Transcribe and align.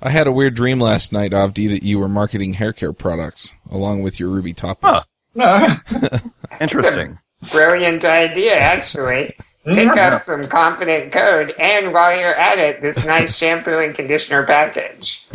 I 0.00 0.10
had 0.10 0.28
a 0.28 0.32
weird 0.32 0.54
dream 0.54 0.78
last 0.78 1.12
night, 1.12 1.32
Avdi, 1.32 1.68
that 1.70 1.82
you 1.82 1.98
were 1.98 2.08
marketing 2.08 2.54
hair 2.54 2.72
care 2.72 2.92
products 2.92 3.54
along 3.70 4.02
with 4.02 4.20
your 4.20 4.28
Ruby 4.28 4.54
Tapas. 4.54 5.04
Interesting. 6.60 7.18
Brilliant 7.50 8.04
idea, 8.04 8.56
actually. 8.56 9.34
Pick 9.64 9.88
up 9.96 10.22
some 10.22 10.44
confident 10.44 11.12
code, 11.12 11.52
and 11.58 11.92
while 11.92 12.16
you're 12.16 12.34
at 12.34 12.58
it, 12.58 12.80
this 12.80 13.04
nice 13.04 13.36
shampoo 13.36 13.78
and 13.78 13.94
conditioner 13.94 14.44
package. 14.46 15.26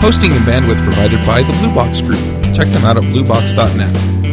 Hosting 0.00 0.32
and 0.32 0.44
bandwidth 0.44 0.82
provided 0.82 1.24
by 1.26 1.42
the 1.42 1.52
Blue 1.60 1.74
Box 1.74 2.00
Group. 2.00 2.18
Check 2.54 2.66
them 2.68 2.84
out 2.84 2.96
at 2.96 3.02
bluebox.net. 3.04 4.25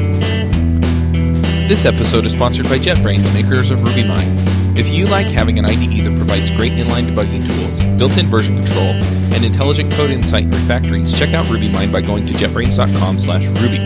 This 1.68 1.86
episode 1.86 2.26
is 2.26 2.34
sponsored 2.34 2.66
by 2.66 2.78
JetBrains, 2.78 3.34
makers 3.34 3.72
of 3.72 3.80
RubyMine. 3.80 4.78
If 4.78 4.90
you 4.90 5.08
like 5.08 5.28
having 5.28 5.58
an 5.58 5.66
IDE 5.66 6.04
that 6.04 6.18
provides 6.18 6.52
great 6.52 6.74
inline 6.74 7.06
debugging 7.08 7.46
tools, 7.48 7.80
built-in 7.98 8.28
version 8.28 8.58
control, 8.58 8.94
and 9.34 9.46
intelligent 9.46 9.92
code 9.94 10.12
insight 10.12 10.44
and 10.44 10.54
refactorings, 10.54 11.18
check 11.18 11.34
out 11.34 11.46
RubyMine 11.46 11.90
by 11.92 12.02
going 12.02 12.26
to 12.26 12.34
jetbrains.com/ruby. 12.34 13.80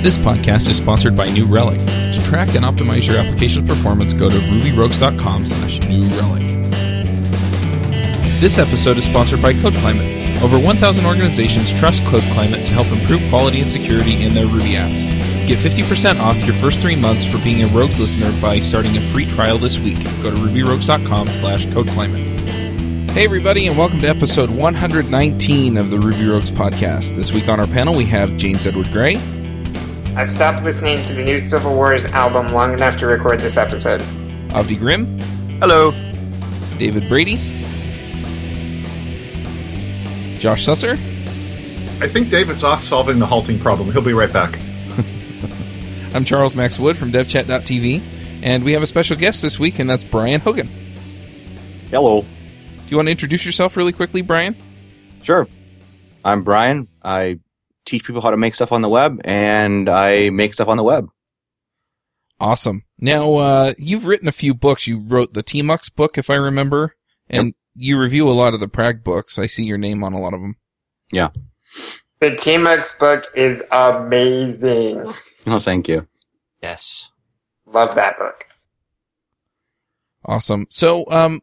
This 0.00 0.16
podcast 0.16 0.70
is 0.70 0.76
sponsored 0.76 1.16
by 1.16 1.28
New 1.28 1.44
Relic. 1.44 1.80
To 1.80 2.22
track 2.22 2.54
and 2.54 2.64
optimize 2.64 3.08
your 3.08 3.18
application's 3.18 3.68
performance, 3.68 4.12
go 4.12 4.30
to 4.30 4.36
rubyrogues.com/new 4.36 6.04
relic. 6.04 6.46
This 8.40 8.58
episode 8.58 8.96
is 8.96 9.04
sponsored 9.04 9.42
by 9.42 9.54
CodeClimate. 9.54 10.19
Over 10.42 10.58
1,000 10.58 11.04
organizations 11.04 11.70
trust 11.70 12.02
CodeClimate 12.04 12.64
to 12.64 12.72
help 12.72 12.86
improve 12.88 13.20
quality 13.28 13.60
and 13.60 13.70
security 13.70 14.22
in 14.22 14.32
their 14.32 14.46
Ruby 14.46 14.72
apps. 14.72 15.04
Get 15.46 15.58
50% 15.58 16.18
off 16.18 16.36
your 16.46 16.54
first 16.54 16.80
three 16.80 16.96
months 16.96 17.26
for 17.26 17.36
being 17.38 17.62
a 17.62 17.66
Rogues 17.68 18.00
listener 18.00 18.32
by 18.40 18.58
starting 18.58 18.96
a 18.96 19.00
free 19.12 19.26
trial 19.26 19.58
this 19.58 19.78
week. 19.78 19.98
Go 20.22 20.30
to 20.30 20.36
rubyrogues.com 20.36 21.28
slash 21.28 21.66
codeclimate. 21.66 22.40
Hey 23.10 23.24
everybody 23.26 23.66
and 23.66 23.76
welcome 23.76 23.98
to 23.98 24.08
episode 24.08 24.48
119 24.48 25.76
of 25.76 25.90
the 25.90 25.98
Ruby 25.98 26.26
Rogues 26.26 26.50
podcast. 26.50 27.16
This 27.16 27.32
week 27.32 27.48
on 27.48 27.60
our 27.60 27.66
panel 27.66 27.94
we 27.94 28.06
have 28.06 28.36
James 28.38 28.66
Edward 28.66 28.90
Gray, 28.92 29.16
I've 30.16 30.30
stopped 30.30 30.64
listening 30.64 31.02
to 31.04 31.12
the 31.12 31.22
new 31.22 31.38
Civil 31.38 31.74
Wars 31.74 32.04
album 32.06 32.52
long 32.52 32.72
enough 32.72 32.98
to 32.98 33.06
record 33.06 33.40
this 33.40 33.56
episode. 33.56 34.00
Avdi 34.50 34.78
Grimm, 34.78 35.18
Hello. 35.60 35.92
David 36.78 37.08
Brady, 37.08 37.36
Josh 40.40 40.66
Susser, 40.66 40.92
I 42.02 42.08
think 42.08 42.30
David's 42.30 42.64
off 42.64 42.82
solving 42.82 43.18
the 43.18 43.26
halting 43.26 43.60
problem. 43.60 43.92
He'll 43.92 44.00
be 44.00 44.14
right 44.14 44.32
back. 44.32 44.58
I'm 46.14 46.24
Charles 46.24 46.56
Max 46.56 46.78
Wood 46.78 46.96
from 46.96 47.12
devchat.tv, 47.12 48.00
and 48.42 48.64
we 48.64 48.72
have 48.72 48.82
a 48.82 48.86
special 48.86 49.18
guest 49.18 49.42
this 49.42 49.58
week, 49.58 49.78
and 49.78 49.90
that's 49.90 50.02
Brian 50.02 50.40
Hogan. 50.40 50.66
Hello. 51.90 52.22
Do 52.22 52.26
you 52.88 52.96
want 52.96 53.08
to 53.08 53.10
introduce 53.10 53.44
yourself 53.44 53.76
really 53.76 53.92
quickly, 53.92 54.22
Brian? 54.22 54.56
Sure. 55.22 55.46
I'm 56.24 56.42
Brian. 56.42 56.88
I 57.02 57.38
teach 57.84 58.06
people 58.06 58.22
how 58.22 58.30
to 58.30 58.38
make 58.38 58.54
stuff 58.54 58.72
on 58.72 58.80
the 58.80 58.88
web, 58.88 59.20
and 59.26 59.90
I 59.90 60.30
make 60.30 60.54
stuff 60.54 60.68
on 60.68 60.78
the 60.78 60.84
web. 60.84 61.10
Awesome. 62.40 62.84
Now, 62.98 63.34
uh, 63.34 63.74
you've 63.76 64.06
written 64.06 64.26
a 64.26 64.32
few 64.32 64.54
books. 64.54 64.86
You 64.86 65.00
wrote 65.00 65.34
the 65.34 65.42
Tmux 65.42 65.94
book, 65.94 66.16
if 66.16 66.30
I 66.30 66.36
remember, 66.36 66.96
and 67.28 67.52
you 67.74 67.98
review 67.98 68.28
a 68.28 68.32
lot 68.32 68.54
of 68.54 68.60
the 68.60 68.68
Prag 68.68 69.02
books. 69.04 69.38
I 69.38 69.46
see 69.46 69.64
your 69.64 69.78
name 69.78 70.02
on 70.04 70.12
a 70.12 70.20
lot 70.20 70.34
of 70.34 70.40
them. 70.40 70.56
Yeah. 71.12 71.30
The 72.20 72.32
Tmux 72.32 72.98
book 72.98 73.26
is 73.34 73.62
amazing. 73.72 75.12
Oh, 75.46 75.58
thank 75.58 75.88
you. 75.88 76.06
Yes. 76.62 77.10
Love 77.66 77.94
that 77.94 78.18
book. 78.18 78.46
Awesome. 80.24 80.66
So, 80.68 81.04
um, 81.10 81.40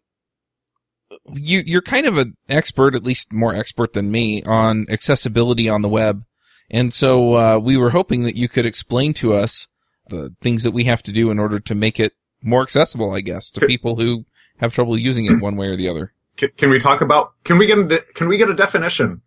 you, 1.34 1.64
you're 1.66 1.82
kind 1.82 2.06
of 2.06 2.18
an 2.18 2.38
expert, 2.48 2.94
at 2.94 3.04
least 3.04 3.34
more 3.34 3.56
expert 3.56 3.94
than 3.94 4.12
me, 4.12 4.44
on 4.44 4.86
accessibility 4.90 5.68
on 5.68 5.82
the 5.82 5.90
web. 5.90 6.26
And 6.70 6.94
so, 6.94 7.34
uh, 7.34 7.60
we 7.60 7.78
were 7.78 7.92
hoping 7.92 8.24
that 8.24 8.36
you 8.36 8.48
could 8.48 8.66
explain 8.66 9.14
to 9.16 9.34
us 9.34 9.68
the 10.10 10.36
things 10.42 10.64
that 10.64 10.72
we 10.72 10.84
have 10.84 11.02
to 11.04 11.12
do 11.12 11.32
in 11.32 11.40
order 11.40 11.60
to 11.60 11.76
make 11.76 12.00
it 12.00 12.14
more 12.44 12.62
accessible, 12.62 13.14
I 13.14 13.22
guess, 13.22 13.50
to 13.52 13.66
people 13.66 13.96
who 13.96 14.26
have 14.58 14.74
trouble 14.74 14.98
using 14.98 15.26
it 15.26 15.42
one 15.42 15.56
way 15.56 15.68
or 15.68 15.76
the 15.76 15.90
other. 15.90 16.14
Can, 16.38 16.70
we 16.70 16.80
talk 16.80 17.02
about? 17.02 17.34
Can 17.44 17.58
we 17.58 17.68
get 17.68 17.80
a 17.80 18.00
Can 18.14 18.28
we 18.28 18.38
get 18.38 18.50
a 18.50 18.54
definition? 18.54 19.22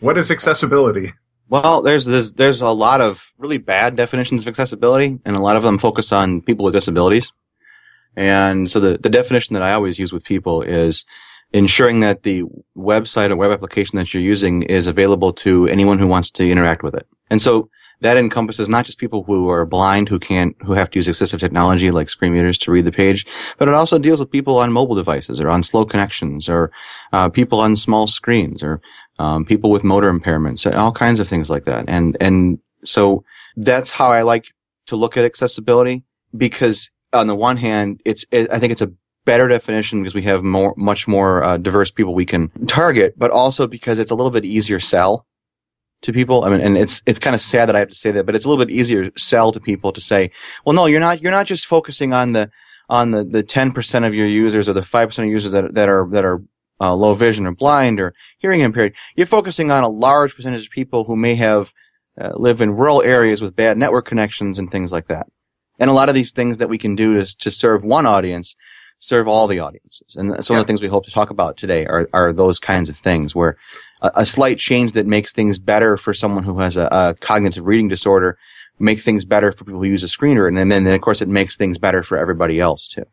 What 0.00 0.18
is 0.18 0.30
accessibility? 0.30 1.12
Well, 1.48 1.82
there's 1.82 2.04
there's 2.04 2.34
there's 2.34 2.60
a 2.60 2.70
lot 2.70 3.00
of 3.00 3.32
really 3.38 3.58
bad 3.58 3.96
definitions 3.96 4.42
of 4.42 4.48
accessibility, 4.48 5.18
and 5.24 5.36
a 5.36 5.40
lot 5.40 5.56
of 5.56 5.62
them 5.62 5.78
focus 5.78 6.12
on 6.12 6.42
people 6.42 6.64
with 6.64 6.74
disabilities. 6.74 7.32
And 8.16 8.70
so 8.70 8.80
the 8.80 8.98
the 8.98 9.10
definition 9.10 9.54
that 9.54 9.62
I 9.62 9.72
always 9.72 9.98
use 9.98 10.12
with 10.12 10.24
people 10.24 10.62
is 10.62 11.04
ensuring 11.52 12.00
that 12.00 12.22
the 12.22 12.42
website 12.76 13.30
or 13.30 13.36
web 13.36 13.52
application 13.52 13.96
that 13.96 14.12
you're 14.12 14.22
using 14.22 14.62
is 14.62 14.86
available 14.86 15.32
to 15.32 15.66
anyone 15.68 15.98
who 15.98 16.06
wants 16.06 16.30
to 16.32 16.50
interact 16.50 16.82
with 16.82 16.94
it. 16.94 17.06
And 17.30 17.40
so 17.40 17.70
that 18.00 18.16
encompasses 18.16 18.68
not 18.68 18.84
just 18.84 18.98
people 18.98 19.22
who 19.22 19.48
are 19.48 19.64
blind 19.64 20.08
who 20.08 20.18
can't 20.18 20.54
who 20.62 20.72
have 20.72 20.90
to 20.90 20.98
use 20.98 21.08
assistive 21.08 21.40
technology 21.40 21.90
like 21.90 22.08
screen 22.08 22.32
readers 22.32 22.58
to 22.58 22.70
read 22.70 22.84
the 22.84 22.92
page, 22.92 23.26
but 23.58 23.68
it 23.68 23.74
also 23.74 23.98
deals 23.98 24.18
with 24.18 24.30
people 24.30 24.58
on 24.58 24.72
mobile 24.72 24.94
devices 24.94 25.40
or 25.40 25.48
on 25.48 25.62
slow 25.62 25.84
connections 25.84 26.48
or 26.48 26.70
uh, 27.12 27.30
people 27.30 27.60
on 27.60 27.76
small 27.76 28.06
screens 28.06 28.62
or 28.62 28.80
um, 29.18 29.44
people 29.44 29.70
with 29.70 29.84
motor 29.84 30.12
impairments, 30.12 30.70
all 30.76 30.92
kinds 30.92 31.20
of 31.20 31.28
things 31.28 31.48
like 31.48 31.64
that. 31.64 31.84
And 31.88 32.16
and 32.20 32.58
so 32.84 33.24
that's 33.56 33.90
how 33.90 34.12
I 34.12 34.22
like 34.22 34.46
to 34.86 34.96
look 34.96 35.16
at 35.16 35.24
accessibility 35.24 36.04
because 36.36 36.90
on 37.12 37.26
the 37.26 37.34
one 37.34 37.56
hand, 37.56 38.00
it's 38.04 38.26
it, 38.30 38.50
I 38.50 38.58
think 38.58 38.72
it's 38.72 38.82
a 38.82 38.92
better 39.24 39.48
definition 39.48 40.02
because 40.02 40.14
we 40.14 40.22
have 40.22 40.42
more 40.42 40.74
much 40.76 41.08
more 41.08 41.42
uh, 41.42 41.56
diverse 41.56 41.90
people 41.90 42.14
we 42.14 42.26
can 42.26 42.50
target, 42.66 43.14
but 43.16 43.30
also 43.30 43.66
because 43.66 43.98
it's 43.98 44.10
a 44.10 44.14
little 44.14 44.30
bit 44.30 44.44
easier 44.44 44.78
sell 44.78 45.26
to 46.02 46.12
people. 46.12 46.44
I 46.44 46.50
mean, 46.50 46.60
and 46.60 46.76
it's 46.76 47.02
it's 47.06 47.18
kind 47.18 47.34
of 47.34 47.40
sad 47.40 47.66
that 47.66 47.76
I 47.76 47.80
have 47.80 47.88
to 47.88 47.94
say 47.94 48.10
that, 48.12 48.26
but 48.26 48.34
it's 48.34 48.44
a 48.44 48.48
little 48.48 48.64
bit 48.64 48.74
easier 48.74 49.08
to 49.08 49.20
sell 49.20 49.52
to 49.52 49.60
people 49.60 49.92
to 49.92 50.00
say, 50.00 50.30
well, 50.64 50.74
no, 50.74 50.86
you're 50.86 51.00
not 51.00 51.22
you're 51.22 51.32
not 51.32 51.46
just 51.46 51.66
focusing 51.66 52.12
on 52.12 52.32
the 52.32 52.50
on 52.88 53.10
the 53.10 53.24
the 53.24 53.42
ten 53.42 53.72
percent 53.72 54.04
of 54.04 54.14
your 54.14 54.26
users 54.26 54.68
or 54.68 54.72
the 54.72 54.82
five 54.82 55.08
percent 55.08 55.26
of 55.26 55.32
users 55.32 55.52
that 55.52 55.74
that 55.74 55.88
are 55.88 56.08
that 56.10 56.24
are 56.24 56.42
uh, 56.80 56.94
low 56.94 57.14
vision 57.14 57.46
or 57.46 57.54
blind 57.54 58.00
or 58.00 58.14
hearing 58.38 58.60
impaired. 58.60 58.94
You're 59.16 59.26
focusing 59.26 59.70
on 59.70 59.84
a 59.84 59.88
large 59.88 60.34
percentage 60.34 60.66
of 60.66 60.72
people 60.72 61.04
who 61.04 61.16
may 61.16 61.34
have 61.34 61.72
uh, 62.20 62.32
live 62.34 62.60
in 62.60 62.72
rural 62.72 63.02
areas 63.02 63.40
with 63.40 63.56
bad 63.56 63.78
network 63.78 64.06
connections 64.06 64.58
and 64.58 64.70
things 64.70 64.92
like 64.92 65.08
that. 65.08 65.26
And 65.78 65.90
a 65.90 65.94
lot 65.94 66.08
of 66.08 66.14
these 66.14 66.32
things 66.32 66.58
that 66.58 66.68
we 66.68 66.78
can 66.78 66.94
do 66.94 67.14
to 67.14 67.36
to 67.38 67.50
serve 67.50 67.84
one 67.84 68.06
audience 68.06 68.54
serve 68.98 69.28
all 69.28 69.46
the 69.46 69.60
audiences. 69.60 70.16
And 70.16 70.44
some 70.44 70.56
of 70.56 70.62
the 70.62 70.66
things 70.66 70.80
we 70.80 70.88
hope 70.88 71.04
to 71.04 71.10
talk 71.10 71.30
about 71.30 71.56
today 71.56 71.86
are 71.86 72.08
are 72.12 72.32
those 72.32 72.58
kinds 72.58 72.88
of 72.88 72.96
things 72.96 73.34
where 73.34 73.56
a, 74.02 74.10
a 74.16 74.26
slight 74.26 74.58
change 74.58 74.92
that 74.92 75.06
makes 75.06 75.32
things 75.32 75.58
better 75.58 75.96
for 75.96 76.14
someone 76.14 76.44
who 76.44 76.58
has 76.58 76.76
a, 76.76 76.88
a 76.90 77.14
cognitive 77.20 77.66
reading 77.66 77.88
disorder 77.88 78.38
make 78.78 79.00
things 79.00 79.24
better 79.24 79.52
for 79.52 79.64
people 79.64 79.82
who 79.82 79.88
use 79.88 80.02
a 80.02 80.06
screener 80.06 80.46
and 80.46 80.56
then, 80.56 80.68
then 80.68 80.86
of 80.86 81.00
course 81.00 81.22
it 81.22 81.28
makes 81.28 81.56
things 81.56 81.78
better 81.78 82.02
for 82.02 82.18
everybody 82.18 82.60
else 82.60 82.88
too. 82.88 83.04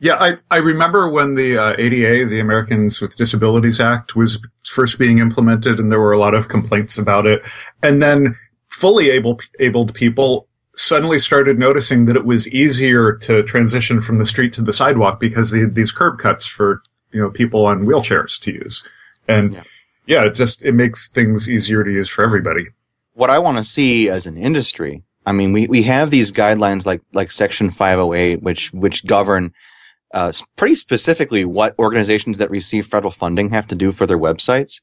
Yeah, 0.00 0.14
I 0.14 0.36
I 0.50 0.58
remember 0.58 1.08
when 1.08 1.34
the 1.34 1.58
uh, 1.58 1.74
ADA, 1.76 2.26
the 2.26 2.38
Americans 2.38 3.00
with 3.00 3.16
Disabilities 3.16 3.80
Act, 3.80 4.14
was 4.14 4.38
first 4.64 4.98
being 4.98 5.18
implemented, 5.18 5.80
and 5.80 5.90
there 5.90 5.98
were 5.98 6.12
a 6.12 6.18
lot 6.18 6.34
of 6.34 6.48
complaints 6.48 6.98
about 6.98 7.26
it. 7.26 7.42
And 7.82 8.00
then 8.00 8.36
fully 8.68 9.10
able 9.10 9.40
abled 9.58 9.94
people 9.94 10.46
suddenly 10.76 11.18
started 11.18 11.58
noticing 11.58 12.04
that 12.04 12.14
it 12.14 12.24
was 12.24 12.48
easier 12.50 13.12
to 13.16 13.42
transition 13.42 14.00
from 14.00 14.18
the 14.18 14.26
street 14.26 14.52
to 14.52 14.62
the 14.62 14.72
sidewalk 14.72 15.18
because 15.18 15.50
they 15.50 15.60
had 15.60 15.74
these 15.74 15.90
curb 15.90 16.18
cuts 16.18 16.46
for 16.46 16.80
you 17.10 17.20
know 17.20 17.30
people 17.30 17.66
on 17.66 17.84
wheelchairs 17.84 18.40
to 18.42 18.52
use. 18.52 18.84
And 19.26 19.54
Yeah. 19.54 19.64
Yeah, 20.08 20.24
it 20.24 20.34
just 20.34 20.62
it 20.62 20.72
makes 20.72 21.08
things 21.08 21.48
easier 21.48 21.84
to 21.84 21.90
use 21.90 22.08
for 22.08 22.24
everybody. 22.24 22.66
what 23.12 23.30
I 23.30 23.38
want 23.38 23.58
to 23.58 23.64
see 23.64 24.08
as 24.08 24.26
an 24.26 24.36
industry, 24.38 25.02
I 25.26 25.32
mean, 25.32 25.52
we, 25.52 25.66
we 25.66 25.82
have 25.82 26.10
these 26.10 26.32
guidelines 26.32 26.86
like, 26.86 27.02
like 27.12 27.30
section 27.32 27.68
508, 27.68 28.42
which, 28.42 28.72
which 28.72 29.04
govern, 29.04 29.52
uh, 30.14 30.32
pretty 30.56 30.74
specifically 30.76 31.44
what 31.44 31.78
organizations 31.78 32.38
that 32.38 32.48
receive 32.50 32.86
federal 32.86 33.10
funding 33.10 33.50
have 33.50 33.66
to 33.66 33.74
do 33.74 33.92
for 33.92 34.06
their 34.06 34.18
websites. 34.18 34.80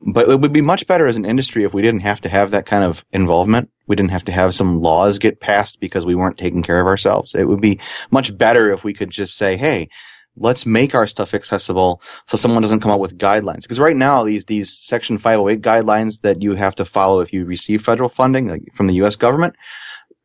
But 0.00 0.28
it 0.28 0.40
would 0.40 0.52
be 0.52 0.60
much 0.60 0.86
better 0.86 1.06
as 1.06 1.16
an 1.16 1.24
industry 1.24 1.64
if 1.64 1.72
we 1.72 1.82
didn't 1.82 2.00
have 2.00 2.20
to 2.22 2.28
have 2.28 2.50
that 2.50 2.66
kind 2.66 2.82
of 2.82 3.04
involvement. 3.12 3.70
We 3.86 3.94
didn't 3.94 4.10
have 4.10 4.24
to 4.24 4.32
have 4.32 4.54
some 4.54 4.80
laws 4.80 5.18
get 5.18 5.40
passed 5.40 5.78
because 5.78 6.04
we 6.04 6.14
weren't 6.14 6.38
taking 6.38 6.62
care 6.62 6.80
of 6.80 6.86
ourselves. 6.88 7.34
It 7.34 7.44
would 7.44 7.60
be 7.60 7.78
much 8.10 8.36
better 8.36 8.70
if 8.72 8.82
we 8.84 8.92
could 8.92 9.10
just 9.10 9.36
say, 9.36 9.56
Hey, 9.56 9.88
let's 10.36 10.66
make 10.66 10.94
our 10.94 11.06
stuff 11.06 11.34
accessible 11.34 12.00
so 12.26 12.36
someone 12.36 12.62
doesn't 12.62 12.80
come 12.80 12.90
up 12.90 13.00
with 13.00 13.18
guidelines. 13.18 13.62
Because 13.62 13.80
right 13.80 13.96
now, 13.96 14.24
these, 14.24 14.46
these 14.46 14.72
section 14.72 15.18
508 15.18 15.62
guidelines 15.62 16.20
that 16.20 16.42
you 16.42 16.54
have 16.54 16.74
to 16.76 16.84
follow 16.84 17.20
if 17.20 17.32
you 17.32 17.44
receive 17.44 17.82
federal 17.82 18.08
funding 18.08 18.48
like 18.48 18.72
from 18.72 18.86
the 18.86 18.94
U.S. 18.94 19.16
government, 19.16 19.56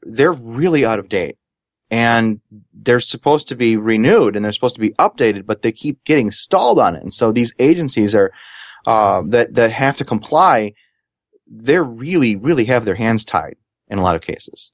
they're 0.04 0.34
really 0.34 0.86
out 0.86 1.00
of 1.00 1.10
date. 1.10 1.38
And 1.90 2.40
they're 2.74 3.02
supposed 3.02 3.50
to 3.50 3.56
be 3.56 3.75
renewed 3.75 4.36
and 4.36 4.46
they're 4.46 4.54
supposed 4.54 4.75
to 4.75 4.81
be 4.81 4.92
updated, 4.92 5.46
but 5.46 5.62
they 5.62 5.74
keep 5.74 6.02
getting 6.06 6.31
stalled 6.31 6.80
on 6.80 6.96
it. 6.96 7.04
And 7.04 7.13
so 7.13 7.31
these 7.31 7.54
agencies 7.60 8.16
are, 8.16 8.31
uh, 8.88 9.24
that, 9.28 9.56
that 9.56 9.72
have 9.72 9.98
to 9.98 10.06
comply, 10.06 10.74
they're 11.46 11.84
really, 11.84 12.38
really 12.38 12.66
have 12.66 12.86
their 12.86 12.96
hands 12.96 13.25
tied 13.25 13.58
in 13.90 14.00
a 14.00 14.02
lot 14.02 14.16
of 14.16 14.22
cases. 14.22 14.72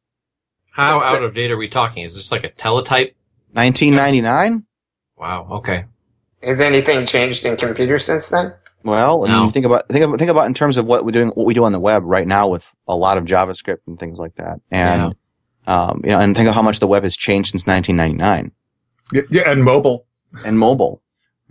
How 0.71 0.97
What's 0.97 1.07
out 1.07 1.23
of 1.23 1.33
date 1.33 1.49
are 1.49 1.57
we 1.57 1.67
talking? 1.67 2.05
Is 2.05 2.13
this 2.13 2.31
like 2.31 2.43
a 2.43 2.51
teletype? 2.51 3.15
1999? 3.53 4.66
Wow. 5.17 5.47
Okay. 5.51 5.85
Has 6.43 6.61
anything 6.61 7.05
changed 7.05 7.45
in 7.45 7.57
computers 7.57 8.05
since 8.05 8.29
then? 8.29 8.53
Well, 8.83 9.25
I 9.25 9.31
No. 9.31 9.41
mean, 9.43 9.51
think 9.51 9.65
about 9.65 9.87
think 9.89 10.05
about 10.05 10.19
think 10.19 10.29
about 10.31 10.45
in 10.47 10.53
terms 10.53 10.77
of 10.77 10.85
what 10.85 11.03
we're 11.03 11.11
doing, 11.11 11.29
what 11.29 11.45
we 11.47 11.53
do 11.53 11.63
on 11.65 11.71
the 11.71 11.79
web 11.79 12.03
right 12.05 12.27
now 12.27 12.47
with 12.47 12.73
a 12.87 12.95
lot 12.95 13.17
of 13.17 13.25
JavaScript 13.25 13.79
and 13.87 13.99
things 13.99 14.19
like 14.19 14.35
that, 14.35 14.59
and 14.71 15.15
um, 15.65 16.01
you 16.03 16.11
know, 16.11 16.19
and 16.19 16.35
think 16.35 16.47
of 16.47 16.55
how 16.55 16.61
much 16.61 16.79
the 16.79 16.87
web 16.87 17.03
has 17.03 17.17
changed 17.17 17.51
since 17.51 17.65
1999 17.67 18.51
Yeah, 19.11 19.21
yeah, 19.29 19.51
and 19.51 19.63
mobile. 19.63 20.05
and 20.45 20.57
mobile. 20.59 21.01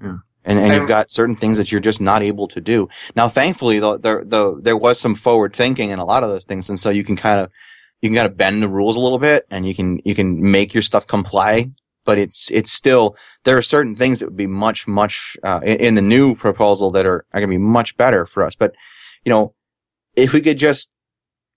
Yeah. 0.01 0.19
And, 0.45 0.59
and 0.61 0.71
And- 0.71 0.75
you've 0.75 0.89
got 0.89 1.11
certain 1.11 1.35
things 1.35 1.59
that 1.59 1.71
you're 1.73 1.81
just 1.81 2.01
not 2.01 2.23
able 2.23 2.47
to 2.49 2.61
do. 2.61 2.89
Now, 3.17 3.29
thankfully, 3.29 3.81
though, 3.81 3.99
there, 3.99 4.23
though, 4.25 4.59
there 4.61 4.77
was 4.77 4.99
some 5.01 5.17
forward 5.17 5.55
thinking 5.55 5.91
in 5.91 5.99
a 5.99 6.05
lot 6.05 6.23
of 6.23 6.31
those 6.31 6.45
things. 6.45 6.69
And 6.71 6.79
so 6.79 6.89
you 6.89 7.03
can 7.03 7.17
kind 7.17 7.41
of, 7.41 7.51
you 8.01 8.09
can 8.09 8.15
kind 8.17 8.27
of 8.31 8.37
bend 8.37 8.63
the 8.63 8.69
rules 8.69 8.95
a 8.97 9.01
little 9.01 9.19
bit 9.19 9.45
and 9.51 9.67
you 9.67 9.75
can, 9.75 9.99
you 10.05 10.15
can 10.15 10.41
make 10.41 10.73
your 10.73 10.83
stuff 10.85 11.05
comply. 11.07 11.73
But 12.07 12.19
it's, 12.19 12.51
it's 12.51 12.73
still, 12.73 13.17
there 13.45 13.59
are 13.59 13.63
certain 13.63 13.95
things 13.95 14.21
that 14.21 14.27
would 14.27 14.37
be 14.37 14.47
much, 14.47 14.89
much, 14.89 15.37
uh, 15.43 15.61
in, 15.63 15.77
in 15.77 15.95
the 15.95 16.03
new 16.03 16.35
proposal 16.35 16.91
that 16.93 17.05
are, 17.05 17.27
are 17.33 17.41
going 17.41 17.51
to 17.51 17.59
be 17.59 17.59
much 17.59 17.97
better 17.99 18.25
for 18.25 18.43
us. 18.43 18.55
But, 18.55 18.75
you 19.25 19.31
know, 19.31 19.53
if 20.15 20.33
we 20.33 20.41
could 20.41 20.59
just 20.59 20.91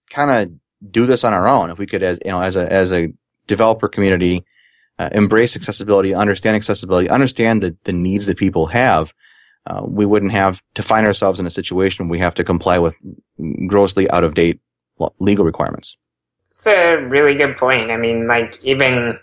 kind 0.10 0.32
of 0.32 0.92
do 0.92 1.06
this 1.06 1.24
on 1.24 1.34
our 1.34 1.48
own, 1.48 1.70
if 1.70 1.78
we 1.78 1.86
could, 1.86 2.04
as, 2.04 2.20
you 2.26 2.32
know, 2.32 2.42
as 2.42 2.56
a, 2.58 2.70
as 2.72 2.92
a 2.92 3.14
developer 3.48 3.88
community, 3.88 4.44
uh, 4.98 5.10
embrace 5.14 5.56
accessibility, 5.56 6.14
understand 6.14 6.58
accessibility, 6.58 7.10
understand 7.10 7.64
the, 7.64 7.78
the 7.86 7.94
needs 7.94 8.26
that 8.26 8.38
people 8.38 8.66
have, 8.66 9.14
uh, 9.68 9.84
we 9.86 10.06
wouldn't 10.06 10.32
have 10.32 10.62
to 10.74 10.84
find 10.84 11.06
ourselves 11.06 11.40
in 11.40 11.46
a 11.46 11.52
situation 11.52 12.08
where 12.08 12.12
we 12.12 12.20
have 12.20 12.36
to 12.36 12.44
comply 12.44 12.80
with 12.80 12.98
grossly 13.68 14.10
out 14.10 14.24
of 14.24 14.34
date 14.34 14.60
legal 15.20 15.46
requirements. 15.46 15.96
It's 16.56 16.68
a 16.68 16.96
really 16.96 17.36
good 17.36 17.56
point. 17.58 17.92
I 17.92 17.98
mean, 17.98 18.28
like 18.28 18.60
even 18.64 19.18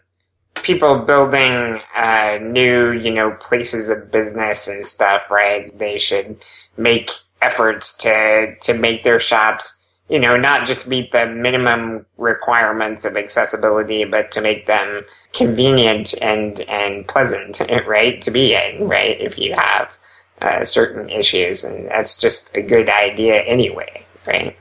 people 0.66 0.98
building 0.98 1.80
uh, 1.94 2.38
new, 2.42 2.90
you 2.90 3.12
know, 3.12 3.30
places 3.38 3.88
of 3.88 4.10
business 4.10 4.66
and 4.66 4.84
stuff, 4.84 5.30
right? 5.30 5.76
They 5.78 5.96
should 5.96 6.44
make 6.76 7.10
efforts 7.40 7.96
to 7.98 8.56
to 8.60 8.74
make 8.74 9.04
their 9.04 9.20
shops, 9.20 9.84
you 10.08 10.18
know, 10.18 10.36
not 10.36 10.66
just 10.66 10.88
meet 10.88 11.12
the 11.12 11.26
minimum 11.26 12.04
requirements 12.16 13.04
of 13.04 13.16
accessibility, 13.16 14.04
but 14.04 14.32
to 14.32 14.40
make 14.40 14.66
them 14.66 15.04
convenient 15.32 16.14
and 16.20 16.60
and 16.62 17.06
pleasant, 17.06 17.60
right, 17.86 18.20
to 18.22 18.30
be 18.32 18.54
in, 18.54 18.88
right? 18.88 19.20
If 19.20 19.38
you 19.38 19.54
have 19.54 19.96
uh, 20.42 20.64
certain 20.64 21.08
issues, 21.08 21.62
and 21.62 21.88
that's 21.88 22.20
just 22.20 22.56
a 22.56 22.60
good 22.60 22.88
idea 22.88 23.40
anyway, 23.42 24.04
right? 24.26 24.56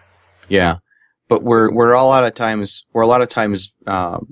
Yeah, 0.50 0.78
but 1.30 1.42
we're 1.42 1.74
we're 1.74 1.94
a 1.94 2.04
lot 2.04 2.24
of 2.24 2.36
times 2.36 2.86
we're 2.94 3.02
a 3.02 3.08
lot 3.08 3.24
of 3.24 3.30
times 3.30 3.72
um, 3.88 4.32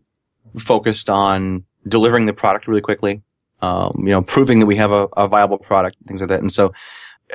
focused 0.58 1.10
on 1.10 1.66
delivering 1.88 2.26
the 2.26 2.34
product 2.34 2.68
really 2.68 2.82
quickly. 2.82 3.22
Um, 3.62 3.96
you 4.00 4.12
know, 4.12 4.22
proving 4.22 4.60
that 4.60 4.66
we 4.66 4.76
have 4.76 4.92
a, 4.92 5.08
a 5.16 5.28
viable 5.28 5.58
product, 5.58 5.96
things 6.06 6.20
like 6.20 6.30
that. 6.30 6.42
And 6.42 6.52
so, 6.52 6.74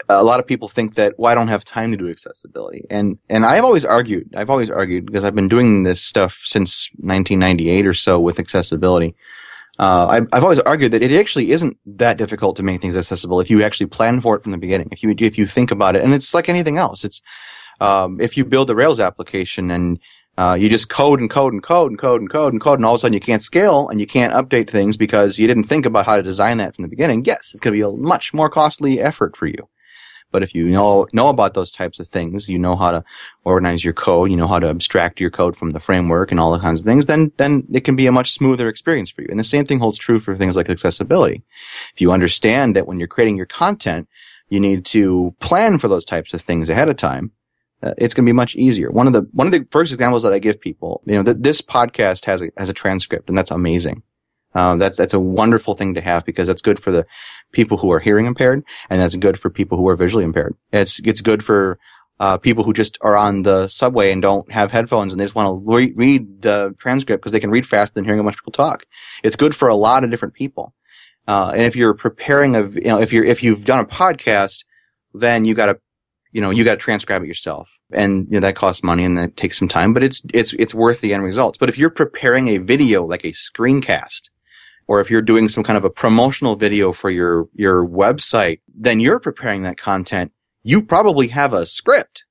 a 0.09 0.23
lot 0.23 0.39
of 0.39 0.47
people 0.47 0.69
think 0.69 0.95
that 0.95 1.19
well, 1.19 1.33
I 1.33 1.35
don't 1.35 1.49
have 1.49 1.65
time 1.65 1.91
to 1.91 1.97
do 1.97 2.11
accessibility, 2.11 2.85
and 2.91 3.19
and 3.29 3.47
I've 3.47 3.65
always 3.65 3.85
argued, 3.85 4.29
I've 4.37 4.51
always 4.51 4.71
argued 4.71 5.07
because 5.07 5.25
I've 5.25 5.35
been 5.35 5.49
doing 5.49 5.83
this 5.83 6.03
stuff 6.03 6.41
since 6.45 6.91
1998 6.99 7.87
or 7.87 7.95
so 7.95 8.21
with 8.21 8.39
accessibility. 8.39 9.17
Uh, 9.79 10.07
I've, 10.09 10.27
I've 10.33 10.43
always 10.43 10.59
argued 10.61 10.93
that 10.93 11.03
it 11.03 11.13
actually 11.13 11.53
isn't 11.53 11.77
that 11.87 12.19
difficult 12.19 12.57
to 12.57 12.65
make 12.65 12.81
things 12.81 12.97
accessible 12.97 13.41
if 13.41 13.49
you 13.49 13.63
actually 13.63 13.87
plan 13.87 14.21
for 14.21 14.37
it 14.37 14.43
from 14.43 14.53
the 14.53 14.59
beginning. 14.59 14.89
If 14.91 15.03
you 15.03 15.15
if 15.19 15.39
you 15.39 15.47
think 15.47 15.71
about 15.71 15.97
it, 15.97 16.03
and 16.03 16.13
it's 16.15 16.35
like 16.35 16.49
anything 16.49 16.79
else. 16.79 17.05
It's 17.05 17.23
um, 17.81 18.21
if 18.21 18.37
you 18.37 18.45
build 18.45 18.71
a 18.71 18.75
Rails 18.75 19.01
application 19.01 19.71
and 19.71 19.99
uh, 20.39 20.55
you 20.55 20.69
just 20.69 20.89
code 20.89 21.19
and 21.19 21.29
code 21.29 21.53
and 21.53 21.65
code 21.65 21.91
and 21.91 21.99
code 21.99 22.21
and 22.21 22.31
code 22.31 22.53
and 22.53 22.63
code, 22.63 22.79
and 22.79 22.87
all 22.87 22.95
of 22.95 22.99
a 22.99 23.01
sudden 23.01 23.13
you 23.13 23.19
can't 23.19 23.43
scale 23.43 23.89
and 23.89 24.01
you 24.01 24.07
can't 24.07 24.33
update 24.33 24.71
things 24.71 24.97
because 24.97 25.37
you 25.37 25.49
didn't 25.49 25.65
think 25.65 25.85
about 25.85 26.07
how 26.07 26.17
to 26.17 26.23
design 26.23 26.59
that 26.59 26.77
from 26.77 26.83
the 26.83 26.89
beginning. 26.89 27.25
Yes, 27.25 27.51
it's 27.51 27.59
going 27.59 27.73
to 27.75 27.77
be 27.77 27.83
a 27.83 27.91
much 27.91 28.33
more 28.33 28.49
costly 28.49 29.01
effort 29.01 29.37
for 29.37 29.47
you. 29.47 29.69
But 30.31 30.45
if 30.45 30.55
you 30.55 30.69
know 30.69 31.09
know 31.13 31.29
about 31.29 31.55
those 31.55 31.73
types 31.73 31.99
of 31.99 32.07
things, 32.07 32.49
you 32.49 32.57
know 32.57 32.77
how 32.77 32.93
to 32.93 33.05
organize 33.45 33.83
your 33.83 33.95
code, 33.95 34.31
you 34.31 34.37
know 34.37 34.47
how 34.47 34.61
to 34.61 34.69
abstract 34.69 35.19
your 35.19 35.31
code 35.31 35.57
from 35.57 35.71
the 35.71 35.81
framework 35.81 36.31
and 36.31 36.39
all 36.39 36.53
the 36.53 36.61
kinds 36.61 36.83
of 36.83 36.87
things, 36.87 37.07
then 37.07 37.33
then 37.39 37.67
it 37.73 37.81
can 37.81 37.97
be 37.97 38.07
a 38.07 38.13
much 38.13 38.31
smoother 38.31 38.69
experience 38.69 39.11
for 39.11 39.23
you. 39.23 39.29
And 39.31 39.41
the 39.41 39.45
same 39.45 39.65
thing 39.65 39.81
holds 39.81 39.99
true 39.99 40.21
for 40.21 40.37
things 40.37 40.55
like 40.55 40.71
accessibility. 40.71 41.43
If 41.95 42.01
you 42.01 42.13
understand 42.13 42.77
that 42.77 42.87
when 42.87 43.01
you're 43.01 43.09
creating 43.09 43.39
your 43.39 43.47
content, 43.47 44.07
you 44.51 44.61
need 44.61 44.85
to 44.87 45.35
plan 45.41 45.79
for 45.79 45.89
those 45.89 46.05
types 46.05 46.33
of 46.33 46.41
things 46.41 46.69
ahead 46.69 46.89
of 46.89 46.97
time. 46.97 47.33
Uh, 47.83 47.95
it's 47.97 48.13
going 48.13 48.25
to 48.25 48.29
be 48.29 48.35
much 48.35 48.57
easier. 48.57 48.91
One 48.91 49.07
of 49.07 49.13
the 49.13 49.29
one 49.33 49.47
of 49.47 49.53
the 49.53 49.67
first 49.71 49.93
examples 49.93 50.23
that 50.25 50.33
I 50.33 50.39
give 50.39 50.61
people, 50.61 51.03
you 51.07 51.15
know, 51.15 51.23
th- 51.23 51.37
this 51.41 51.63
podcast 51.63 52.25
has 52.25 52.43
a 52.43 52.51
has 52.57 52.69
a 52.69 52.75
transcript, 52.75 53.29
and 53.29 53.39
that's 53.39 53.51
amazing. 53.51 54.03
Uh, 54.55 54.77
that's 54.77 54.97
that's 54.97 55.15
a 55.15 55.21
wonderful 55.21 55.75
thing 55.75 55.95
to 55.95 56.01
have 56.01 56.25
because 56.25 56.49
that's 56.49 56.63
good 56.63 56.81
for 56.81 56.91
the 56.91 57.07
people 57.53 57.79
who 57.79 57.93
are 57.93 58.01
hearing 58.01 58.27
impaired, 58.27 58.65
and 58.91 59.01
that's 59.01 59.17
good 59.17 59.39
for 59.39 59.51
people 59.51 59.79
who 59.79 59.89
are 59.89 59.97
visually 59.97 60.25
impaired. 60.25 60.57
It's 60.73 60.99
it's 61.01 61.21
good 61.21 61.45
for 61.45 61.79
uh, 62.21 62.39
people 62.39 62.65
who 62.65 62.73
just 62.73 62.99
are 63.01 63.17
on 63.17 63.43
the 63.43 63.69
subway 63.69 64.11
and 64.11 64.21
don't 64.21 64.51
have 64.51 64.73
headphones 64.73 65.13
and 65.13 65.21
they 65.21 65.25
just 65.25 65.35
want 65.35 65.47
to 65.47 65.73
re- 65.73 65.93
read 65.95 66.43
the 66.43 66.75
transcript 66.79 67.23
because 67.23 67.33
they 67.33 67.41
can 67.41 67.51
read 67.51 67.67
faster 67.67 67.95
than 67.95 68.05
hearing 68.05 68.21
a 68.21 68.25
bunch 68.25 68.35
of 68.35 68.41
people 68.41 68.53
talk. 68.53 68.85
It's 69.23 69.37
good 69.37 69.55
for 69.55 69.69
a 69.69 69.77
lot 69.77 70.03
of 70.03 70.11
different 70.11 70.35
people. 70.35 70.75
Uh, 71.29 71.53
and 71.53 71.63
if 71.63 71.77
you're 71.77 71.95
preparing 71.95 72.57
a, 72.57 72.69
you 72.69 72.81
know, 72.83 73.01
if 73.01 73.13
you're 73.13 73.25
if 73.25 73.43
you've 73.43 73.65
done 73.65 73.81
a 73.81 73.87
podcast, 73.87 74.65
then 75.15 75.45
you 75.45 75.55
got 75.55 75.67
to 75.67 75.79
you 76.33 76.41
know, 76.41 76.51
you 76.51 76.65
got 76.65 76.73
to 76.73 76.77
transcribe 76.79 77.23
it 77.23 77.29
yourself, 77.29 77.81
and 77.93 78.27
you 78.27 78.35
know 78.35 78.41
that 78.41 78.57
costs 78.57 78.83
money 78.83 79.05
and 79.05 79.17
that 79.17 79.37
takes 79.37 79.59
some 79.59 79.69
time, 79.69 79.95
but 79.95 80.03
it's 80.03 80.23
it's 80.35 80.53
it's 80.55 80.75
worth 80.75 81.01
the 81.01 81.15
end 81.15 81.25
results. 81.25 81.59
But 81.59 81.69
if 81.69 81.79
you're 81.79 81.91
preparing 81.91 82.49
a 82.49 82.59
video 82.59 83.05
like 83.05 83.25
a 83.25 83.33
screencast, 83.33 84.29
or 84.87 85.01
if 85.01 85.11
you're 85.11 85.23
doing 85.23 85.49
some 85.49 85.65
kind 85.65 85.77
of 85.77 85.85
a 85.85 85.91
promotional 85.91 86.55
video 86.55 86.93
for 86.93 87.11
your 87.11 87.49
your 87.55 87.87
website, 87.87 88.61
then 88.69 89.01
you're 89.01 89.21
preparing 89.21 89.63
that 89.63 89.79
content. 89.79 90.33
You 90.63 90.83
probably 90.83 91.29
have 91.29 91.55
a 91.55 91.67
script, 91.67 92.25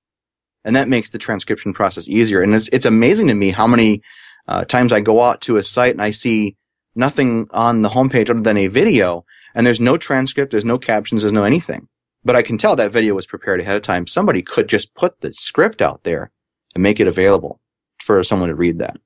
and 0.64 0.76
that 0.76 0.88
makes 0.88 1.10
the 1.10 1.18
transcription 1.18 1.74
process 1.74 2.08
easier. 2.08 2.42
And 2.42 2.54
it's 2.54 2.68
it's 2.68 2.86
amazing 2.86 3.28
to 3.28 3.34
me 3.34 3.50
how 3.50 3.66
many 3.66 4.04
uh, 4.48 4.66
times 4.66 4.94
I 4.94 5.00
go 5.00 5.24
out 5.24 5.42
to 5.42 5.58
a 5.58 5.64
site 5.64 5.92
and 5.92 6.02
I 6.02 6.12
see 6.12 6.56
nothing 6.96 7.48
on 7.52 7.82
the 7.82 7.90
homepage 7.90 8.30
other 8.30 8.42
than 8.42 8.58
a 8.58 8.68
video, 8.68 9.26
and 9.56 9.66
there's 9.66 9.82
no 9.82 9.98
transcript, 9.98 10.52
there's 10.52 10.66
no 10.66 10.78
captions, 10.78 11.24
there's 11.24 11.34
no 11.34 11.46
anything 11.46 11.88
but 12.28 12.36
I 12.36 12.42
can 12.42 12.58
tell 12.58 12.76
that 12.76 12.92
video 12.92 13.16
was 13.16 13.26
prepared 13.26 13.62
ahead 13.62 13.78
of 13.78 13.84
time. 13.84 14.06
Somebody 14.06 14.42
could 14.42 14.68
just 14.68 14.94
put 14.96 15.22
the 15.22 15.34
script 15.34 15.82
out 15.82 16.04
there 16.04 16.30
and 16.76 16.84
make 16.84 17.00
it 17.00 17.08
available 17.08 17.62
for 18.00 18.22
someone 18.24 18.50
to 18.50 18.56
read 18.56 18.80
that. 18.80 18.98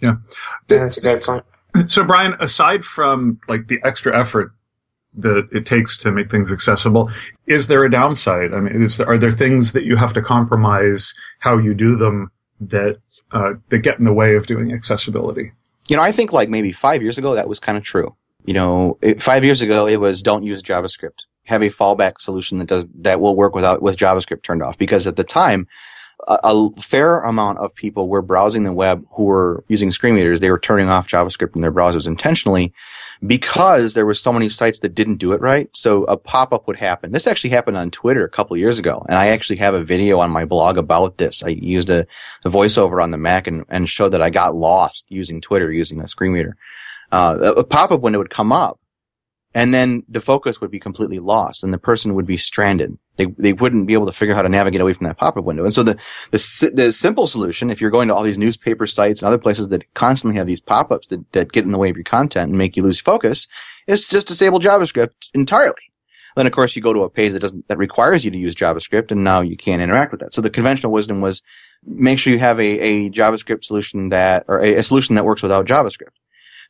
Yeah. 0.00 0.16
That's 0.68 0.98
a 0.98 1.00
good 1.00 1.20
point. 1.20 1.44
So, 1.88 2.04
Brian, 2.04 2.34
aside 2.40 2.86
from 2.86 3.38
like 3.48 3.68
the 3.68 3.78
extra 3.84 4.18
effort 4.18 4.52
that 5.14 5.46
it 5.52 5.66
takes 5.66 5.98
to 5.98 6.10
make 6.10 6.30
things 6.30 6.50
accessible, 6.50 7.10
is 7.46 7.66
there 7.66 7.84
a 7.84 7.90
downside? 7.90 8.54
I 8.54 8.60
mean, 8.60 8.82
is 8.82 8.96
there, 8.96 9.06
are 9.06 9.18
there 9.18 9.30
things 9.30 9.72
that 9.72 9.84
you 9.84 9.96
have 9.96 10.14
to 10.14 10.22
compromise 10.22 11.12
how 11.40 11.58
you 11.58 11.74
do 11.74 11.94
them 11.94 12.30
that 12.60 12.98
uh, 13.32 13.54
that 13.68 13.80
get 13.80 13.98
in 13.98 14.06
the 14.06 14.12
way 14.14 14.36
of 14.36 14.46
doing 14.46 14.72
accessibility? 14.72 15.52
You 15.88 15.96
know, 15.96 16.02
I 16.02 16.12
think 16.12 16.32
like 16.32 16.48
maybe 16.48 16.72
five 16.72 17.02
years 17.02 17.18
ago 17.18 17.34
that 17.34 17.46
was 17.46 17.60
kind 17.60 17.76
of 17.76 17.84
true. 17.84 18.16
You 18.46 18.54
know, 18.54 18.96
it, 19.02 19.22
five 19.22 19.44
years 19.44 19.60
ago 19.60 19.86
it 19.86 20.00
was 20.00 20.22
don't 20.22 20.44
use 20.44 20.62
JavaScript. 20.62 21.26
Have 21.46 21.62
a 21.62 21.70
fallback 21.70 22.20
solution 22.20 22.58
that 22.58 22.66
does 22.66 22.88
that 23.00 23.20
will 23.20 23.36
work 23.36 23.54
without 23.54 23.82
with 23.82 23.96
JavaScript 23.96 24.42
turned 24.42 24.62
off 24.62 24.78
because 24.78 25.06
at 25.06 25.16
the 25.16 25.24
time 25.24 25.66
a, 26.28 26.38
a 26.42 26.70
fair 26.80 27.20
amount 27.20 27.58
of 27.58 27.74
people 27.74 28.08
were 28.08 28.22
browsing 28.22 28.64
the 28.64 28.72
web 28.72 29.04
who 29.16 29.24
were 29.24 29.64
using 29.68 29.92
screen 29.92 30.14
readers. 30.14 30.40
They 30.40 30.50
were 30.50 30.58
turning 30.58 30.88
off 30.88 31.08
JavaScript 31.08 31.56
in 31.56 31.62
their 31.62 31.72
browsers 31.72 32.06
intentionally 32.06 32.72
because 33.26 33.94
there 33.94 34.06
were 34.06 34.14
so 34.14 34.32
many 34.32 34.48
sites 34.48 34.80
that 34.80 34.94
didn't 34.94 35.16
do 35.16 35.32
it 35.32 35.40
right. 35.40 35.68
So 35.74 36.04
a 36.04 36.16
pop-up 36.16 36.66
would 36.66 36.76
happen. 36.76 37.12
This 37.12 37.26
actually 37.26 37.50
happened 37.50 37.76
on 37.76 37.90
Twitter 37.90 38.24
a 38.24 38.30
couple 38.30 38.56
years 38.56 38.78
ago, 38.78 39.04
and 39.08 39.16
I 39.16 39.28
actually 39.28 39.58
have 39.58 39.74
a 39.74 39.84
video 39.84 40.20
on 40.20 40.30
my 40.30 40.44
blog 40.44 40.76
about 40.76 41.18
this. 41.18 41.42
I 41.42 41.48
used 41.48 41.90
a, 41.90 42.06
a 42.44 42.50
voiceover 42.50 43.02
on 43.02 43.10
the 43.10 43.18
Mac 43.18 43.46
and, 43.46 43.64
and 43.68 43.88
showed 43.88 44.10
that 44.10 44.22
I 44.22 44.30
got 44.30 44.54
lost 44.54 45.06
using 45.10 45.40
Twitter 45.40 45.72
using 45.72 46.00
a 46.00 46.08
screen 46.08 46.32
reader. 46.32 46.56
Uh, 47.12 47.38
a, 47.40 47.60
a 47.60 47.64
pop-up 47.64 48.00
window 48.00 48.18
would 48.18 48.30
come 48.30 48.52
up, 48.52 48.80
and 49.56 49.72
then 49.72 50.02
the 50.06 50.20
focus 50.20 50.60
would 50.60 50.70
be 50.70 50.78
completely 50.78 51.18
lost, 51.18 51.64
and 51.64 51.72
the 51.72 51.78
person 51.78 52.12
would 52.12 52.26
be 52.26 52.36
stranded. 52.36 52.98
They 53.16 53.24
they 53.38 53.54
wouldn't 53.54 53.86
be 53.86 53.94
able 53.94 54.04
to 54.04 54.12
figure 54.12 54.34
out 54.34 54.36
how 54.36 54.42
to 54.42 54.50
navigate 54.50 54.82
away 54.82 54.92
from 54.92 55.06
that 55.06 55.16
pop-up 55.16 55.46
window. 55.46 55.64
And 55.64 55.72
so 55.72 55.82
the 55.82 55.96
the 56.30 56.70
the 56.74 56.92
simple 56.92 57.26
solution, 57.26 57.70
if 57.70 57.80
you're 57.80 57.90
going 57.90 58.08
to 58.08 58.14
all 58.14 58.22
these 58.22 58.36
newspaper 58.36 58.86
sites 58.86 59.22
and 59.22 59.26
other 59.26 59.38
places 59.38 59.70
that 59.70 59.94
constantly 59.94 60.36
have 60.36 60.46
these 60.46 60.60
pop-ups 60.60 61.06
that, 61.06 61.32
that 61.32 61.52
get 61.52 61.64
in 61.64 61.72
the 61.72 61.78
way 61.78 61.88
of 61.88 61.96
your 61.96 62.04
content 62.04 62.50
and 62.50 62.58
make 62.58 62.76
you 62.76 62.82
lose 62.82 63.00
focus, 63.00 63.48
is 63.86 64.06
just 64.06 64.26
disable 64.28 64.60
JavaScript 64.60 65.30
entirely. 65.32 65.90
Then 66.36 66.46
of 66.46 66.52
course 66.52 66.76
you 66.76 66.82
go 66.82 66.92
to 66.92 67.04
a 67.04 67.08
page 67.08 67.32
that 67.32 67.40
doesn't 67.40 67.66
that 67.68 67.78
requires 67.78 68.26
you 68.26 68.30
to 68.30 68.36
use 68.36 68.54
JavaScript, 68.54 69.10
and 69.10 69.24
now 69.24 69.40
you 69.40 69.56
can't 69.56 69.80
interact 69.80 70.10
with 70.10 70.20
that. 70.20 70.34
So 70.34 70.42
the 70.42 70.50
conventional 70.50 70.92
wisdom 70.92 71.22
was 71.22 71.42
make 71.82 72.18
sure 72.18 72.30
you 72.30 72.40
have 72.40 72.60
a, 72.60 72.78
a 72.90 73.10
JavaScript 73.10 73.64
solution 73.64 74.10
that 74.10 74.44
or 74.48 74.62
a, 74.62 74.74
a 74.74 74.82
solution 74.82 75.14
that 75.14 75.24
works 75.24 75.42
without 75.42 75.64
JavaScript. 75.66 76.16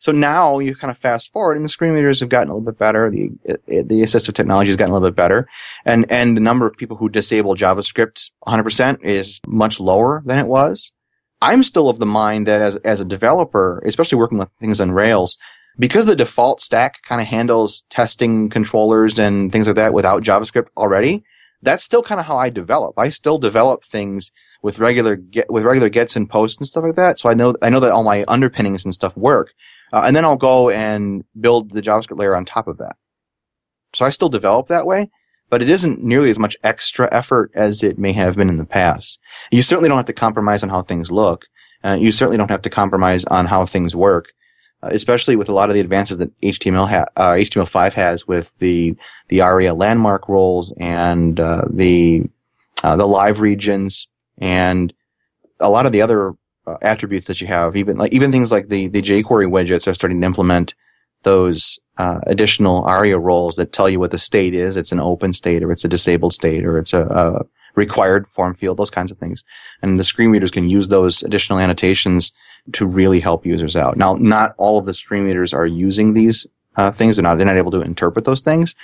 So 0.00 0.12
now 0.12 0.58
you 0.58 0.74
kind 0.74 0.90
of 0.90 0.98
fast 0.98 1.32
forward, 1.32 1.56
and 1.56 1.64
the 1.64 1.70
screen 1.70 1.92
readers 1.92 2.20
have 2.20 2.28
gotten 2.28 2.48
a 2.48 2.54
little 2.54 2.64
bit 2.64 2.78
better. 2.78 3.10
The 3.10 3.30
eh, 3.48 3.82
the 3.84 4.02
assistive 4.02 4.34
technology 4.34 4.68
has 4.68 4.76
gotten 4.76 4.90
a 4.90 4.94
little 4.94 5.08
bit 5.08 5.16
better, 5.16 5.48
and 5.84 6.10
and 6.10 6.36
the 6.36 6.40
number 6.40 6.66
of 6.66 6.76
people 6.76 6.96
who 6.96 7.08
disable 7.08 7.54
JavaScript 7.54 8.30
100% 8.46 9.02
is 9.02 9.40
much 9.46 9.80
lower 9.80 10.22
than 10.24 10.38
it 10.38 10.46
was. 10.46 10.92
I'm 11.42 11.64
still 11.64 11.88
of 11.88 11.98
the 11.98 12.06
mind 12.06 12.46
that 12.46 12.62
as 12.62 12.76
as 12.76 13.00
a 13.00 13.04
developer, 13.04 13.82
especially 13.84 14.18
working 14.18 14.38
with 14.38 14.50
things 14.52 14.80
on 14.80 14.92
Rails, 14.92 15.38
because 15.78 16.06
the 16.06 16.16
default 16.16 16.60
stack 16.60 17.02
kind 17.02 17.20
of 17.20 17.26
handles 17.26 17.84
testing 17.90 18.48
controllers 18.48 19.18
and 19.18 19.52
things 19.52 19.66
like 19.66 19.76
that 19.76 19.92
without 19.92 20.22
JavaScript 20.22 20.68
already. 20.76 21.24
That's 21.62 21.82
still 21.82 22.02
kind 22.02 22.20
of 22.20 22.26
how 22.26 22.36
I 22.36 22.50
develop. 22.50 22.98
I 22.98 23.08
still 23.08 23.38
develop 23.38 23.82
things 23.82 24.30
with 24.62 24.78
regular 24.78 25.16
get, 25.16 25.50
with 25.50 25.64
regular 25.64 25.88
gets 25.88 26.16
and 26.16 26.28
posts 26.28 26.58
and 26.58 26.66
stuff 26.66 26.84
like 26.84 26.96
that. 26.96 27.18
So 27.18 27.28
I 27.28 27.34
know 27.34 27.54
I 27.62 27.70
know 27.70 27.80
that 27.80 27.92
all 27.92 28.04
my 28.04 28.24
underpinnings 28.28 28.84
and 28.84 28.94
stuff 28.94 29.16
work, 29.16 29.52
uh, 29.92 30.04
and 30.06 30.16
then 30.16 30.24
I'll 30.24 30.36
go 30.36 30.70
and 30.70 31.24
build 31.40 31.70
the 31.70 31.82
JavaScript 31.82 32.18
layer 32.18 32.36
on 32.36 32.44
top 32.44 32.68
of 32.68 32.78
that. 32.78 32.96
So 33.94 34.04
I 34.04 34.10
still 34.10 34.28
develop 34.28 34.66
that 34.66 34.86
way, 34.86 35.10
but 35.48 35.62
it 35.62 35.68
isn't 35.68 36.02
nearly 36.02 36.30
as 36.30 36.38
much 36.38 36.56
extra 36.62 37.08
effort 37.12 37.50
as 37.54 37.82
it 37.82 37.98
may 37.98 38.12
have 38.12 38.36
been 38.36 38.48
in 38.48 38.58
the 38.58 38.66
past. 38.66 39.18
You 39.50 39.62
certainly 39.62 39.88
don't 39.88 39.96
have 39.96 40.06
to 40.06 40.12
compromise 40.12 40.62
on 40.62 40.68
how 40.68 40.82
things 40.82 41.10
look. 41.10 41.46
Uh, 41.84 41.96
you 41.98 42.12
certainly 42.12 42.36
don't 42.36 42.50
have 42.50 42.62
to 42.62 42.70
compromise 42.70 43.24
on 43.26 43.46
how 43.46 43.64
things 43.64 43.94
work, 43.94 44.32
uh, 44.82 44.88
especially 44.90 45.36
with 45.36 45.48
a 45.48 45.52
lot 45.52 45.70
of 45.70 45.74
the 45.74 45.80
advances 45.80 46.18
that 46.18 46.40
HTML 46.40 46.88
ha- 46.88 47.06
uh, 47.16 47.34
HTML5 47.34 47.92
has 47.92 48.26
with 48.26 48.58
the 48.58 48.96
the 49.28 49.40
ARIA 49.40 49.72
landmark 49.72 50.28
roles 50.28 50.74
and 50.78 51.38
uh, 51.38 51.64
the 51.70 52.24
uh, 52.82 52.96
the 52.96 53.06
live 53.06 53.40
regions 53.40 54.08
and 54.38 54.92
a 55.60 55.70
lot 55.70 55.86
of 55.86 55.92
the 55.92 56.02
other 56.02 56.34
uh, 56.66 56.76
attributes 56.82 57.26
that 57.26 57.40
you 57.40 57.46
have, 57.46 57.76
even 57.76 57.96
like 57.96 58.12
even 58.12 58.32
things 58.32 58.52
like 58.52 58.68
the 58.68 58.88
the 58.88 59.02
jQuery 59.02 59.48
widgets 59.48 59.86
are 59.86 59.94
starting 59.94 60.20
to 60.20 60.26
implement 60.26 60.74
those 61.22 61.78
uh, 61.98 62.20
additional 62.26 62.84
ARIA 62.84 63.18
roles 63.18 63.56
that 63.56 63.72
tell 63.72 63.88
you 63.88 63.98
what 63.98 64.10
the 64.10 64.18
state 64.18 64.54
is. 64.54 64.76
It's 64.76 64.92
an 64.92 65.00
open 65.00 65.32
state, 65.32 65.62
or 65.62 65.72
it's 65.72 65.84
a 65.84 65.88
disabled 65.88 66.32
state, 66.32 66.64
or 66.64 66.78
it's 66.78 66.92
a, 66.92 67.06
a 67.06 67.44
required 67.74 68.26
form 68.26 68.54
field. 68.54 68.76
Those 68.78 68.90
kinds 68.90 69.10
of 69.10 69.18
things, 69.18 69.44
and 69.82 69.98
the 69.98 70.04
screen 70.04 70.30
readers 70.30 70.50
can 70.50 70.68
use 70.68 70.88
those 70.88 71.22
additional 71.22 71.58
annotations 71.58 72.32
to 72.72 72.86
really 72.86 73.20
help 73.20 73.46
users 73.46 73.76
out. 73.76 73.96
Now, 73.96 74.14
not 74.14 74.54
all 74.58 74.78
of 74.78 74.86
the 74.86 74.94
screen 74.94 75.24
readers 75.24 75.54
are 75.54 75.66
using 75.66 76.14
these 76.14 76.46
uh, 76.76 76.90
things; 76.90 77.16
they're 77.16 77.22
not 77.22 77.36
they're 77.38 77.46
not 77.46 77.56
able 77.56 77.72
to 77.72 77.80
interpret 77.80 78.24
those 78.24 78.40
things. 78.40 78.74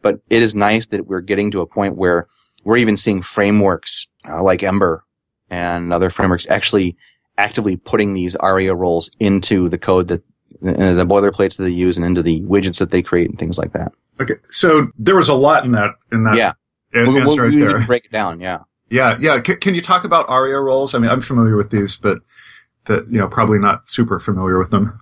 But 0.00 0.20
it 0.30 0.42
is 0.42 0.54
nice 0.54 0.86
that 0.88 1.06
we're 1.06 1.20
getting 1.20 1.50
to 1.52 1.60
a 1.60 1.66
point 1.66 1.96
where 1.96 2.26
we're 2.64 2.76
even 2.76 2.96
seeing 2.96 3.22
frameworks 3.22 4.06
uh, 4.28 4.42
like 4.42 4.62
Ember 4.62 5.04
and 5.48 5.92
other 5.92 6.10
frameworks 6.10 6.48
actually 6.48 6.96
actively 7.38 7.76
putting 7.76 8.14
these 8.14 8.36
ARIA 8.36 8.74
roles 8.74 9.10
into 9.18 9.68
the 9.68 9.78
code 9.78 10.08
that 10.08 10.22
uh, 10.64 10.94
the 10.94 11.06
boilerplates 11.06 11.56
that 11.56 11.64
they 11.64 11.70
use 11.70 11.96
and 11.96 12.06
into 12.06 12.22
the 12.22 12.42
widgets 12.42 12.78
that 12.78 12.90
they 12.90 13.02
create 13.02 13.28
and 13.28 13.38
things 13.38 13.58
like 13.58 13.72
that. 13.72 13.92
Okay, 14.20 14.34
so 14.48 14.88
there 14.98 15.16
was 15.16 15.28
a 15.28 15.34
lot 15.34 15.64
in 15.64 15.72
that 15.72 15.94
in 16.12 16.24
that 16.24 16.36
Yeah. 16.36 16.52
We'll, 16.94 17.14
we'll, 17.14 17.36
right 17.38 17.50
we 17.50 17.86
break 17.86 18.04
it 18.04 18.12
down. 18.12 18.40
Yeah. 18.40 18.58
Yeah, 18.90 19.16
yeah. 19.18 19.42
C- 19.42 19.56
can 19.56 19.74
you 19.74 19.80
talk 19.80 20.04
about 20.04 20.28
ARIA 20.28 20.60
roles? 20.60 20.94
I 20.94 20.98
mean, 20.98 21.10
I'm 21.10 21.22
familiar 21.22 21.56
with 21.56 21.70
these, 21.70 21.96
but 21.96 22.18
that 22.84 23.10
you 23.10 23.18
know 23.18 23.26
probably 23.26 23.58
not 23.58 23.88
super 23.88 24.18
familiar 24.18 24.58
with 24.58 24.70
them. 24.70 24.98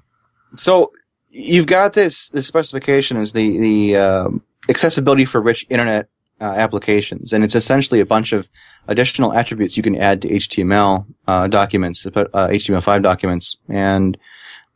So 0.57 0.93
you've 1.29 1.67
got 1.67 1.95
this 1.95 2.29
this 2.29 2.47
specification 2.47 3.17
is 3.17 3.33
the 3.33 3.59
the 3.59 3.97
um, 3.97 4.43
accessibility 4.69 5.25
for 5.25 5.41
rich 5.41 5.67
internet 5.71 6.09
uh, 6.41 6.45
applications, 6.45 7.33
and 7.33 7.43
it's 7.43 7.57
essentially 7.57 8.01
a 8.01 8.07
bunch 8.07 8.33
of 8.33 8.49
additional 8.89 9.33
attributes 9.33 9.77
you 9.77 9.83
can 9.83 9.97
add 9.97 10.23
to 10.23 10.29
HTML 10.29 11.07
uh, 11.27 11.47
documents, 11.49 12.07
uh, 12.07 12.11
HTML5 12.13 13.03
documents, 13.03 13.57
and 13.69 14.17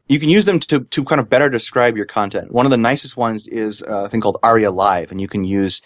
you 0.09 0.21
can 0.21 0.29
use 0.29 0.45
them 0.45 0.61
to 0.61 0.81
to 0.81 1.05
kind 1.05 1.21
of 1.21 1.29
better 1.31 1.49
describe 1.49 1.97
your 1.97 2.07
content. 2.07 2.53
One 2.53 2.67
of 2.67 2.71
the 2.71 2.77
nicest 2.77 3.17
ones 3.17 3.47
is 3.47 3.83
a 3.87 4.09
thing 4.09 4.21
called 4.21 4.39
ARIA 4.43 4.71
Live, 4.71 5.11
and 5.11 5.21
you 5.21 5.29
can 5.29 5.45
use 5.45 5.83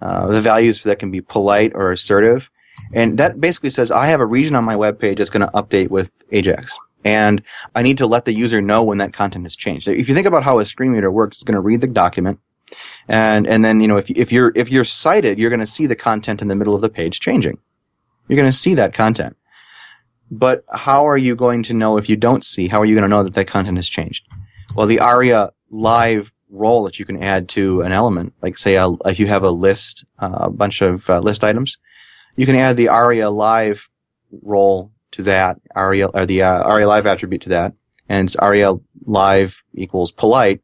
uh, 0.00 0.26
the 0.26 0.40
values 0.40 0.78
for 0.78 0.88
that 0.88 0.98
can 0.98 1.10
be 1.10 1.20
polite 1.20 1.72
or 1.74 1.90
assertive. 1.90 2.50
And 2.94 3.18
that 3.18 3.40
basically 3.40 3.70
says 3.70 3.90
I 3.90 4.06
have 4.06 4.20
a 4.20 4.26
region 4.26 4.54
on 4.54 4.64
my 4.64 4.76
web 4.76 4.98
page 4.98 5.18
that's 5.18 5.30
going 5.30 5.46
to 5.46 5.52
update 5.52 5.90
with 5.90 6.22
Ajax. 6.32 6.78
And 7.04 7.42
I 7.74 7.82
need 7.82 7.98
to 7.98 8.06
let 8.06 8.24
the 8.24 8.34
user 8.34 8.60
know 8.60 8.84
when 8.84 8.98
that 8.98 9.12
content 9.12 9.46
has 9.46 9.56
changed. 9.56 9.88
If 9.88 10.08
you 10.08 10.14
think 10.14 10.26
about 10.26 10.44
how 10.44 10.58
a 10.58 10.66
screen 10.66 10.92
reader 10.92 11.10
works, 11.10 11.38
it's 11.38 11.44
going 11.44 11.54
to 11.54 11.60
read 11.60 11.80
the 11.80 11.86
document. 11.86 12.40
And, 13.08 13.46
and 13.46 13.64
then, 13.64 13.80
you 13.80 13.88
know, 13.88 13.96
if, 13.96 14.10
if 14.10 14.32
you're, 14.32 14.52
if 14.54 14.70
you're 14.70 14.84
sighted, 14.84 15.38
you're 15.38 15.50
going 15.50 15.60
to 15.60 15.66
see 15.66 15.86
the 15.86 15.96
content 15.96 16.42
in 16.42 16.48
the 16.48 16.56
middle 16.56 16.74
of 16.74 16.82
the 16.82 16.88
page 16.88 17.20
changing. 17.20 17.58
You're 18.28 18.36
going 18.36 18.50
to 18.50 18.56
see 18.56 18.74
that 18.74 18.94
content. 18.94 19.36
But 20.30 20.64
how 20.72 21.06
are 21.06 21.18
you 21.18 21.34
going 21.34 21.64
to 21.64 21.74
know 21.74 21.96
if 21.96 22.08
you 22.08 22.16
don't 22.16 22.44
see? 22.44 22.68
How 22.68 22.80
are 22.80 22.84
you 22.84 22.94
going 22.94 23.02
to 23.02 23.08
know 23.08 23.24
that 23.24 23.34
that 23.34 23.48
content 23.48 23.78
has 23.78 23.88
changed? 23.88 24.26
Well, 24.76 24.86
the 24.86 25.00
ARIA 25.00 25.50
live 25.70 26.32
role 26.48 26.84
that 26.84 26.98
you 26.98 27.04
can 27.04 27.22
add 27.22 27.48
to 27.50 27.80
an 27.82 27.92
element, 27.92 28.34
like 28.40 28.58
say, 28.58 28.76
a, 28.76 28.88
if 29.06 29.18
you 29.18 29.26
have 29.26 29.42
a 29.42 29.50
list, 29.50 30.04
uh, 30.18 30.30
a 30.32 30.50
bunch 30.50 30.82
of 30.82 31.08
uh, 31.10 31.18
list 31.20 31.42
items, 31.42 31.78
you 32.36 32.46
can 32.46 32.56
add 32.56 32.76
the 32.76 32.88
ARIA 32.88 33.30
live 33.30 33.88
role 34.42 34.92
to 35.12 35.22
that 35.24 35.60
ARIA 35.74 36.06
or 36.06 36.26
the 36.26 36.42
uh, 36.42 36.62
ARIA 36.62 36.86
live 36.86 37.06
attribute 37.06 37.42
to 37.42 37.48
that, 37.50 37.72
and 38.08 38.28
it's 38.28 38.36
ARIA 38.36 38.74
live 39.04 39.64
equals 39.74 40.12
polite, 40.12 40.62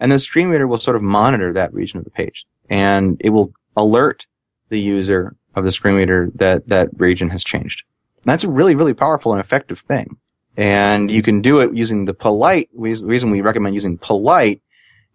and 0.00 0.12
the 0.12 0.18
screen 0.18 0.48
reader 0.48 0.66
will 0.66 0.78
sort 0.78 0.96
of 0.96 1.02
monitor 1.02 1.52
that 1.52 1.72
region 1.72 1.98
of 1.98 2.04
the 2.04 2.10
page, 2.10 2.46
and 2.68 3.20
it 3.20 3.30
will 3.30 3.52
alert 3.76 4.26
the 4.68 4.80
user 4.80 5.36
of 5.54 5.64
the 5.64 5.72
screen 5.72 5.94
reader 5.94 6.30
that 6.34 6.68
that 6.68 6.88
region 6.96 7.30
has 7.30 7.44
changed. 7.44 7.84
And 8.18 8.32
that's 8.32 8.44
a 8.44 8.50
really 8.50 8.74
really 8.74 8.94
powerful 8.94 9.32
and 9.32 9.40
effective 9.40 9.78
thing, 9.78 10.18
and 10.56 11.10
you 11.10 11.22
can 11.22 11.40
do 11.40 11.60
it 11.60 11.74
using 11.74 12.04
the 12.04 12.14
polite. 12.14 12.68
The 12.72 13.02
reason 13.04 13.30
we 13.30 13.40
recommend 13.40 13.74
using 13.74 13.98
polite 13.98 14.62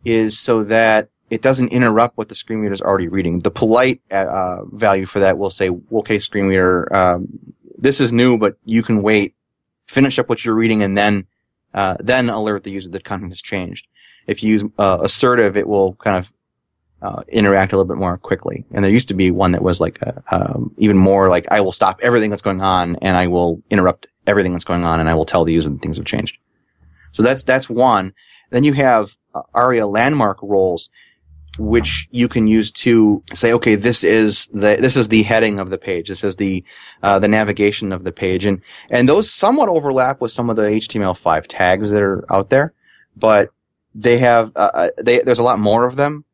is 0.03 0.39
so 0.39 0.63
that 0.63 1.09
it 1.31 1.41
doesn't 1.41 1.69
interrupt 1.71 2.17
what 2.17 2.27
the 2.27 2.35
screen 2.35 2.59
reader 2.59 2.73
is 2.73 2.81
already 2.81 3.07
reading. 3.07 3.39
The 3.39 3.51
polite 3.51 4.01
uh, 4.11 4.65
value 4.65 5.05
for 5.05 5.19
that 5.19 5.37
will 5.37 5.49
say, 5.49 5.69
"Okay, 5.91 6.19
screen 6.19 6.47
reader, 6.47 6.93
um, 6.93 7.27
this 7.77 8.01
is 8.01 8.11
new, 8.11 8.37
but 8.37 8.57
you 8.65 8.83
can 8.83 9.01
wait, 9.01 9.33
finish 9.87 10.19
up 10.19 10.27
what 10.27 10.43
you're 10.43 10.55
reading, 10.55 10.83
and 10.83 10.97
then 10.97 11.27
uh, 11.73 11.95
then 11.99 12.29
alert 12.29 12.63
the 12.63 12.71
user 12.71 12.89
that 12.89 13.05
content 13.05 13.31
has 13.31 13.41
changed." 13.41 13.87
If 14.27 14.43
you 14.43 14.51
use 14.51 14.63
uh, 14.77 14.99
assertive, 15.01 15.57
it 15.57 15.67
will 15.67 15.93
kind 15.95 16.17
of 16.17 16.31
uh, 17.01 17.23
interact 17.27 17.73
a 17.73 17.77
little 17.77 17.87
bit 17.87 17.99
more 17.99 18.17
quickly. 18.17 18.65
And 18.71 18.83
there 18.83 18.91
used 18.91 19.07
to 19.07 19.13
be 19.13 19.31
one 19.31 19.53
that 19.53 19.63
was 19.63 19.81
like 19.81 20.01
a, 20.01 20.23
um, 20.31 20.73
even 20.77 20.97
more 20.97 21.29
like, 21.29 21.47
"I 21.51 21.61
will 21.61 21.71
stop 21.71 21.99
everything 22.01 22.29
that's 22.29 22.41
going 22.41 22.61
on, 22.61 22.97
and 22.97 23.17
I 23.17 23.27
will 23.27 23.61
interrupt 23.69 24.07
everything 24.27 24.53
that's 24.53 24.65
going 24.65 24.85
on, 24.85 24.99
and 24.99 25.09
I 25.09 25.15
will 25.15 25.25
tell 25.25 25.43
the 25.43 25.53
user 25.53 25.69
that 25.69 25.81
things 25.81 25.97
have 25.97 26.05
changed." 26.05 26.37
So 27.11 27.23
that's 27.23 27.43
that's 27.43 27.69
one. 27.69 28.13
Then 28.51 28.63
you 28.63 28.73
have 28.73 29.15
uh, 29.33 29.41
ARIA 29.53 29.87
landmark 29.87 30.37
roles 30.41 30.89
which 31.57 32.07
you 32.11 32.27
can 32.27 32.47
use 32.47 32.71
to 32.71 33.23
say, 33.33 33.51
okay, 33.53 33.75
this 33.75 34.03
is 34.03 34.47
the 34.47 34.77
this 34.79 34.95
is 34.95 35.09
the 35.09 35.23
heading 35.23 35.59
of 35.59 35.69
the 35.69 35.77
page. 35.77 36.07
This 36.07 36.23
is 36.23 36.37
the 36.37 36.63
uh, 37.03 37.19
the 37.19 37.27
navigation 37.27 37.91
of 37.91 38.03
the 38.03 38.11
page, 38.11 38.45
and 38.45 38.61
and 38.89 39.07
those 39.07 39.29
somewhat 39.29 39.69
overlap 39.69 40.21
with 40.21 40.31
some 40.31 40.49
of 40.49 40.55
the 40.55 40.63
HTML5 40.63 41.45
tags 41.47 41.91
that 41.91 42.01
are 42.01 42.25
out 42.33 42.49
there, 42.49 42.73
but 43.15 43.49
they 43.93 44.17
have 44.17 44.51
uh, 44.55 44.89
they 44.97 45.19
there's 45.19 45.39
a 45.39 45.43
lot 45.43 45.59
more 45.59 45.85
of 45.85 45.95
them, 45.95 46.25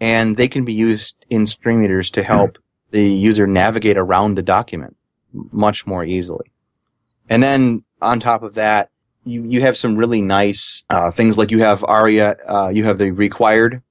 and 0.00 0.36
they 0.36 0.48
can 0.48 0.64
be 0.64 0.74
used 0.74 1.24
in 1.28 1.46
screen 1.46 1.78
readers 1.78 2.10
to 2.12 2.22
help 2.22 2.58
the 2.90 3.02
user 3.02 3.46
navigate 3.46 3.96
around 3.96 4.34
the 4.34 4.42
document 4.42 4.96
much 5.52 5.86
more 5.86 6.04
easily. 6.04 6.50
And 7.28 7.42
then 7.42 7.84
on 8.02 8.20
top 8.20 8.42
of 8.42 8.54
that, 8.54 8.90
you 9.24 9.44
you 9.44 9.60
have 9.60 9.76
some 9.76 9.96
really 9.96 10.22
nice 10.22 10.84
uh, 10.90 11.10
things 11.10 11.38
like 11.38 11.50
you 11.50 11.60
have 11.60 11.84
ARIA, 11.84 12.36
uh, 12.48 12.68
you 12.68 12.84
have 12.84 12.98
the 12.98 13.10
required 13.10 13.82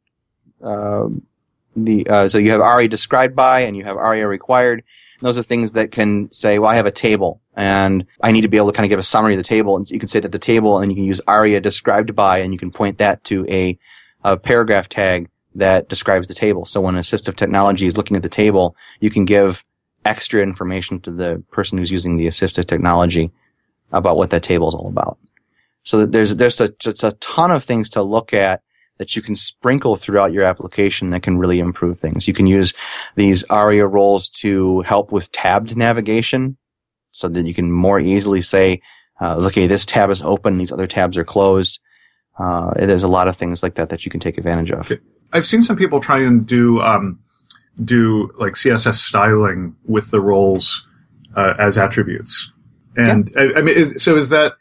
um, 0.61 1.25
the 1.75 2.07
uh, 2.07 2.27
so 2.27 2.37
you 2.37 2.51
have 2.51 2.61
ARIA 2.61 2.87
described 2.87 3.35
by 3.35 3.61
and 3.61 3.75
you 3.75 3.83
have 3.83 3.95
ARIA 3.95 4.27
required. 4.27 4.83
Those 5.21 5.37
are 5.37 5.43
things 5.43 5.73
that 5.73 5.91
can 5.91 6.31
say, 6.31 6.59
well, 6.59 6.69
I 6.69 6.75
have 6.75 6.85
a 6.85 6.91
table 6.91 7.41
and 7.55 8.05
I 8.21 8.31
need 8.31 8.41
to 8.41 8.47
be 8.47 8.57
able 8.57 8.71
to 8.71 8.75
kind 8.75 8.85
of 8.85 8.89
give 8.89 8.99
a 8.99 9.03
summary 9.03 9.33
of 9.33 9.37
the 9.37 9.43
table, 9.43 9.75
and 9.75 9.89
you 9.89 9.99
can 9.99 10.07
sit 10.07 10.23
at 10.25 10.31
the 10.31 10.39
table 10.39 10.79
and 10.79 10.91
you 10.91 10.95
can 10.95 11.03
use 11.03 11.19
ARIA 11.27 11.59
described 11.59 12.15
by, 12.15 12.37
and 12.37 12.53
you 12.53 12.59
can 12.59 12.71
point 12.71 12.99
that 12.99 13.23
to 13.25 13.45
a, 13.49 13.77
a 14.23 14.37
paragraph 14.37 14.87
tag 14.87 15.29
that 15.55 15.89
describes 15.89 16.27
the 16.27 16.33
table. 16.33 16.63
So 16.65 16.79
when 16.79 16.95
assistive 16.95 17.35
technology 17.35 17.85
is 17.85 17.97
looking 17.97 18.15
at 18.15 18.23
the 18.23 18.29
table, 18.29 18.75
you 19.01 19.09
can 19.09 19.25
give 19.25 19.65
extra 20.05 20.41
information 20.41 21.01
to 21.01 21.11
the 21.11 21.43
person 21.51 21.77
who's 21.77 21.91
using 21.91 22.15
the 22.15 22.27
assistive 22.27 22.65
technology 22.65 23.31
about 23.91 24.15
what 24.15 24.29
that 24.29 24.43
table 24.43 24.69
is 24.69 24.75
all 24.75 24.87
about. 24.87 25.17
So 25.83 26.05
there's 26.05 26.35
there's 26.35 26.61
a, 26.61 26.71
a 27.03 27.11
ton 27.13 27.51
of 27.51 27.63
things 27.63 27.89
to 27.91 28.03
look 28.03 28.33
at 28.33 28.61
that 28.99 29.15
you 29.15 29.21
can 29.21 29.35
sprinkle 29.35 29.95
throughout 29.95 30.31
your 30.31 30.43
application 30.43 31.09
that 31.09 31.23
can 31.23 31.37
really 31.37 31.59
improve 31.59 31.97
things. 31.97 32.27
You 32.27 32.33
can 32.33 32.45
use 32.45 32.73
these 33.15 33.43
ARIA 33.45 33.87
roles 33.87 34.29
to 34.29 34.81
help 34.81 35.11
with 35.11 35.31
tabbed 35.31 35.75
navigation 35.75 36.57
so 37.11 37.27
that 37.29 37.47
you 37.47 37.53
can 37.53 37.71
more 37.71 37.99
easily 37.99 38.41
say, 38.41 38.81
uh, 39.21 39.35
okay, 39.47 39.67
this 39.67 39.85
tab 39.85 40.09
is 40.09 40.21
open, 40.21 40.57
these 40.57 40.71
other 40.71 40.85
tabs 40.85 41.17
are 41.17 41.23
closed. 41.23 41.79
Uh, 42.37 42.71
there's 42.75 43.03
a 43.03 43.07
lot 43.07 43.27
of 43.27 43.35
things 43.35 43.63
like 43.63 43.75
that 43.75 43.89
that 43.89 44.05
you 44.05 44.11
can 44.11 44.19
take 44.19 44.37
advantage 44.37 44.71
of. 44.71 44.91
I've 45.33 45.45
seen 45.45 45.61
some 45.61 45.77
people 45.77 45.99
try 45.99 46.19
and 46.19 46.45
do 46.45 46.79
um, 46.81 47.19
do 47.83 48.31
like 48.37 48.53
CSS 48.53 48.95
styling 48.95 49.75
with 49.85 50.11
the 50.11 50.21
roles 50.21 50.87
uh, 51.35 51.53
as 51.59 51.77
attributes, 51.77 52.51
and 52.95 53.31
I, 53.37 53.53
I 53.55 53.61
mean, 53.61 53.77
is, 53.77 54.01
so 54.01 54.15
is 54.15 54.29
that? 54.29 54.53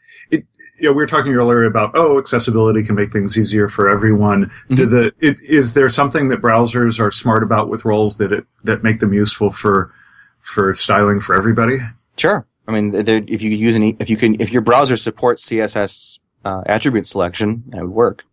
You 0.79 0.87
know, 0.87 0.91
we 0.91 0.97
were 0.97 1.07
talking 1.07 1.33
earlier 1.33 1.65
about 1.65 1.91
oh, 1.95 2.19
accessibility 2.19 2.83
can 2.83 2.95
make 2.95 3.11
things 3.11 3.37
easier 3.37 3.67
for 3.67 3.89
everyone. 3.89 4.51
Do 4.69 4.85
the 4.85 5.13
it, 5.19 5.41
is 5.41 5.73
there 5.73 5.89
something 5.89 6.29
that 6.29 6.41
browsers 6.41 6.99
are 6.99 7.11
smart 7.11 7.43
about 7.43 7.69
with 7.69 7.85
roles 7.85 8.17
that 8.17 8.31
it 8.31 8.45
that 8.63 8.83
make 8.83 8.99
them 8.99 9.13
useful 9.13 9.49
for 9.49 9.93
for 10.41 10.73
styling 10.75 11.19
for 11.19 11.35
everybody? 11.35 11.79
Sure. 12.17 12.45
I 12.67 12.71
mean, 12.71 12.93
if 12.93 13.41
you 13.41 13.49
use 13.49 13.75
any, 13.75 13.95
if 13.99 14.11
you 14.11 14.17
can, 14.17 14.39
if 14.39 14.51
your 14.51 14.61
browser 14.61 14.95
supports 14.95 15.49
CSS 15.49 16.19
uh, 16.45 16.61
attribute 16.67 17.07
selection, 17.07 17.63
that 17.69 17.81
would 17.81 17.91
work 17.91 18.25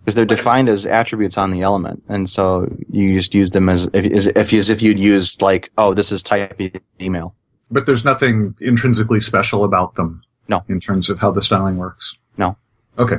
because 0.00 0.14
they're 0.14 0.24
defined 0.24 0.68
as 0.68 0.86
attributes 0.86 1.36
on 1.36 1.50
the 1.50 1.60
element, 1.60 2.02
and 2.08 2.28
so 2.28 2.66
you 2.90 3.14
just 3.14 3.34
use 3.34 3.50
them 3.50 3.68
as 3.68 3.88
if 3.92 4.06
as 4.06 4.26
if, 4.26 4.52
as 4.52 4.70
if 4.70 4.82
you'd 4.82 4.98
use 4.98 5.40
like, 5.42 5.70
oh, 5.78 5.94
this 5.94 6.10
is 6.10 6.22
type 6.22 6.60
email. 7.00 7.34
But 7.70 7.86
there's 7.86 8.04
nothing 8.04 8.54
intrinsically 8.60 9.20
special 9.20 9.64
about 9.64 9.96
them. 9.96 10.22
No. 10.48 10.64
In 10.68 10.80
terms 10.80 11.10
of 11.10 11.18
how 11.18 11.30
the 11.30 11.42
styling 11.42 11.76
works. 11.76 12.16
No. 12.36 12.56
Okay. 12.98 13.18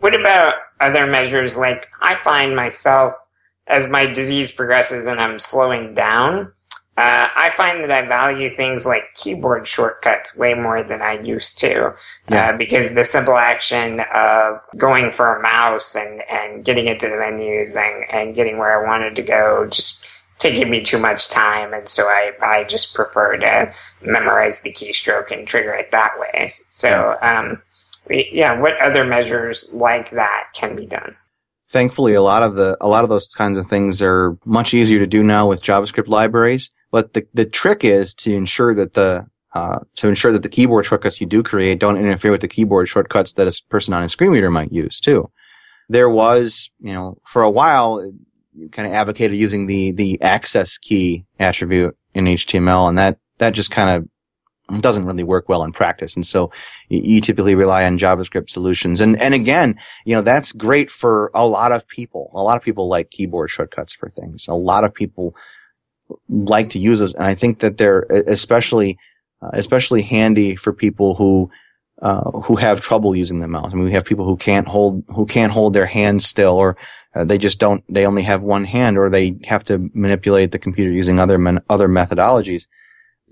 What 0.00 0.18
about 0.18 0.54
other 0.80 1.06
measures? 1.06 1.56
Like, 1.56 1.88
I 2.00 2.14
find 2.16 2.56
myself, 2.56 3.14
as 3.66 3.88
my 3.88 4.06
disease 4.06 4.50
progresses 4.50 5.06
and 5.06 5.20
I'm 5.20 5.38
slowing 5.38 5.94
down, 5.94 6.52
uh, 6.96 7.28
I 7.34 7.50
find 7.50 7.82
that 7.82 7.90
I 7.90 8.06
value 8.06 8.54
things 8.54 8.84
like 8.84 9.14
keyboard 9.14 9.66
shortcuts 9.66 10.36
way 10.36 10.52
more 10.52 10.82
than 10.82 11.00
I 11.00 11.20
used 11.20 11.58
to. 11.60 11.94
Yeah. 12.28 12.50
Uh, 12.50 12.56
because 12.56 12.92
the 12.92 13.04
simple 13.04 13.36
action 13.36 14.00
of 14.14 14.58
going 14.76 15.10
for 15.10 15.36
a 15.36 15.42
mouse 15.42 15.96
and, 15.96 16.22
and 16.30 16.64
getting 16.64 16.86
into 16.86 17.08
the 17.08 17.16
menus 17.16 17.76
and, 17.76 18.04
and 18.12 18.34
getting 18.34 18.58
where 18.58 18.78
I 18.78 18.86
wanted 18.86 19.16
to 19.16 19.22
go 19.22 19.66
just 19.66 20.06
taking 20.42 20.68
me 20.68 20.80
too 20.80 20.98
much 20.98 21.28
time. 21.28 21.72
And 21.72 21.88
so 21.88 22.04
I, 22.04 22.32
I 22.42 22.64
just 22.64 22.94
prefer 22.94 23.36
to 23.36 23.72
memorize 24.02 24.62
the 24.62 24.72
keystroke 24.72 25.30
and 25.30 25.46
trigger 25.46 25.72
it 25.72 25.92
that 25.92 26.18
way. 26.18 26.48
So, 26.50 27.16
um, 27.22 27.62
yeah, 28.10 28.58
what 28.58 28.80
other 28.80 29.04
measures 29.04 29.72
like 29.72 30.10
that 30.10 30.48
can 30.54 30.74
be 30.74 30.84
done? 30.84 31.14
Thankfully, 31.70 32.14
a 32.14 32.20
lot 32.20 32.42
of 32.42 32.56
the 32.56 32.76
a 32.80 32.88
lot 32.88 33.04
of 33.04 33.08
those 33.08 33.28
kinds 33.28 33.56
of 33.56 33.66
things 33.66 34.02
are 34.02 34.36
much 34.44 34.74
easier 34.74 34.98
to 34.98 35.06
do 35.06 35.22
now 35.22 35.48
with 35.48 35.62
JavaScript 35.62 36.08
libraries. 36.08 36.70
But 36.90 37.14
the 37.14 37.26
the 37.32 37.46
trick 37.46 37.84
is 37.84 38.12
to 38.16 38.34
ensure 38.34 38.74
that 38.74 38.92
the 38.92 39.26
uh, 39.54 39.78
to 39.96 40.08
ensure 40.08 40.32
that 40.32 40.42
the 40.42 40.48
keyboard 40.48 40.84
shortcuts 40.84 41.20
you 41.20 41.26
do 41.26 41.42
create 41.42 41.78
don't 41.78 41.96
interfere 41.96 42.32
with 42.32 42.40
the 42.40 42.48
keyboard 42.48 42.88
shortcuts 42.88 43.34
that 43.34 43.48
a 43.48 43.62
person 43.70 43.94
on 43.94 44.02
a 44.02 44.08
screen 44.08 44.32
reader 44.32 44.50
might 44.50 44.72
use 44.72 45.00
too. 45.00 45.30
There 45.88 46.10
was, 46.10 46.70
you 46.80 46.92
know, 46.92 47.18
for 47.24 47.42
a 47.42 47.50
while, 47.50 48.02
kind 48.70 48.86
of 48.86 48.94
advocated 48.94 49.36
using 49.36 49.66
the 49.66 49.92
the 49.92 50.20
access 50.20 50.78
key 50.78 51.24
attribute 51.38 51.96
in 52.14 52.24
HTML, 52.26 52.88
and 52.88 52.98
that 52.98 53.18
that 53.38 53.54
just 53.54 53.70
kind 53.70 53.90
of 54.70 54.80
doesn't 54.80 55.04
really 55.04 55.24
work 55.24 55.48
well 55.48 55.64
in 55.64 55.72
practice. 55.72 56.14
And 56.14 56.26
so 56.26 56.50
you, 56.88 57.20
typically 57.20 57.54
rely 57.54 57.84
on 57.84 57.98
JavaScript 57.98 58.48
solutions. 58.48 59.00
And 59.00 59.20
and 59.20 59.34
again, 59.34 59.78
you 60.04 60.14
know, 60.14 60.22
that's 60.22 60.52
great 60.52 60.90
for 60.90 61.30
a 61.34 61.46
lot 61.46 61.72
of 61.72 61.86
people. 61.88 62.30
A 62.34 62.42
lot 62.42 62.56
of 62.56 62.62
people 62.62 62.88
like 62.88 63.10
keyboard 63.10 63.50
shortcuts 63.50 63.92
for 63.92 64.08
things. 64.08 64.46
A 64.48 64.54
lot 64.54 64.84
of 64.84 64.94
people 64.94 65.34
like 66.28 66.70
to 66.70 66.78
use 66.78 66.98
those, 66.98 67.14
and 67.14 67.24
I 67.24 67.34
think 67.34 67.60
that 67.60 67.76
they're 67.76 68.06
especially 68.10 68.98
uh, 69.42 69.50
especially 69.52 70.02
handy 70.02 70.56
for 70.56 70.72
people 70.72 71.14
who 71.14 71.50
uh, 72.00 72.30
who 72.42 72.56
have 72.56 72.80
trouble 72.80 73.14
using 73.14 73.40
the 73.40 73.48
mouse. 73.48 73.70
I 73.72 73.76
mean, 73.76 73.84
we 73.84 73.92
have 73.92 74.04
people 74.04 74.24
who 74.24 74.36
can't 74.36 74.68
hold 74.68 75.04
who 75.08 75.26
can't 75.26 75.52
hold 75.52 75.72
their 75.72 75.86
hands 75.86 76.24
still, 76.26 76.54
or 76.54 76.76
uh, 77.14 77.24
they 77.24 77.38
just 77.38 77.58
don't. 77.58 77.84
They 77.92 78.06
only 78.06 78.22
have 78.22 78.42
one 78.42 78.64
hand, 78.64 78.98
or 78.98 79.10
they 79.10 79.36
have 79.44 79.64
to 79.64 79.90
manipulate 79.94 80.52
the 80.52 80.58
computer 80.58 80.90
using 80.90 81.18
other 81.18 81.38
men, 81.38 81.60
other 81.68 81.88
methodologies. 81.88 82.66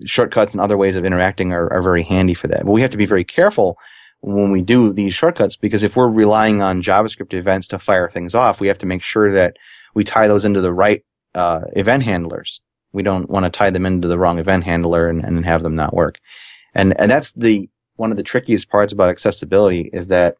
Shortcuts 0.05 0.53
and 0.53 0.61
other 0.61 0.77
ways 0.77 0.95
of 0.95 1.05
interacting 1.05 1.53
are, 1.53 1.71
are 1.71 1.81
very 1.81 2.03
handy 2.03 2.33
for 2.33 2.47
that. 2.47 2.65
But 2.65 2.71
we 2.71 2.81
have 2.81 2.91
to 2.91 2.97
be 2.97 3.05
very 3.05 3.23
careful 3.23 3.77
when 4.21 4.51
we 4.51 4.61
do 4.61 4.93
these 4.93 5.13
shortcuts 5.13 5.55
because 5.55 5.83
if 5.83 5.95
we're 5.95 6.09
relying 6.09 6.61
on 6.61 6.81
JavaScript 6.81 7.33
events 7.33 7.67
to 7.69 7.79
fire 7.79 8.09
things 8.09 8.35
off, 8.35 8.59
we 8.61 8.67
have 8.67 8.77
to 8.79 8.85
make 8.85 9.01
sure 9.01 9.31
that 9.31 9.57
we 9.93 10.03
tie 10.03 10.27
those 10.27 10.45
into 10.45 10.61
the 10.61 10.73
right 10.73 11.03
uh, 11.33 11.61
event 11.75 12.03
handlers. 12.03 12.61
We 12.93 13.03
don't 13.03 13.29
want 13.29 13.45
to 13.45 13.49
tie 13.49 13.69
them 13.69 13.85
into 13.85 14.07
the 14.07 14.19
wrong 14.19 14.37
event 14.37 14.63
handler 14.63 15.07
and, 15.07 15.23
and 15.23 15.45
have 15.45 15.63
them 15.63 15.75
not 15.75 15.93
work. 15.93 16.19
And 16.73 16.99
and 16.99 17.09
that's 17.09 17.31
the 17.31 17.69
one 17.95 18.11
of 18.11 18.17
the 18.17 18.23
trickiest 18.23 18.69
parts 18.69 18.93
about 18.93 19.09
accessibility 19.09 19.89
is 19.93 20.07
that 20.07 20.37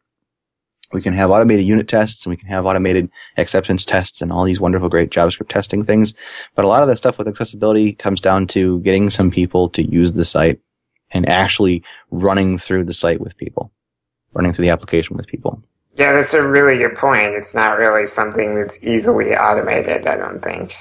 we 0.92 1.02
can 1.02 1.12
have 1.12 1.30
automated 1.30 1.64
unit 1.64 1.88
tests 1.88 2.24
and 2.24 2.30
we 2.30 2.36
can 2.36 2.48
have 2.48 2.66
automated 2.66 3.10
acceptance 3.36 3.84
tests 3.84 4.20
and 4.20 4.32
all 4.32 4.44
these 4.44 4.60
wonderful 4.60 4.88
great 4.88 5.10
JavaScript 5.10 5.48
testing 5.48 5.84
things. 5.84 6.14
But 6.54 6.64
a 6.64 6.68
lot 6.68 6.82
of 6.82 6.88
that 6.88 6.98
stuff 6.98 7.18
with 7.18 7.28
accessibility 7.28 7.92
comes 7.94 8.20
down 8.20 8.46
to 8.48 8.80
getting 8.80 9.10
some 9.10 9.30
people 9.30 9.68
to 9.70 9.82
use 9.82 10.12
the 10.12 10.24
site 10.24 10.60
and 11.10 11.28
actually 11.28 11.82
running 12.10 12.58
through 12.58 12.84
the 12.84 12.92
site 12.92 13.20
with 13.20 13.36
people, 13.36 13.72
running 14.32 14.52
through 14.52 14.64
the 14.64 14.70
application 14.70 15.16
with 15.16 15.26
people. 15.26 15.62
Yeah, 15.96 16.12
that's 16.12 16.32
a 16.32 16.46
really 16.46 16.78
good 16.78 16.96
point. 16.96 17.34
It's 17.34 17.54
not 17.54 17.78
really 17.78 18.06
something 18.06 18.54
that's 18.54 18.82
easily 18.82 19.34
automated, 19.34 20.06
I 20.06 20.16
don't 20.16 20.42
think. 20.42 20.74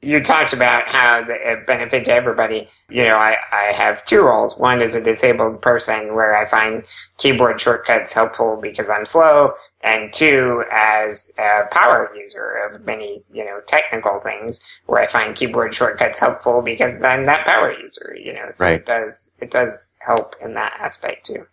You 0.00 0.22
talked 0.22 0.52
about 0.52 0.88
how 0.88 1.24
it 1.28 1.66
benefits 1.66 2.08
everybody. 2.08 2.68
You 2.88 3.04
know, 3.04 3.16
I, 3.16 3.36
I 3.52 3.72
have 3.72 4.04
two 4.04 4.22
roles. 4.22 4.56
One 4.56 4.80
is 4.80 4.94
a 4.94 5.00
disabled 5.00 5.60
person 5.60 6.14
where 6.14 6.36
I 6.36 6.46
find 6.46 6.84
keyboard 7.16 7.60
shortcuts 7.60 8.12
helpful 8.12 8.58
because 8.62 8.90
I'm 8.90 9.04
slow. 9.06 9.54
And 9.80 10.12
two, 10.12 10.64
as 10.72 11.32
a 11.38 11.66
power 11.72 12.10
user 12.16 12.60
of 12.68 12.84
many, 12.84 13.22
you 13.32 13.44
know, 13.44 13.60
technical 13.66 14.20
things 14.20 14.60
where 14.86 15.00
I 15.02 15.06
find 15.06 15.34
keyboard 15.34 15.74
shortcuts 15.74 16.20
helpful 16.20 16.62
because 16.62 17.02
I'm 17.02 17.26
that 17.26 17.44
power 17.44 17.72
user, 17.72 18.16
you 18.20 18.32
know, 18.32 18.50
so 18.50 18.66
Right. 18.66 18.80
it 18.80 18.86
does, 18.86 19.32
it 19.40 19.50
does 19.50 19.96
help 20.00 20.34
in 20.40 20.54
that 20.54 20.74
aspect 20.80 21.26
too. 21.26 21.46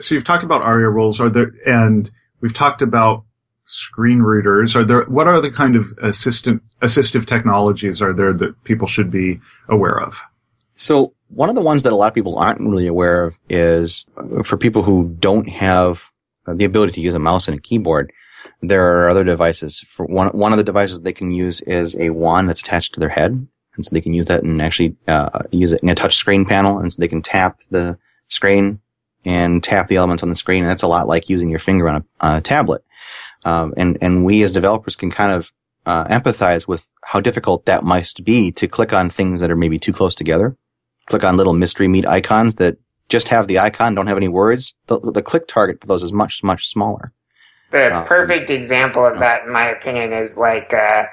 So 0.00 0.14
you've 0.14 0.24
talked 0.24 0.44
about 0.44 0.62
ARIA 0.62 0.88
roles, 0.88 1.20
are 1.20 1.28
there, 1.28 1.52
and 1.66 2.08
we've 2.40 2.54
talked 2.54 2.82
about 2.82 3.24
screen 3.72 4.20
readers. 4.20 4.76
Are 4.76 4.84
there, 4.84 5.04
what 5.04 5.26
are 5.26 5.40
the 5.40 5.50
kind 5.50 5.76
of 5.76 5.92
assistant, 6.02 6.62
assistive 6.80 7.24
technologies 7.24 8.02
are 8.02 8.12
there 8.12 8.32
that 8.34 8.62
people 8.64 8.86
should 8.86 9.10
be 9.10 9.40
aware 9.68 9.98
of? 9.98 10.20
So 10.76 11.14
one 11.28 11.48
of 11.48 11.54
the 11.54 11.62
ones 11.62 11.82
that 11.82 11.92
a 11.92 11.96
lot 11.96 12.08
of 12.08 12.14
people 12.14 12.38
aren't 12.38 12.60
really 12.60 12.86
aware 12.86 13.24
of 13.24 13.38
is 13.48 14.04
uh, 14.18 14.42
for 14.42 14.58
people 14.58 14.82
who 14.82 15.16
don't 15.18 15.48
have 15.48 16.10
the 16.46 16.66
ability 16.66 16.92
to 16.92 17.00
use 17.00 17.14
a 17.14 17.18
mouse 17.18 17.48
and 17.48 17.56
a 17.56 17.60
keyboard. 17.60 18.12
There 18.60 18.86
are 18.86 19.08
other 19.08 19.24
devices. 19.24 19.80
For 19.80 20.04
one, 20.04 20.28
one 20.28 20.52
of 20.52 20.58
the 20.58 20.64
devices 20.64 21.00
they 21.00 21.12
can 21.12 21.32
use 21.32 21.62
is 21.62 21.96
a 21.96 22.10
wand 22.10 22.48
that's 22.48 22.60
attached 22.60 22.92
to 22.94 23.00
their 23.00 23.08
head, 23.08 23.30
and 23.74 23.84
so 23.84 23.88
they 23.90 24.00
can 24.00 24.12
use 24.12 24.26
that 24.26 24.42
and 24.42 24.60
actually 24.60 24.96
uh, 25.08 25.40
use 25.50 25.72
it 25.72 25.82
in 25.82 25.88
a 25.88 25.94
touch 25.94 26.16
screen 26.16 26.44
panel, 26.44 26.78
and 26.78 26.92
so 26.92 27.00
they 27.00 27.08
can 27.08 27.22
tap 27.22 27.60
the 27.70 27.98
screen 28.28 28.80
and 29.24 29.64
tap 29.64 29.86
the 29.86 29.96
elements 29.96 30.22
on 30.22 30.28
the 30.28 30.34
screen. 30.34 30.62
And 30.62 30.70
that's 30.70 30.82
a 30.82 30.88
lot 30.88 31.08
like 31.08 31.30
using 31.30 31.48
your 31.48 31.58
finger 31.58 31.88
on 31.88 31.96
a, 31.96 32.04
on 32.20 32.36
a 32.36 32.40
tablet. 32.40 32.84
Um, 33.44 33.74
and 33.76 33.98
and 34.00 34.24
we 34.24 34.42
as 34.42 34.52
developers 34.52 34.96
can 34.96 35.10
kind 35.10 35.32
of 35.32 35.52
uh, 35.86 36.04
empathize 36.04 36.68
with 36.68 36.86
how 37.04 37.20
difficult 37.20 37.66
that 37.66 37.84
must 37.84 38.24
be 38.24 38.52
to 38.52 38.68
click 38.68 38.92
on 38.92 39.10
things 39.10 39.40
that 39.40 39.50
are 39.50 39.56
maybe 39.56 39.78
too 39.78 39.92
close 39.92 40.14
together. 40.14 40.56
Click 41.06 41.24
on 41.24 41.36
little 41.36 41.52
mystery 41.52 41.88
meat 41.88 42.06
icons 42.06 42.54
that 42.56 42.76
just 43.08 43.28
have 43.28 43.48
the 43.48 43.58
icon, 43.58 43.94
don't 43.94 44.06
have 44.06 44.16
any 44.16 44.28
words. 44.28 44.76
The, 44.86 44.98
the 45.00 45.22
click 45.22 45.48
target 45.48 45.80
for 45.80 45.86
those 45.86 46.02
is 46.02 46.12
much 46.12 46.42
much 46.44 46.68
smaller. 46.68 47.12
The 47.70 47.94
Um, 47.94 48.04
perfect 48.04 48.50
example 48.50 49.04
of 49.04 49.18
that, 49.18 49.44
in 49.44 49.52
my 49.52 49.66
opinion, 49.66 50.12
is 50.12 50.38
like 50.38 50.72
uh, 50.72 51.04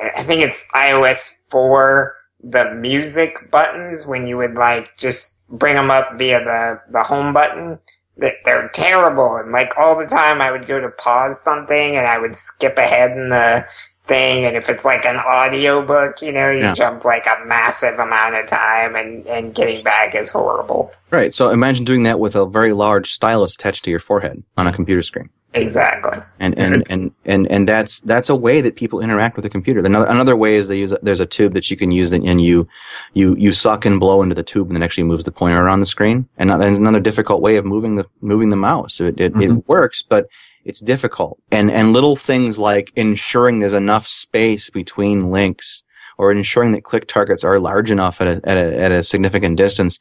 I 0.00 0.22
think 0.22 0.42
it's 0.42 0.64
iOS 0.74 1.30
four. 1.50 2.16
The 2.42 2.72
music 2.74 3.50
buttons 3.50 4.06
when 4.06 4.26
you 4.26 4.36
would 4.36 4.54
like 4.54 4.96
just 4.96 5.40
bring 5.48 5.74
them 5.76 5.90
up 5.90 6.16
via 6.16 6.40
the 6.44 6.80
the 6.90 7.02
home 7.04 7.32
button. 7.32 7.78
They're 8.18 8.68
terrible, 8.74 9.36
and 9.36 9.52
like 9.52 9.72
all 9.78 9.96
the 9.96 10.06
time, 10.06 10.40
I 10.40 10.50
would 10.50 10.66
go 10.66 10.80
to 10.80 10.88
pause 10.88 11.40
something 11.40 11.96
and 11.96 12.06
I 12.06 12.18
would 12.18 12.34
skip 12.36 12.76
ahead 12.76 13.12
in 13.12 13.28
the 13.30 13.64
thing. 14.06 14.44
And 14.44 14.56
if 14.56 14.68
it's 14.68 14.84
like 14.84 15.06
an 15.06 15.18
audio 15.18 15.86
book, 15.86 16.20
you 16.20 16.32
know, 16.32 16.50
you 16.50 16.58
Yeah. 16.60 16.74
jump 16.74 17.04
like 17.04 17.26
a 17.26 17.44
massive 17.46 17.98
amount 18.00 18.34
of 18.34 18.46
time, 18.46 18.96
and 18.96 19.24
and 19.28 19.54
getting 19.54 19.84
back 19.84 20.14
is 20.16 20.30
horrible. 20.30 20.92
Right. 21.12 21.32
So 21.32 21.50
imagine 21.50 21.84
doing 21.84 22.02
that 22.04 22.18
with 22.18 22.34
a 22.34 22.44
very 22.46 22.72
large 22.72 23.12
stylus 23.12 23.54
attached 23.54 23.84
to 23.84 23.90
your 23.90 24.00
forehead 24.00 24.42
on 24.56 24.66
a 24.66 24.72
computer 24.72 25.02
screen. 25.02 25.30
Exactly. 25.54 26.18
and 26.40 26.58
and, 26.58 26.84
and 26.90 27.10
and 27.24 27.50
and 27.50 27.66
that's 27.66 28.00
that's 28.00 28.28
a 28.28 28.36
way 28.36 28.60
that 28.60 28.76
people 28.76 29.00
interact 29.00 29.34
with 29.34 29.44
the 29.44 29.50
computer. 29.50 29.80
Another 29.80 30.06
another 30.06 30.36
way 30.36 30.56
is 30.56 30.68
they 30.68 30.78
use 30.78 30.92
a, 30.92 30.98
there's 31.00 31.20
a 31.20 31.26
tube 31.26 31.54
that 31.54 31.70
you 31.70 31.76
can 31.76 31.90
use 31.90 32.12
and, 32.12 32.26
and 32.26 32.42
you 32.42 32.68
you 33.14 33.34
you 33.36 33.52
suck 33.52 33.86
and 33.86 33.98
blow 33.98 34.22
into 34.22 34.34
the 34.34 34.42
tube 34.42 34.68
and 34.68 34.76
it 34.76 34.84
actually 34.84 35.04
moves 35.04 35.24
the 35.24 35.32
pointer 35.32 35.62
around 35.62 35.80
the 35.80 35.86
screen. 35.86 36.28
And 36.36 36.50
that's 36.50 36.78
another 36.78 37.00
difficult 37.00 37.40
way 37.40 37.56
of 37.56 37.64
moving 37.64 37.96
the 37.96 38.06
moving 38.20 38.50
the 38.50 38.56
mouse. 38.56 39.00
It 39.00 39.18
it, 39.18 39.32
it 39.32 39.34
mm-hmm. 39.34 39.60
works, 39.66 40.02
but 40.02 40.28
it's 40.66 40.80
difficult. 40.80 41.38
And 41.50 41.70
and 41.70 41.94
little 41.94 42.16
things 42.16 42.58
like 42.58 42.92
ensuring 42.94 43.60
there's 43.60 43.72
enough 43.72 44.06
space 44.06 44.68
between 44.68 45.30
links 45.30 45.82
or 46.18 46.30
ensuring 46.30 46.72
that 46.72 46.84
click 46.84 47.06
targets 47.06 47.42
are 47.42 47.58
large 47.58 47.90
enough 47.90 48.20
at 48.20 48.26
a, 48.26 48.40
at 48.48 48.56
a, 48.58 48.78
at 48.78 48.92
a 48.92 49.02
significant 49.04 49.56
distance 49.56 49.98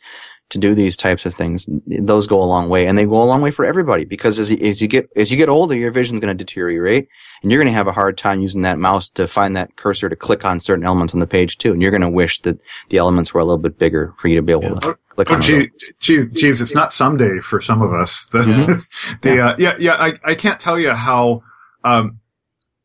to 0.50 0.58
do 0.58 0.74
these 0.74 0.96
types 0.96 1.26
of 1.26 1.34
things, 1.34 1.68
those 1.88 2.26
go 2.26 2.42
a 2.42 2.46
long 2.46 2.70
way, 2.70 2.88
and 2.88 2.98
they 2.98 3.06
go 3.06 3.22
a 3.22 3.26
long 3.26 3.42
way 3.42 3.52
for 3.52 3.66
everybody 3.66 4.06
because 4.06 4.40
as 4.40 4.50
you, 4.50 4.58
as 4.66 4.82
you 4.82 4.88
get 4.88 5.12
as 5.16 5.30
you 5.30 5.38
get 5.38 5.50
older, 5.50 5.76
your 5.76 5.92
vision's 5.92 6.20
going 6.22 6.36
to 6.36 6.44
deteriorate, 6.44 7.08
and 7.42 7.52
you're 7.52 7.62
going 7.62 7.72
to 7.72 7.76
have 7.78 7.88
a 7.88 7.92
hard 7.92 8.18
time 8.18 8.40
using 8.40 8.62
that 8.62 8.80
mouse 8.80 9.10
to 9.10 9.28
find 9.28 9.58
that 9.58 9.76
cursor 9.76 10.08
to 10.08 10.16
click 10.16 10.46
on 10.46 10.60
certain 10.60 10.86
elements 10.86 11.14
on 11.14 11.20
the 11.20 11.28
page 11.28 11.58
too, 11.58 11.74
and 11.74 11.82
you're 11.82 11.92
going 11.92 12.02
to 12.02 12.10
wish 12.10 12.40
that 12.44 12.60
the 12.90 12.98
elements 12.98 13.34
were 13.34 13.42
a 13.42 13.44
little 13.44 13.58
bit 13.58 13.78
bigger 13.78 14.14
for 14.18 14.30
you 14.30 14.36
to 14.36 14.42
be 14.42 14.54
able 14.54 14.80
to 14.80 14.98
click 15.10 15.30
Oh, 15.30 15.36
on. 15.36 15.42
gee, 15.42 15.68
those. 15.68 15.92
geez, 16.00 16.30
geez, 16.30 16.62
it's 16.62 16.76
not 16.76 16.94
someday 16.94 17.40
for 17.40 17.60
some 17.60 17.82
of 17.82 17.92
us. 17.94 18.28
The, 18.28 18.40
Mhm. 18.40 18.64
it's- 18.70 18.90
the, 19.22 19.42
uh, 19.42 19.56
yeah, 19.58 19.76
yeah, 19.80 19.96
I, 19.96 20.14
I 20.24 20.36
can't 20.36 20.60
tell 20.60 20.80
you 20.80 20.92
how, 20.92 21.44
um, 21.84 22.20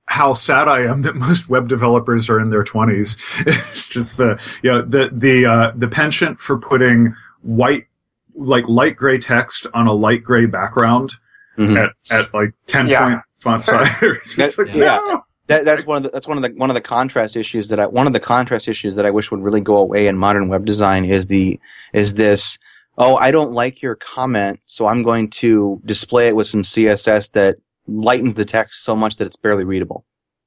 how 0.07 0.35
sad 0.35 0.67
I 0.67 0.81
am 0.83 1.03
that 1.03 1.15
most 1.15 1.49
web 1.49 1.69
developers 1.69 2.29
are 2.29 2.41
in 2.41 2.51
their 2.51 2.65
twenties. 2.65 3.17
It's 3.47 3.89
just 3.89 4.17
the, 4.17 4.39
you 4.63 4.71
know, 4.73 4.83
the, 4.83 5.11
the, 5.13 5.47
uh, 5.47 5.73
the 5.77 5.89
penchant 5.89 6.41
for 6.41 6.59
putting 6.59 7.15
white, 7.43 7.87
like 8.35 8.67
light 8.69 8.97
gray 8.97 9.19
text 9.19 9.67
on 9.75 9.87
a 9.87 9.93
light 9.93 10.23
gray 10.25 10.47
background 10.47 11.13
Mhm. 11.59 11.77
at, 11.79 11.91
at 12.11 12.33
like 12.35 12.55
10 12.67 12.89
Yeah. 12.89 13.09
point 13.09 13.21
font 13.39 13.63
size. 13.63 13.89
That- 14.37 14.55
like, 14.59 14.75
yeah. 14.75 14.95
no! 15.07 15.23
That, 15.49 15.65
that's 15.67 15.85
one 15.85 15.99
of 15.99 16.03
the 16.05 16.09
that's 16.11 16.27
one 16.27 16.39
of 16.39 16.43
the 16.43 16.51
one 16.57 16.71
of 16.71 16.75
the 16.75 16.81
contrast 16.81 17.37
issues 17.37 17.69
that 17.69 17.79
I 17.81 17.87
one 17.87 18.07
of 18.07 18.13
the 18.15 18.21
contrast 18.21 18.69
issues 18.69 18.95
that 18.97 19.05
I 19.05 19.11
wish 19.11 19.31
would 19.31 19.43
really 19.43 19.61
go 19.61 19.77
away 19.77 20.07
in 20.07 20.17
modern 20.17 20.49
web 20.49 20.65
design 20.65 21.05
is 21.05 21.27
the 21.27 21.61
is 21.93 22.15
this 22.15 22.59
oh 22.97 23.17
I 23.17 23.33
don't 23.33 23.53
like 23.53 23.83
your 23.83 23.97
comment 23.97 24.61
so 24.67 24.87
I'm 24.87 25.03
going 25.03 25.29
to 25.31 25.83
display 25.85 26.29
it 26.29 26.37
with 26.37 26.47
some 26.47 26.63
CSS 26.63 27.33
that 27.33 27.57
lightens 27.89 28.35
the 28.35 28.45
text 28.47 28.85
so 28.85 28.95
much 28.97 29.17
that 29.17 29.27
it's 29.27 29.37
barely 29.37 29.65
readable. 29.65 30.07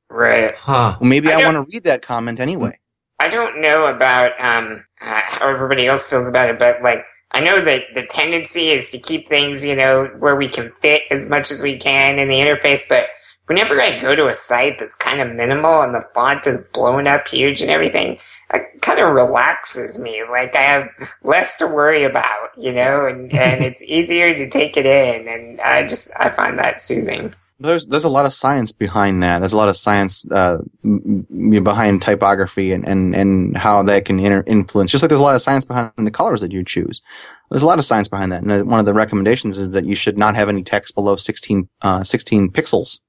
Right. 0.09 0.55
Huh. 0.55 0.97
Well, 0.99 1.09
maybe 1.09 1.31
I 1.31 1.41
I, 1.41 1.45
want 1.45 1.55
to 1.69 1.71
read 1.75 1.83
that 1.83 2.01
comment 2.01 2.39
anyway. 2.39 2.79
I 3.19 3.29
don't 3.29 3.61
know 3.61 3.87
about 3.87 4.31
um 4.39 4.85
uh, 5.01 5.21
how 5.23 5.49
everybody 5.49 5.87
else 5.87 6.05
feels 6.05 6.29
about 6.29 6.49
it, 6.49 6.59
but 6.59 6.81
like 6.81 7.05
I 7.31 7.39
know 7.41 7.63
that 7.63 7.83
the 7.93 8.05
tendency 8.05 8.71
is 8.71 8.89
to 8.91 8.97
keep 8.97 9.27
things, 9.27 9.65
you 9.65 9.75
know, 9.75 10.05
where 10.19 10.35
we 10.35 10.47
can 10.47 10.71
fit 10.81 11.03
as 11.11 11.29
much 11.29 11.51
as 11.51 11.61
we 11.61 11.77
can 11.77 12.17
in 12.17 12.29
the 12.29 12.39
interface, 12.39 12.87
but 12.87 13.07
whenever 13.47 13.79
I 13.79 13.99
go 13.99 14.15
to 14.15 14.27
a 14.27 14.35
site 14.35 14.79
that's 14.79 14.95
kind 14.95 15.21
of 15.21 15.35
minimal 15.35 15.81
and 15.81 15.93
the 15.93 16.05
font 16.13 16.47
is 16.47 16.63
blown 16.73 17.07
up 17.07 17.27
huge 17.27 17.61
and 17.61 17.69
everything, 17.69 18.17
it 18.53 18.81
kind 18.81 18.99
of 18.99 19.13
relaxes 19.13 19.99
me. 19.99 20.23
Like 20.29 20.55
I 20.55 20.61
have 20.61 20.89
less 21.23 21.55
to 21.57 21.67
worry 21.67 22.03
about, 22.03 22.49
you 22.57 22.71
know, 22.71 23.05
and, 23.05 23.33
and 23.33 23.63
it's 23.65 23.83
easier 23.83 24.33
to 24.33 24.49
take 24.49 24.77
it 24.77 24.85
in 24.85 25.27
and 25.27 25.61
I 25.61 25.85
just 25.87 26.11
I 26.17 26.29
find 26.29 26.57
that 26.59 26.81
soothing. 26.81 27.33
There's 27.57 27.87
there's 27.87 28.03
a 28.03 28.09
lot 28.09 28.25
of 28.25 28.33
science 28.33 28.71
behind 28.73 29.23
that. 29.23 29.39
There's 29.39 29.53
a 29.53 29.57
lot 29.57 29.69
of 29.69 29.77
science 29.77 30.29
uh, 30.29 30.57
behind 30.83 32.01
typography 32.01 32.73
and, 32.73 32.85
and, 32.85 33.15
and 33.15 33.55
how 33.55 33.81
that 33.83 34.05
can 34.05 34.19
inter- 34.19 34.43
influence. 34.45 34.91
Just 34.91 35.03
like 35.03 35.09
there's 35.09 35.21
a 35.21 35.23
lot 35.23 35.35
of 35.35 35.41
science 35.41 35.63
behind 35.63 35.91
the 35.97 36.11
colors 36.11 36.41
that 36.41 36.51
you 36.51 36.63
choose. 36.65 37.01
There's 37.49 37.61
a 37.61 37.65
lot 37.65 37.79
of 37.79 37.85
science 37.85 38.09
behind 38.09 38.31
that. 38.33 38.43
And 38.43 38.51
uh, 38.51 38.63
one 38.63 38.79
of 38.79 38.85
the 38.85 38.93
recommendations 38.93 39.57
is 39.57 39.71
that 39.71 39.85
you 39.85 39.95
should 39.95 40.17
not 40.17 40.35
have 40.35 40.49
any 40.49 40.63
text 40.63 40.95
below 40.95 41.15
16, 41.15 41.69
uh, 41.81 42.03
16 42.03 42.49
pixels. 42.49 42.99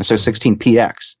So 0.00 0.16
16 0.16 0.56
px. 0.56 1.16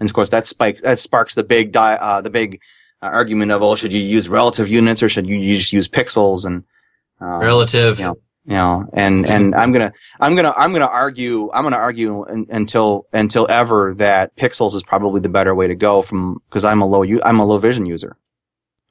And 0.00 0.08
of 0.10 0.14
course 0.14 0.30
that 0.30 0.46
spike 0.46 0.80
that 0.80 0.98
sparks 0.98 1.36
the 1.36 1.44
big 1.44 1.70
di- 1.70 1.98
uh, 2.00 2.20
the 2.20 2.30
big 2.30 2.60
uh, 3.00 3.06
argument 3.06 3.52
of 3.52 3.62
oh 3.62 3.76
should 3.76 3.92
you 3.92 4.00
use 4.00 4.28
relative 4.28 4.68
units 4.68 5.04
or 5.04 5.08
should 5.08 5.28
you, 5.28 5.36
you 5.36 5.56
just 5.56 5.72
use 5.72 5.86
pixels 5.86 6.44
and 6.44 6.64
uh, 7.20 7.38
Relative. 7.38 8.00
yeah. 8.00 8.12
You 8.46 8.54
know 8.54 8.84
and 8.92 9.26
and 9.26 9.54
i'm 9.54 9.72
gonna 9.72 9.92
i'm 10.20 10.34
gonna 10.36 10.52
i'm 10.56 10.72
gonna 10.72 10.86
argue 10.86 11.50
i'm 11.52 11.62
gonna 11.64 11.76
argue 11.76 12.26
un, 12.28 12.46
until 12.50 13.06
until 13.12 13.46
ever 13.50 13.94
that 13.94 14.36
pixels 14.36 14.74
is 14.74 14.82
probably 14.82 15.20
the 15.20 15.28
better 15.30 15.54
way 15.54 15.66
to 15.66 15.74
go 15.74 16.02
from 16.02 16.38
because 16.48 16.64
i'm 16.64 16.82
a 16.82 16.86
low 16.86 17.04
i'm 17.24 17.40
a 17.40 17.44
low 17.44 17.58
vision 17.58 17.86
user. 17.86 18.16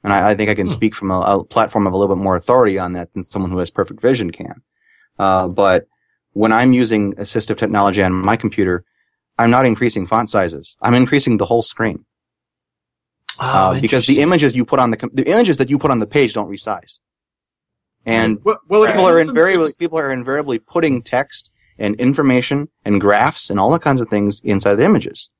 And 0.02 0.12
i, 0.12 0.30
I 0.30 0.34
think 0.34 0.50
i 0.50 0.54
can 0.54 0.66
Hmm. 0.66 0.72
speak 0.72 0.94
from 0.94 1.10
a, 1.10 1.20
a 1.20 1.44
platform 1.44 1.86
of 1.86 1.92
a 1.92 1.96
little 1.96 2.14
bit 2.16 2.22
more 2.22 2.36
authority 2.36 2.78
on 2.78 2.94
that 2.94 3.12
than 3.14 3.22
someone 3.24 3.50
who 3.52 3.58
has 3.58 3.70
perfect 3.70 4.00
vision 4.00 4.30
can. 4.30 4.62
Uh, 5.18 5.48
but 5.48 5.86
when 6.32 6.52
i'm 6.52 6.72
using 6.72 7.14
assistive 7.14 7.56
technology 7.58 8.02
on 8.02 8.12
my 8.12 8.36
computer 8.36 8.84
i'm 9.38 9.50
not 9.50 9.66
increasing 9.66 10.06
font 10.06 10.28
sizes. 10.30 10.76
I'm 10.82 10.94
increasing 10.94 11.36
the 11.38 11.44
whole 11.46 11.62
screen. 11.62 12.04
Oh, 13.40 13.44
uh, 13.72 13.80
because 13.80 14.06
the 14.06 14.20
images 14.20 14.54
you 14.56 14.64
put 14.64 14.78
on 14.80 14.90
the 14.90 14.96
com- 14.96 15.10
the 15.12 15.28
images 15.30 15.56
that 15.58 15.70
you 15.70 15.78
put 15.78 15.90
on 15.90 15.98
the 16.00 16.06
page 16.06 16.34
don't 16.34 16.50
resize 16.50 16.98
and 18.06 18.38
Well, 18.44 18.60
well, 18.68 18.86
people 18.86 19.06
are 19.06 19.18
invariably 19.18 19.72
people 19.74 19.98
are 19.98 20.10
invariably 20.12 20.58
putting 20.58 21.02
text 21.02 21.50
and 21.78 21.94
information 21.96 22.68
and 22.84 23.00
graphs 23.00 23.50
and 23.50 23.58
all 23.58 23.70
the 23.70 23.78
kinds 23.78 24.00
of 24.00 24.08
things 24.08 24.40
inside 24.44 24.74
the 24.76 24.84
images. 24.84 25.30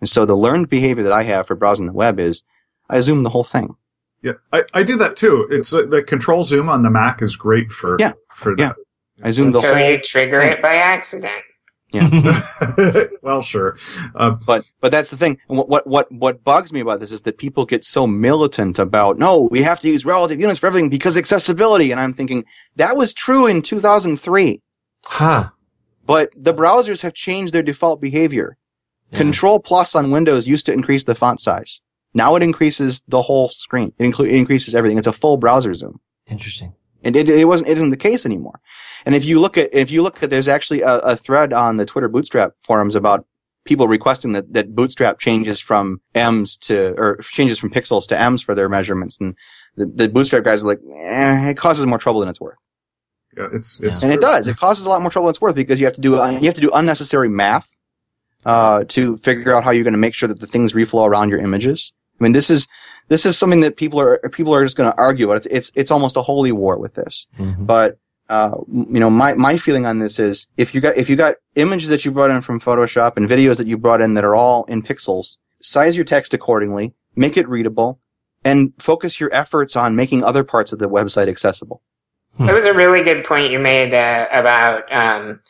And 0.00 0.08
so 0.08 0.26
the 0.26 0.36
learned 0.36 0.68
behavior 0.68 1.02
that 1.04 1.12
I 1.12 1.22
have 1.22 1.46
for 1.46 1.54
browsing 1.54 1.86
the 1.86 1.92
web 1.92 2.18
is 2.20 2.42
I 2.90 3.00
zoom 3.00 3.22
the 3.22 3.30
whole 3.30 3.44
thing. 3.44 3.76
Yeah, 4.22 4.32
I, 4.52 4.64
I 4.74 4.82
do 4.82 4.96
that 4.96 5.16
too. 5.16 5.46
It's 5.50 5.72
uh, 5.72 5.86
the 5.86 6.02
control 6.02 6.42
zoom 6.42 6.68
on 6.68 6.82
the 6.82 6.90
Mac 6.90 7.22
is 7.22 7.36
great 7.36 7.70
for 7.70 7.96
Yeah. 8.00 8.12
for 8.32 8.54
Yeah. 8.58 8.68
that. 8.68 8.76
I 9.22 9.30
zoom 9.30 9.52
the 9.52 9.58
Until 9.58 9.74
whole 9.76 9.90
you 9.92 10.00
trigger 10.00 10.38
thing. 10.40 10.52
it 10.52 10.60
by 10.62 10.74
accident. 10.74 11.42
well, 13.22 13.42
sure. 13.42 13.76
Uh, 14.14 14.30
but 14.30 14.64
but 14.80 14.90
that's 14.90 15.10
the 15.10 15.16
thing. 15.16 15.38
What 15.46 15.68
what 15.68 15.86
what 15.86 16.10
what 16.10 16.42
bugs 16.42 16.72
me 16.72 16.80
about 16.80 17.00
this 17.00 17.12
is 17.12 17.22
that 17.22 17.38
people 17.38 17.64
get 17.64 17.84
so 17.84 18.06
militant 18.06 18.78
about 18.78 19.18
no, 19.18 19.48
we 19.50 19.62
have 19.62 19.80
to 19.80 19.88
use 19.88 20.04
relative 20.04 20.40
units 20.40 20.58
for 20.58 20.66
everything 20.66 20.90
because 20.90 21.16
accessibility. 21.16 21.92
And 21.92 22.00
I'm 22.00 22.12
thinking 22.12 22.44
that 22.76 22.96
was 22.96 23.14
true 23.14 23.46
in 23.46 23.62
2003, 23.62 24.60
huh. 25.04 25.50
but 26.04 26.32
the 26.36 26.54
browsers 26.54 27.02
have 27.02 27.14
changed 27.14 27.52
their 27.52 27.62
default 27.62 28.00
behavior. 28.00 28.56
Yeah. 29.12 29.18
Control 29.18 29.60
plus 29.60 29.94
on 29.94 30.10
Windows 30.10 30.48
used 30.48 30.66
to 30.66 30.72
increase 30.72 31.04
the 31.04 31.14
font 31.14 31.40
size. 31.40 31.80
Now 32.14 32.34
it 32.34 32.42
increases 32.42 33.02
the 33.06 33.22
whole 33.22 33.48
screen. 33.48 33.92
It, 33.98 34.04
inclu- 34.04 34.26
it 34.26 34.34
increases 34.34 34.74
everything. 34.74 34.98
It's 34.98 35.06
a 35.06 35.12
full 35.12 35.36
browser 35.36 35.72
zoom. 35.74 36.00
Interesting. 36.26 36.74
And 37.04 37.14
it, 37.14 37.28
it 37.28 37.44
wasn't, 37.44 37.70
it 37.70 37.78
isn't 37.78 37.90
the 37.90 37.96
case 37.96 38.26
anymore. 38.26 38.60
And 39.04 39.14
if 39.14 39.24
you 39.24 39.40
look 39.40 39.56
at, 39.56 39.72
if 39.72 39.90
you 39.90 40.02
look 40.02 40.22
at, 40.22 40.30
there's 40.30 40.48
actually 40.48 40.82
a, 40.82 40.98
a 40.98 41.16
thread 41.16 41.52
on 41.52 41.76
the 41.76 41.86
Twitter 41.86 42.08
Bootstrap 42.08 42.54
forums 42.60 42.94
about 42.94 43.26
people 43.64 43.86
requesting 43.88 44.32
that, 44.32 44.52
that 44.52 44.74
Bootstrap 44.74 45.18
changes 45.18 45.60
from 45.60 46.00
ems 46.14 46.56
to, 46.58 46.94
or 46.98 47.16
changes 47.18 47.58
from 47.58 47.70
pixels 47.70 48.08
to 48.08 48.18
ems 48.18 48.42
for 48.42 48.54
their 48.54 48.68
measurements. 48.68 49.20
And 49.20 49.36
the, 49.76 49.86
the 49.86 50.08
Bootstrap 50.08 50.44
guys 50.44 50.62
are 50.62 50.66
like, 50.66 50.80
eh, 50.94 51.50
it 51.50 51.56
causes 51.56 51.86
more 51.86 51.98
trouble 51.98 52.20
than 52.20 52.28
it's 52.28 52.40
worth. 52.40 52.58
yeah, 53.36 53.48
it's 53.52 53.80
it's 53.82 54.02
And 54.02 54.12
it 54.12 54.20
does. 54.20 54.48
It 54.48 54.56
causes 54.56 54.86
a 54.86 54.90
lot 54.90 55.02
more 55.02 55.10
trouble 55.10 55.26
than 55.26 55.32
it's 55.32 55.40
worth 55.40 55.54
because 55.54 55.78
you 55.78 55.86
have 55.86 55.94
to 55.94 56.00
do, 56.00 56.12
you 56.12 56.46
have 56.46 56.54
to 56.54 56.60
do 56.60 56.70
unnecessary 56.72 57.28
math, 57.28 57.76
uh, 58.46 58.84
to 58.84 59.16
figure 59.18 59.54
out 59.54 59.64
how 59.64 59.72
you're 59.72 59.84
going 59.84 59.92
to 59.92 59.98
make 59.98 60.14
sure 60.14 60.28
that 60.28 60.40
the 60.40 60.46
things 60.46 60.72
reflow 60.72 61.06
around 61.06 61.30
your 61.30 61.40
images. 61.40 61.92
I 62.18 62.24
mean, 62.24 62.32
this 62.32 62.48
is, 62.48 62.66
this 63.08 63.24
is 63.26 63.36
something 63.38 63.60
that 63.60 63.76
people 63.76 64.00
are, 64.00 64.18
people 64.30 64.54
are 64.54 64.64
just 64.64 64.76
going 64.76 64.90
to 64.90 64.96
argue 64.98 65.26
about. 65.26 65.38
It's, 65.38 65.46
it's, 65.46 65.72
it's 65.74 65.90
almost 65.90 66.16
a 66.16 66.22
holy 66.22 66.52
war 66.52 66.78
with 66.78 66.94
this. 66.94 67.26
Mhm. 67.38 67.66
But, 67.66 67.98
uh, 68.28 68.52
you 68.68 68.98
know, 69.00 69.10
my, 69.10 69.34
my 69.34 69.56
feeling 69.56 69.86
on 69.86 69.98
this 70.00 70.18
is 70.18 70.48
if 70.56 70.74
you 70.74 70.80
got, 70.80 70.96
if 70.96 71.08
you 71.08 71.16
got 71.16 71.36
images 71.54 71.88
that 71.90 72.04
you 72.04 72.10
brought 72.10 72.30
in 72.30 72.40
from 72.40 72.60
Photoshop 72.60 73.16
and 73.16 73.28
videos 73.28 73.56
that 73.58 73.66
you 73.68 73.78
brought 73.78 74.00
in 74.00 74.14
that 74.14 74.24
are 74.24 74.34
all 74.34 74.64
in 74.64 74.82
pixels, 74.82 75.36
size 75.62 75.96
your 75.96 76.04
text 76.04 76.34
accordingly, 76.34 76.94
make 77.14 77.36
it 77.36 77.48
readable, 77.48 78.00
and 78.44 78.72
focus 78.78 79.18
your 79.20 79.32
efforts 79.34 79.76
on 79.76 79.96
making 79.96 80.22
other 80.24 80.44
parts 80.44 80.72
of 80.72 80.78
the 80.78 80.88
website 80.88 81.28
accessible. 81.28 81.82
That 82.38 82.54
was 82.54 82.66
a 82.66 82.74
really 82.74 83.02
good 83.02 83.24
point 83.24 83.50
you 83.50 83.58
made 83.58 83.94
uh, 83.94 84.26
about 84.30 84.92
um, 84.92 85.40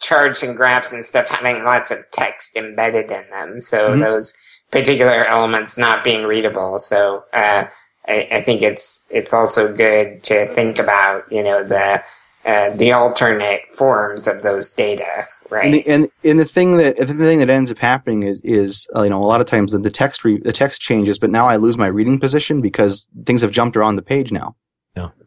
charts 0.00 0.42
and 0.42 0.56
graphs 0.56 0.92
and 0.92 1.04
stuff 1.04 1.28
having 1.28 1.62
lots 1.62 1.90
of 1.90 1.98
text 2.10 2.56
embedded 2.56 3.10
in 3.10 3.28
them. 3.30 3.60
So 3.60 3.90
Mhm. 3.90 4.00
those 4.00 4.32
particular 4.72 5.24
elements 5.24 5.78
not 5.78 6.02
being 6.02 6.24
readable. 6.24 6.78
So 6.78 7.24
uh, 7.32 7.66
I, 8.08 8.28
I 8.32 8.42
think 8.42 8.62
it's 8.62 9.06
it's 9.10 9.32
also 9.32 9.72
good 9.72 10.24
to 10.24 10.46
think 10.48 10.78
about 10.78 11.30
you 11.30 11.44
know 11.44 11.62
the 11.62 12.02
uh, 12.44 12.70
the 12.70 12.92
alternate 12.92 13.60
forms 13.70 14.26
of 14.26 14.42
those 14.42 14.72
data, 14.72 15.26
right? 15.50 15.66
And 15.66 15.74
the, 15.74 15.86
and, 15.86 16.08
and 16.24 16.40
the 16.40 16.44
thing 16.44 16.78
that 16.78 16.96
the 16.96 17.06
thing 17.06 17.38
that 17.38 17.50
ends 17.50 17.70
up 17.70 17.78
happening 17.78 18.24
is 18.24 18.40
is 18.42 18.88
uh, 18.96 19.02
you 19.02 19.10
know 19.10 19.22
a 19.22 19.26
lot 19.26 19.40
of 19.40 19.46
times 19.46 19.70
the, 19.70 19.78
the 19.78 19.90
text 19.90 20.24
re, 20.24 20.38
the 20.38 20.52
text 20.52 20.80
changes, 20.80 21.18
but 21.18 21.30
now 21.30 21.46
I 21.46 21.56
lose 21.56 21.78
my 21.78 21.86
reading 21.86 22.18
position 22.18 22.60
because 22.60 23.08
things 23.24 23.42
have 23.42 23.52
jumped 23.52 23.76
around 23.76 23.96
the 23.96 24.02
page 24.02 24.32
now. 24.32 24.56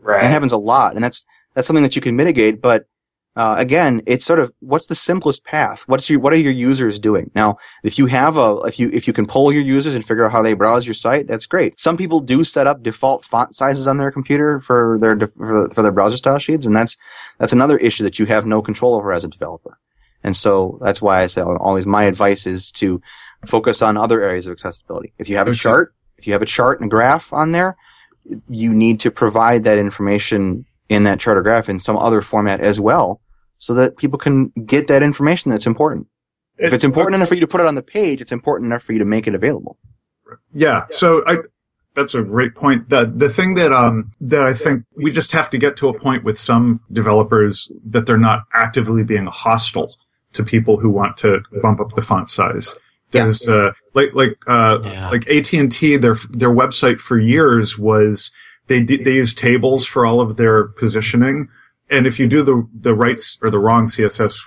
right. 0.02 0.22
That 0.22 0.32
happens 0.32 0.52
a 0.52 0.58
lot, 0.58 0.96
and 0.96 1.04
that's 1.04 1.26
that's 1.54 1.68
something 1.68 1.84
that 1.84 1.96
you 1.96 2.02
can 2.02 2.16
mitigate. 2.18 2.62
But 2.62 2.88
uh, 3.36 3.56
again, 3.58 4.02
it's 4.06 4.24
sort 4.24 4.40
of 4.40 4.54
what's 4.60 4.88
the 4.88 4.96
simplest 4.96 5.44
path? 5.44 5.84
What's 5.88 6.10
your 6.10 6.22
what 6.22 6.32
are 6.32 6.38
your 6.38 6.54
users 6.54 6.98
doing 6.98 7.32
now? 7.36 7.58
If 7.84 8.00
you 8.00 8.06
have 8.06 8.38
a 8.38 8.62
if 8.66 8.80
you 8.80 8.90
if 8.94 9.08
you 9.08 9.14
can 9.14 9.26
poll 9.26 9.52
your 9.52 9.62
users 9.62 9.94
and 9.94 10.06
figure 10.06 10.24
out 10.24 10.32
how 10.32 10.42
they 10.42 10.54
browse 10.54 10.88
your 10.88 10.94
site, 10.94 11.28
that's 11.28 11.46
great. 11.46 11.78
Some 11.78 11.98
people 11.98 12.22
do 12.22 12.46
set 12.46 12.66
up 12.66 12.82
default 12.82 13.26
font 13.26 13.54
sizes 13.54 13.88
on 13.88 13.98
their 13.98 14.10
computer 14.10 14.62
for 14.62 14.98
their 15.02 15.20
for, 15.20 15.70
for 15.70 15.82
their 15.82 15.92
browser 15.92 16.16
style 16.16 16.40
sheets, 16.40 16.66
and 16.66 16.74
that's 16.74 16.96
that's 17.38 17.52
another 17.52 17.78
issue 17.78 18.04
that 18.04 18.20
you 18.20 18.26
have 18.26 18.46
no 18.46 18.62
control 18.62 18.96
over 18.96 19.12
as 19.12 19.26
a 19.26 19.30
developer. 19.30 19.78
And 20.24 20.36
so 20.36 20.80
that's 20.82 21.02
why 21.02 21.22
I 21.22 21.28
say 21.28 21.42
always 21.42 21.86
my 21.86 22.06
advice 22.06 22.48
is 22.48 22.72
to 22.74 23.02
focus 23.46 23.82
on 23.82 23.98
other 23.98 24.24
areas 24.24 24.48
of 24.48 24.54
accessibility. 24.54 25.12
If 25.20 25.28
you 25.28 25.36
have 25.36 25.48
a 25.48 25.52
Okay. 25.52 25.60
chart, 25.60 25.94
if 26.18 26.26
you 26.26 26.32
have 26.32 26.42
a 26.42 26.48
chart 26.48 26.80
and 26.80 26.90
a 26.90 26.90
graph 26.90 27.34
on 27.34 27.52
there, 27.52 27.76
you 28.50 28.74
need 28.74 29.02
to 29.02 29.12
provide 29.12 29.66
that 29.66 29.78
information 29.78 30.66
in 30.88 31.04
that 31.04 31.20
chart 31.20 31.38
or 31.38 31.42
graph 31.42 31.68
in 31.68 31.80
some 31.80 31.98
other 31.98 32.22
format 32.22 32.62
as 32.62 32.80
well 32.80 33.20
so 33.66 33.74
that 33.74 33.98
people 33.98 34.20
can 34.20 34.50
get 34.68 34.88
that 34.88 35.02
information 35.02 35.50
that's 35.50 35.66
important. 35.66 36.06
If 36.60 36.72
it's 36.72 36.84
important 36.84 37.16
enough 37.16 37.30
for 37.30 37.34
you 37.34 37.42
to 37.42 37.48
put 37.48 37.62
it 37.62 37.66
on 37.66 37.74
the 37.74 37.82
page, 37.82 38.22
it's 38.22 38.32
important 38.32 38.68
enough 38.68 38.84
for 38.84 38.94
you 38.94 39.00
to 39.00 39.06
make 39.06 39.26
it 39.26 39.34
available. 39.34 39.80
Yeah. 40.54 40.86
So 40.92 41.24
I, 41.26 41.38
that's 41.96 42.14
a 42.14 42.22
great 42.22 42.54
point. 42.54 42.90
The 42.90 43.12
the 43.14 43.28
thing 43.28 43.56
that 43.56 43.74
um 43.74 44.12
that 44.22 44.44
I 44.46 44.54
think 44.54 44.84
we 44.96 45.12
just 45.12 45.32
have 45.32 45.50
to 45.50 45.58
get 45.58 45.78
to 45.78 45.90
a 45.90 45.98
point 45.98 46.24
with 46.24 46.38
some 46.40 46.80
developers 46.92 47.72
that 47.90 48.06
they're 48.06 48.18
not 48.18 48.44
actively 48.54 49.04
being 49.04 49.26
hostile 49.26 49.96
to 50.34 50.44
people 50.44 50.78
who 50.78 50.92
want 50.92 51.18
to 51.18 51.42
bump 51.64 51.80
up 51.80 51.96
the 51.96 52.04
font 52.04 52.30
size. 52.30 52.76
There's 53.12 53.50
uh 53.50 53.72
like 53.96 54.14
like 54.14 54.38
uh 54.46 54.78
Yeah. 54.84 55.10
like 55.10 55.28
AT 55.28 55.52
and 55.54 55.72
T 55.72 55.98
their 55.98 56.16
their 56.30 56.52
website 56.52 57.00
for 57.00 57.18
years 57.18 57.80
was 57.80 58.32
they 58.68 58.80
did 58.82 59.06
they 59.06 59.14
use 59.16 59.34
tables 59.34 59.86
for 59.88 60.06
all 60.06 60.22
of 60.22 60.38
their 60.38 60.66
positioning, 60.66 61.50
and 61.90 62.06
if 62.08 62.20
you 62.20 62.28
do 62.28 62.44
the 62.44 62.68
the 62.82 62.94
rights 62.94 63.38
or 63.42 63.50
the 63.50 63.60
wrong 63.60 63.86
CSS 63.88 64.38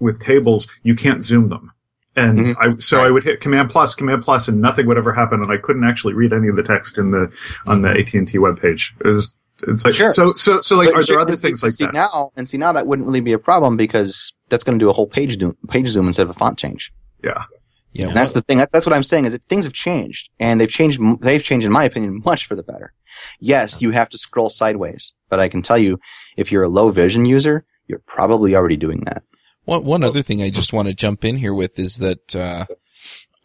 with 0.00 0.20
tables, 0.20 0.66
you 0.82 0.94
can't 0.96 1.22
zoom 1.22 1.48
them. 1.48 1.72
And 2.14 2.38
Mhm. 2.38 2.56
I, 2.60 2.76
so 2.78 3.02
I 3.02 3.10
would 3.10 3.22
hit 3.24 3.40
Command 3.40 3.70
plus, 3.70 3.94
Command 3.94 4.22
plus, 4.22 4.46
and 4.48 4.60
nothing 4.60 4.86
would 4.86 4.98
ever 4.98 5.12
happen, 5.14 5.40
and 5.40 5.50
I 5.50 5.56
couldn't 5.56 5.84
actually 5.84 6.12
read 6.14 6.32
any 6.32 6.48
of 6.48 6.56
the 6.56 6.62
text 6.62 6.98
in 6.98 7.10
the 7.10 7.30
on 7.66 7.82
the 7.82 7.90
AT 7.90 8.12
and 8.14 8.28
T 8.28 8.36
webpage. 8.38 8.90
It 9.00 9.06
was, 9.06 9.34
it's 9.66 9.84
like 9.84 9.94
Sure. 9.94 10.10
so 10.10 10.32
so 10.32 10.60
so 10.60 10.76
like 10.76 10.88
But 10.88 10.96
are 10.96 11.00
you 11.00 11.06
there 11.06 11.20
other 11.20 11.36
see- 11.36 11.48
things 11.48 11.62
like 11.62 11.72
see 11.72 11.84
that? 11.84 11.94
now 11.94 12.30
and 12.36 12.46
see 12.48 12.58
now 12.58 12.72
that 12.72 12.86
wouldn't 12.86 13.06
really 13.06 13.20
be 13.20 13.32
a 13.32 13.38
problem 13.38 13.76
because 13.78 14.32
that's 14.50 14.62
going 14.64 14.78
to 14.78 14.82
do 14.84 14.90
a 14.90 14.92
whole 14.92 15.06
page 15.06 15.38
zoom, 15.38 15.56
page 15.68 15.88
zoom 15.88 16.06
instead 16.06 16.24
of 16.24 16.30
a 16.30 16.34
font 16.34 16.58
change. 16.58 16.92
Yeah. 17.24 17.44
Yeah. 17.92 18.06
And 18.08 18.16
that's 18.16 18.32
the 18.32 18.40
thing. 18.42 18.58
That's, 18.58 18.72
that's 18.72 18.84
what 18.86 18.94
I'm 18.94 19.02
saying 19.04 19.26
is 19.26 19.32
that 19.32 19.42
things 19.44 19.64
have 19.64 19.72
changed 19.74 20.30
and 20.40 20.58
they've 20.60 20.68
changed. 20.68 20.98
They've 21.20 21.42
changed, 21.42 21.66
in 21.66 21.72
my 21.72 21.84
opinion, 21.84 22.22
much 22.24 22.46
for 22.46 22.54
the 22.56 22.62
better. 22.62 22.92
Yes, 23.40 23.82
you 23.82 23.90
have 23.90 24.08
to 24.10 24.18
scroll 24.18 24.50
sideways, 24.50 25.14
but 25.28 25.40
I 25.40 25.48
can 25.48 25.62
tell 25.62 25.78
you, 25.78 25.98
if 26.36 26.52
you're 26.52 26.64
a 26.64 26.68
low 26.68 26.90
vision 26.90 27.24
user, 27.24 27.64
you're 27.86 28.02
probably 28.06 28.54
already 28.54 28.76
doing 28.76 29.00
that. 29.06 29.22
One 29.64 29.84
one 29.84 30.02
other 30.02 30.22
thing 30.22 30.42
I 30.42 30.50
just 30.50 30.72
want 30.72 30.88
to 30.88 30.94
jump 30.94 31.24
in 31.24 31.36
here 31.36 31.54
with 31.54 31.78
is 31.78 31.98
that 31.98 32.34
uh, 32.34 32.66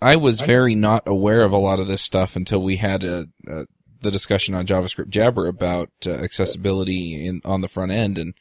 I 0.01 0.15
was 0.15 0.41
very 0.41 0.73
not 0.73 1.07
aware 1.07 1.41
of 1.43 1.51
a 1.51 1.57
lot 1.57 1.79
of 1.79 1.87
this 1.87 2.01
stuff 2.01 2.35
until 2.35 2.61
we 2.61 2.77
had 2.77 3.03
a, 3.03 3.27
a 3.47 3.65
the 4.01 4.11
discussion 4.11 4.55
on 4.55 4.65
JavaScript 4.65 5.09
Jabber 5.09 5.47
about 5.47 5.89
uh, 6.05 6.11
accessibility 6.11 7.25
in 7.25 7.41
on 7.45 7.61
the 7.61 7.67
front 7.67 7.91
end, 7.91 8.17
and 8.17 8.33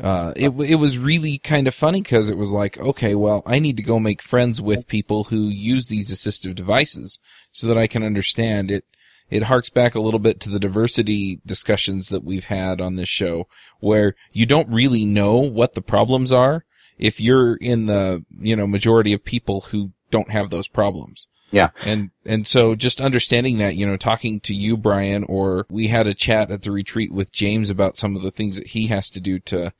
uh, 0.00 0.32
it 0.36 0.50
it 0.50 0.76
was 0.76 0.98
really 0.98 1.38
kind 1.38 1.68
of 1.68 1.74
funny 1.74 2.00
because 2.02 2.30
it 2.30 2.36
was 2.36 2.50
like, 2.50 2.78
okay, 2.78 3.14
well, 3.14 3.42
I 3.46 3.58
need 3.58 3.76
to 3.76 3.82
go 3.82 3.98
make 3.98 4.22
friends 4.22 4.60
with 4.60 4.86
people 4.86 5.24
who 5.24 5.48
use 5.48 5.88
these 5.88 6.10
assistive 6.10 6.54
devices 6.54 7.18
so 7.52 7.66
that 7.66 7.78
I 7.78 7.86
can 7.86 8.02
understand 8.02 8.70
it. 8.70 8.84
It 9.30 9.44
harks 9.44 9.70
back 9.70 9.94
a 9.94 10.00
little 10.00 10.20
bit 10.20 10.40
to 10.40 10.50
the 10.50 10.58
diversity 10.58 11.40
discussions 11.46 12.08
that 12.08 12.24
we've 12.24 12.44
had 12.44 12.80
on 12.80 12.96
this 12.96 13.08
show, 13.08 13.46
where 13.78 14.14
you 14.32 14.46
don't 14.46 14.68
really 14.68 15.04
know 15.04 15.36
what 15.36 15.74
the 15.74 15.82
problems 15.82 16.32
are 16.32 16.64
if 16.98 17.20
you're 17.20 17.54
in 17.56 17.86
the 17.86 18.24
you 18.38 18.56
know 18.56 18.66
majority 18.66 19.12
of 19.12 19.24
people 19.24 19.62
who 19.70 19.92
don't 20.10 20.30
have 20.30 20.50
those 20.50 20.68
problems. 20.68 21.28
Yeah. 21.52 21.70
And 21.84 22.10
and 22.24 22.46
so 22.46 22.74
just 22.74 23.00
understanding 23.00 23.58
that, 23.58 23.74
you 23.74 23.86
know, 23.86 23.96
talking 23.96 24.40
to 24.40 24.54
you, 24.54 24.76
Brian, 24.76 25.24
or 25.24 25.66
we 25.68 25.88
had 25.88 26.06
a 26.06 26.14
chat 26.14 26.50
at 26.50 26.62
the 26.62 26.70
retreat 26.70 27.12
with 27.12 27.32
James 27.32 27.70
about 27.70 27.96
some 27.96 28.14
of 28.14 28.22
the 28.22 28.30
things 28.30 28.56
that 28.56 28.68
he 28.68 28.86
has 28.86 29.10
to 29.10 29.20
do 29.20 29.38
to 29.40 29.72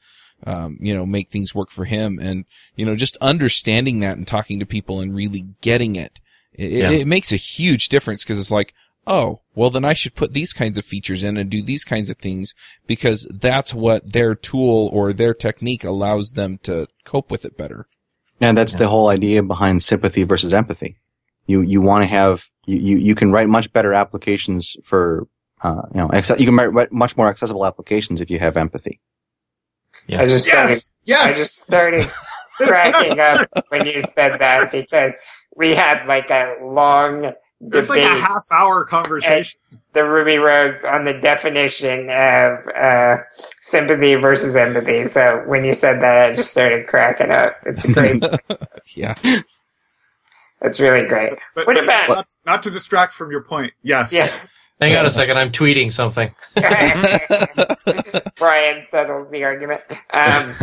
um, 0.46 0.78
you 0.80 0.94
know, 0.94 1.04
make 1.04 1.28
things 1.28 1.54
work 1.54 1.70
for 1.70 1.84
him 1.84 2.18
and, 2.18 2.44
you 2.74 2.86
know, 2.86 2.96
just 2.96 3.16
understanding 3.18 4.00
that 4.00 4.16
and 4.16 4.26
talking 4.26 4.58
to 4.58 4.66
people 4.66 5.00
and 5.00 5.14
really 5.14 5.48
getting 5.60 5.96
it. 5.96 6.20
It, 6.52 6.70
Yeah. 6.70 6.90
it, 6.90 7.06
makes 7.06 7.32
a 7.32 7.36
huge 7.36 7.88
difference 7.88 8.24
because 8.24 8.38
it's 8.38 8.50
like, 8.50 8.74
oh, 9.10 9.40
well 9.54 9.68
then 9.70 9.84
I 9.84 9.92
should 9.92 10.14
put 10.14 10.32
these 10.32 10.52
kinds 10.54 10.78
of 10.78 10.84
features 10.84 11.22
in 11.22 11.36
and 11.36 11.50
do 11.50 11.60
these 11.60 11.84
kinds 11.84 12.08
of 12.08 12.16
things 12.16 12.54
because 12.86 13.26
that's 13.30 13.74
what 13.74 14.12
their 14.12 14.34
tool 14.34 14.88
or 14.92 15.12
their 15.12 15.34
technique 15.34 15.84
allows 15.84 16.32
them 16.32 16.58
to 16.62 16.86
cope 17.04 17.30
with 17.30 17.44
it 17.44 17.58
better. 17.58 17.86
And 18.40 18.56
that's 18.56 18.76
the 18.76 18.88
whole 18.88 19.08
idea 19.08 19.42
behind 19.42 19.82
sympathy 19.82 20.22
versus 20.22 20.54
empathy. 20.54 20.96
You 21.46 21.60
you 21.60 21.82
want 21.82 22.04
to 22.04 22.06
have 22.08 22.44
you, 22.64 22.78
you 22.78 22.96
you 22.98 23.14
can 23.14 23.32
write 23.32 23.48
much 23.48 23.70
better 23.72 23.92
applications 23.92 24.76
for 24.82 25.26
uh, 25.62 25.82
you 25.92 26.00
know 26.00 26.08
acce- 26.08 26.38
you 26.38 26.46
can 26.46 26.56
write- 26.56 26.72
write 26.72 26.92
much 26.92 27.16
more 27.18 27.26
accessible 27.28 27.66
applications 27.66 28.20
if 28.20 28.30
you 28.30 28.38
have 28.38 28.56
empathy. 28.56 29.00
Yeah. 30.06 30.22
I 30.22 30.26
just 30.26 30.46
started 30.46 30.74
Yes, 30.74 30.90
yes. 31.04 31.34
I 31.34 31.38
just 31.38 31.60
started 31.60 32.06
cracking 32.56 33.20
up 33.20 33.48
when 33.68 33.86
you 33.86 34.00
said 34.00 34.38
that 34.38 34.70
because 34.72 35.20
we 35.56 35.74
had 35.74 36.06
like 36.06 36.30
a 36.30 36.56
long 36.62 37.34
There's 37.60 37.88
debate, 37.88 38.04
like 38.04 38.16
a 38.16 38.20
half 38.20 38.46
hour 38.50 38.84
conversation. 38.84 39.60
the 39.92 40.02
Ruby 40.04 40.38
Rogues, 40.38 40.84
on 40.84 41.04
the 41.04 41.12
definition 41.12 42.08
of 42.08 42.66
uh, 42.74 43.16
sympathy 43.60 44.14
versus 44.14 44.56
empathy. 44.56 45.04
So 45.04 45.42
when 45.46 45.64
you 45.64 45.74
said 45.74 46.00
that, 46.02 46.30
I 46.30 46.34
just 46.34 46.50
started 46.52 46.86
cracking 46.86 47.30
up. 47.30 47.56
It's 47.66 47.82
great. 47.84 48.22
Yeah. 48.94 49.14
It's 50.62 50.80
really 50.80 51.06
great. 51.06 51.34
But 51.54 51.66
What 51.66 51.78
about- 51.78 52.08
not, 52.08 52.34
not 52.44 52.62
to 52.64 52.70
distract 52.70 53.12
from 53.14 53.30
your 53.30 53.42
point? 53.42 53.72
Yes. 53.82 54.12
Yeah. 54.12 54.30
Hang 54.80 54.96
on 54.96 55.06
a 55.06 55.10
second. 55.10 55.38
I'm 55.38 55.52
tweeting 55.52 55.92
something. 55.92 56.34
Brian 58.36 58.84
settles 58.86 59.30
the 59.30 59.44
argument. 59.44 59.82
Um, 59.88 60.54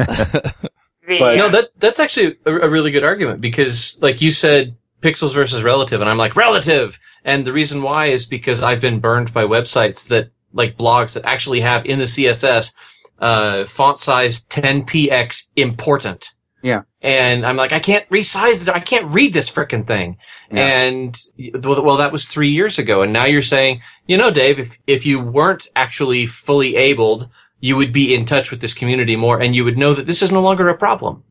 the, 1.08 1.20
But- 1.20 1.38
No, 1.38 1.50
that 1.50 1.70
that's 1.78 2.00
actually 2.00 2.38
a, 2.46 2.54
a 2.56 2.70
really 2.70 2.92
good 2.92 3.04
argument 3.04 3.42
because, 3.42 3.98
like 4.02 4.22
you 4.22 4.32
said, 4.32 4.76
pixels 5.02 5.34
versus 5.34 5.64
relative, 5.64 6.02
and 6.02 6.10
I'm 6.10 6.18
like 6.18 6.36
relative, 6.36 7.00
and 7.24 7.46
the 7.46 7.54
reason 7.54 7.82
why 7.82 8.06
is 8.08 8.26
because 8.26 8.64
I've 8.64 8.82
been 8.82 9.00
burned 9.00 9.34
by 9.34 9.44
websites 9.44 10.08
that 10.10 10.32
like 10.54 10.78
blogs 10.78 11.14
that 11.14 11.26
actually 11.26 11.62
have 11.62 11.86
in 11.86 12.00
the 12.00 12.06
CSS 12.06 12.74
uh, 13.20 13.66
font 13.66 14.00
size 14.00 14.46
10px 14.46 15.50
important. 15.56 16.34
Yeah. 16.64 16.82
And 17.02 17.46
I'm 17.46 17.56
like, 17.56 17.72
I 17.72 17.80
can't 17.80 18.08
resize 18.10 18.68
it. 18.68 18.74
I 18.74 18.80
can't 18.80 19.06
read 19.06 19.34
this 19.34 19.50
frickin' 19.50 19.84
thing. 19.84 20.18
Yeah. 20.52 20.66
And 20.66 21.18
well, 21.64 21.84
well, 21.84 21.98
that 21.98 22.12
was 22.12 22.26
three 22.26 22.50
years 22.50 22.80
ago. 22.80 23.04
And 23.04 23.14
now 23.14 23.26
you're 23.26 23.42
saying, 23.42 23.82
you 24.08 24.18
know, 24.18 24.32
Dave, 24.32 24.60
if, 24.60 24.78
if 24.88 25.06
you 25.06 25.20
weren't 25.20 25.68
actually 25.76 26.26
fully 26.26 26.76
abled, 26.76 27.30
you 27.60 27.76
would 27.76 27.94
be 27.94 28.14
in 28.14 28.26
touch 28.26 28.52
with 28.52 28.62
this 28.62 28.74
community 28.74 29.16
more 29.16 29.40
and 29.40 29.56
you 29.56 29.64
would 29.64 29.78
know 29.78 29.94
that 29.94 30.08
this 30.08 30.22
is 30.22 30.32
no 30.32 30.42
longer 30.42 30.68
a 30.68 30.78
problem. 30.78 31.24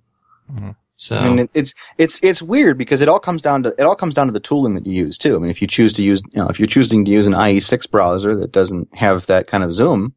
Mhm. 0.53 0.77
So, 0.97 1.19
I 1.19 1.29
mean, 1.29 1.49
it's 1.53 1.75
it's 1.99 2.19
it's 2.23 2.41
weird 2.41 2.79
because 2.79 3.03
it 3.03 3.09
all 3.09 3.19
comes 3.19 3.43
down 3.43 3.63
to 3.65 3.75
it 3.79 3.83
all 3.83 3.95
comes 3.95 4.15
down 4.15 4.27
to 4.29 4.33
the 4.33 4.41
tooling 4.41 4.75
that 4.75 4.87
you 4.87 4.95
use 4.95 5.19
too. 5.19 5.37
I 5.37 5.39
mean, 5.39 5.51
if 5.51 5.61
you 5.61 5.69
choose 5.69 5.93
to 5.95 6.03
use 6.03 6.23
you 6.33 6.43
know 6.43 6.49
if 6.49 6.59
you're 6.59 6.67
choosing 6.67 7.05
to 7.05 7.11
use 7.11 7.27
an 7.27 7.35
IE6 7.35 7.91
browser 7.91 8.35
that 8.37 8.51
doesn't 8.51 8.89
have 8.95 9.27
that 9.27 9.47
kind 9.47 9.63
of 9.63 9.75
zoom, 9.75 10.15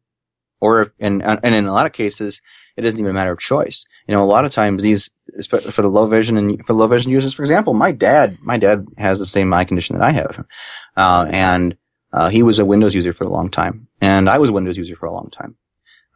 or 0.58 0.82
if 0.82 0.92
and 0.98 1.22
and 1.22 1.54
in 1.54 1.66
a 1.66 1.72
lot 1.72 1.84
of 1.84 1.92
cases 1.92 2.40
it 2.76 2.86
isn't 2.86 2.98
even 2.98 3.10
a 3.10 3.14
matter 3.14 3.32
of 3.32 3.38
choice. 3.38 3.86
You 4.06 4.14
know, 4.14 4.24
a 4.24 4.26
lot 4.26 4.46
of 4.46 4.52
times 4.52 4.82
these 4.82 5.10
for 5.48 5.82
the 5.82 5.88
low 5.88 6.06
vision 6.06 6.38
and 6.38 6.64
for 6.64 6.72
low 6.72 6.86
vision 6.86 7.12
users, 7.12 7.34
for 7.34 7.42
example, 7.42 7.74
my 7.74 7.92
dad 7.92 8.38
my 8.40 8.56
dad 8.56 8.86
has 8.96 9.18
the 9.18 9.26
same 9.26 9.52
eye 9.52 9.64
condition 9.64 9.98
that 9.98 10.04
I 10.04 10.12
have, 10.12 10.46
uh, 10.96 11.26
and 11.28 11.76
uh, 12.12 12.30
he 12.30 12.42
was 12.42 12.58
a 12.58 12.64
Windows 12.64 12.94
user 12.94 13.12
for 13.12 13.24
a 13.24 13.30
long 13.30 13.50
time, 13.50 13.88
and 14.00 14.30
I 14.30 14.38
was 14.38 14.48
a 14.48 14.54
Windows 14.54 14.78
user 14.78 14.96
for 14.96 15.06
a 15.06 15.12
long 15.12 15.28
time. 15.30 15.56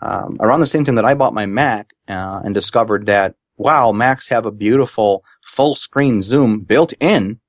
Um, 0.00 0.38
around 0.40 0.60
the 0.60 0.66
same 0.66 0.84
time 0.84 0.96
that 0.96 1.04
I 1.04 1.14
bought 1.14 1.34
my 1.34 1.46
Mac 1.46 1.92
uh, 2.08 2.40
and 2.44 2.54
discovered 2.54 3.06
that 3.06 3.36
wow, 3.56 3.92
Macs 3.92 4.28
have 4.28 4.46
a 4.46 4.50
beautiful 4.52 5.24
full 5.44 5.74
screen 5.76 6.20
zoom 6.22 6.60
built 6.60 6.92
in. 7.00 7.40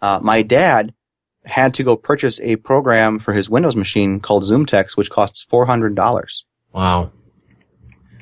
Uh, 0.00 0.20
my 0.22 0.42
dad 0.42 0.94
had 1.44 1.72
to 1.74 1.82
go 1.82 1.96
purchase 1.96 2.38
a 2.40 2.56
program 2.56 3.18
for 3.18 3.32
his 3.32 3.48
Windows 3.48 3.74
machine 3.76 4.20
called 4.20 4.42
ZoomText, 4.44 4.96
which 4.96 5.10
costs 5.10 5.42
four 5.42 5.66
hundred 5.66 5.94
dollars. 5.94 6.44
wow. 6.72 7.10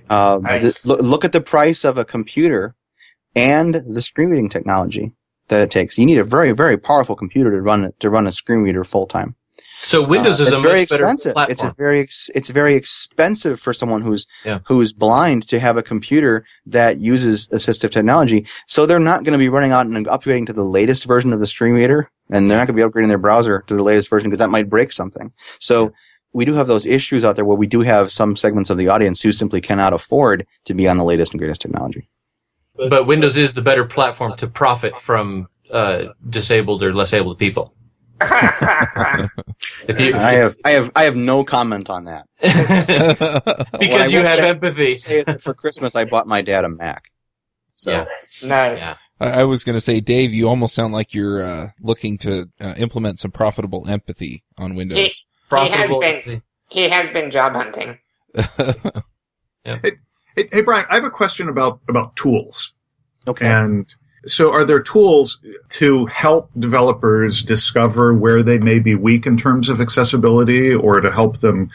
Uh, 0.08 0.38
Nice. 0.40 0.62
th- 0.62 0.86
look, 0.86 1.00
look 1.00 1.24
at 1.24 1.32
the 1.32 1.40
price 1.40 1.84
of 1.84 1.98
a 1.98 2.04
computer 2.04 2.76
and 3.34 3.74
the 3.74 4.00
screen 4.00 4.28
reading 4.30 4.48
technology 4.48 5.10
that 5.48 5.60
it 5.60 5.70
takes. 5.70 5.98
You 5.98 6.06
need 6.06 6.18
a 6.18 6.24
very, 6.24 6.52
very 6.52 6.76
powerful 6.78 7.16
computer 7.16 7.50
to 7.50 7.60
run 7.60 7.92
to 7.98 8.08
run 8.10 8.26
a 8.28 8.32
screen 8.32 8.60
reader 8.60 8.84
full 8.84 9.06
time. 9.06 9.34
So 9.82 10.02
Windows 10.02 10.40
Uh, 10.40 10.44
is 10.44 10.58
very 10.60 10.80
expensive. 10.80 11.32
platform. 11.34 11.52
It's 11.52 11.62
a 11.62 11.72
very 11.76 12.00
ex- 12.00 12.30
it's 12.34 12.50
very 12.50 12.74
expensive 12.74 13.60
for 13.60 13.72
someone 13.72 14.02
who's 14.02 14.26
Yeah. 14.44 14.58
who's 14.66 14.92
blind 14.92 15.46
to 15.48 15.60
have 15.60 15.76
a 15.76 15.82
computer 15.82 16.44
that 16.66 16.98
uses 17.00 17.48
assistive 17.48 17.90
technology. 17.90 18.46
So 18.66 18.86
they're 18.86 18.98
not 18.98 19.22
going 19.24 19.32
to 19.32 19.38
be 19.38 19.48
running 19.48 19.72
out 19.72 19.86
and 19.86 20.06
upgrading 20.06 20.46
to 20.46 20.52
the 20.52 20.64
latest 20.64 21.04
version 21.04 21.32
of 21.32 21.40
the 21.40 21.46
screen 21.46 21.74
reader, 21.74 22.10
and 22.30 22.50
they're 22.50 22.58
not 22.58 22.66
going 22.68 22.76
to 22.76 22.82
be 22.82 22.88
upgrading 22.88 23.08
their 23.08 23.18
browser 23.18 23.62
to 23.68 23.74
the 23.76 23.82
latest 23.82 24.10
version 24.10 24.28
because 24.30 24.38
that 24.40 24.50
might 24.50 24.68
break 24.68 24.92
something. 24.92 25.32
So 25.60 25.92
we 26.32 26.44
do 26.44 26.54
have 26.54 26.66
those 26.66 26.84
issues 26.84 27.24
out 27.24 27.36
there 27.36 27.44
where 27.44 27.56
we 27.56 27.66
do 27.66 27.80
have 27.82 28.10
some 28.12 28.36
segments 28.36 28.68
of 28.70 28.76
the 28.78 28.88
audience 28.88 29.22
who 29.22 29.32
simply 29.32 29.60
cannot 29.60 29.92
afford 29.92 30.46
to 30.64 30.74
be 30.74 30.86
on 30.88 30.96
the 30.98 31.04
latest 31.04 31.32
and 31.32 31.38
greatest 31.38 31.60
technology. 31.60 32.08
but 32.90 33.06
Windows 33.06 33.36
is 33.38 33.54
the 33.54 33.62
better 33.62 33.86
platform 33.86 34.36
to 34.36 34.46
profit 34.46 34.98
from 34.98 35.48
uh, 35.72 36.04
disabled 36.28 36.82
or 36.82 36.92
less 36.92 37.12
able 37.14 37.34
people. 37.34 37.72
If 39.88 40.00
you, 40.00 40.14
I 40.16 40.32
have 40.32 40.56
I 40.64 40.70
have 40.70 40.90
I 40.96 41.04
have 41.04 41.16
no 41.16 41.44
comment 41.44 41.88
on 41.90 42.04
that. 42.04 42.26
Because 43.78 44.12
you 44.12 44.20
have 44.20 44.38
say- 44.38 44.48
empathy. 44.48 44.94
Say 44.94 45.18
is 45.20 45.26
that 45.26 45.42
for 45.42 45.54
Christmas 45.54 45.94
I 45.94 46.04
bought 46.04 46.26
my 46.26 46.42
dad 46.42 46.64
a 46.64 46.68
Mac. 46.68 47.10
So 47.74 47.90
Yeah. 47.90 48.04
nice. 48.48 48.80
Yeah. 48.80 48.94
I 49.20 49.40
I 49.40 49.44
was 49.44 49.64
going 49.64 49.74
to 49.74 49.80
say, 49.80 50.00
Dave, 50.00 50.32
you 50.34 50.48
almost 50.48 50.74
sound 50.74 50.92
like 50.92 51.14
you're 51.14 51.42
uh, 51.42 51.68
looking 51.80 52.18
to 52.18 52.50
uh, 52.60 52.74
implement 52.76 53.18
some 53.20 53.30
profitable 53.30 53.88
empathy 53.88 54.44
on 54.58 54.74
Windows. 54.74 54.98
he 54.98 55.04
has 55.04 55.22
Profitable. 55.48 56.00
been 56.00 56.42
he 56.70 56.88
has 56.88 57.08
been 57.08 57.30
job 57.30 57.52
hunting. 57.54 57.98
Hey, 59.64 60.46
hey, 60.52 60.60
Brian, 60.60 60.86
I 60.90 60.94
have 60.96 61.04
a 61.04 61.10
question 61.10 61.48
about 61.48 61.80
about 61.88 62.14
tools. 62.14 62.72
okay. 63.26 63.46
And 63.46 63.92
So 64.26 64.52
are 64.52 64.64
there 64.64 64.80
tools 64.80 65.38
to 65.70 66.06
help 66.06 66.50
developers 66.58 67.42
discover 67.42 68.12
where 68.12 68.42
they 68.42 68.58
may 68.58 68.78
be 68.80 68.94
weak 68.94 69.26
in 69.26 69.36
terms 69.36 69.68
of 69.68 69.80
accessibility 69.80 70.74
or 70.74 71.00
to 71.00 71.10
help 71.12 71.38
them 71.38 71.70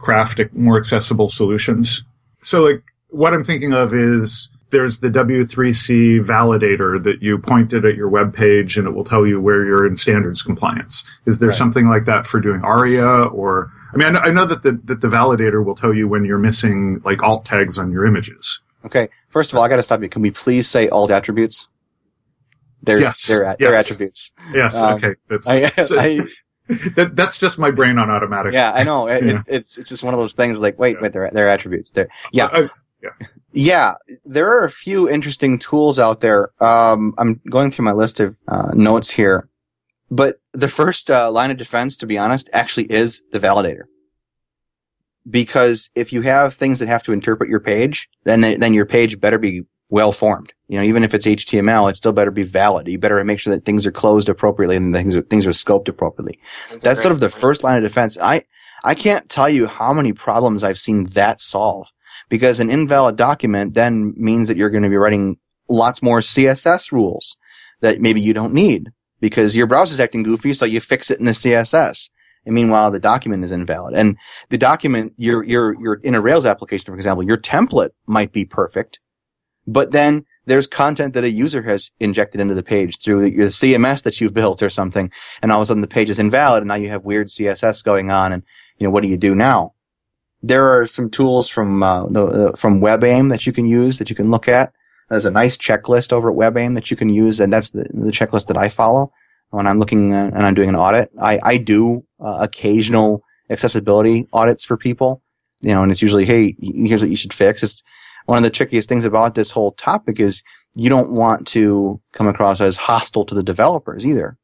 craft 0.00 0.40
more 0.52 0.78
accessible 0.78 1.28
solutions? 1.28 2.04
So 2.42 2.62
like 2.62 2.82
what 3.08 3.34
I'm 3.34 3.42
thinking 3.42 3.72
of 3.72 3.92
is 3.92 4.50
there's 4.70 5.00
the 5.00 5.08
W3C 5.08 6.24
validator 6.24 7.02
that 7.02 7.20
you 7.22 7.38
pointed 7.38 7.84
at 7.84 7.96
your 7.96 8.08
web 8.08 8.32
page 8.32 8.76
and 8.78 8.86
it 8.86 8.92
will 8.92 9.02
tell 9.04 9.26
you 9.26 9.40
where 9.40 9.64
you're 9.64 9.84
in 9.84 9.96
standards 9.96 10.42
compliance. 10.42 11.04
Is 11.26 11.40
there 11.40 11.48
Right. 11.48 11.58
something 11.58 11.88
like 11.88 12.04
that 12.04 12.24
for 12.26 12.38
doing 12.38 12.62
ARIA 12.62 13.24
or, 13.24 13.70
I 13.92 13.96
mean, 13.96 14.06
I 14.06 14.10
know, 14.10 14.20
I 14.20 14.30
know 14.30 14.44
that 14.44 14.62
the, 14.62 14.80
that 14.84 15.00
the 15.00 15.08
validator 15.08 15.64
will 15.64 15.74
tell 15.74 15.92
you 15.92 16.06
when 16.06 16.24
you're 16.24 16.38
missing 16.38 17.00
like 17.04 17.20
alt 17.22 17.44
tags 17.44 17.78
on 17.78 17.90
your 17.90 18.06
images. 18.06 18.60
Okay. 18.84 19.08
First 19.28 19.52
of 19.52 19.58
all, 19.58 19.64
I 19.64 19.68
got 19.68 19.76
to 19.76 19.82
stop 19.82 20.02
you. 20.02 20.08
Can 20.08 20.22
we 20.22 20.30
please 20.30 20.68
say 20.68 20.88
alt 20.88 21.10
attributes? 21.10 21.66
They're, 22.82 23.00
Yes. 23.00 23.26
they're, 23.26 23.56
they're 23.58 23.74
attributes. 23.74 24.32
Yes. 24.52 24.76
Um, 24.76 24.94
okay. 24.94 25.14
That's, 25.28 25.46
I, 25.48 25.68
so- 25.68 25.98
I, 25.98 26.20
that, 26.96 27.12
that's 27.14 27.36
just 27.38 27.58
my 27.58 27.70
brain 27.70 27.98
on 27.98 28.10
automatic. 28.10 28.52
yeah, 28.52 28.72
I 28.72 28.84
know. 28.84 29.06
It, 29.08 29.24
Yeah. 29.24 29.32
It's, 29.32 29.48
it's, 29.48 29.78
it's 29.78 29.88
just 29.88 30.02
one 30.02 30.14
of 30.14 30.20
those 30.20 30.34
things 30.34 30.58
like, 30.60 30.78
wait, 30.78 31.00
wait, 31.02 31.12
they're, 31.12 31.30
they're 31.32 31.48
attributes. 31.48 31.90
They're, 31.92 32.08
yeah. 32.32 32.46
I 32.52 32.60
was- 32.60 32.72
Yeah, 33.52 33.94
there 34.24 34.48
are 34.48 34.64
a 34.64 34.70
few 34.70 35.08
interesting 35.08 35.58
tools 35.58 35.98
out 35.98 36.20
there. 36.20 36.50
Um, 36.62 37.12
I'm 37.18 37.40
going 37.50 37.70
through 37.70 37.86
my 37.86 37.92
list 37.92 38.20
of 38.20 38.36
uh, 38.46 38.70
notes 38.74 39.10
here, 39.10 39.48
but 40.10 40.40
the 40.52 40.68
first 40.68 41.10
uh, 41.10 41.30
line 41.32 41.50
of 41.50 41.56
defense, 41.56 41.96
to 41.98 42.06
be 42.06 42.16
honest, 42.18 42.48
actually 42.52 42.84
is 42.92 43.22
the 43.32 43.40
validator. 43.40 43.84
Because 45.28 45.90
if 45.94 46.12
you 46.12 46.22
have 46.22 46.54
things 46.54 46.78
that 46.78 46.88
have 46.88 47.02
to 47.04 47.12
interpret 47.12 47.50
your 47.50 47.60
page, 47.60 48.08
then 48.24 48.40
they, 48.40 48.56
then 48.56 48.72
your 48.74 48.86
page 48.86 49.20
better 49.20 49.38
be 49.38 49.62
well 49.90 50.12
formed. 50.12 50.52
You 50.68 50.78
know, 50.78 50.84
even 50.84 51.02
if 51.02 51.12
it's 51.14 51.26
HTML, 51.26 51.90
it 51.90 51.96
still 51.96 52.12
better 52.12 52.30
be 52.30 52.44
valid. 52.44 52.88
You 52.88 52.98
better 52.98 53.22
make 53.24 53.40
sure 53.40 53.52
that 53.52 53.64
things 53.64 53.84
are 53.86 53.92
closed 53.92 54.28
appropriately 54.28 54.76
and 54.76 54.94
things 54.94 55.16
are, 55.16 55.22
things 55.22 55.44
are 55.44 55.50
scoped 55.50 55.88
appropriately. 55.88 56.38
That's 56.80 57.02
sort 57.02 57.12
of 57.12 57.20
the 57.20 57.30
first 57.30 57.64
line 57.64 57.76
of 57.76 57.82
defense. 57.82 58.16
I, 58.18 58.42
I 58.84 58.94
can't 58.94 59.28
tell 59.28 59.48
you 59.48 59.66
how 59.66 59.92
many 59.92 60.12
problems 60.12 60.64
I've 60.64 60.78
seen 60.78 61.04
that 61.06 61.40
solve 61.40 61.88
because 62.28 62.60
an 62.60 62.70
invalid 62.70 63.16
document 63.16 63.74
then 63.74 64.14
means 64.16 64.48
that 64.48 64.56
you're 64.56 64.70
going 64.70 64.84
to 64.84 64.88
be 64.88 64.96
writing 64.96 65.38
lots 65.68 66.02
more 66.02 66.20
CSS 66.20 66.92
rules 66.92 67.36
that 67.80 68.00
maybe 68.00 68.20
you 68.20 68.32
don't 68.32 68.54
need 68.54 68.90
because 69.20 69.56
your 69.56 69.66
browser's 69.66 70.00
acting 70.00 70.22
goofy. 70.22 70.54
So 70.54 70.64
you 70.64 70.80
fix 70.80 71.10
it 71.10 71.18
in 71.18 71.24
the 71.24 71.32
CSS. 71.32 72.10
And 72.46 72.54
meanwhile, 72.54 72.90
the 72.90 73.00
document 73.00 73.44
is 73.44 73.52
invalid. 73.52 73.94
And 73.94 74.16
the 74.48 74.56
document, 74.56 75.12
your, 75.16 75.42
your, 75.42 75.78
your, 75.80 75.94
in 75.96 76.14
a 76.14 76.20
Rails 76.20 76.46
application, 76.46 76.86
for 76.86 76.94
example, 76.94 77.22
your 77.22 77.36
template 77.36 77.90
might 78.06 78.32
be 78.32 78.44
perfect, 78.44 78.98
but 79.70 79.92
then 79.92 80.24
there's 80.46 80.66
content 80.66 81.14
that 81.14 81.22
a 81.22 81.30
user 81.30 81.62
has 81.62 81.92
injected 82.00 82.40
into 82.40 82.54
the 82.54 82.62
page 82.62 82.98
through 82.98 83.26
your 83.26 83.48
CMS 83.48 84.02
that 84.02 84.20
you've 84.20 84.34
built 84.34 84.62
or 84.62 84.70
something. 84.70 85.10
And 85.42 85.52
all 85.52 85.58
of 85.58 85.62
a 85.62 85.66
sudden 85.66 85.80
the 85.80 85.86
page 85.86 86.10
is 86.10 86.18
invalid 86.18 86.62
and 86.62 86.68
now 86.68 86.74
you 86.74 86.88
have 86.88 87.04
weird 87.04 87.28
CSS 87.28 87.84
going 87.84 88.10
on. 88.10 88.32
And, 88.32 88.42
you 88.78 88.86
know, 88.86 88.90
what 88.90 89.04
do 89.04 89.08
you 89.08 89.16
do 89.16 89.34
now? 89.34 89.74
There 90.42 90.76
are 90.76 90.86
some 90.88 91.08
tools 91.08 91.48
from, 91.48 91.82
uh, 91.82 92.06
the, 92.06 92.24
uh, 92.24 92.56
from 92.56 92.80
WebAIM 92.80 93.30
that 93.30 93.46
you 93.46 93.52
can 93.52 93.64
use 93.64 93.98
that 93.98 94.10
you 94.10 94.16
can 94.16 94.30
look 94.30 94.48
at. 94.48 94.72
There's 95.08 95.26
a 95.26 95.30
nice 95.30 95.56
checklist 95.56 96.12
over 96.12 96.30
at 96.30 96.36
WebAIM 96.36 96.74
that 96.74 96.90
you 96.90 96.96
can 96.96 97.10
use. 97.10 97.38
And 97.38 97.52
that's 97.52 97.70
the, 97.70 97.84
the 97.94 98.10
checklist 98.10 98.48
that 98.48 98.56
I 98.56 98.70
follow 98.70 99.12
when 99.50 99.68
I'm 99.68 99.78
looking 99.78 100.14
uh, 100.14 100.30
and 100.34 100.44
I'm 100.44 100.54
doing 100.54 100.70
an 100.70 100.76
audit. 100.76 101.10
I, 101.20 101.38
I 101.42 101.56
do 101.58 102.04
uh, 102.18 102.38
occasional 102.40 103.22
accessibility 103.50 104.26
audits 104.32 104.64
for 104.64 104.76
people, 104.76 105.22
you 105.60 105.74
know, 105.74 105.82
and 105.82 105.92
it's 105.92 106.02
usually, 106.02 106.24
hey, 106.24 106.56
here's 106.60 107.02
what 107.02 107.10
you 107.10 107.16
should 107.16 107.32
fix. 107.32 107.62
It's 107.62 107.84
one 108.26 108.38
of 108.38 108.44
the 108.44 108.50
trickiest 108.50 108.88
things 108.88 109.04
about 109.04 109.34
this 109.34 109.50
whole 109.50 109.72
topic 109.72 110.20
is 110.20 110.42
you 110.74 110.88
don't 110.88 111.14
want 111.14 111.46
to 111.48 112.00
come 112.12 112.28
across 112.28 112.60
as 112.60 112.76
hostile 112.76 113.24
to 113.24 113.34
the 113.34 113.42
developers 113.42 114.06
either, 114.06 114.36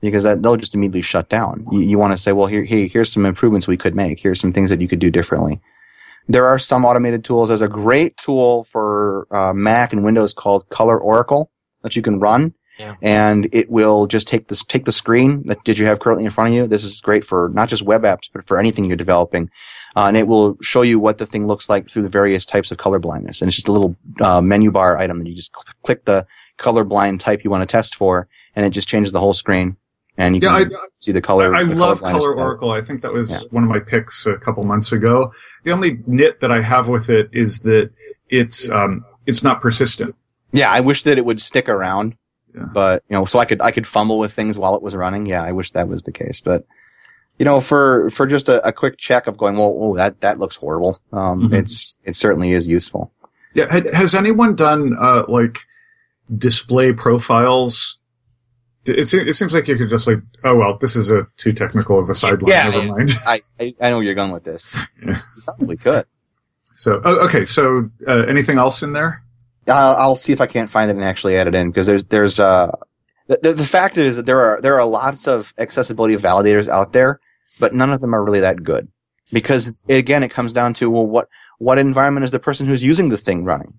because 0.00 0.24
that 0.24 0.42
they'll 0.42 0.56
just 0.56 0.74
immediately 0.74 1.02
shut 1.02 1.28
down. 1.28 1.66
You, 1.70 1.80
you 1.80 1.98
want 1.98 2.12
to 2.12 2.18
say, 2.18 2.32
well, 2.32 2.46
here, 2.46 2.64
here's 2.64 3.12
some 3.12 3.24
improvements 3.24 3.66
we 3.66 3.76
could 3.76 3.94
make. 3.94 4.20
Here's 4.20 4.40
some 4.40 4.52
things 4.52 4.70
that 4.70 4.80
you 4.80 4.88
could 4.88 4.98
do 4.98 5.10
differently. 5.10 5.60
There 6.28 6.46
are 6.46 6.58
some 6.58 6.84
automated 6.84 7.24
tools. 7.24 7.48
There's 7.48 7.62
a 7.62 7.68
great 7.68 8.16
tool 8.16 8.64
for 8.64 9.26
uh, 9.30 9.52
Mac 9.52 9.92
and 9.92 10.04
Windows 10.04 10.32
called 10.32 10.68
Color 10.68 10.98
Oracle 10.98 11.50
that 11.82 11.96
you 11.96 12.02
can 12.02 12.20
run 12.20 12.54
Yeah. 12.82 12.94
and 13.00 13.48
it 13.52 13.70
will 13.70 14.06
just 14.06 14.26
take 14.28 14.48
this 14.48 14.64
take 14.64 14.84
the 14.84 14.92
screen 14.92 15.44
that 15.46 15.62
did 15.64 15.78
you 15.78 15.86
have 15.86 16.00
currently 16.00 16.24
in 16.24 16.30
front 16.32 16.48
of 16.50 16.54
you. 16.54 16.66
This 16.66 16.82
is 16.84 17.00
great 17.00 17.24
for 17.24 17.50
not 17.54 17.68
just 17.68 17.82
web 17.82 18.02
apps, 18.02 18.28
but 18.32 18.46
for 18.46 18.58
anything 18.58 18.84
you're 18.86 18.96
developing, 18.96 19.50
uh, 19.96 20.06
and 20.08 20.16
it 20.16 20.26
will 20.26 20.56
show 20.62 20.82
you 20.82 20.98
what 20.98 21.18
the 21.18 21.26
thing 21.26 21.46
looks 21.46 21.68
like 21.68 21.88
through 21.88 22.02
the 22.02 22.08
various 22.08 22.44
types 22.44 22.70
of 22.72 22.78
color 22.78 22.98
blindness. 22.98 23.40
And 23.40 23.48
it's 23.48 23.56
just 23.56 23.68
a 23.68 23.72
little 23.72 23.94
uh, 24.20 24.40
menu 24.40 24.70
bar 24.72 24.98
item, 24.98 25.18
and 25.20 25.28
you 25.28 25.34
just 25.34 25.52
cl- 25.54 25.64
click 25.84 26.04
the 26.04 26.26
colorblind 26.58 27.20
type 27.20 27.44
you 27.44 27.50
want 27.50 27.62
to 27.68 27.70
test 27.70 27.94
for, 27.94 28.28
and 28.56 28.66
it 28.66 28.70
just 28.70 28.88
changes 28.88 29.12
the 29.12 29.20
whole 29.20 29.32
screen, 29.34 29.76
and 30.18 30.34
you 30.34 30.40
Yeah, 30.42 30.64
can 30.64 30.72
see 30.98 31.12
the 31.12 31.20
color. 31.20 31.54
I 31.54 31.64
the 31.64 31.74
love 31.74 32.00
color 32.00 32.18
Color. 32.18 32.34
Oracle. 32.36 32.70
I 32.72 32.80
think 32.82 33.02
that 33.02 33.12
was 33.12 33.30
Yeah. 33.30 33.40
one 33.50 33.64
of 33.64 33.70
my 33.70 33.80
picks 33.80 34.26
a 34.26 34.36
couple 34.36 34.62
months 34.64 34.92
ago. 34.92 35.32
The 35.64 35.70
only 35.72 35.98
nit 36.06 36.40
that 36.40 36.50
I 36.50 36.60
have 36.60 36.88
with 36.88 37.08
it 37.10 37.28
is 37.32 37.60
that 37.60 37.90
it's 38.28 38.68
um, 38.70 39.04
it's 39.26 39.42
not 39.42 39.60
persistent. 39.60 40.14
Yeah, 40.52 40.70
I 40.70 40.80
wish 40.80 41.02
that 41.04 41.16
it 41.16 41.24
would 41.24 41.40
stick 41.40 41.68
around, 41.68 42.14
Yeah. 42.54 42.64
but 42.72 43.02
you 43.08 43.14
know, 43.14 43.24
so 43.24 43.38
I 43.38 43.44
could 43.44 43.60
I 43.62 43.70
could 43.70 43.86
fumble 43.86 44.18
with 44.18 44.32
things 44.32 44.58
while 44.58 44.74
it 44.74 44.82
was 44.82 44.94
running. 44.94 45.26
Yeah, 45.26 45.42
I 45.42 45.52
wish 45.52 45.70
that 45.72 45.88
was 45.88 46.02
the 46.02 46.12
case, 46.12 46.40
but 46.40 46.66
you 47.38 47.44
know, 47.46 47.60
for 47.60 48.10
for 48.10 48.26
just 48.26 48.48
a, 48.48 48.66
a 48.66 48.72
quick 48.72 48.98
check 48.98 49.26
of 49.26 49.36
going, 49.38 49.54
well, 49.56 49.74
oh, 49.76 49.96
that 49.96 50.20
that 50.20 50.38
looks 50.38 50.56
horrible. 50.56 50.98
Um, 51.12 51.48
Mhm. 51.50 51.54
it's 51.56 51.96
it 52.04 52.14
certainly 52.14 52.52
is 52.52 52.66
useful. 52.66 53.10
Yeah, 53.54 53.70
had, 53.72 53.92
has 53.94 54.14
anyone 54.14 54.54
done 54.54 54.94
uh, 54.98 55.24
like 55.28 55.60
display 56.36 56.92
profiles? 56.92 57.98
It, 58.84 59.12
it 59.14 59.34
seems 59.34 59.54
like 59.54 59.68
you 59.68 59.76
could 59.76 59.90
just 59.90 60.06
like, 60.08 60.18
oh 60.44 60.56
well, 60.56 60.76
this 60.78 60.96
is 60.96 61.10
a 61.10 61.26
too 61.36 61.52
technical 61.52 61.98
of 61.98 62.10
a 62.10 62.14
sideline. 62.14 62.48
Yeah. 62.52 62.68
Never 62.70 62.86
mind. 62.88 63.12
I, 63.26 63.40
I 63.60 63.74
I 63.80 63.90
know 63.90 63.96
where 63.98 64.04
you're 64.04 64.14
going 64.14 64.32
with 64.32 64.44
this. 64.44 64.74
Yeah. 65.04 65.20
You 65.36 65.42
probably 65.44 65.76
could. 65.76 66.04
So 66.76 67.00
oh, 67.04 67.26
okay, 67.26 67.44
so 67.44 67.90
uh, 68.06 68.24
anything 68.28 68.58
else 68.58 68.82
in 68.82 68.92
there? 68.92 69.22
I'll, 69.68 69.96
I'll 69.96 70.16
see 70.16 70.32
if 70.32 70.40
I 70.40 70.46
can't 70.46 70.70
find 70.70 70.90
it 70.90 70.94
and 70.96 71.04
actually 71.04 71.36
add 71.36 71.46
it 71.46 71.54
in 71.54 71.70
because 71.70 71.86
there's 71.86 72.04
there's 72.06 72.40
uh 72.40 72.72
the, 73.28 73.52
the 73.52 73.64
fact 73.64 73.96
is 73.96 74.16
that 74.16 74.26
there 74.26 74.40
are 74.40 74.60
there 74.60 74.78
are 74.78 74.86
lots 74.86 75.26
of 75.26 75.54
accessibility 75.58 76.16
validators 76.16 76.68
out 76.68 76.92
there, 76.92 77.20
but 77.60 77.74
none 77.74 77.92
of 77.92 78.00
them 78.00 78.14
are 78.14 78.24
really 78.24 78.40
that 78.40 78.62
good 78.62 78.88
because 79.32 79.66
it's 79.66 79.84
again 79.88 80.22
it 80.22 80.30
comes 80.30 80.52
down 80.52 80.74
to 80.74 80.90
well 80.90 81.06
what 81.06 81.28
what 81.58 81.78
environment 81.78 82.24
is 82.24 82.30
the 82.30 82.38
person 82.38 82.66
who's 82.66 82.82
using 82.82 83.08
the 83.08 83.16
thing 83.16 83.44
running. 83.44 83.74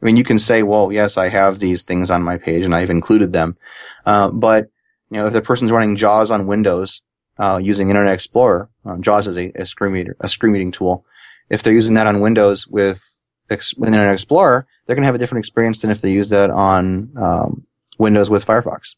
I 0.00 0.04
mean, 0.04 0.16
you 0.16 0.24
can 0.24 0.38
say, 0.38 0.62
well, 0.62 0.92
yes, 0.92 1.16
I 1.16 1.28
have 1.28 1.58
these 1.58 1.82
things 1.82 2.10
on 2.10 2.22
my 2.22 2.36
page 2.36 2.64
and 2.64 2.74
I've 2.74 2.90
included 2.90 3.32
them, 3.32 3.56
uh, 4.04 4.30
but 4.30 4.68
you 5.10 5.18
know 5.18 5.26
if 5.26 5.32
the 5.32 5.42
person's 5.42 5.72
running 5.72 5.96
JAWS 5.96 6.30
on 6.30 6.46
Windows 6.46 7.02
uh, 7.38 7.58
using 7.62 7.90
Internet 7.90 8.14
Explorer, 8.14 8.68
uh, 8.84 8.96
JAWS 8.98 9.26
is 9.26 9.36
a, 9.38 9.52
a 9.56 9.66
screen 9.66 9.92
reader 9.92 10.16
a 10.20 10.28
screen 10.28 10.52
reading 10.52 10.72
tool. 10.72 11.04
If 11.48 11.62
they're 11.62 11.72
using 11.72 11.94
that 11.94 12.06
on 12.06 12.20
Windows 12.20 12.66
with, 12.66 13.15
ex- 13.50 13.74
with 13.76 13.88
Internet 13.88 14.14
Explorer, 14.14 14.66
they're 14.86 14.96
going 14.96 15.02
to 15.02 15.06
have 15.06 15.14
a 15.14 15.18
different 15.18 15.42
experience 15.42 15.80
than 15.80 15.90
if 15.90 16.00
they 16.00 16.12
use 16.12 16.28
that 16.30 16.50
on 16.50 17.10
um, 17.16 17.66
Windows 17.98 18.30
with 18.30 18.46
Firefox. 18.46 18.96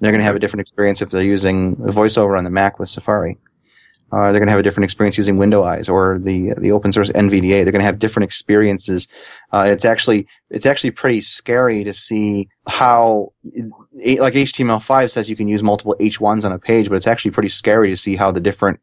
They're 0.00 0.12
going 0.12 0.20
to 0.20 0.26
have 0.26 0.36
a 0.36 0.40
different 0.40 0.60
experience 0.60 1.00
if 1.00 1.10
they're 1.10 1.22
using 1.22 1.76
VoiceOver 1.76 2.36
on 2.36 2.44
the 2.44 2.50
Mac 2.50 2.78
with 2.78 2.88
Safari. 2.88 3.38
Uh, 4.12 4.30
they're 4.30 4.38
going 4.38 4.46
to 4.46 4.52
have 4.52 4.60
a 4.60 4.62
different 4.62 4.84
experience 4.84 5.18
using 5.18 5.36
Window 5.36 5.64
Eyes 5.64 5.88
or 5.88 6.18
the 6.20 6.54
the 6.58 6.70
open 6.70 6.92
source 6.92 7.10
NVDA. 7.10 7.64
They're 7.64 7.72
going 7.72 7.80
to 7.80 7.86
have 7.86 7.98
different 7.98 8.24
experiences. 8.24 9.08
Uh, 9.52 9.66
it's 9.68 9.84
actually 9.84 10.28
it's 10.48 10.66
actually 10.66 10.92
pretty 10.92 11.20
scary 11.22 11.82
to 11.82 11.92
see 11.92 12.48
how 12.68 13.32
like 13.52 14.34
HTML5 14.34 15.10
says 15.10 15.28
you 15.28 15.34
can 15.34 15.48
use 15.48 15.62
multiple 15.62 15.96
H1s 15.98 16.44
on 16.44 16.52
a 16.52 16.58
page, 16.58 16.88
but 16.88 16.94
it's 16.94 17.08
actually 17.08 17.32
pretty 17.32 17.48
scary 17.48 17.90
to 17.90 17.96
see 17.96 18.14
how 18.14 18.30
the 18.30 18.40
different 18.40 18.78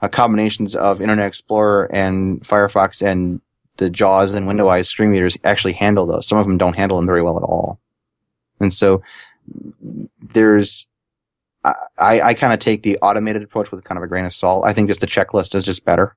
uh, 0.00 0.06
combinations 0.06 0.76
of 0.76 1.00
Internet 1.00 1.26
Explorer 1.26 1.90
and 1.92 2.40
Firefox 2.42 3.04
and 3.04 3.40
the 3.78 3.90
JAWS 3.90 4.34
and 4.34 4.46
Window 4.46 4.68
Eyes 4.68 4.88
screen 4.88 5.10
readers 5.10 5.36
actually 5.44 5.72
handle 5.72 6.06
those. 6.06 6.28
Some 6.28 6.38
of 6.38 6.46
them 6.46 6.58
don't 6.58 6.76
handle 6.76 6.98
them 6.98 7.06
very 7.06 7.22
well 7.22 7.36
at 7.36 7.42
all. 7.42 7.80
And 8.60 8.72
so 8.72 9.02
there's, 10.20 10.86
I, 11.64 11.72
I, 11.98 12.20
I 12.20 12.34
kind 12.34 12.52
of 12.52 12.58
take 12.58 12.82
the 12.82 12.98
automated 12.98 13.42
approach 13.42 13.72
with 13.72 13.84
kind 13.84 13.96
of 13.96 14.04
a 14.04 14.08
grain 14.08 14.24
of 14.24 14.34
salt. 14.34 14.66
I 14.66 14.72
think 14.72 14.88
just 14.88 15.00
the 15.00 15.06
checklist 15.06 15.54
is 15.54 15.64
just 15.64 15.84
better. 15.84 16.16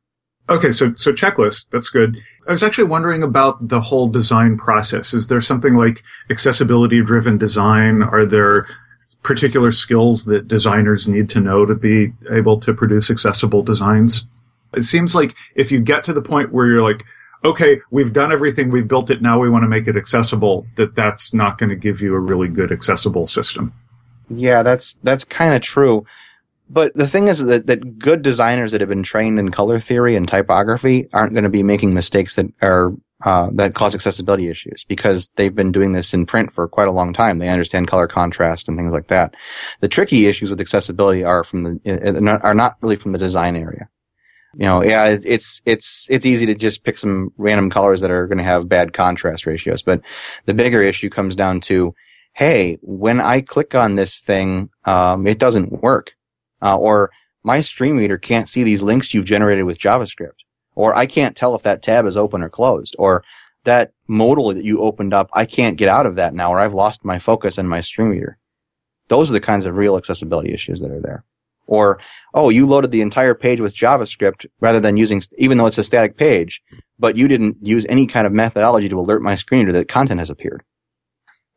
Okay, 0.50 0.72
so 0.72 0.94
so 0.96 1.14
checklist, 1.14 1.68
that's 1.72 1.90
good. 1.90 2.18
I 2.48 2.52
was 2.52 2.64
actually 2.64 2.86
wondering 2.86 3.24
about 3.24 3.70
the 3.70 3.80
whole 3.80 4.08
design 4.08 4.58
process. 4.58 5.14
Is 5.14 5.28
there 5.28 5.40
something 5.40 5.76
like 5.76 6.04
accessibility 6.30 7.02
driven 7.02 7.38
design? 7.38 8.02
Are 8.02 8.26
there 8.26 8.68
particular 9.22 9.72
skills 9.72 10.26
that 10.26 10.48
designers 10.48 11.08
need 11.08 11.30
to 11.30 11.40
know 11.40 11.66
to 11.66 11.76
be 11.76 12.12
able 12.32 12.60
to 12.62 12.74
produce 12.74 13.12
accessible 13.12 13.62
designs? 13.62 14.26
It 14.74 14.84
seems 14.84 15.14
like 15.14 15.36
if 15.56 15.72
you 15.72 15.80
get 15.80 16.04
to 16.06 16.14
the 16.14 16.24
point 16.24 16.52
where 16.52 16.66
you're 16.66 16.82
like, 16.82 17.06
okay, 17.44 17.82
we've 17.90 18.14
done 18.14 18.32
everything, 18.32 18.70
we've 18.70 18.88
built 18.88 19.10
it, 19.10 19.22
now 19.22 19.40
we 19.40 19.50
want 19.50 19.64
to 19.64 19.68
make 19.68 19.88
it 19.88 19.96
accessible, 19.96 20.66
that 20.76 20.96
that's 20.96 21.34
not 21.34 21.58
going 21.58 21.70
to 21.70 21.76
give 21.76 22.02
you 22.02 22.14
a 22.14 22.20
really 22.20 22.48
good 22.48 22.72
accessible 22.72 23.28
system. 23.28 23.74
Yeah, 24.30 24.64
that's 24.64 24.94
that's 25.04 25.24
kind 25.24 25.54
of 25.54 25.62
true. 25.62 26.06
But 26.70 26.94
the 26.96 27.08
thing 27.08 27.28
is 27.28 27.44
that, 27.44 27.66
that 27.66 28.00
good 28.00 28.22
designers 28.22 28.72
that 28.72 28.80
have 28.80 28.90
been 28.90 29.04
trained 29.04 29.40
in 29.40 29.52
color 29.52 29.78
theory 29.80 30.16
and 30.16 30.26
typography 30.26 31.10
aren't 31.12 31.34
going 31.34 31.44
to 31.44 31.50
be 31.50 31.64
making 31.64 31.94
mistakes 31.94 32.36
that 32.36 32.46
are 32.62 32.94
uh, 33.26 33.50
that 33.54 33.76
cause 33.76 33.94
accessibility 33.94 34.48
issues 34.48 34.84
because 34.86 35.30
they've 35.36 35.54
been 35.54 35.72
doing 35.72 35.94
this 35.94 36.14
in 36.14 36.26
print 36.26 36.52
for 36.52 36.68
quite 36.68 36.88
a 36.88 36.92
long 36.92 37.14
time. 37.14 37.38
They 37.38 37.50
understand 37.50 37.88
color 37.88 38.08
contrast 38.08 38.68
and 38.68 38.78
things 38.78 38.94
like 38.94 39.08
that. 39.08 39.36
The 39.80 39.88
tricky 39.88 40.28
issues 40.28 40.50
with 40.50 40.62
accessibility 40.62 41.24
are 41.24 41.44
from 41.44 41.64
the 41.64 42.40
are 42.42 42.56
not 42.56 42.78
really 42.82 42.96
from 42.96 43.12
the 43.12 43.20
design 43.20 43.56
area. 43.56 43.90
You 44.54 44.66
know, 44.66 44.84
yeah, 44.84 45.06
it's 45.06 45.62
it's 45.66 46.08
it's 46.10 46.26
easy 46.26 46.46
to 46.46 46.56
just 46.56 46.84
pick 46.84 46.98
some 46.98 47.32
random 47.38 47.70
colors 47.70 48.02
that 48.02 48.12
are 48.12 48.28
going 48.28 48.38
to 48.38 48.44
have 48.44 48.68
bad 48.68 48.94
contrast 48.94 49.46
ratios, 49.46 49.82
but 49.82 50.02
the 50.46 50.54
bigger 50.54 50.82
issue 50.82 51.10
comes 51.10 51.36
down 51.36 51.62
to, 51.62 51.96
hey, 52.34 52.78
when 52.82 53.22
I 53.22 53.42
click 53.42 53.76
on 53.76 53.96
this 53.96 54.20
thing, 54.20 54.70
um, 54.86 55.26
it 55.26 55.40
doesn't 55.40 55.82
work, 55.82 56.16
uh, 56.62 56.78
or 56.78 57.12
my 57.44 57.62
screen 57.62 57.96
reader 57.96 58.18
can't 58.18 58.50
see 58.50 58.64
these 58.64 58.84
links 58.84 59.14
you've 59.14 59.26
generated 59.26 59.66
with 59.66 59.80
JavaScript 59.80 60.42
or 60.76 60.96
I 60.96 61.06
can't 61.06 61.36
tell 61.36 61.56
if 61.56 61.64
that 61.64 61.82
tab 61.82 62.06
is 62.06 62.18
open 62.18 62.42
or 62.42 62.50
closed, 62.50 62.96
or 62.98 63.24
that 63.64 63.94
modal 64.08 64.54
that 64.54 64.64
you 64.64 64.82
opened 64.82 65.14
up, 65.14 65.30
I 65.34 65.46
can't 65.46 65.78
get 65.78 65.90
out 65.90 66.06
of 66.06 66.16
that 66.16 66.34
now, 66.34 66.52
or 66.52 66.60
I've 66.60 66.74
lost 66.74 67.06
my 67.06 67.20
focus 67.20 67.58
in 67.58 67.68
my 67.68 67.82
screen 67.82 68.10
reader. 68.10 68.38
Those 69.08 69.30
are 69.30 69.34
the 69.34 69.40
kinds 69.40 69.66
of 69.66 69.78
real 69.78 69.98
accessibility 69.98 70.54
issues 70.54 70.80
that 70.80 70.92
are 70.92 71.02
there. 71.02 71.24
Or, 71.72 72.00
oh, 72.34 72.50
you 72.50 72.68
loaded 72.68 72.92
the 72.92 73.00
entire 73.00 73.34
page 73.34 73.62
with 73.62 73.74
JavaScript 73.74 74.46
rather 74.60 74.82
than 74.82 74.98
using, 74.98 75.22
even 75.38 75.58
though 75.58 75.68
it's 75.68 75.78
a 75.78 75.86
static 75.86 76.18
page, 76.18 76.62
but 77.00 77.16
you 77.16 77.30
didn't 77.30 77.56
use 77.62 77.86
any 77.88 78.08
kind 78.08 78.28
of 78.28 78.34
methodology 78.34 78.90
to 78.90 79.00
alert 79.00 79.22
my 79.22 79.36
screen 79.36 79.70
that 79.70 79.88
content 79.88 80.20
has 80.20 80.30
appeared. 80.30 80.64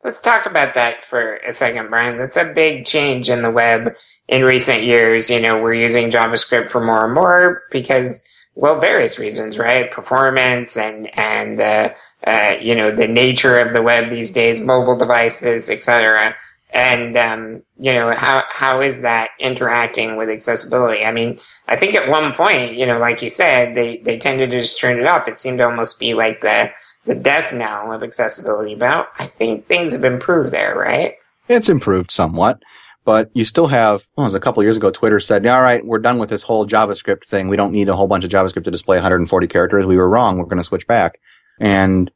Let's 0.05 0.21
talk 0.21 0.45
about 0.45 0.73
that 0.75 1.03
for 1.03 1.35
a 1.37 1.51
second, 1.51 1.89
Brian. 1.89 2.17
That's 2.17 2.37
a 2.37 2.45
big 2.45 2.85
change 2.85 3.29
in 3.29 3.41
the 3.41 3.51
web 3.51 3.93
in 4.29 4.43
recent 4.43 4.83
years. 4.83 5.29
You 5.29 5.41
know, 5.41 5.61
we're 5.61 5.73
using 5.73 6.09
JavaScript 6.11 6.69
for 6.69 6.81
more 6.81 7.03
and 7.03 7.13
more 7.13 7.63
because 7.69 8.25
well, 8.55 8.79
various 8.79 9.19
reasons, 9.19 9.59
right? 9.59 9.91
Performance 9.91 10.77
and 10.77 11.09
and 11.19 11.59
uh, 11.59 11.89
uh, 12.25 12.55
you 12.61 12.73
know 12.73 12.89
the 12.89 13.07
nature 13.07 13.59
of 13.59 13.73
the 13.73 13.81
web 13.81 14.09
these 14.09 14.31
days, 14.31 14.61
mobile 14.61 14.97
devices, 14.97 15.69
etc. 15.69 16.35
And 16.75 17.15
um, 17.15 17.63
you 17.79 17.93
know 17.93 18.13
how 18.13 18.43
how 18.49 18.81
is 18.81 18.99
that 19.01 19.29
interacting 19.39 20.17
with 20.17 20.29
accessibility? 20.29 21.05
I 21.05 21.11
mean, 21.13 21.39
I 21.69 21.77
think 21.77 21.95
at 21.95 22.09
one 22.09 22.33
point, 22.33 22.75
you 22.75 22.85
know, 22.85 22.97
like 22.97 23.21
you 23.21 23.29
said, 23.29 23.75
they 23.75 23.99
they 23.99 24.17
tended 24.17 24.51
to 24.51 24.59
just 24.59 24.77
turn 24.77 24.99
it 24.99 25.07
off. 25.07 25.29
It 25.29 25.37
seemed 25.37 25.59
to 25.59 25.65
almost 25.65 25.99
be 25.99 26.13
like 26.13 26.41
the 26.41 26.69
the 27.05 27.15
death 27.15 27.53
knell 27.53 27.93
of 27.93 28.03
accessibility. 28.03 28.75
But 28.75 29.07
I 29.17 29.27
think 29.27 29.67
things 29.67 29.93
have 29.93 30.03
improved 30.03 30.51
there, 30.51 30.75
right? 30.77 31.13
It's 31.47 31.69
improved 31.69 32.11
somewhat. 32.11 32.61
But 33.05 33.29
you 33.33 33.45
still 33.45 33.67
have, 33.67 34.03
well, 34.17 34.25
it 34.25 34.29
was 34.29 34.35
a 34.35 34.39
couple 34.39 34.63
years 34.63 34.77
ago, 34.77 34.89
Twitter 34.89 35.19
said, 35.19 35.45
all 35.45 35.61
right, 35.61 35.85
we're 35.85 35.99
done 35.99 36.17
with 36.17 36.29
this 36.29 36.41
whole 36.41 36.67
JavaScript 36.67 37.23
thing. 37.23 37.47
We 37.47 37.55
don't 37.55 37.71
need 37.71 37.87
a 37.87 37.95
whole 37.95 38.07
bunch 38.07 38.25
of 38.25 38.31
JavaScript 38.31 38.63
to 38.63 38.71
display 38.71 38.97
140 38.97 39.47
characters. 39.47 39.85
We 39.85 39.95
were 39.95 40.09
wrong. 40.09 40.39
We're 40.39 40.45
going 40.45 40.57
to 40.57 40.63
switch 40.63 40.87
back. 40.87 41.19
And 41.59 42.11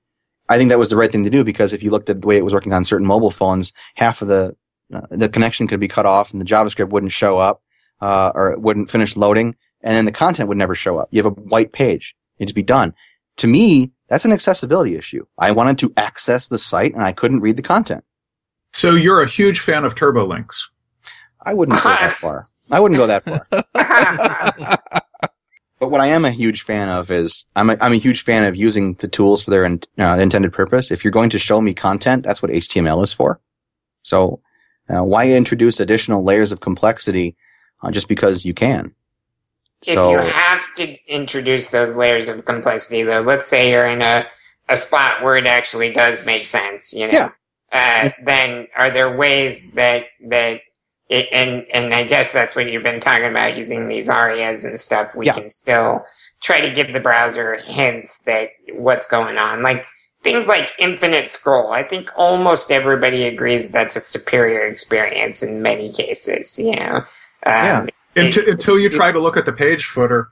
I 0.50 0.58
think 0.58 0.70
that 0.70 0.80
was 0.80 0.90
the 0.90 0.98
right 0.98 1.12
thing 1.12 1.24
to 1.24 1.30
do 1.30 1.44
because 1.44 1.74
if 1.74 1.84
you 1.84 1.92
looked 1.92 2.10
at 2.10 2.22
the 2.22 2.28
way 2.28 2.38
it 2.38 2.44
was 2.44 2.54
working 2.54 2.74
on 2.74 2.84
certain 2.84 3.06
mobile 3.08 3.32
phones, 3.32 3.72
half 3.96 4.22
of 4.22 4.28
the, 4.28 4.56
uh, 4.92 5.02
the 5.12 5.30
connection 5.30 5.68
could 5.68 5.80
be 5.80 5.88
cut 5.88 6.08
off 6.08 6.32
and 6.32 6.42
the 6.42 6.46
JavaScript 6.46 6.90
wouldn't 6.90 7.12
show 7.12 7.38
up, 7.38 7.62
uh, 8.02 8.32
or 8.34 8.52
it 8.52 8.62
wouldn't 8.62 8.90
finish 8.90 9.16
loading. 9.16 9.56
And 9.82 9.96
then 9.96 10.06
the 10.06 10.12
content 10.12 10.50
would 10.50 10.58
never 10.58 10.76
show 10.76 10.98
up. 10.98 11.08
You 11.12 11.22
have 11.24 11.32
a 11.32 11.42
white 11.42 11.72
page. 11.72 12.16
It'd 12.40 12.56
be 12.56 12.64
done. 12.64 12.94
To 13.38 13.48
me, 13.48 13.92
that's 14.08 14.26
an 14.26 14.34
accessibility 14.34 14.96
issue. 14.96 15.26
I 15.38 15.52
wanted 15.52 15.78
to 15.80 15.94
access 15.96 16.48
the 16.48 16.60
site 16.60 16.94
and 16.94 17.04
I 17.04 17.12
couldn't 17.12 17.42
read 17.42 17.56
the 17.56 17.62
content. 17.62 18.04
So 18.74 18.96
you're 18.96 19.22
a 19.22 19.28
huge 19.28 19.60
fan 19.60 19.86
of 19.86 19.96
TurboLinks. 19.96 20.64
I 21.46 21.54
wouldn't 21.54 21.82
go 21.82 21.90
that 21.90 22.12
far. 22.20 22.48
I 22.72 22.80
wouldn't 22.80 22.98
go 22.98 23.08
that 23.08 23.24
far. 23.24 25.02
but 25.80 25.90
what 25.90 26.02
I 26.02 26.08
am 26.08 26.26
a 26.26 26.32
huge 26.32 26.64
fan 26.64 26.90
of 26.90 27.10
is 27.10 27.46
I'm 27.56 27.70
a, 27.70 27.78
I'm 27.82 27.94
a 27.94 27.98
huge 27.98 28.24
fan 28.24 28.44
of 28.44 28.56
using 28.56 28.96
the 28.96 29.08
tools 29.08 29.42
for 29.42 29.52
their 29.52 29.66
in, 29.66 29.82
uh, 29.98 30.18
intended 30.20 30.54
purpose. 30.54 30.92
If 30.92 31.04
you're 31.04 31.12
going 31.12 31.30
to 31.32 31.40
show 31.40 31.62
me 31.62 31.74
content, 31.74 32.24
that's 32.24 32.42
what 32.42 32.52
HTML 32.52 33.04
is 33.04 33.14
for. 33.14 33.40
So 34.02 34.42
uh, 34.90 35.04
why 35.04 35.30
introduce 35.30 35.80
additional 35.80 36.24
layers 36.24 36.52
of 36.52 36.60
complexity 36.60 37.36
uh, 37.82 37.92
just 37.92 38.08
because 38.08 38.46
you 38.46 38.54
can? 38.54 38.94
So, 39.82 40.18
if 40.18 40.26
you 40.26 40.32
have 40.32 40.74
to 40.76 40.98
introduce 41.08 41.68
those 41.68 41.96
layers 41.96 42.28
of 42.28 42.44
complexity, 42.44 43.04
though, 43.04 43.22
let's 43.22 43.48
say 43.48 43.72
you're 43.72 43.86
in 43.86 44.02
a, 44.02 44.26
a 44.68 44.76
spot 44.76 45.24
where 45.24 45.38
it 45.38 45.48
actually 45.48 45.94
does 45.94 46.26
make 46.26 46.42
sense, 46.42 46.94
you 46.94 47.08
know, 47.08 47.14
yeah. 47.14 47.30
Uh, 47.72 48.10
then 48.26 48.68
are 48.76 48.90
there 48.90 49.16
ways 49.16 49.72
that 49.74 50.06
that 50.28 50.62
it, 51.10 51.28
and 51.32 51.66
and 51.74 51.94
I 51.94 52.04
guess 52.04 52.32
that's 52.32 52.56
what 52.56 52.72
you've 52.72 52.84
been 52.84 53.00
talking 53.00 53.28
about 53.28 53.58
using 53.58 53.88
these 53.88 54.10
arias 54.10 54.64
and 54.64 54.80
stuff. 54.80 55.16
We 55.16 55.26
yeah. 55.26 55.34
can 55.34 55.50
still 55.50 56.06
try 56.42 56.62
to 56.62 56.70
give 56.70 56.94
the 56.94 57.00
browser 57.00 57.60
hints 57.66 58.20
that 58.20 58.50
what's 58.74 59.08
going 59.08 59.38
on, 59.38 59.62
like 59.64 59.86
things 60.22 60.48
like 60.48 60.72
infinite 60.78 61.28
scroll. 61.28 61.72
I 61.72 61.84
think 61.84 62.12
almost 62.16 62.72
everybody 62.72 63.24
agrees 63.24 63.72
that's 63.72 63.96
a 63.96 64.00
superior 64.00 64.68
experience 64.68 65.42
in 65.42 65.62
many 65.62 65.92
cases. 65.92 66.60
You 66.60 66.76
know, 66.76 66.96
um, 66.98 67.06
yeah. 67.46 67.86
Until, 68.16 68.50
until 68.50 68.80
you 68.80 68.90
try 68.90 69.12
to 69.12 69.20
look 69.20 69.38
at 69.38 69.46
the 69.46 69.54
page 69.54 69.86
footer. 69.86 70.30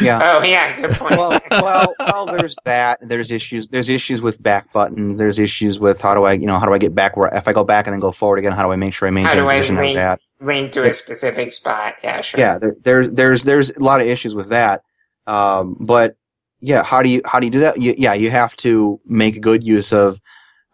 Yeah. 0.00 0.20
Oh 0.22 0.42
yeah, 0.42 0.80
good 0.80 0.90
point. 0.92 1.16
well, 1.16 1.40
well, 1.50 1.94
well, 1.98 2.26
there's 2.26 2.56
that. 2.64 2.98
There's 3.02 3.30
issues. 3.30 3.68
There's 3.68 3.88
issues 3.88 4.20
with 4.20 4.42
back 4.42 4.72
buttons. 4.72 5.18
There's 5.18 5.38
issues 5.38 5.78
with 5.78 6.00
how 6.00 6.14
do 6.14 6.24
I, 6.24 6.32
you 6.32 6.46
know, 6.46 6.58
how 6.58 6.66
do 6.66 6.72
I 6.72 6.78
get 6.78 6.94
back 6.94 7.16
where 7.16 7.28
if 7.34 7.46
I 7.48 7.52
go 7.52 7.64
back 7.64 7.86
and 7.86 7.92
then 7.92 8.00
go 8.00 8.12
forward 8.12 8.38
again, 8.38 8.52
how 8.52 8.64
do 8.64 8.72
I 8.72 8.76
make 8.76 8.94
sure 8.94 9.08
I 9.08 9.10
maintain 9.10 9.36
the 9.36 9.48
position 9.48 9.78
I 9.78 9.84
was 9.84 9.96
at? 9.96 10.20
Link 10.40 10.72
to 10.72 10.82
a 10.82 10.92
specific 10.92 11.52
spot. 11.52 11.94
Yeah, 12.02 12.20
sure. 12.20 12.40
Yeah, 12.40 12.58
there, 12.58 12.76
there, 12.82 13.08
there's 13.08 13.44
there's 13.44 13.70
a 13.70 13.82
lot 13.82 14.00
of 14.00 14.06
issues 14.06 14.34
with 14.34 14.50
that. 14.50 14.82
Um, 15.26 15.76
but 15.80 16.16
yeah, 16.60 16.82
how 16.82 17.02
do 17.02 17.08
you 17.08 17.22
how 17.24 17.40
do 17.40 17.46
you 17.46 17.52
do 17.52 17.60
that? 17.60 17.80
You, 17.80 17.94
yeah, 17.96 18.14
you 18.14 18.30
have 18.30 18.56
to 18.56 19.00
make 19.06 19.40
good 19.40 19.62
use 19.64 19.92
of 19.92 20.20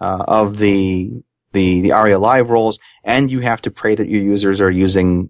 uh, 0.01 0.25
of 0.27 0.59
the 0.59 1.23
the 1.53 1.83
the 1.83 1.93
ARIA 1.93 2.19
live 2.19 2.51
roles, 2.51 2.79
and 3.05 3.31
you 3.31 3.41
have 3.41 3.63
to 3.63 3.71
pray 3.71 3.95
that 3.95 4.09
your 4.09 4.23
users 4.23 4.61
are 4.61 4.71
using 4.71 5.29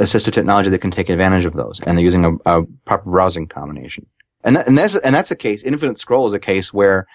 assistive 0.00 0.32
technology 0.32 0.70
that 0.70 0.80
can 0.80 0.90
take 0.90 1.08
advantage 1.08 1.44
of 1.44 1.54
those, 1.54 1.80
and 1.80 1.96
they're 1.96 2.04
using 2.04 2.24
a, 2.24 2.32
a 2.46 2.64
proper 2.84 3.10
browsing 3.10 3.46
combination. 3.46 4.06
And 4.42 4.56
and 4.56 4.76
that's 4.76 4.96
and 4.96 5.14
that's 5.14 5.30
a 5.30 5.36
case. 5.36 5.62
Infinite 5.62 5.98
scroll 5.98 6.26
is 6.26 6.32
a 6.32 6.38
case 6.38 6.72
where 6.72 7.06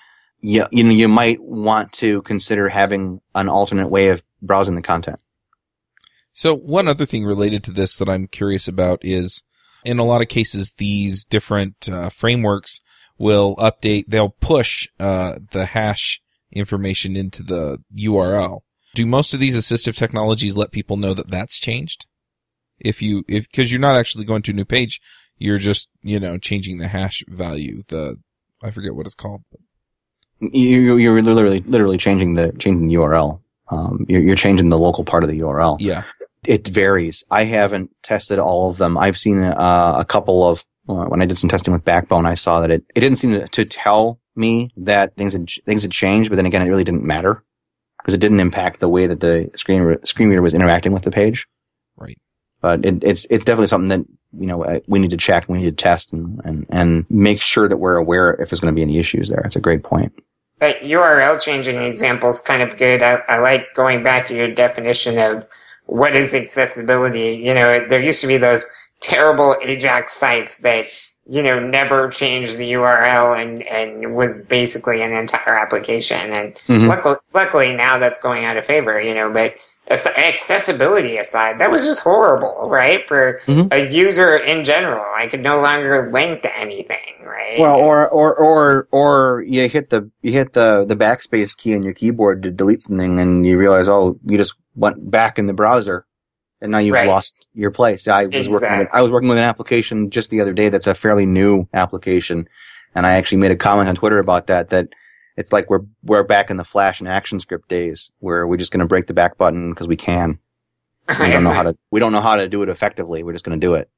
you 0.42 0.66
you 0.72 0.84
know 0.84 0.92
you 0.92 1.08
might 1.08 1.42
want 1.42 1.92
to 1.94 2.22
consider 2.24 2.70
having 2.70 3.22
an 3.36 3.50
alternate 3.50 3.90
way 3.90 4.10
of 4.10 4.24
browsing 4.42 4.76
the 4.76 4.82
content. 4.82 5.20
So 6.34 6.56
one 6.56 6.88
other 6.88 7.06
thing 7.06 7.26
related 7.26 7.64
to 7.66 7.72
this 7.72 7.98
that 7.98 8.10
I'm 8.10 8.28
curious 8.28 8.68
about 8.68 9.04
is, 9.04 9.44
in 9.84 10.00
a 10.00 10.06
lot 10.06 10.22
of 10.22 10.30
cases, 10.30 10.74
these 10.78 11.26
different 11.26 11.90
uh, 11.90 12.10
frameworks 12.10 12.80
will 13.18 13.56
update. 13.58 14.06
They'll 14.08 14.30
push 14.30 14.88
uh, 15.00 15.40
the 15.52 15.66
hash 15.66 16.22
information 16.52 17.16
into 17.16 17.44
the 17.44 17.80
URL. 17.96 18.62
Do 18.96 19.06
most 19.06 19.34
of 19.34 19.40
these 19.40 19.56
assistive 19.56 19.96
technologies 19.96 20.58
let 20.58 20.72
people 20.72 20.98
know 20.98 21.14
that 21.14 21.30
that's 21.30 21.60
changed? 21.60 22.08
If 22.80 23.02
you 23.02 23.24
if 23.28 23.50
because 23.50 23.72
you're 23.72 23.82
not 23.82 23.96
actually 23.96 24.26
going 24.26 24.42
to 24.42 24.52
a 24.52 24.56
new 24.56 24.66
page 24.66 25.02
you're 25.38 25.58
just 25.58 25.90
you 26.02 26.20
know 26.20 26.38
changing 26.38 26.78
the 26.78 26.88
hash 26.88 27.24
value 27.28 27.82
the 27.88 28.18
i 28.62 28.70
forget 28.70 28.94
what 28.94 29.06
it's 29.06 29.16
called 29.16 29.42
you, 30.40 30.98
you're 30.98 31.22
literally 31.22 31.62
literally 31.62 31.98
changing 31.98 32.34
the 32.36 32.52
changing 32.54 32.88
the 32.88 32.96
url 32.96 33.42
um, 33.70 34.06
you're, 34.08 34.22
you're 34.22 34.36
changing 34.36 34.70
the 34.70 34.78
local 34.78 35.04
part 35.04 35.24
of 35.24 35.30
the 35.30 35.40
url 35.40 35.78
yeah. 35.80 36.04
It 36.46 36.66
varies. 36.66 37.26
I 37.30 37.44
haven't 37.44 37.92
tested 38.02 38.40
all 38.40 38.70
of 38.70 38.78
them. 38.78 38.98
I've 38.98 39.18
seen 39.18 39.40
uh, 39.40 39.96
a 39.98 40.06
couple 40.06 40.48
of 40.48 40.66
uh, 40.88 41.06
when 41.06 41.22
i 41.22 41.26
did 41.26 41.38
some 41.38 41.50
testing 41.50 41.72
with 41.72 41.86
backbone 41.86 42.26
i 42.26 42.34
saw 42.34 42.62
that 42.62 42.72
it, 42.72 42.84
it 42.96 43.02
didn't 43.02 43.18
seem 43.18 43.34
to, 43.34 43.48
to 43.50 43.64
tell 43.64 44.20
me 44.36 44.70
that 44.76 45.16
things 45.16 45.34
had 45.34 45.48
things 45.66 45.84
had 45.84 45.92
changed 45.92 46.32
but 46.32 46.36
then 46.36 46.48
again 46.48 46.64
it 46.64 46.70
really 46.70 46.84
didn't 46.84 47.04
matter 47.04 47.44
because 48.00 48.16
it 48.16 48.20
didn't 48.20 48.40
impact 48.40 48.80
the 48.80 48.90
way 48.90 49.06
that 49.06 49.20
the 49.20 49.52
screen 49.56 49.98
screen 50.04 50.30
reader 50.30 50.42
was 50.42 50.56
interacting 50.56 50.92
with 50.94 51.04
the 51.04 51.12
page. 51.12 51.46
Right 51.96 52.18
but 52.62 52.86
it, 52.86 53.04
it's 53.04 53.26
it's 53.30 53.46
definitely 53.46 53.68
something 53.68 53.90
that 53.90 54.06
you 54.40 54.48
know 54.48 54.82
we 54.88 55.00
need 55.00 55.12
to 55.12 55.18
check, 55.18 55.48
and 55.48 55.58
we 55.58 55.64
need 55.64 55.78
to 55.78 55.84
test, 55.84 56.14
and 56.14 56.42
and, 56.44 56.66
and 56.70 57.06
make 57.10 57.42
sure 57.42 57.68
that 57.68 57.78
we're 57.78 57.96
aware 57.96 58.32
if 58.34 58.50
there's 58.50 58.60
going 58.60 58.74
to 58.74 58.76
be 58.76 58.82
any 58.82 58.98
issues 58.98 59.30
there. 59.30 59.42
It's 59.46 59.56
a 59.56 59.62
great 59.62 59.84
point. 59.84 60.14
That 60.60 60.82
URL 60.82 61.42
changing 61.42 61.82
example 61.84 62.30
is 62.30 62.42
kind 62.42 62.62
of 62.62 62.78
good. 62.78 63.02
I, 63.02 63.22
I 63.30 63.38
like 63.38 63.74
going 63.76 64.04
back 64.04 64.26
to 64.28 64.36
your 64.36 64.54
definition 64.54 65.18
of 65.18 65.48
what 65.86 66.16
is 66.16 66.34
accessibility. 66.34 67.38
You 67.38 67.54
know, 67.54 67.88
there 67.88 68.04
used 68.04 68.22
to 68.22 68.28
be 68.28 68.38
those 68.38 68.66
terrible 69.00 69.56
Ajax 69.64 70.14
sites 70.14 70.58
that 70.60 70.86
you 71.30 71.44
know 71.44 71.60
never 71.60 72.10
changed 72.10 72.58
the 72.58 72.72
URL 72.74 73.40
and 73.40 73.62
and 73.64 74.16
was 74.16 74.40
basically 74.40 75.02
an 75.02 75.14
entire 75.14 75.56
application. 75.56 76.32
And 76.32 76.56
mm-hmm. 76.56 76.88
luckily, 76.88 77.16
luckily 77.34 77.76
now 77.76 78.00
that's 78.00 78.20
going 78.20 78.46
out 78.46 78.58
of 78.58 78.66
favor. 78.66 79.00
You 79.00 79.14
know, 79.14 79.32
but 79.32 79.56
accessibility 79.90 81.18
aside, 81.18 81.60
that 81.60 81.72
was 81.72 81.84
just 81.84 82.02
horrible, 82.02 82.70
right? 82.70 83.08
For 83.08 83.42
mm-hmm. 83.46 83.68
a 83.72 83.92
user 83.92 84.38
in 84.38 84.64
general, 84.64 85.06
I 85.16 85.28
could 85.28 85.42
no 85.42 85.62
longer 85.62 86.10
link 86.12 86.42
to 86.44 86.58
anything, 86.58 87.24
right? 87.24 87.60
Well, 87.60 87.78
or 87.78 88.08
or 88.10 88.36
or 88.36 88.88
or 88.92 89.44
you 89.48 89.68
hit 89.70 89.90
the 89.90 90.10
you 90.22 90.32
hit 90.32 90.54
the 90.54 90.86
the 90.86 90.96
backspace 90.96 91.56
key 91.58 91.76
on 91.76 91.84
your 91.84 91.94
keyboard 91.94 92.44
to 92.44 92.52
delete 92.52 92.82
something, 92.82 93.20
and 93.20 93.46
you 93.46 93.58
realize, 93.58 93.88
oh, 93.88 94.20
you 94.26 94.38
just 94.38 94.56
went 94.76 95.10
back 95.10 95.40
in 95.40 95.48
the 95.48 95.54
browser, 95.54 96.06
and 96.62 96.72
now 96.72 96.78
you've 96.78 96.94
right. 96.94 97.08
lost 97.08 97.48
your 97.54 97.72
place. 97.72 98.08
I 98.08 98.26
was 98.26 98.48
exactly. 98.48 98.54
working 98.54 98.78
with, 98.80 98.88
I 98.94 99.02
was 99.02 99.12
working 99.12 99.30
with 99.30 99.38
an 99.38 99.44
application 99.44 100.10
just 100.10 100.30
the 100.30 100.42
other 100.42 100.54
day 100.54 100.70
that's 100.70 100.88
a 100.88 100.96
fairly 100.96 101.26
new 101.26 101.68
application, 101.74 102.48
And 102.96 103.06
I 103.06 103.14
actually 103.14 103.40
made 103.40 103.52
a 103.52 103.56
comment 103.56 103.90
on 103.90 103.96
Twitter 103.96 104.20
about 104.20 104.48
that, 104.48 104.70
that 104.70 104.90
it's 105.38 105.52
like 105.52 105.70
we're, 105.70 105.82
we're 106.04 106.24
back 106.24 106.50
in 106.50 106.58
the 106.58 106.64
Flash 106.64 107.00
and 107.00 107.08
ActionScript 107.08 107.68
days 107.68 108.12
where 108.20 108.46
we're 108.48 108.58
just 108.58 108.72
going 108.72 108.82
to 108.82 108.88
break 108.88 109.08
the 109.08 109.14
back 109.14 109.38
button 109.38 109.72
because 109.72 109.88
we 109.88 109.96
can. 109.96 110.40
We 111.20 111.32
don't 111.32 111.44
know 111.44 111.54
how 111.54 111.64
to, 111.64 111.76
we 111.90 112.00
don't 112.00 112.12
know 112.12 112.22
how 112.22 112.36
to 112.36 112.48
do 112.48 112.62
it 112.62 112.70
effectively. 112.70 113.24
We're 113.24 113.34
just 113.34 113.44
going 113.44 113.60
to 113.60 113.66
do 113.66 113.74
it. 113.74 113.90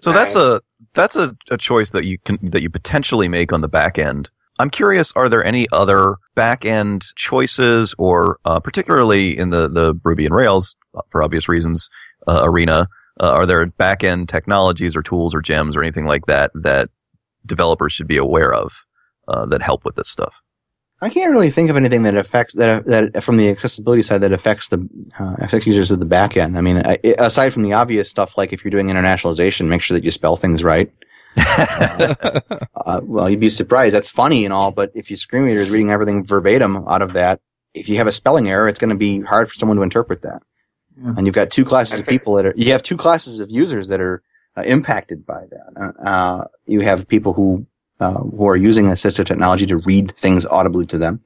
So 0.00 0.12
that's 0.12 0.34
a 0.34 0.60
that's 0.94 1.16
a, 1.16 1.36
a 1.50 1.58
choice 1.58 1.90
that 1.90 2.04
you 2.04 2.18
can 2.18 2.38
that 2.50 2.62
you 2.62 2.70
potentially 2.70 3.28
make 3.28 3.52
on 3.52 3.60
the 3.60 3.68
back 3.68 3.98
end. 3.98 4.30
I'm 4.60 4.70
curious, 4.70 5.12
are 5.16 5.28
there 5.28 5.44
any 5.44 5.66
other 5.72 6.16
back 6.34 6.64
end 6.64 7.04
choices, 7.16 7.94
or 7.98 8.38
uh, 8.44 8.60
particularly 8.60 9.36
in 9.36 9.50
the 9.50 9.68
the 9.68 9.98
Ruby 10.04 10.26
and 10.26 10.34
Rails, 10.34 10.76
uh, 10.94 11.00
for 11.08 11.22
obvious 11.22 11.48
reasons, 11.48 11.88
uh, 12.28 12.42
arena? 12.44 12.86
Uh, 13.18 13.32
are 13.32 13.46
there 13.46 13.66
back 13.66 14.04
end 14.04 14.28
technologies 14.28 14.96
or 14.96 15.02
tools 15.02 15.34
or 15.34 15.40
gems 15.40 15.76
or 15.76 15.82
anything 15.82 16.04
like 16.04 16.26
that 16.26 16.50
that 16.54 16.90
developers 17.46 17.92
should 17.92 18.06
be 18.06 18.18
aware 18.18 18.52
of 18.52 18.84
uh, 19.28 19.46
that 19.46 19.62
help 19.62 19.84
with 19.84 19.96
this 19.96 20.08
stuff? 20.08 20.40
I 21.02 21.08
can't 21.08 21.32
really 21.32 21.50
think 21.50 21.70
of 21.70 21.76
anything 21.76 22.02
that 22.02 22.16
affects 22.16 22.54
that 22.56 22.84
that 22.84 23.22
from 23.22 23.38
the 23.38 23.48
accessibility 23.48 24.02
side 24.02 24.20
that 24.20 24.32
affects 24.32 24.68
the 24.68 24.86
uh, 25.18 25.36
affects 25.38 25.66
users 25.66 25.90
of 25.90 25.98
the 26.00 26.04
back 26.04 26.36
end. 26.36 26.58
I 26.58 26.60
mean, 26.60 26.82
I, 26.84 26.98
aside 27.18 27.54
from 27.54 27.62
the 27.62 27.72
obvious 27.72 28.10
stuff 28.10 28.36
like 28.36 28.52
if 28.52 28.62
you're 28.62 28.70
doing 28.70 28.88
internationalization, 28.88 29.68
make 29.68 29.80
sure 29.80 29.96
that 29.96 30.04
you 30.04 30.10
spell 30.10 30.36
things 30.36 30.62
right. 30.62 30.92
Uh, 32.86 33.00
well, 33.04 33.28
you'd 33.28 33.38
be 33.38 33.50
surprised. 33.50 33.94
That's 33.94 34.08
funny 34.08 34.44
and 34.44 34.54
all, 34.54 34.70
but 34.70 34.90
if 34.94 35.10
your 35.10 35.18
screen 35.18 35.44
reader 35.44 35.60
is 35.60 35.70
reading 35.70 35.90
everything 35.90 36.24
verbatim 36.24 36.88
out 36.88 37.02
of 37.02 37.12
that, 37.12 37.40
if 37.74 37.88
you 37.88 37.98
have 37.98 38.06
a 38.06 38.12
spelling 38.12 38.48
error, 38.48 38.68
it's 38.68 38.78
going 38.78 38.90
to 38.90 38.96
be 38.96 39.20
hard 39.20 39.48
for 39.48 39.54
someone 39.54 39.76
to 39.76 39.82
interpret 39.82 40.22
that. 40.22 40.40
Yeah. 40.96 41.14
And 41.16 41.26
you've 41.26 41.34
got 41.34 41.50
two 41.50 41.64
classes 41.64 41.98
That's 41.98 42.08
of 42.08 42.12
people 42.12 42.34
that 42.34 42.46
are. 42.46 42.54
You 42.56 42.72
have 42.72 42.82
two 42.82 42.96
classes 42.96 43.38
of 43.38 43.50
users 43.50 43.88
that 43.88 44.00
are 44.00 44.22
uh, 44.56 44.62
impacted 44.62 45.24
by 45.26 45.44
that. 45.50 45.72
Uh, 45.76 46.08
uh, 46.08 46.44
you 46.66 46.80
have 46.80 47.06
people 47.06 47.32
who 47.32 47.66
uh, 48.00 48.14
who 48.14 48.46
are 48.48 48.56
using 48.56 48.86
assistive 48.86 49.26
technology 49.26 49.66
to 49.66 49.76
read 49.76 50.16
things 50.16 50.46
audibly 50.46 50.86
to 50.86 50.98
them, 50.98 51.20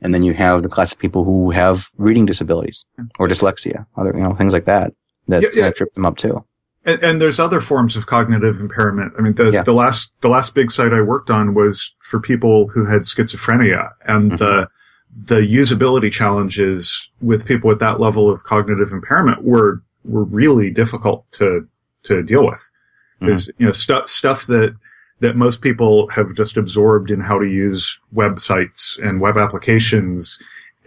and 0.00 0.14
then 0.14 0.22
you 0.22 0.34
have 0.34 0.62
the 0.62 0.68
class 0.68 0.92
of 0.92 0.98
people 0.98 1.24
who 1.24 1.50
have 1.50 1.88
reading 1.96 2.26
disabilities 2.26 2.86
or 3.18 3.26
dyslexia, 3.26 3.86
other 3.96 4.12
you 4.14 4.22
know 4.22 4.34
things 4.34 4.52
like 4.52 4.66
that. 4.66 4.92
That's 5.26 5.44
Yeah, 5.44 5.50
yeah. 5.54 5.60
going 5.62 5.72
to 5.72 5.76
trip 5.76 5.94
them 5.94 6.06
up 6.06 6.16
too. 6.16 6.44
And, 6.84 7.02
and 7.02 7.20
there's 7.20 7.38
other 7.38 7.60
forms 7.60 7.94
of 7.96 8.06
cognitive 8.06 8.60
impairment. 8.60 9.12
I 9.18 9.22
mean, 9.22 9.34
the, 9.34 9.50
Yeah. 9.50 9.62
the 9.62 9.74
last 9.74 10.12
the 10.22 10.28
last 10.28 10.54
big 10.54 10.70
site 10.70 10.92
I 10.92 11.02
worked 11.02 11.30
on 11.30 11.54
was 11.54 11.94
for 12.00 12.18
people 12.20 12.68
who 12.68 12.84
had 12.84 13.02
schizophrenia, 13.02 13.90
and 14.06 14.32
mm-hmm. 14.32 14.36
the 14.38 14.68
the 15.14 15.40
usability 15.40 16.10
challenges 16.10 17.10
with 17.20 17.44
people 17.44 17.68
with 17.68 17.80
that 17.80 18.00
level 18.00 18.30
of 18.30 18.44
cognitive 18.44 18.92
impairment 18.92 19.42
were 19.44 19.82
were 20.04 20.24
really 20.24 20.70
difficult 20.70 21.30
to 21.32 21.66
to 22.04 22.22
deal 22.22 22.46
with. 22.46 22.60
Mm-hmm. 22.60 23.26
Because 23.26 23.50
you 23.58 23.66
know 23.66 23.72
stuff 23.72 24.08
stuff 24.08 24.46
that 24.46 24.74
that 25.20 25.36
most 25.36 25.60
people 25.60 26.08
have 26.08 26.34
just 26.34 26.56
absorbed 26.56 27.10
in 27.10 27.20
how 27.20 27.38
to 27.38 27.46
use 27.46 28.00
websites 28.14 28.98
and 29.06 29.20
web 29.20 29.36
applications 29.36 30.38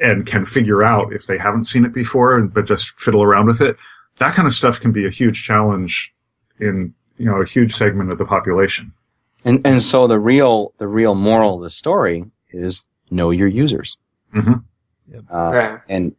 and 0.02 0.26
can 0.26 0.44
figure 0.44 0.84
out 0.84 1.14
if 1.14 1.28
they 1.28 1.38
haven't 1.38 1.66
seen 1.66 1.86
it 1.86 1.94
before, 1.94 2.42
but 2.42 2.66
just 2.66 3.00
fiddle 3.00 3.22
around 3.22 3.46
with 3.46 3.62
it 3.62 3.78
that 4.20 4.34
kind 4.34 4.48
of 4.48 4.54
stuff 4.54 4.80
can 4.80 4.92
be 4.92 5.06
a 5.06 5.10
huge 5.10 5.44
challenge 5.44 6.14
in 6.60 6.94
you 7.18 7.26
know 7.26 7.42
a 7.42 7.46
huge 7.46 7.74
segment 7.76 8.12
of 8.12 8.18
the 8.18 8.26
population. 8.26 8.92
And 9.46 9.66
and 9.66 9.82
so 9.82 10.08
the 10.08 10.20
real 10.20 10.74
the 10.78 10.88
real 10.88 11.16
moral 11.16 11.56
of 11.56 11.64
the 11.64 11.70
story 11.70 12.26
is 12.52 12.86
know 13.12 13.32
your 13.32 13.48
users. 13.48 13.98
Mhm. 14.34 14.64
Uh, 15.30 15.52
Yeah. 15.54 15.80
and 15.90 16.16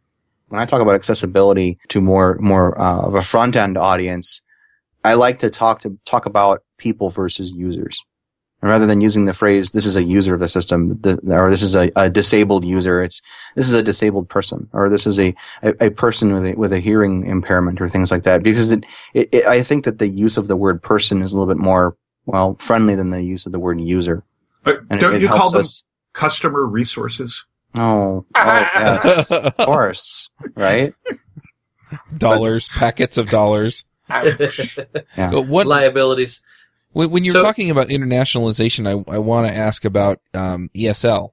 when 0.49 0.61
I 0.61 0.65
talk 0.65 0.81
about 0.81 0.95
accessibility 0.95 1.77
to 1.89 2.01
more 2.01 2.37
more 2.39 2.79
uh, 2.79 2.99
of 2.99 3.15
a 3.15 3.23
front 3.23 3.55
end 3.55 3.77
audience, 3.77 4.41
I 5.03 5.15
like 5.15 5.39
to 5.39 5.49
talk 5.49 5.81
to 5.81 5.97
talk 6.05 6.25
about 6.25 6.63
people 6.77 7.09
versus 7.09 7.51
users. 7.51 8.03
And 8.65 8.71
rather 8.71 8.87
than 8.87 8.99
using 8.99 9.25
the 9.25 9.33
phrase 9.35 9.73
"this 9.73 9.85
is 9.85 9.95
a 9.95 10.01
user 10.01 10.33
of 10.33 10.39
the 10.39 10.49
system" 10.49 10.99
the, 11.01 11.19
or 11.31 11.51
"this 11.51 11.61
is 11.61 11.75
a, 11.75 11.91
a 11.95 12.09
disabled 12.09 12.65
user," 12.65 13.03
it's 13.03 13.21
"this 13.53 13.67
is 13.67 13.73
a 13.73 13.83
disabled 13.83 14.27
person" 14.27 14.67
or 14.73 14.89
"this 14.89 15.05
is 15.05 15.19
a 15.19 15.35
a, 15.61 15.85
a 15.85 15.89
person 15.91 16.33
with 16.33 16.45
a, 16.47 16.53
with 16.55 16.73
a 16.73 16.79
hearing 16.79 17.27
impairment" 17.27 17.79
or 17.79 17.87
things 17.87 18.09
like 18.09 18.23
that. 18.23 18.41
Because 18.41 18.71
it, 18.71 18.83
it, 19.13 19.29
it, 19.31 19.45
I 19.45 19.61
think 19.61 19.85
that 19.85 19.99
the 19.99 20.07
use 20.07 20.35
of 20.35 20.47
the 20.47 20.55
word 20.55 20.81
"person" 20.81 21.21
is 21.21 21.31
a 21.31 21.37
little 21.37 21.53
bit 21.53 21.61
more 21.61 21.95
well 22.25 22.55
friendly 22.59 22.95
than 22.95 23.11
the 23.11 23.21
use 23.21 23.45
of 23.45 23.51
the 23.51 23.59
word 23.59 23.79
"user." 23.79 24.23
But 24.63 24.79
And 24.89 24.99
don't 24.99 25.13
it, 25.13 25.17
it 25.17 25.21
you 25.21 25.27
call 25.27 25.51
them 25.51 25.61
us. 25.61 25.83
customer 26.13 26.65
resources? 26.65 27.45
Oh, 27.75 28.25
oh 28.33 28.69
yes, 28.73 29.29
of 29.31 29.55
course, 29.57 30.31
right? 30.55 30.91
dollars, 32.17 32.67
packets 32.69 33.19
of 33.19 33.29
dollars. 33.29 33.83
Ouch. 34.09 34.79
Yeah. 35.15 35.29
But 35.29 35.43
what 35.43 35.67
Liabilities. 35.67 36.43
When, 36.95 37.11
when 37.11 37.23
you're 37.23 37.33
So- 37.33 37.43
talking 37.43 37.69
about 37.69 37.89
internationalization, 37.89 38.87
I, 38.87 39.13
I 39.13 39.17
want 39.19 39.47
to 39.47 39.55
ask 39.55 39.85
about 39.85 40.19
um, 40.33 40.69
ESL. 40.75 41.31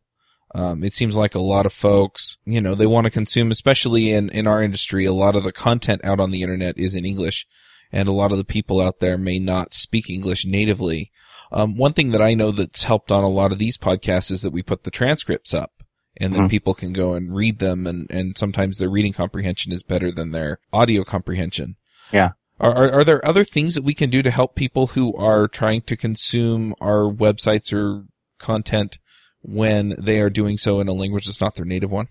Um, 0.55 0.85
it 0.85 0.93
seems 0.93 1.17
like 1.17 1.35
a 1.35 1.39
lot 1.41 1.65
of 1.65 1.73
folks, 1.73 2.37
you 2.45 2.61
know, 2.61 2.75
they 2.75 2.85
want 2.87 3.05
to 3.05 3.11
consume, 3.11 3.51
especially 3.51 4.11
in, 4.11 4.29
in 4.29 4.47
our 4.47 4.63
industry, 4.63 5.07
a 5.07 5.13
lot 5.13 5.35
of 5.35 5.45
the 5.45 5.53
content 5.53 6.05
out 6.05 6.21
on 6.21 6.31
the 6.31 6.43
internet 6.43 6.77
is 6.77 6.95
in 6.95 7.07
English, 7.07 7.47
and 7.91 8.07
a 8.07 8.13
lot 8.13 8.33
of 8.33 8.39
the 8.39 8.45
people 8.45 8.79
out 8.81 9.01
there 9.01 9.17
may 9.17 9.39
not 9.39 9.73
speak 9.73 10.11
English 10.11 10.45
natively. 10.45 11.11
Um, 11.53 11.77
one 11.77 11.95
thing 11.95 12.11
that 12.11 12.21
I 12.21 12.35
know 12.35 12.51
that's 12.51 12.83
helped 12.85 13.11
on 13.11 13.25
a 13.25 13.29
lot 13.29 13.51
of 13.53 13.59
these 13.59 13.79
podcasts 13.79 14.31
is 14.31 14.43
that 14.43 14.53
we 14.53 14.63
put 14.63 14.85
the 14.85 14.91
transcripts 14.91 15.55
up, 15.55 15.73
and 16.21 16.35
then 16.35 16.49
Mhm. 16.49 16.51
people 16.51 16.75
can 16.75 16.93
go 16.93 17.15
and 17.15 17.35
read 17.35 17.59
them, 17.59 17.87
and, 17.87 18.07
and 18.11 18.37
sometimes 18.37 18.77
their 18.77 18.91
reading 18.91 19.15
comprehension 19.15 19.73
is 19.73 19.83
better 19.83 20.13
than 20.13 20.33
their 20.33 20.59
audio 20.71 21.03
comprehension. 21.03 21.77
Yeah. 22.13 22.33
Are, 22.63 22.75
are, 22.75 22.93
are 22.93 23.05
there 23.05 23.27
other 23.27 23.45
things 23.45 23.75
that 23.75 23.83
we 23.83 23.93
can 23.93 24.09
do 24.09 24.23
to 24.23 24.31
help 24.31 24.55
people 24.55 24.89
who 24.89 25.15
are 25.17 25.49
trying 25.49 25.83
to 25.83 25.97
consume 25.97 26.75
our 26.81 27.13
websites 27.13 27.73
or 27.73 28.07
content 28.39 28.99
when 29.43 29.97
they 29.99 30.21
are 30.21 30.31
doing 30.31 30.57
so 30.57 30.81
in 30.81 30.87
a 30.89 30.93
language 30.93 31.27
that's 31.27 31.41
not 31.41 31.57
their 31.57 31.67
native 31.67 31.91
one? 31.91 32.09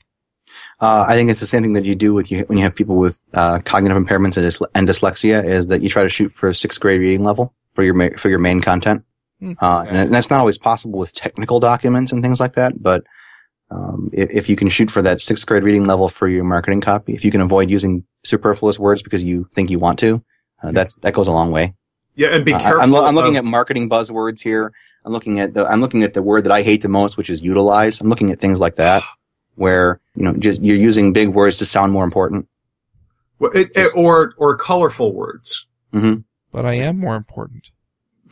Uh, 0.81 1.05
I 1.07 1.13
think 1.13 1.29
it's 1.31 1.39
the 1.39 1.47
same 1.47 1.63
thing 1.63 1.73
that 1.73 1.85
you 1.85 1.95
do 1.95 2.13
with 2.13 2.29
you 2.29 2.43
when 2.47 2.57
you 2.57 2.65
have 2.65 2.75
people 2.75 2.97
with 2.97 3.23
uh, 3.33 3.59
cognitive 3.63 3.97
impairments 3.97 4.35
and, 4.35 4.67
and 4.75 4.87
dyslexia. 4.87 5.43
Is 5.45 5.67
that 5.67 5.81
you 5.81 5.89
try 5.89 6.03
to 6.03 6.09
shoot 6.09 6.29
for 6.29 6.49
a 6.49 6.53
sixth 6.53 6.79
grade 6.81 6.99
reading 6.99 7.23
level 7.23 7.53
for 7.73 7.83
your 7.83 7.93
ma- 7.93 8.17
for 8.17 8.27
your 8.27 8.39
main 8.39 8.61
content, 8.61 9.05
Hmm. 9.39 9.53
uh, 9.61 9.85
and 9.87 10.13
that's 10.13 10.29
not 10.29 10.39
always 10.39 10.57
possible 10.57 10.99
with 10.99 11.13
technical 11.13 11.61
documents 11.61 12.11
and 12.11 12.21
things 12.21 12.41
like 12.41 12.55
that. 12.55 12.73
But 12.83 13.03
um, 13.69 14.09
if, 14.11 14.29
if 14.29 14.49
you 14.49 14.57
can 14.57 14.67
shoot 14.67 14.91
for 14.91 15.01
that 15.01 15.21
sixth 15.21 15.45
grade 15.47 15.63
reading 15.63 15.85
level 15.85 16.09
for 16.09 16.27
your 16.27 16.43
marketing 16.43 16.81
copy, 16.81 17.13
if 17.13 17.23
you 17.23 17.31
can 17.31 17.39
avoid 17.41 17.71
using 17.71 18.03
superfluous 18.25 18.77
words 18.77 19.01
because 19.01 19.23
you 19.23 19.47
think 19.55 19.69
you 19.69 19.79
want 19.79 19.99
to, 19.99 20.21
uh, 20.63 20.71
that's 20.71 20.95
that 20.95 21.13
goes 21.13 21.27
a 21.27 21.31
long 21.31 21.51
way. 21.51 21.73
Yeah, 22.15 22.29
and 22.29 22.43
be 22.45 22.53
Uh, 22.53 22.59
careful. 22.59 22.81
I'm, 22.81 22.91
lo- 22.91 23.05
I'm 23.05 23.15
looking 23.15 23.37
of- 23.37 23.45
at 23.45 23.49
marketing 23.49 23.89
buzzwords 23.89 24.41
here. 24.41 24.71
I'm 25.05 25.11
looking 25.11 25.39
at 25.39 25.53
the 25.53 25.65
I'm 25.65 25.81
looking 25.81 26.03
at 26.03 26.13
the 26.13 26.21
word 26.21 26.43
that 26.43 26.51
I 26.51 26.61
hate 26.61 26.81
the 26.81 26.89
most, 26.89 27.17
which 27.17 27.29
is 27.29 27.41
utilize. 27.41 27.99
I'm 28.01 28.09
looking 28.09 28.31
at 28.31 28.39
things 28.39 28.59
like 28.59 28.75
that, 28.75 29.01
where 29.55 29.99
you 30.15 30.23
know 30.23 30.33
just 30.33 30.61
you're 30.61 30.77
using 30.77 31.13
big 31.13 31.29
words 31.29 31.57
to 31.59 31.65
sound 31.65 31.91
more 31.91 32.03
important. 32.03 32.47
well, 33.39 33.51
it- 33.53 33.71
it- 33.75 33.91
or 33.95 34.33
or 34.37 34.55
colorful 34.55 35.13
words. 35.13 35.65
But 35.91 36.65
I 36.65 36.73
am 36.73 36.99
more 36.99 37.15
important. 37.15 37.71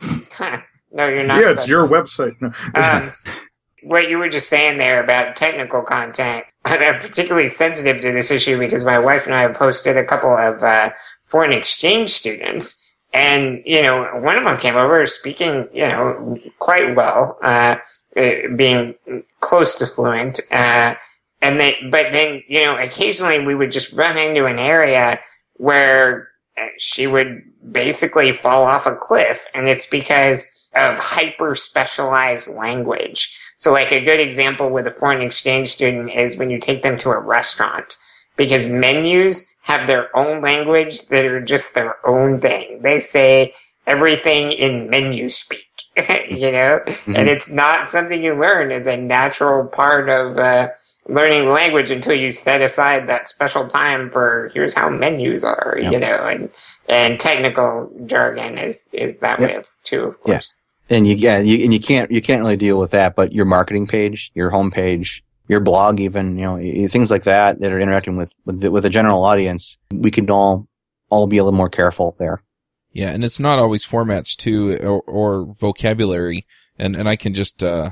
no, 0.92 1.06
you're 1.06 1.24
not. 1.26 1.38
yeah, 1.40 1.50
it's 1.50 1.62
special. 1.62 1.68
your 1.68 1.88
website. 1.88 2.34
No. 2.40 2.52
um, 2.74 3.10
what 3.82 4.08
you 4.10 4.18
were 4.18 4.28
just 4.28 4.48
saying 4.48 4.78
there 4.78 5.02
about 5.02 5.36
technical 5.36 5.82
content, 5.82 6.44
I'm 6.64 6.98
particularly 7.00 7.48
sensitive 7.48 8.00
to 8.02 8.12
this 8.12 8.30
issue 8.30 8.58
because 8.58 8.84
my 8.84 8.98
wife 8.98 9.26
and 9.26 9.34
I 9.34 9.42
have 9.42 9.54
posted 9.54 9.96
a 9.96 10.04
couple 10.04 10.36
of 10.36 10.62
uh, 10.62 10.90
foreign 11.30 11.52
exchange 11.52 12.10
students. 12.10 12.86
And, 13.12 13.62
you 13.64 13.82
know, 13.82 14.04
one 14.20 14.38
of 14.38 14.44
them 14.44 14.58
came 14.58 14.76
over 14.76 15.04
speaking, 15.06 15.68
you 15.72 15.88
know, 15.88 16.38
quite 16.58 16.94
well, 16.94 17.38
uh, 17.42 17.76
uh, 18.16 18.30
being 18.54 18.94
close 19.40 19.74
to 19.76 19.86
fluent. 19.86 20.40
Uh, 20.50 20.94
and 21.42 21.58
then, 21.58 21.74
but 21.90 22.12
then, 22.12 22.42
you 22.46 22.64
know, 22.64 22.76
occasionally 22.76 23.44
we 23.44 23.54
would 23.54 23.72
just 23.72 23.92
run 23.92 24.16
into 24.16 24.44
an 24.44 24.58
area 24.58 25.18
where 25.54 26.28
uh, 26.56 26.66
she 26.78 27.06
would 27.06 27.42
basically 27.72 28.30
fall 28.30 28.64
off 28.64 28.86
a 28.86 28.94
cliff. 28.94 29.44
And 29.54 29.68
it's 29.68 29.86
because 29.86 30.46
of 30.74 30.98
hyper 30.98 31.56
specialized 31.56 32.48
language. 32.48 33.36
So 33.56 33.72
like 33.72 33.90
a 33.90 34.04
good 34.04 34.20
example 34.20 34.70
with 34.70 34.86
a 34.86 34.92
foreign 34.92 35.20
exchange 35.20 35.70
student 35.70 36.12
is 36.12 36.36
when 36.36 36.50
you 36.50 36.58
take 36.58 36.82
them 36.82 36.96
to 36.98 37.10
a 37.10 37.18
restaurant 37.18 37.96
because 38.36 38.66
menus 38.66 39.46
have 39.62 39.86
their 39.86 40.14
own 40.16 40.42
language 40.42 41.06
that 41.08 41.24
are 41.24 41.40
just 41.40 41.74
their 41.74 41.96
own 42.06 42.40
thing. 42.40 42.80
They 42.82 42.98
say 42.98 43.54
everything 43.86 44.52
in 44.52 44.88
menu 44.90 45.28
speak, 45.28 45.66
you 46.28 46.50
know, 46.52 46.80
and 47.06 47.28
it's 47.28 47.50
not 47.50 47.88
something 47.88 48.22
you 48.22 48.34
learn 48.34 48.70
as 48.72 48.86
a 48.86 48.96
natural 48.96 49.66
part 49.66 50.08
of, 50.08 50.38
uh, 50.38 50.68
learning 51.08 51.48
language 51.48 51.90
until 51.90 52.14
you 52.14 52.30
set 52.30 52.60
aside 52.62 53.08
that 53.08 53.26
special 53.26 53.66
time 53.66 54.10
for 54.10 54.50
here's 54.54 54.74
how 54.74 54.88
menus 54.88 55.42
are, 55.42 55.76
Yep. 55.80 55.92
you 55.92 55.98
know, 55.98 56.28
and, 56.28 56.50
and 56.88 57.18
technical 57.18 57.90
jargon 58.06 58.58
is, 58.58 58.88
is 58.92 59.18
that 59.18 59.40
Yep. 59.40 59.48
way 59.48 59.56
of, 59.56 59.66
too, 59.82 60.04
of 60.04 60.16
Yeah. 60.26 60.40
And 60.88 61.06
you 61.06 61.14
yeah, 61.14 61.38
you, 61.38 61.62
and 61.64 61.72
you 61.72 61.78
can't 61.78 62.10
you 62.10 62.20
can't 62.20 62.42
really 62.42 62.56
deal 62.56 62.76
with 62.80 62.90
that. 62.90 63.14
But 63.14 63.32
your 63.32 63.44
marketing 63.44 63.86
page, 63.86 64.32
your 64.34 64.50
homepage, 64.50 65.22
your 65.50 65.58
blog, 65.58 65.98
even 65.98 66.38
you 66.38 66.44
know 66.44 66.88
things 66.88 67.10
like 67.10 67.24
that 67.24 67.58
that 67.58 67.72
are 67.72 67.80
interacting 67.80 68.16
with 68.16 68.36
with 68.44 68.60
the, 68.60 68.70
with 68.70 68.84
a 68.84 68.90
general 68.90 69.24
audience, 69.24 69.78
we 69.90 70.12
can 70.12 70.30
all 70.30 70.68
all 71.08 71.26
be 71.26 71.38
a 71.38 71.44
little 71.44 71.56
more 71.56 71.68
careful 71.68 72.14
there. 72.20 72.44
Yeah, 72.92 73.10
and 73.10 73.24
it's 73.24 73.40
not 73.40 73.58
always 73.58 73.84
formats 73.84 74.36
too 74.36 74.78
or, 74.80 75.02
or 75.02 75.52
vocabulary. 75.52 76.46
and 76.78 76.94
and 76.94 77.08
I 77.08 77.16
can 77.16 77.34
just 77.34 77.64
uh, 77.64 77.90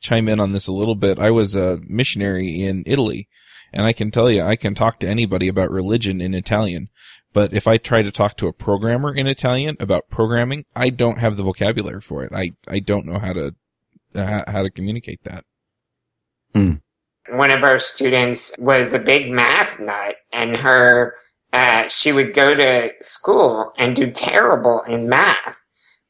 chime 0.00 0.28
in 0.28 0.38
on 0.38 0.52
this 0.52 0.68
a 0.68 0.72
little 0.72 0.94
bit. 0.94 1.18
I 1.18 1.32
was 1.32 1.56
a 1.56 1.80
missionary 1.82 2.62
in 2.62 2.84
Italy, 2.86 3.28
and 3.72 3.86
I 3.86 3.92
can 3.92 4.12
tell 4.12 4.30
you, 4.30 4.44
I 4.44 4.54
can 4.54 4.76
talk 4.76 5.00
to 5.00 5.08
anybody 5.08 5.48
about 5.48 5.72
religion 5.72 6.20
in 6.20 6.32
Italian. 6.32 6.90
But 7.32 7.52
if 7.52 7.66
I 7.66 7.76
try 7.76 8.02
to 8.02 8.12
talk 8.12 8.36
to 8.36 8.46
a 8.46 8.52
programmer 8.52 9.12
in 9.12 9.26
Italian 9.26 9.76
about 9.80 10.10
programming, 10.10 10.64
I 10.76 10.90
don't 10.90 11.18
have 11.18 11.36
the 11.36 11.44
vocabulary 11.44 12.00
for 12.00 12.22
it. 12.22 12.32
I, 12.32 12.52
I 12.68 12.78
don't 12.78 13.06
know 13.06 13.18
how 13.18 13.32
to 13.32 13.54
uh, 14.14 14.42
how 14.46 14.62
to 14.62 14.70
communicate 14.70 15.24
that. 15.24 15.44
Hmm. 16.54 16.74
One 17.32 17.50
of 17.50 17.62
our 17.62 17.78
students 17.78 18.52
was 18.58 18.94
a 18.94 18.98
big 18.98 19.30
math 19.30 19.78
nut, 19.78 20.16
and 20.32 20.56
her 20.56 21.14
uh, 21.52 21.88
she 21.88 22.12
would 22.12 22.32
go 22.32 22.54
to 22.54 22.92
school 23.02 23.72
and 23.76 23.96
do 23.96 24.10
terrible 24.10 24.82
in 24.82 25.08
math. 25.08 25.60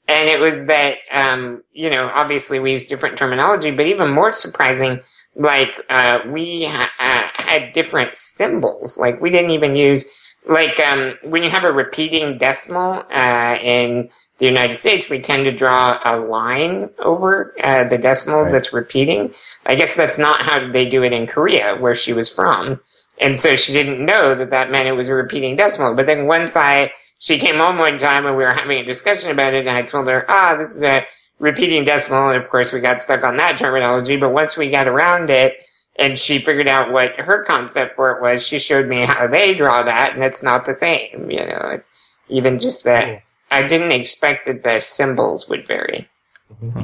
And 0.09 0.29
it 0.29 0.41
was 0.41 0.65
that, 0.67 0.99
um, 1.13 1.63
you 1.73 1.89
know, 1.89 2.11
obviously 2.13 2.59
we 2.59 2.73
use 2.73 2.87
different 2.87 3.17
terminology, 3.17 3.71
but 3.71 3.87
even 3.87 4.11
more 4.11 4.33
surprising, 4.33 5.01
like, 5.37 5.81
uh, 5.89 6.19
we 6.27 6.65
ha- 6.65 6.91
uh, 6.99 7.43
had 7.43 7.73
different 7.73 8.17
symbols. 8.17 8.99
Like, 8.99 9.21
we 9.21 9.31
didn't 9.31 9.53
even 9.53 9.77
use, 9.77 10.05
like, 10.49 10.81
um, 10.81 11.15
when 11.23 11.43
you 11.43 11.51
have 11.51 11.65
a 11.65 11.73
repeating 11.73 12.39
decimal, 12.39 13.05
uh, 13.11 13.57
in 13.63 14.11
the 14.41 14.47
United 14.47 14.75
States, 14.75 15.09
we 15.09 15.21
tend 15.21 15.45
to 15.45 15.53
draw 15.53 16.01
a 16.05 16.17
line 16.17 16.91
over, 16.99 17.55
uh, 17.63 17.85
the 17.85 17.99
decimal 17.99 18.43
Right. 18.45 18.53
that's 18.53 18.73
repeating. 18.73 19.35
I 19.67 19.77
guess 19.77 19.95
that's 19.95 20.19
not 20.19 20.43
how 20.43 20.69
they 20.73 20.87
do 20.87 21.05
it 21.05 21.13
in 21.13 21.27
Korea, 21.29 21.77
where 21.77 21.95
she 21.95 22.13
was 22.13 22.33
from. 22.33 22.81
And 23.19 23.39
so 23.39 23.55
she 23.55 23.73
didn't 23.75 24.05
know 24.05 24.35
that 24.35 24.51
that 24.51 24.71
meant 24.71 24.89
it 24.89 24.93
was 24.93 25.09
a 25.09 25.15
repeating 25.15 25.57
decimal. 25.57 25.95
But 25.95 26.07
then 26.07 26.27
once 26.27 26.57
I, 26.57 26.91
she 27.19 27.39
came 27.39 27.59
home 27.59 27.79
one 27.79 27.99
time 27.99 28.25
and 28.27 28.37
we 28.37 28.43
were 28.45 28.53
having 28.53 28.79
a 28.79 28.85
discussion 28.85 29.31
about 29.31 29.53
it 29.55 29.67
and 29.67 29.77
I 29.77 29.83
told 29.83 30.09
her, 30.09 30.25
ah, 30.29 30.57
this 30.57 30.75
is 30.75 30.83
a 30.83 31.05
repeating 31.39 31.85
decimal. 31.85 32.31
And 32.31 32.43
of 32.43 32.49
course 32.49 32.73
we 32.73 32.81
got 32.81 33.03
stuck 33.03 33.23
on 33.23 33.37
that 33.37 33.59
terminology. 33.59 34.17
But 34.17 34.31
once 34.33 34.57
we 34.57 34.71
got 34.71 34.89
around 34.89 35.29
it 35.29 35.55
and 35.97 36.19
she 36.19 36.39
figured 36.39 36.67
out 36.69 36.93
what 36.93 37.13
her 37.21 37.45
concept 37.45 37.95
for 37.95 38.11
it 38.13 38.23
was, 38.23 38.47
she 38.47 38.59
showed 38.59 38.89
me 38.89 39.05
how 39.05 39.27
they 39.27 39.53
draw 39.55 39.83
that 39.83 40.15
and 40.15 40.25
it's 40.25 40.43
not 40.43 40.65
the 40.65 40.73
same, 40.73 41.31
you 41.31 41.45
know, 41.45 41.83
even 42.31 42.59
just 42.59 42.85
that. 42.85 43.23
I 43.51 43.67
didn't 43.67 43.93
expect 43.93 44.47
that 44.47 44.63
the 44.63 44.79
symbols 44.81 45.49
would 45.49 45.67
vary. 45.67 46.09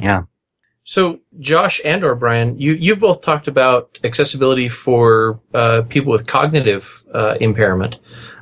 Yeah. 0.01 0.23
So, 0.83 1.19
Josh 1.39 1.81
and 1.83 2.03
or 2.03 2.15
Brian, 2.15 2.57
you 2.57 2.73
you've 2.73 3.01
both 3.01 3.21
talked 3.21 3.47
about 3.47 3.99
accessibility 4.05 4.69
for 4.69 5.39
uh, 5.53 5.81
people 5.89 6.13
with 6.13 6.27
cognitive 6.27 7.03
uh, 7.13 7.35
impairment. 7.41 7.99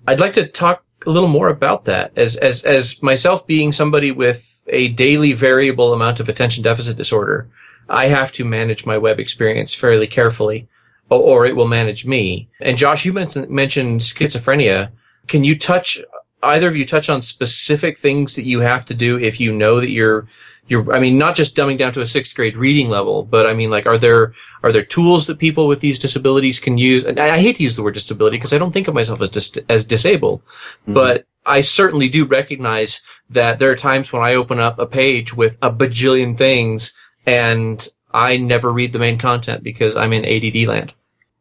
I'd 0.07 0.19
like 0.19 0.33
to 0.33 0.45
talk 0.45 0.83
a 1.07 1.09
little 1.09 1.29
more 1.29 1.49
about 1.49 1.85
that. 1.85 2.11
As 2.15 2.35
as 2.37 2.63
as 2.63 3.01
myself 3.01 3.47
being 3.47 3.71
somebody 3.71 4.11
with 4.11 4.67
a 4.69 4.89
daily 4.89 5.33
variable 5.33 5.91
amount 5.93 6.19
of 6.19 6.29
attention 6.29 6.63
deficit 6.63 6.97
disorder, 6.97 7.49
I 7.89 8.07
have 8.07 8.31
to 8.33 8.45
manage 8.45 8.85
my 8.85 8.97
web 8.97 9.19
experience 9.19 9.73
fairly 9.73 10.07
carefully, 10.07 10.67
or, 11.09 11.19
or 11.19 11.45
it 11.47 11.55
will 11.55 11.67
manage 11.67 12.05
me. 12.05 12.49
And 12.61 12.77
Josh, 12.77 13.05
you 13.05 13.13
mentioned 13.13 13.49
mentioned 13.49 14.01
schizophrenia. 14.01 14.91
Can 15.27 15.43
you 15.43 15.57
touch 15.57 15.99
either 16.45 16.67
of 16.67 16.75
you 16.75 16.85
touch 16.85 17.09
on 17.09 17.21
specific 17.21 17.97
things 17.97 18.35
that 18.35 18.45
you 18.45 18.61
have 18.61 18.85
to 18.87 18.93
do 18.93 19.19
if 19.19 19.39
you 19.39 19.51
know 19.51 19.79
that 19.79 19.89
you're 19.89 20.27
you're 20.67 20.91
I 20.93 20.99
mean 20.99 21.17
not 21.17 21.35
just 21.35 21.55
dumbing 21.55 21.77
down 21.77 21.93
to 21.93 22.01
a 22.01 22.05
sixth 22.05 22.35
grade 22.35 22.57
reading 22.57 22.89
level, 22.89 23.23
but 23.23 23.45
I 23.45 23.53
mean 23.53 23.69
like 23.69 23.85
are 23.85 23.97
there 23.97 24.33
are 24.63 24.71
there 24.71 24.83
tools 24.83 25.27
that 25.27 25.39
people 25.39 25.67
with 25.67 25.79
these 25.79 25.99
disabilities 25.99 26.59
can 26.59 26.77
use? 26.77 27.05
And 27.05 27.19
I, 27.19 27.35
I 27.35 27.39
hate 27.39 27.57
to 27.57 27.63
use 27.63 27.75
the 27.75 27.83
word 27.83 27.93
disability 27.93 28.37
because 28.37 28.53
I 28.53 28.57
don't 28.57 28.71
think 28.71 28.87
of 28.87 28.95
myself 28.95 29.21
as 29.21 29.29
dis- 29.29 29.57
as 29.69 29.85
disabled, 29.85 30.41
mm-hmm. 30.43 30.93
but 30.93 31.25
I 31.45 31.61
certainly 31.61 32.09
do 32.09 32.25
recognize 32.25 33.01
that 33.29 33.59
there 33.59 33.69
are 33.69 33.75
times 33.75 34.11
when 34.11 34.23
I 34.23 34.33
open 34.33 34.59
up 34.59 34.79
a 34.79 34.87
page 34.87 35.35
with 35.35 35.57
a 35.61 35.71
bajillion 35.71 36.35
things 36.37 36.93
and 37.25 37.87
I 38.13 38.37
never 38.37 38.71
read 38.71 38.93
the 38.93 38.99
main 38.99 39.17
content 39.17 39.61
because 39.61 39.95
I'm 39.95 40.13
in 40.13 40.25
ADD 40.25 40.67
land. 40.67 40.93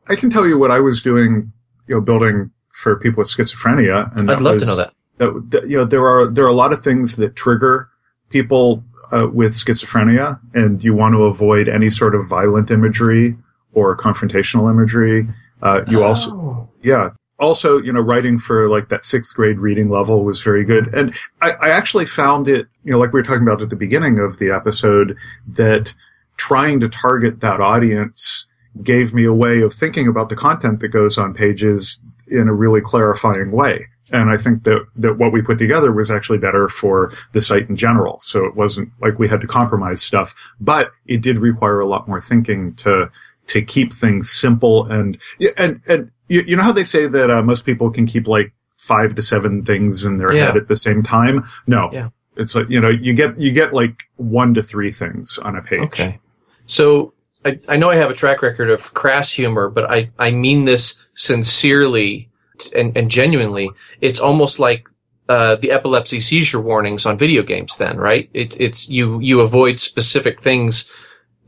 I 0.07 0.17
can 0.17 0.29
tell 0.29 0.47
you 0.47 0.59
what 0.59 0.71
I 0.71 0.81
was 0.81 1.03
doing, 1.03 1.53
you 1.87 1.95
know, 1.95 2.01
building 2.01 2.51
for 2.75 2.97
people 2.97 3.21
with 3.21 3.29
schizophrenia. 3.29 4.11
And 4.19 4.31
I'd 4.31 4.39
that 4.39 4.43
love 4.43 4.55
was, 4.55 4.63
to 4.65 4.69
know 4.69 4.77
that. 4.77 4.93
that, 5.19 5.51
that, 5.53 5.69
you 5.69 5.79
know 5.79 5.85
there 5.85 6.07
are 6.07 6.27
there 6.27 6.45
are 6.45 6.49
a 6.49 6.61
lot 6.65 6.73
of 6.73 6.83
things 6.83 7.17
that 7.17 7.37
trigger 7.37 7.89
people 8.31 8.83
uh, 9.13 9.29
with 9.33 9.53
schizophrenia, 9.55 10.41
and 10.55 10.83
you 10.83 10.93
want 10.93 11.15
to 11.15 11.25
avoid 11.25 11.69
any 11.69 11.89
sort 11.89 12.15
of 12.15 12.27
violent 12.29 12.71
imagery 12.71 13.37
or 13.73 13.97
confrontational 13.97 14.69
imagery. 14.71 15.27
Uh, 15.63 15.83
you 15.89 16.03
also, 16.03 16.33
Oh. 16.33 16.69
yeah, 16.83 17.11
also 17.39 17.81
you 17.81 17.93
know 17.93 18.01
writing 18.01 18.39
for 18.41 18.69
like 18.69 18.89
that 18.89 19.05
sixth 19.05 19.35
grade 19.37 19.61
reading 19.61 19.89
level 19.89 20.25
was 20.25 20.43
very 20.43 20.65
good, 20.65 20.93
and 20.93 21.15
I, 21.41 21.53
I 21.53 21.69
actually 21.71 22.07
found 22.07 22.49
it 22.49 22.67
you 22.83 22.91
know 22.91 22.99
like 22.99 23.13
we 23.13 23.21
were 23.21 23.25
talking 23.25 23.43
about 23.45 23.63
at 23.63 23.71
the 23.71 23.77
beginning 23.77 24.19
of 24.19 24.39
the 24.39 24.51
episode 24.51 25.17
that 25.47 25.95
trying 26.37 26.81
to 26.81 26.89
target 26.89 27.39
that 27.41 27.61
audience 27.61 28.47
gave 28.83 29.15
me 29.15 29.25
a 29.25 29.33
way 29.33 29.61
of 29.61 29.73
thinking 29.73 30.09
about 30.09 30.29
the 30.29 30.35
content 30.35 30.81
that 30.81 30.89
goes 30.89 31.17
on 31.17 31.33
pages 31.33 32.01
in 32.35 32.49
a 32.49 32.53
really 32.55 32.81
clarifying 32.81 33.51
way. 33.53 33.87
And 34.13 34.29
I 34.31 34.37
think 34.37 34.65
that, 34.65 34.87
that 34.97 35.15
what 35.15 35.33
we 35.33 35.41
put 35.41 35.57
together 35.57 35.91
was 35.91 36.11
actually 36.11 36.37
better 36.39 36.69
for 36.69 37.13
the 37.33 37.41
site 37.41 37.71
in 37.71 37.77
general. 37.77 38.21
So 38.21 38.45
it 38.45 38.55
wasn't 38.55 38.91
like 39.01 39.19
we 39.19 39.29
had 39.29 39.41
to 39.41 39.47
compromise 39.47 40.03
stuff, 40.03 40.35
but 40.61 40.93
it 41.07 41.23
did 41.23 41.39
require 41.39 41.81
a 41.81 41.87
lot 41.87 42.07
more 42.07 42.21
thinking 42.21 42.75
to, 42.77 43.11
to 43.47 43.63
keep 43.63 43.95
things 43.95 44.31
simple 44.31 44.85
and, 44.91 45.17
and, 45.57 45.81
and 45.89 46.11
you, 46.29 46.43
you 46.47 46.55
know 46.57 46.63
how 46.63 46.73
they 46.73 46.85
say 46.85 47.07
that 47.07 47.31
uh, 47.31 47.43
most 47.43 47.65
people 47.65 47.91
can 47.91 48.05
keep 48.07 48.29
like 48.29 48.53
five 48.77 49.15
to 49.15 49.23
seven 49.23 49.65
things 49.65 50.05
in 50.05 50.19
their 50.19 50.33
Yeah. 50.35 50.47
head 50.47 50.57
at 50.59 50.69
the 50.69 50.77
same 50.77 51.03
time? 51.03 51.49
No. 51.67 51.89
Yeah. 51.91 52.11
It's 52.37 52.55
like, 52.55 52.69
you 52.69 52.81
know, 52.81 52.91
you 52.91 53.15
get, 53.15 53.41
you 53.41 53.53
get 53.53 53.73
like 53.73 54.03
one 54.17 54.53
to 54.53 54.63
three 54.63 54.93
things 54.93 55.39
on 55.39 55.57
a 55.57 55.63
page. 55.63 55.81
Okay. 55.81 56.19
So 56.67 57.14
I, 57.45 57.59
I 57.69 57.77
know 57.77 57.91
I 57.91 57.97
have 57.97 58.11
a 58.11 58.15
track 58.15 58.43
record 58.43 58.71
of 58.71 58.95
crass 58.95 59.31
humor, 59.31 59.69
but 59.69 59.91
I, 59.91 60.11
I 60.19 60.31
mean 60.31 60.65
this 60.65 61.01
sincerely 61.15 62.31
and, 62.75 62.97
and 62.97 63.11
genuinely. 63.11 63.71
It's 64.01 64.21
almost 64.21 64.59
like 64.59 64.89
uh, 65.29 65.57
the 65.57 65.71
epilepsy 65.71 66.21
seizure 66.21 66.61
warnings 66.61 67.07
on 67.07 67.19
video 67.19 67.43
games 67.43 67.77
then, 67.77 67.97
right? 67.97 68.29
It, 68.35 68.61
it's 68.61 68.89
you 68.89 69.21
you 69.21 69.41
avoid 69.41 69.81
specific 69.81 70.41
things 70.41 70.91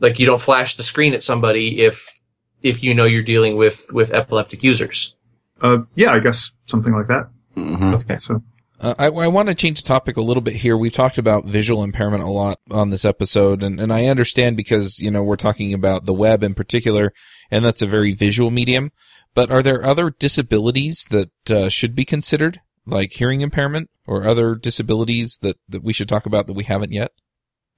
like 0.00 0.18
you 0.18 0.26
don't 0.26 0.40
flash 0.40 0.76
the 0.76 0.82
screen 0.82 1.14
at 1.14 1.22
somebody 1.22 1.82
if 1.82 2.20
if 2.62 2.82
you 2.82 2.94
know 2.94 3.04
you're 3.04 3.22
dealing 3.22 3.56
with 3.56 3.86
with 3.92 4.12
epileptic 4.12 4.62
users. 4.62 5.14
Uh, 5.60 5.78
yeah, 5.94 6.12
I 6.12 6.18
guess 6.18 6.52
something 6.66 6.92
like 6.92 7.08
that. 7.08 7.28
hmm 7.54 7.94
Okay. 7.94 8.16
So, 8.16 8.42
Uh, 8.78 8.94
I, 8.98 9.06
I 9.06 9.26
want 9.28 9.48
to 9.48 9.54
change 9.54 9.82
the 9.82 9.88
topic 9.88 10.16
a 10.16 10.22
little 10.22 10.42
bit 10.42 10.56
here. 10.56 10.76
We've 10.76 10.92
talked 10.92 11.18
about 11.18 11.46
visual 11.46 11.82
impairment 11.82 12.22
a 12.22 12.28
lot 12.28 12.60
on 12.70 12.90
this 12.90 13.04
episode, 13.04 13.62
and, 13.62 13.80
and 13.80 13.92
I 13.92 14.06
understand 14.06 14.56
because, 14.56 14.98
you 14.98 15.10
know, 15.10 15.22
we're 15.22 15.36
talking 15.36 15.72
about 15.72 16.04
the 16.04 16.12
web 16.12 16.42
in 16.42 16.54
particular, 16.54 17.12
and 17.50 17.64
that's 17.64 17.82
a 17.82 17.86
very 17.86 18.12
visual 18.12 18.50
medium. 18.50 18.92
But 19.34 19.50
are 19.50 19.62
there 19.62 19.84
other 19.84 20.10
disabilities 20.10 21.06
that 21.10 21.50
uh, 21.50 21.68
should 21.68 21.94
be 21.94 22.04
considered, 22.04 22.60
like 22.86 23.12
hearing 23.12 23.40
impairment 23.40 23.88
or 24.06 24.26
other 24.26 24.54
disabilities 24.54 25.38
that, 25.40 25.56
that 25.68 25.82
we 25.82 25.92
should 25.92 26.08
talk 26.08 26.26
about 26.26 26.46
that 26.46 26.54
we 26.54 26.64
haven't 26.64 26.92
yet? 26.92 27.12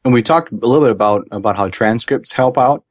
And 0.05 0.15
we 0.15 0.23
talked 0.23 0.53
a 0.53 0.57
little 0.57 0.85
bit 0.85 0.93
about 0.93 1.27
about 1.31 1.57
how 1.57 1.69
transcripts 1.69 2.33
help 2.33 2.57
out 2.57 2.85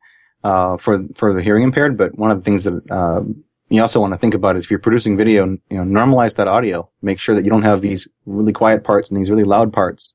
uh, 0.44 0.78
for 0.78 1.08
for 1.16 1.34
the 1.34 1.42
hearing 1.42 1.64
impaired. 1.64 1.98
But 1.98 2.18
one 2.18 2.32
of 2.32 2.38
the 2.38 2.44
things 2.44 2.66
that 2.66 2.92
uh, 2.92 3.24
you 3.70 3.82
also 3.82 4.00
want 4.00 4.14
to 4.14 4.18
think 4.18 4.34
about 4.34 4.56
is 4.56 4.64
if 4.64 4.72
you're 4.72 4.80
producing 4.80 5.18
video, 5.18 5.46
you 5.46 5.60
know, 5.72 5.84
normalize 5.84 6.36
that 6.36 6.48
audio. 6.48 6.90
Make 7.02 7.20
sure 7.20 7.36
that 7.36 7.44
you 7.44 7.50
don't 7.50 7.64
have 7.64 7.82
these 7.82 8.08
really 8.26 8.54
quiet 8.54 8.84
parts 8.84 9.10
and 9.10 9.20
these 9.20 9.30
really 9.30 9.44
loud 9.44 9.74
parts. 9.74 10.14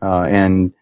Uh, 0.00 0.22
and 0.22 0.72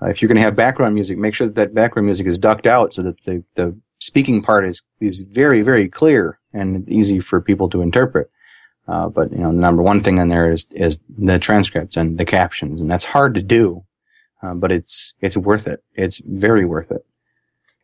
uh, 0.00 0.06
if 0.06 0.22
you're 0.22 0.28
going 0.28 0.36
to 0.36 0.42
have 0.42 0.56
background 0.56 0.94
music, 0.94 1.18
make 1.18 1.34
sure 1.34 1.46
that 1.46 1.56
that 1.56 1.74
background 1.74 2.06
music 2.06 2.26
is 2.26 2.38
ducked 2.38 2.66
out 2.66 2.92
so 2.92 3.02
that 3.02 3.22
the 3.24 3.44
the 3.54 3.76
speaking 3.98 4.42
part 4.42 4.64
is 4.64 4.82
is 5.00 5.22
very 5.22 5.60
very 5.62 5.88
clear 5.88 6.38
and 6.52 6.76
it's 6.76 6.88
easy 6.88 7.20
for 7.20 7.40
people 7.40 7.68
to 7.68 7.82
interpret. 7.82 8.30
Uh, 8.86 9.08
but 9.08 9.30
you 9.32 9.38
know, 9.38 9.52
the 9.52 9.60
number 9.60 9.82
one 9.82 10.00
thing 10.00 10.18
in 10.18 10.28
there 10.28 10.50
is 10.52 10.66
is 10.72 11.02
the 11.18 11.38
transcripts 11.38 11.96
and 11.96 12.16
the 12.16 12.24
captions, 12.24 12.80
and 12.80 12.90
that's 12.90 13.04
hard 13.04 13.34
to 13.34 13.42
do 13.42 13.84
uh, 14.42 14.54
but 14.54 14.72
it's 14.72 15.14
it's 15.20 15.36
worth 15.36 15.66
it. 15.66 15.82
It's 15.94 16.18
very 16.18 16.64
worth 16.64 16.90
it. 16.90 17.04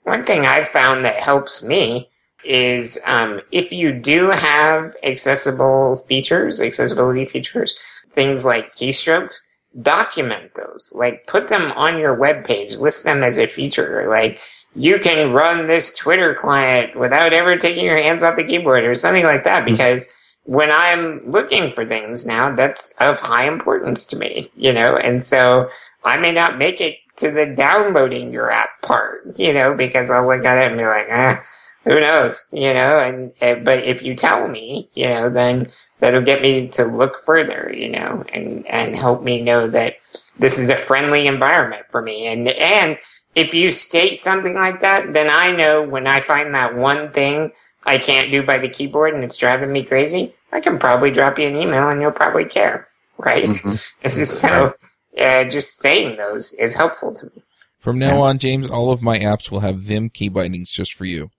One 0.02 0.24
thing 0.24 0.46
I've 0.46 0.68
found 0.68 1.04
that 1.04 1.16
helps 1.16 1.62
me 1.62 2.10
is 2.44 3.00
um, 3.06 3.40
if 3.50 3.72
you 3.72 3.92
do 3.92 4.30
have 4.30 4.94
accessible 5.02 5.98
features, 6.08 6.60
accessibility 6.60 7.24
features, 7.24 7.76
things 8.10 8.44
like 8.44 8.72
keystrokes, 8.72 9.40
document 9.80 10.52
those. 10.54 10.92
Like 10.94 11.26
put 11.26 11.48
them 11.48 11.72
on 11.72 11.98
your 11.98 12.14
web 12.14 12.44
page, 12.44 12.76
list 12.76 13.04
them 13.04 13.22
as 13.22 13.38
a 13.38 13.46
feature. 13.46 14.06
Like 14.08 14.40
you 14.74 14.98
can 14.98 15.32
run 15.32 15.66
this 15.66 15.94
Twitter 15.94 16.34
client 16.34 16.96
without 16.96 17.32
ever 17.32 17.56
taking 17.56 17.84
your 17.84 17.96
hands 18.00 18.22
off 18.22 18.36
the 18.36 18.44
keyboard 18.44 18.84
or 18.84 18.94
something 18.94 19.24
like 19.24 19.44
that 19.44 19.64
because 19.64 20.08
when 20.44 20.70
I'm 20.70 21.22
looking 21.30 21.70
for 21.70 21.86
things 21.86 22.26
now, 22.26 22.54
that's 22.54 22.92
of 23.00 23.20
high 23.20 23.48
importance 23.48 24.04
to 24.06 24.16
me, 24.16 24.50
you 24.56 24.72
know, 24.72 24.96
and 24.96 25.24
so 25.24 25.70
I 26.04 26.18
may 26.18 26.32
not 26.32 26.58
make 26.58 26.80
it 26.80 26.96
to 27.16 27.30
the 27.30 27.46
downloading 27.46 28.32
your 28.32 28.50
app 28.50 28.82
part, 28.82 29.38
you 29.38 29.52
know, 29.52 29.74
because 29.74 30.10
I'll 30.10 30.26
look 30.26 30.44
at 30.44 30.58
it 30.58 30.68
and 30.68 30.78
be 30.78 30.84
like, 30.84 31.06
ah, 31.10 31.42
who 31.84 32.00
knows, 32.00 32.46
you 32.50 32.72
know, 32.72 32.98
and, 32.98 33.32
uh, 33.42 33.56
but 33.62 33.84
if 33.84 34.02
you 34.02 34.14
tell 34.14 34.48
me, 34.48 34.88
you 34.94 35.06
know, 35.06 35.28
then 35.28 35.70
that'll 36.00 36.22
get 36.22 36.40
me 36.42 36.68
to 36.68 36.84
look 36.84 37.16
further, 37.24 37.72
you 37.76 37.90
know, 37.90 38.24
and, 38.32 38.66
and 38.66 38.96
help 38.96 39.22
me 39.22 39.42
know 39.42 39.66
that 39.68 39.96
this 40.38 40.58
is 40.58 40.70
a 40.70 40.76
friendly 40.76 41.26
environment 41.26 41.84
for 41.90 42.00
me. 42.00 42.26
And, 42.26 42.48
and 42.48 42.98
if 43.34 43.52
you 43.52 43.70
state 43.70 44.18
something 44.18 44.54
like 44.54 44.80
that, 44.80 45.12
then 45.12 45.28
I 45.28 45.52
know 45.52 45.82
when 45.82 46.06
I 46.06 46.20
find 46.20 46.54
that 46.54 46.74
one 46.74 47.12
thing 47.12 47.52
I 47.84 47.98
can't 47.98 48.30
do 48.30 48.42
by 48.42 48.58
the 48.58 48.68
keyboard 48.68 49.14
and 49.14 49.22
it's 49.22 49.36
driving 49.36 49.70
me 49.70 49.82
crazy, 49.84 50.34
I 50.52 50.60
can 50.60 50.78
probably 50.78 51.10
drop 51.10 51.38
you 51.38 51.46
an 51.46 51.56
email 51.56 51.90
and 51.90 52.00
you'll 52.00 52.12
probably 52.12 52.46
care, 52.46 52.88
right? 53.18 53.44
Mhm. 53.44 54.06
so, 54.26 54.74
uh, 55.20 55.44
just 55.44 55.78
saying 55.80 56.16
those 56.16 56.54
is 56.54 56.74
helpful 56.74 57.12
to 57.12 57.26
me. 57.26 57.42
From 57.78 57.98
now 57.98 58.22
on, 58.22 58.38
James, 58.38 58.66
all 58.66 58.90
of 58.90 59.02
my 59.02 59.18
apps 59.18 59.50
will 59.50 59.60
have 59.60 59.76
Vim 59.76 60.08
key 60.08 60.30
bindings 60.30 60.70
just 60.70 60.94
for 60.94 61.04
you. 61.04 61.30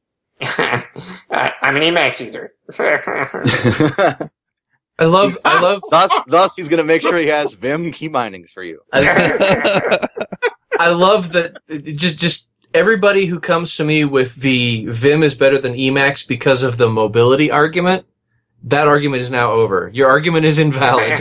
I'm 0.42 1.76
an 1.78 1.84
Emacs 1.84 2.20
user. 2.20 2.54
I 4.98 5.06
love, 5.06 5.38
I 5.44 5.62
love, 5.62 5.82
thus, 5.90 6.14
thus, 6.28 6.56
he's 6.56 6.70
going 6.70 6.78
to 6.78 6.84
make 6.84 7.02
sure 7.02 7.18
he 7.18 7.28
has 7.28 7.54
Vim 7.54 7.92
key 7.92 8.08
bindings 8.08 8.52
for 8.52 8.64
you. 8.64 8.82
I, 8.94 10.08
I 10.80 10.90
love 10.92 11.34
that. 11.34 11.58
Just, 11.96 12.18
just 12.18 12.50
everybody 12.74 13.26
who 13.26 13.40
comes 13.40 13.76
to 13.78 13.84
me 13.84 14.06
with 14.06 14.36
the 14.36 14.86
Vim 14.88 15.24
is 15.24 15.36
better 15.36 15.60
than 15.60 15.74
Emacs 15.74 16.28
because 16.28 16.64
of 16.64 16.78
the 16.78 16.90
mobility 16.90 17.52
argument. 17.52 18.06
That 18.64 18.88
argument 18.88 19.22
is 19.22 19.30
now 19.30 19.52
over. 19.52 19.92
Your 19.94 20.10
argument 20.10 20.46
is 20.46 20.60
invalid. 20.60 21.20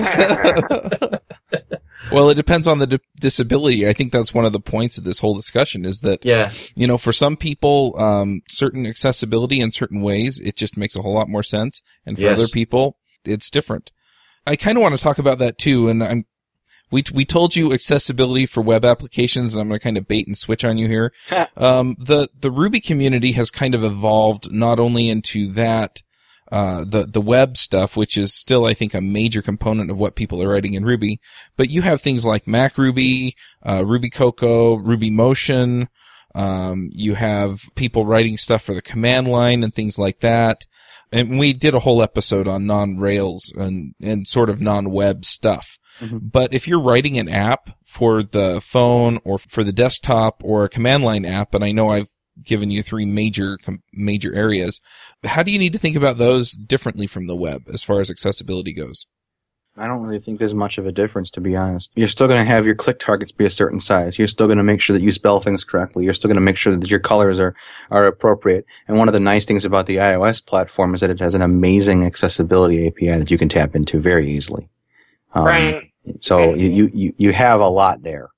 Well, 2.10 2.28
it 2.30 2.34
depends 2.34 2.66
on 2.66 2.78
the 2.78 2.86
di- 2.86 2.98
disability. 3.18 3.88
I 3.88 3.92
think 3.92 4.12
that's 4.12 4.34
one 4.34 4.44
of 4.44 4.52
the 4.52 4.60
points 4.60 4.98
of 4.98 5.04
this 5.04 5.18
whole 5.20 5.34
discussion 5.34 5.84
is 5.84 6.00
that, 6.00 6.24
yeah, 6.24 6.50
you 6.74 6.86
know, 6.86 6.98
for 6.98 7.12
some 7.12 7.36
people, 7.36 7.94
um, 7.98 8.42
certain 8.48 8.86
accessibility 8.86 9.60
in 9.60 9.70
certain 9.72 10.00
ways, 10.00 10.40
it 10.40 10.56
just 10.56 10.76
makes 10.76 10.96
a 10.96 11.02
whole 11.02 11.14
lot 11.14 11.28
more 11.28 11.42
sense. 11.42 11.82
And 12.06 12.16
for 12.16 12.24
Yes. 12.24 12.38
other 12.38 12.48
people, 12.48 12.98
it's 13.24 13.50
different. 13.50 13.90
I 14.46 14.56
kind 14.56 14.76
of 14.76 14.82
want 14.82 14.96
to 14.96 15.02
talk 15.02 15.18
about 15.18 15.38
that 15.38 15.56
too. 15.58 15.88
And 15.88 16.04
I'm, 16.04 16.26
we, 16.90 17.02
we 17.12 17.24
told 17.24 17.56
you 17.56 17.72
accessibility 17.72 18.46
for 18.46 18.60
web 18.60 18.84
applications 18.84 19.54
and 19.54 19.62
I'm 19.62 19.68
going 19.68 19.80
to 19.80 19.82
kind 19.84 19.96
of 19.98 20.06
bait 20.06 20.26
and 20.26 20.36
switch 20.36 20.64
on 20.64 20.76
you 20.76 20.86
here. 20.86 21.12
um, 21.56 21.96
the, 21.98 22.28
the 22.38 22.50
Ruby 22.50 22.80
community 22.80 23.32
has 23.32 23.50
kind 23.50 23.74
of 23.74 23.82
evolved 23.82 24.52
not 24.52 24.78
only 24.78 25.08
into 25.08 25.50
that, 25.52 26.02
uh, 26.52 26.84
the, 26.86 27.06
the 27.06 27.20
web 27.20 27.56
stuff, 27.56 27.96
which 27.96 28.16
is 28.16 28.34
still, 28.34 28.66
I 28.66 28.74
think, 28.74 28.94
a 28.94 29.00
major 29.00 29.42
component 29.42 29.90
of 29.90 29.98
what 29.98 30.14
people 30.14 30.42
are 30.42 30.48
writing 30.48 30.74
in 30.74 30.84
Ruby, 30.84 31.20
but 31.56 31.70
you 31.70 31.82
have 31.82 32.00
things 32.00 32.24
like 32.26 32.44
MacRuby, 32.44 33.32
uh, 33.66 33.84
Ruby 33.84 34.10
Cocoa, 34.10 34.74
Ruby 34.74 35.10
Motion, 35.10 35.88
um, 36.34 36.90
you 36.92 37.14
have 37.14 37.60
people 37.76 38.06
writing 38.06 38.36
stuff 38.36 38.62
for 38.62 38.74
the 38.74 38.82
command 38.82 39.28
line 39.28 39.62
and 39.62 39.74
things 39.74 39.98
like 39.98 40.20
that. 40.20 40.66
And 41.12 41.38
we 41.38 41.52
did 41.52 41.74
a 41.74 41.80
whole 41.80 42.02
episode 42.02 42.48
on 42.48 42.66
non-Rails 42.66 43.52
and, 43.56 43.94
and 44.02 44.26
sort 44.26 44.50
of 44.50 44.60
non-web 44.60 45.24
stuff. 45.24 45.78
Mhm. 46.00 46.32
But 46.32 46.52
if 46.52 46.66
you're 46.66 46.82
writing 46.82 47.16
an 47.18 47.28
app 47.28 47.70
for 47.86 48.24
the 48.24 48.60
phone 48.60 49.20
or 49.22 49.38
for 49.38 49.62
the 49.62 49.72
desktop 49.72 50.42
or 50.44 50.64
a 50.64 50.68
command 50.68 51.04
line 51.04 51.24
app, 51.24 51.54
and 51.54 51.62
I 51.64 51.70
know 51.70 51.90
I've 51.90 52.08
given 52.42 52.70
you 52.70 52.82
three 52.82 53.06
major, 53.06 53.58
com- 53.58 53.82
major 53.92 54.34
areas, 54.34 54.80
how 55.24 55.42
do 55.42 55.50
you 55.50 55.58
need 55.58 55.72
to 55.72 55.78
think 55.78 55.96
about 55.96 56.18
those 56.18 56.52
differently 56.52 57.06
from 57.06 57.26
the 57.26 57.36
web 57.36 57.64
as 57.72 57.82
far 57.82 58.00
as 58.00 58.10
accessibility 58.10 58.72
goes? 58.72 59.06
I 59.76 59.88
don't 59.88 60.02
really 60.02 60.20
think 60.20 60.38
there's 60.38 60.54
much 60.54 60.78
of 60.78 60.86
a 60.86 60.92
difference, 60.92 61.30
to 61.32 61.40
be 61.40 61.56
honest. 61.56 61.94
You're 61.96 62.08
still 62.08 62.28
going 62.28 62.38
to 62.38 62.44
have 62.44 62.64
your 62.64 62.76
click 62.76 63.00
targets 63.00 63.32
be 63.32 63.44
a 63.44 63.50
certain 63.50 63.80
size. 63.80 64.18
You're 64.18 64.28
still 64.28 64.46
going 64.46 64.58
to 64.58 64.64
make 64.64 64.80
sure 64.80 64.94
that 64.94 65.02
you 65.02 65.10
spell 65.10 65.40
things 65.40 65.64
correctly. 65.64 66.04
You're 66.04 66.14
still 66.14 66.28
going 66.28 66.36
to 66.36 66.40
make 66.40 66.56
sure 66.56 66.76
that 66.76 66.90
your 66.90 67.00
colors 67.00 67.40
are, 67.40 67.56
are 67.90 68.06
appropriate. 68.06 68.66
And 68.86 68.98
one 68.98 69.08
of 69.08 69.14
the 69.14 69.20
nice 69.20 69.46
things 69.46 69.64
about 69.64 69.86
the 69.86 69.96
iOS 69.96 70.44
platform 70.44 70.94
is 70.94 71.00
that 71.00 71.10
it 71.10 71.18
has 71.18 71.34
an 71.34 71.42
amazing 71.42 72.04
accessibility 72.04 72.86
API 72.86 73.18
that 73.18 73.32
you 73.32 73.38
can 73.38 73.48
tap 73.48 73.74
into 73.74 74.00
very 74.00 74.30
easily. 74.30 74.68
Um, 75.32 75.44
Brian, 75.44 75.90
So 76.20 76.54
you, 76.54 76.68
you, 76.68 76.90
you, 76.94 77.14
you 77.18 77.32
have 77.32 77.60
a 77.60 77.68
lot 77.68 78.04
there. 78.04 78.28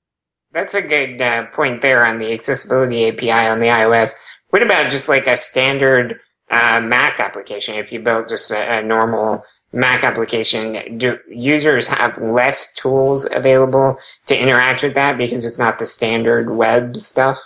That's 0.57 0.73
a 0.73 0.81
good 0.81 1.21
uh, 1.21 1.45
point 1.51 1.81
there 1.81 2.03
on 2.03 2.17
the 2.17 2.33
accessibility 2.33 3.07
API 3.09 3.47
on 3.47 3.59
the 3.59 3.67
iOS. 3.67 4.15
What 4.49 4.63
about 4.63 4.89
just 4.89 5.07
like 5.07 5.27
a 5.27 5.37
standard 5.37 6.19
uh, 6.49 6.79
Mac 6.83 7.19
application? 7.19 7.75
If 7.75 7.91
you 7.91 7.99
built 7.99 8.27
just 8.27 8.49
a, 8.49 8.79
a 8.79 8.81
normal 8.81 9.43
Mac 9.71 10.03
application, 10.03 10.97
do 10.97 11.19
users 11.29 11.85
have 11.85 12.17
less 12.17 12.73
tools 12.73 13.27
available 13.31 13.99
to 14.25 14.35
interact 14.35 14.81
with 14.81 14.95
that 14.95 15.19
because 15.19 15.45
it's 15.45 15.59
not 15.59 15.77
the 15.77 15.85
standard 15.85 16.49
web 16.49 16.97
stuff? 16.97 17.37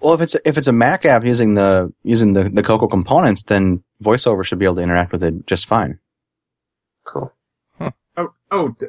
Well, 0.00 0.12
if 0.12 0.20
it's 0.20 0.36
if 0.44 0.58
it's 0.58 0.68
a 0.68 0.72
Mac 0.72 1.06
app 1.06 1.24
using 1.24 1.54
the 1.54 1.90
using 2.02 2.34
the, 2.34 2.50
the 2.50 2.62
Cocoa 2.62 2.88
components, 2.88 3.42
then 3.44 3.82
VoiceOver 4.04 4.44
should 4.44 4.58
be 4.58 4.66
able 4.66 4.76
to 4.76 4.82
interact 4.82 5.12
with 5.12 5.24
it 5.24 5.46
just 5.46 5.64
fine. 5.64 5.98
Cool. 7.04 7.32
Oh, 8.18 8.34
oh, 8.50 8.76
d- 8.78 8.86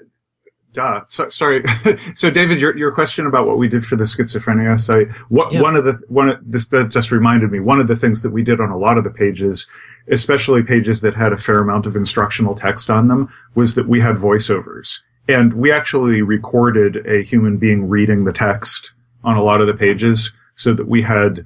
duh. 0.74 1.02
So, 1.08 1.30
sorry. 1.30 1.64
so, 2.16 2.30
David, 2.30 2.62
your 2.62 2.78
your 2.78 2.92
question 2.92 3.26
about 3.26 3.48
what 3.48 3.58
we 3.58 3.68
did 3.68 3.86
for 3.86 3.96
the 3.96 4.04
schizophrenia 4.04 4.80
site. 4.80 5.12
What 5.30 5.52
Yeah. 5.52 5.62
one 5.62 5.76
of 5.76 5.86
the 5.86 6.00
one 6.08 6.30
of 6.30 6.40
this 6.44 6.68
that 6.70 6.90
just 6.90 7.12
reminded 7.12 7.52
me. 7.52 7.60
One 7.60 7.80
of 7.80 7.88
the 7.88 7.96
things 7.96 8.22
that 8.22 8.32
we 8.32 8.44
did 8.44 8.60
on 8.60 8.70
a 8.70 8.78
lot 8.78 8.98
of 8.98 9.04
the 9.04 9.10
pages, 9.10 9.68
especially 10.10 10.64
pages 10.64 11.02
that 11.02 11.14
had 11.14 11.34
a 11.34 11.38
fair 11.38 11.60
amount 11.60 11.86
of 11.86 11.96
instructional 11.96 12.56
text 12.56 12.90
on 12.90 13.08
them, 13.08 13.30
was 13.56 13.76
that 13.76 13.88
we 13.88 14.00
had 14.00 14.16
voiceovers, 14.16 15.00
and 15.28 15.54
we 15.54 15.72
actually 15.72 16.22
recorded 16.22 17.06
a 17.08 17.22
human 17.24 17.58
being 17.58 17.88
reading 17.90 18.24
the 18.24 18.34
text 18.34 18.94
on 19.24 19.38
a 19.38 19.44
lot 19.44 19.62
of 19.62 19.68
the 19.68 19.74
pages, 19.74 20.32
so 20.56 20.74
that 20.74 20.88
we 20.88 21.02
had. 21.02 21.46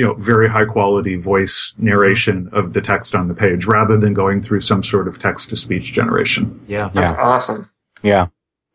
You 0.00 0.04
know, 0.06 0.14
very 0.14 0.48
high 0.48 0.64
quality 0.64 1.16
voice 1.16 1.74
narration 1.76 2.48
of 2.52 2.72
the 2.72 2.80
text 2.80 3.16
on 3.16 3.26
the 3.26 3.34
page 3.34 3.66
rather 3.66 3.96
than 3.96 4.14
going 4.14 4.40
through 4.40 4.60
some 4.60 4.80
sort 4.84 5.08
of 5.08 5.18
text 5.18 5.50
to 5.50 5.56
speech 5.56 5.92
generation. 5.92 6.60
yeah. 6.68 6.88
That's 6.94 7.10
awesome. 7.14 7.68
Yeah. 8.04 8.26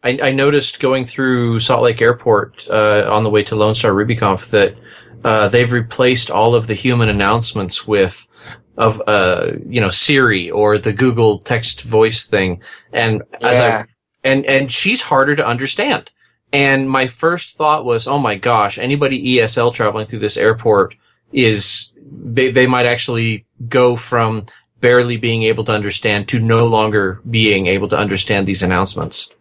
I, 0.04 0.20
I 0.22 0.32
noticed 0.32 0.80
going 0.80 1.06
through 1.06 1.60
Salt 1.60 1.84
Lake 1.84 2.02
Airport 2.02 2.68
uh, 2.70 3.08
on 3.10 3.24
the 3.24 3.30
way 3.30 3.44
to 3.44 3.56
Lone 3.56 3.74
Star 3.74 3.92
RubyConf 3.92 4.50
that 4.52 4.76
uh, 5.24 5.48
they've 5.48 5.72
replaced 5.72 6.30
all 6.30 6.56
of 6.56 6.68
the 6.68 6.74
human 6.74 7.10
announcements 7.10 7.88
with 7.88 8.28
of 8.76 9.02
uh, 9.08 9.52
you 9.68 9.80
know 9.80 9.90
Siri 9.90 10.52
or 10.52 10.78
the 10.78 10.94
Google 10.94 11.40
text 11.40 11.82
voice 11.82 12.26
thing, 12.26 12.62
and 12.92 13.24
as 13.42 13.60
I 13.60 13.86
and 14.24 14.46
and 14.46 14.72
she's 14.72 15.02
harder 15.02 15.36
to 15.36 15.46
understand. 15.46 16.12
And 16.52 16.88
my 16.88 17.08
first 17.08 17.58
thought 17.58 17.84
was, 17.84 18.08
oh 18.08 18.20
my 18.20 18.36
gosh, 18.36 18.78
anybody 18.78 19.38
ESL 19.38 19.74
traveling 19.74 20.06
through 20.06 20.20
this 20.20 20.38
airport 20.38 20.96
is 21.32 21.94
they 22.12 22.52
they 22.52 22.68
might 22.68 22.86
actually 22.86 23.46
go 23.68 23.96
from 23.96 24.46
barely 24.82 25.18
being 25.18 25.44
able 25.44 25.64
to 25.64 25.72
understand 25.72 26.28
to 26.28 26.40
no 26.40 26.68
longer 26.68 27.22
being 27.30 27.68
able 27.68 27.88
to 27.88 27.98
understand 27.98 28.46
these 28.46 28.62
announcements. 28.62 29.32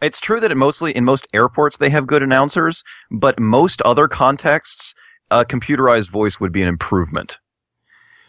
It's 0.00 0.20
true 0.20 0.40
that 0.40 0.50
it 0.50 0.56
mostly 0.56 0.92
in 0.96 1.04
most 1.04 1.26
airports 1.32 1.78
they 1.78 1.90
have 1.90 2.06
good 2.06 2.22
announcers, 2.22 2.84
but 3.10 3.38
most 3.38 3.82
other 3.82 4.08
contexts, 4.08 4.94
a 5.30 5.44
computerized 5.44 6.10
voice 6.10 6.38
would 6.40 6.52
be 6.52 6.62
an 6.62 6.68
improvement. 6.68 7.38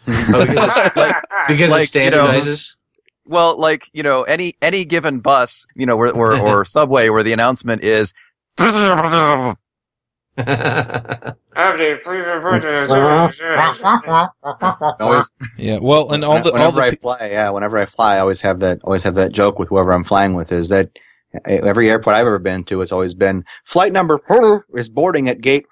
Mm-hmm. 0.06 0.34
Oh, 0.34 0.46
because 0.46 0.90
like, 0.96 1.16
because 1.48 1.70
Like, 1.70 1.94
it 1.94 2.04
you 2.04 2.10
know, 2.10 2.24
standardizes. 2.24 2.76
Well, 3.26 3.56
like 3.58 3.84
you 3.92 4.02
know, 4.02 4.22
any 4.24 4.56
any 4.60 4.84
given 4.84 5.20
bus, 5.20 5.66
you 5.76 5.86
know, 5.86 5.96
or 5.96 6.10
or, 6.10 6.36
or 6.36 6.64
subway 6.76 7.08
where 7.08 7.22
the 7.22 7.32
announcement 7.32 7.84
is. 7.84 8.12
Update, 11.56 12.02
please 12.02 12.24
report 12.24 12.64
Always, 15.00 15.30
Yeah. 15.58 15.78
Well, 15.80 16.12
and 16.12 16.24
all 16.24 16.40
the, 16.40 16.50
all 16.50 16.54
whenever 16.54 16.76
the, 16.76 16.82
I 16.82 16.94
fly, 16.94 17.28
yeah, 17.30 17.50
whenever 17.50 17.78
I 17.78 17.86
fly, 17.86 18.16
I 18.16 18.20
always 18.20 18.40
have 18.40 18.60
that, 18.60 18.80
always 18.84 19.02
have 19.02 19.14
that 19.16 19.32
joke 19.32 19.58
with 19.58 19.68
whoever 19.68 19.92
I'm 19.92 20.04
flying 20.04 20.34
with 20.34 20.52
is 20.52 20.68
that 20.68 20.90
every 21.44 21.88
airport 21.90 22.16
I've 22.16 22.26
ever 22.26 22.38
been 22.38 22.64
to, 22.64 22.82
it's 22.82 22.92
always 22.92 23.14
been 23.14 23.44
flight 23.64 23.92
number 23.92 24.18
is 24.74 24.88
boarding 24.88 25.28
at 25.28 25.40
gate 25.40 25.66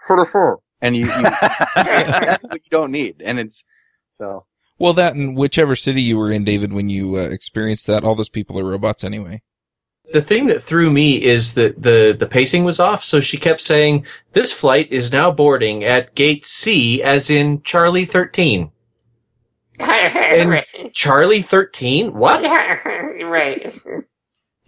and 0.80 0.96
you, 0.96 1.06
you 1.06 1.22
that's 1.74 2.44
what 2.44 2.54
you 2.54 2.70
don't 2.70 2.92
need, 2.92 3.22
and 3.24 3.38
it's 3.38 3.64
so. 4.08 4.44
well, 4.78 4.92
that 4.94 5.14
in 5.14 5.34
whichever 5.34 5.74
city 5.76 6.02
you 6.02 6.16
were 6.16 6.30
in, 6.30 6.44
David, 6.44 6.72
when 6.72 6.88
you 6.88 7.16
uh, 7.16 7.22
experienced 7.22 7.86
that, 7.86 8.04
all 8.04 8.14
those 8.14 8.28
people 8.28 8.58
are 8.58 8.64
robots 8.64 9.04
anyway. 9.04 9.42
the 10.12 10.22
thing 10.22 10.46
that 10.46 10.62
threw 10.62 10.90
me 10.90 11.22
is 11.22 11.54
that 11.54 11.82
the, 11.82 12.16
the 12.18 12.26
pacing 12.26 12.64
was 12.64 12.80
off. 12.80 13.04
So 13.04 13.20
she 13.20 13.36
kept 13.36 13.60
saying, 13.60 14.06
this 14.32 14.52
flight 14.52 14.90
is 14.90 15.12
now 15.12 15.30
boarding 15.30 15.84
at 15.84 16.14
gate 16.14 16.46
C 16.46 17.02
as 17.02 17.28
in 17.28 17.62
Charlie 17.62 18.06
13. 18.06 18.70
right. 19.80 20.66
Charlie 20.92 21.42
13? 21.42 22.14
What? 22.14 22.42
right. 22.44 23.74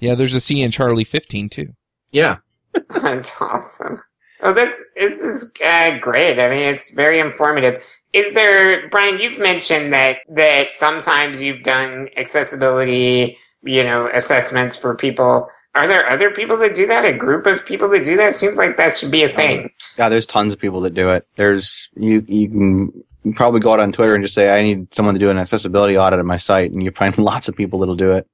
Yeah, 0.00 0.14
there's 0.14 0.34
a 0.34 0.40
C 0.40 0.62
in 0.62 0.70
Charlie 0.70 1.04
15 1.04 1.48
too. 1.48 1.74
Yeah. 2.10 2.38
That's 3.02 3.40
awesome. 3.40 4.02
Oh, 4.42 4.54
this 4.54 4.82
this 4.96 5.20
is 5.20 5.52
uh, 5.64 5.98
great. 6.00 6.38
I 6.38 6.48
mean, 6.48 6.60
it's 6.60 6.90
very 6.92 7.20
informative. 7.20 7.82
Is 8.12 8.32
there, 8.32 8.88
Brian? 8.88 9.18
You've 9.18 9.38
mentioned 9.38 9.92
that 9.92 10.18
that 10.30 10.72
sometimes 10.72 11.40
you've 11.40 11.62
done 11.62 12.08
accessibility, 12.16 13.36
you 13.62 13.84
know, 13.84 14.08
assessments 14.12 14.76
for 14.76 14.94
people. 14.94 15.48
Are 15.74 15.86
there 15.86 16.08
other 16.08 16.30
people 16.30 16.56
that 16.58 16.74
do 16.74 16.86
that? 16.86 17.04
A 17.04 17.12
group 17.12 17.46
of 17.46 17.64
people 17.64 17.88
that 17.90 18.04
do 18.04 18.16
that? 18.16 18.34
Seems 18.34 18.56
like 18.56 18.76
that 18.76 18.96
should 18.96 19.10
be 19.10 19.22
a 19.22 19.28
thing. 19.28 19.70
Yeah, 19.98 20.08
there's 20.08 20.26
tons 20.26 20.52
of 20.52 20.58
people 20.58 20.80
that 20.80 20.94
do 20.94 21.10
it. 21.10 21.26
There's 21.36 21.90
you 21.94 22.24
you 22.26 22.48
can 22.48 23.34
probably 23.34 23.60
go 23.60 23.74
out 23.74 23.80
on 23.80 23.92
Twitter 23.92 24.14
and 24.14 24.24
just 24.24 24.34
say 24.34 24.58
I 24.58 24.62
need 24.62 24.92
someone 24.94 25.14
to 25.14 25.20
do 25.20 25.30
an 25.30 25.38
accessibility 25.38 25.98
audit 25.98 26.18
of 26.18 26.26
my 26.26 26.38
site, 26.38 26.70
and 26.72 26.82
you 26.82 26.90
find 26.92 27.16
lots 27.18 27.48
of 27.48 27.56
people 27.56 27.78
that'll 27.78 27.94
do 27.94 28.12
it. 28.12 28.26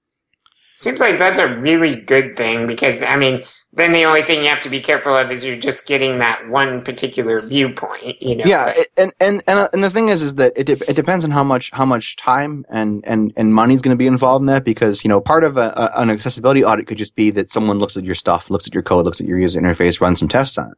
Seems 0.79 1.01
like 1.01 1.17
that's 1.17 1.39
a 1.39 1.55
really 1.57 1.97
good 1.97 2.37
thing 2.37 2.67
because, 2.67 3.03
I 3.03 3.17
mean, 3.17 3.45
then 3.73 3.93
the 3.93 4.05
only 4.05 4.23
thing 4.23 4.43
you 4.43 4.51
have 4.51 4.61
to 4.61 4.69
be 4.69 4.81
careful 4.81 5.17
of 5.17 5.31
is 5.31 5.43
you're 5.43 5.57
just 5.57 5.87
getting 5.87 6.19
that 6.19 6.49
one 6.51 6.83
particular 6.83 7.41
viewpoint, 7.41 8.17
you 8.21 8.37
know? 8.37 8.45
yeah, 8.47 8.73
it- 8.77 8.89
and 8.97 9.13
and 9.19 9.43
and 9.47 9.59
uh, 9.59 9.69
and 9.73 9.83
the 9.83 9.89
thing 9.89 10.11
is, 10.11 10.23
is 10.23 10.35
that 10.35 10.53
it 10.55 10.65
de- 10.65 10.91
it 10.91 10.95
depends 10.95 11.25
on 11.25 11.31
how 11.31 11.43
much 11.43 11.71
how 11.73 11.87
much 11.87 12.17
time 12.17 12.65
and 12.69 13.03
and 13.07 13.33
and 13.37 13.55
money 13.55 13.73
is 13.73 13.81
going 13.81 13.95
to 13.95 13.99
be 13.99 14.07
involved 14.07 14.43
in 14.43 14.47
that 14.47 14.65
because 14.65 15.03
you 15.03 15.09
know 15.09 15.21
part 15.21 15.45
of 15.45 15.57
a, 15.57 15.73
a, 15.77 16.01
an 16.03 16.11
accessibility 16.11 16.63
audit 16.63 16.87
could 16.87 16.99
just 16.99 17.17
be 17.17 17.31
that 17.31 17.51
someone 17.51 17.79
looks 17.79 17.97
at 17.97 18.05
your 18.05 18.15
stuff, 18.15 18.51
looks 18.51 18.67
at 18.67 18.75
your 18.75 18.83
code, 18.83 19.07
looks 19.07 19.21
at 19.21 19.27
your 19.27 19.39
user 19.39 19.61
interface, 19.61 20.01
runs 20.01 20.19
some 20.19 20.29
tests 20.29 20.59
on 20.59 20.69
it. 20.73 20.77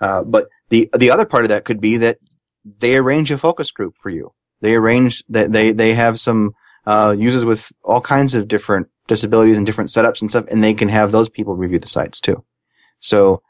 Uh, 0.00 0.22
but 0.24 0.48
the 0.68 0.90
the 0.96 1.10
other 1.10 1.24
part 1.24 1.44
of 1.44 1.48
that 1.48 1.64
could 1.64 1.80
be 1.80 1.96
that 1.96 2.18
they 2.80 2.98
arrange 2.98 3.30
a 3.30 3.38
focus 3.38 3.70
group 3.70 3.96
for 3.96 4.10
you. 4.10 4.32
They 4.60 4.74
arrange 4.74 5.24
that 5.30 5.52
they 5.52 5.72
they 5.72 5.94
have 5.94 6.20
some 6.20 6.52
uh, 6.86 7.14
users 7.18 7.44
with 7.46 7.72
all 7.82 8.00
kinds 8.02 8.34
of 8.34 8.46
different 8.46 8.88
disabilities 9.08 9.56
and 9.56 9.66
different 9.66 9.90
setups 9.90 10.20
and 10.20 10.30
stuff, 10.30 10.44
and 10.48 10.62
they 10.62 10.74
can 10.74 10.88
have 10.88 11.10
those 11.10 11.28
people 11.28 11.56
review 11.56 11.78
the 11.78 11.88
sites 11.88 12.20
too. 12.20 12.44
So, 13.00 13.42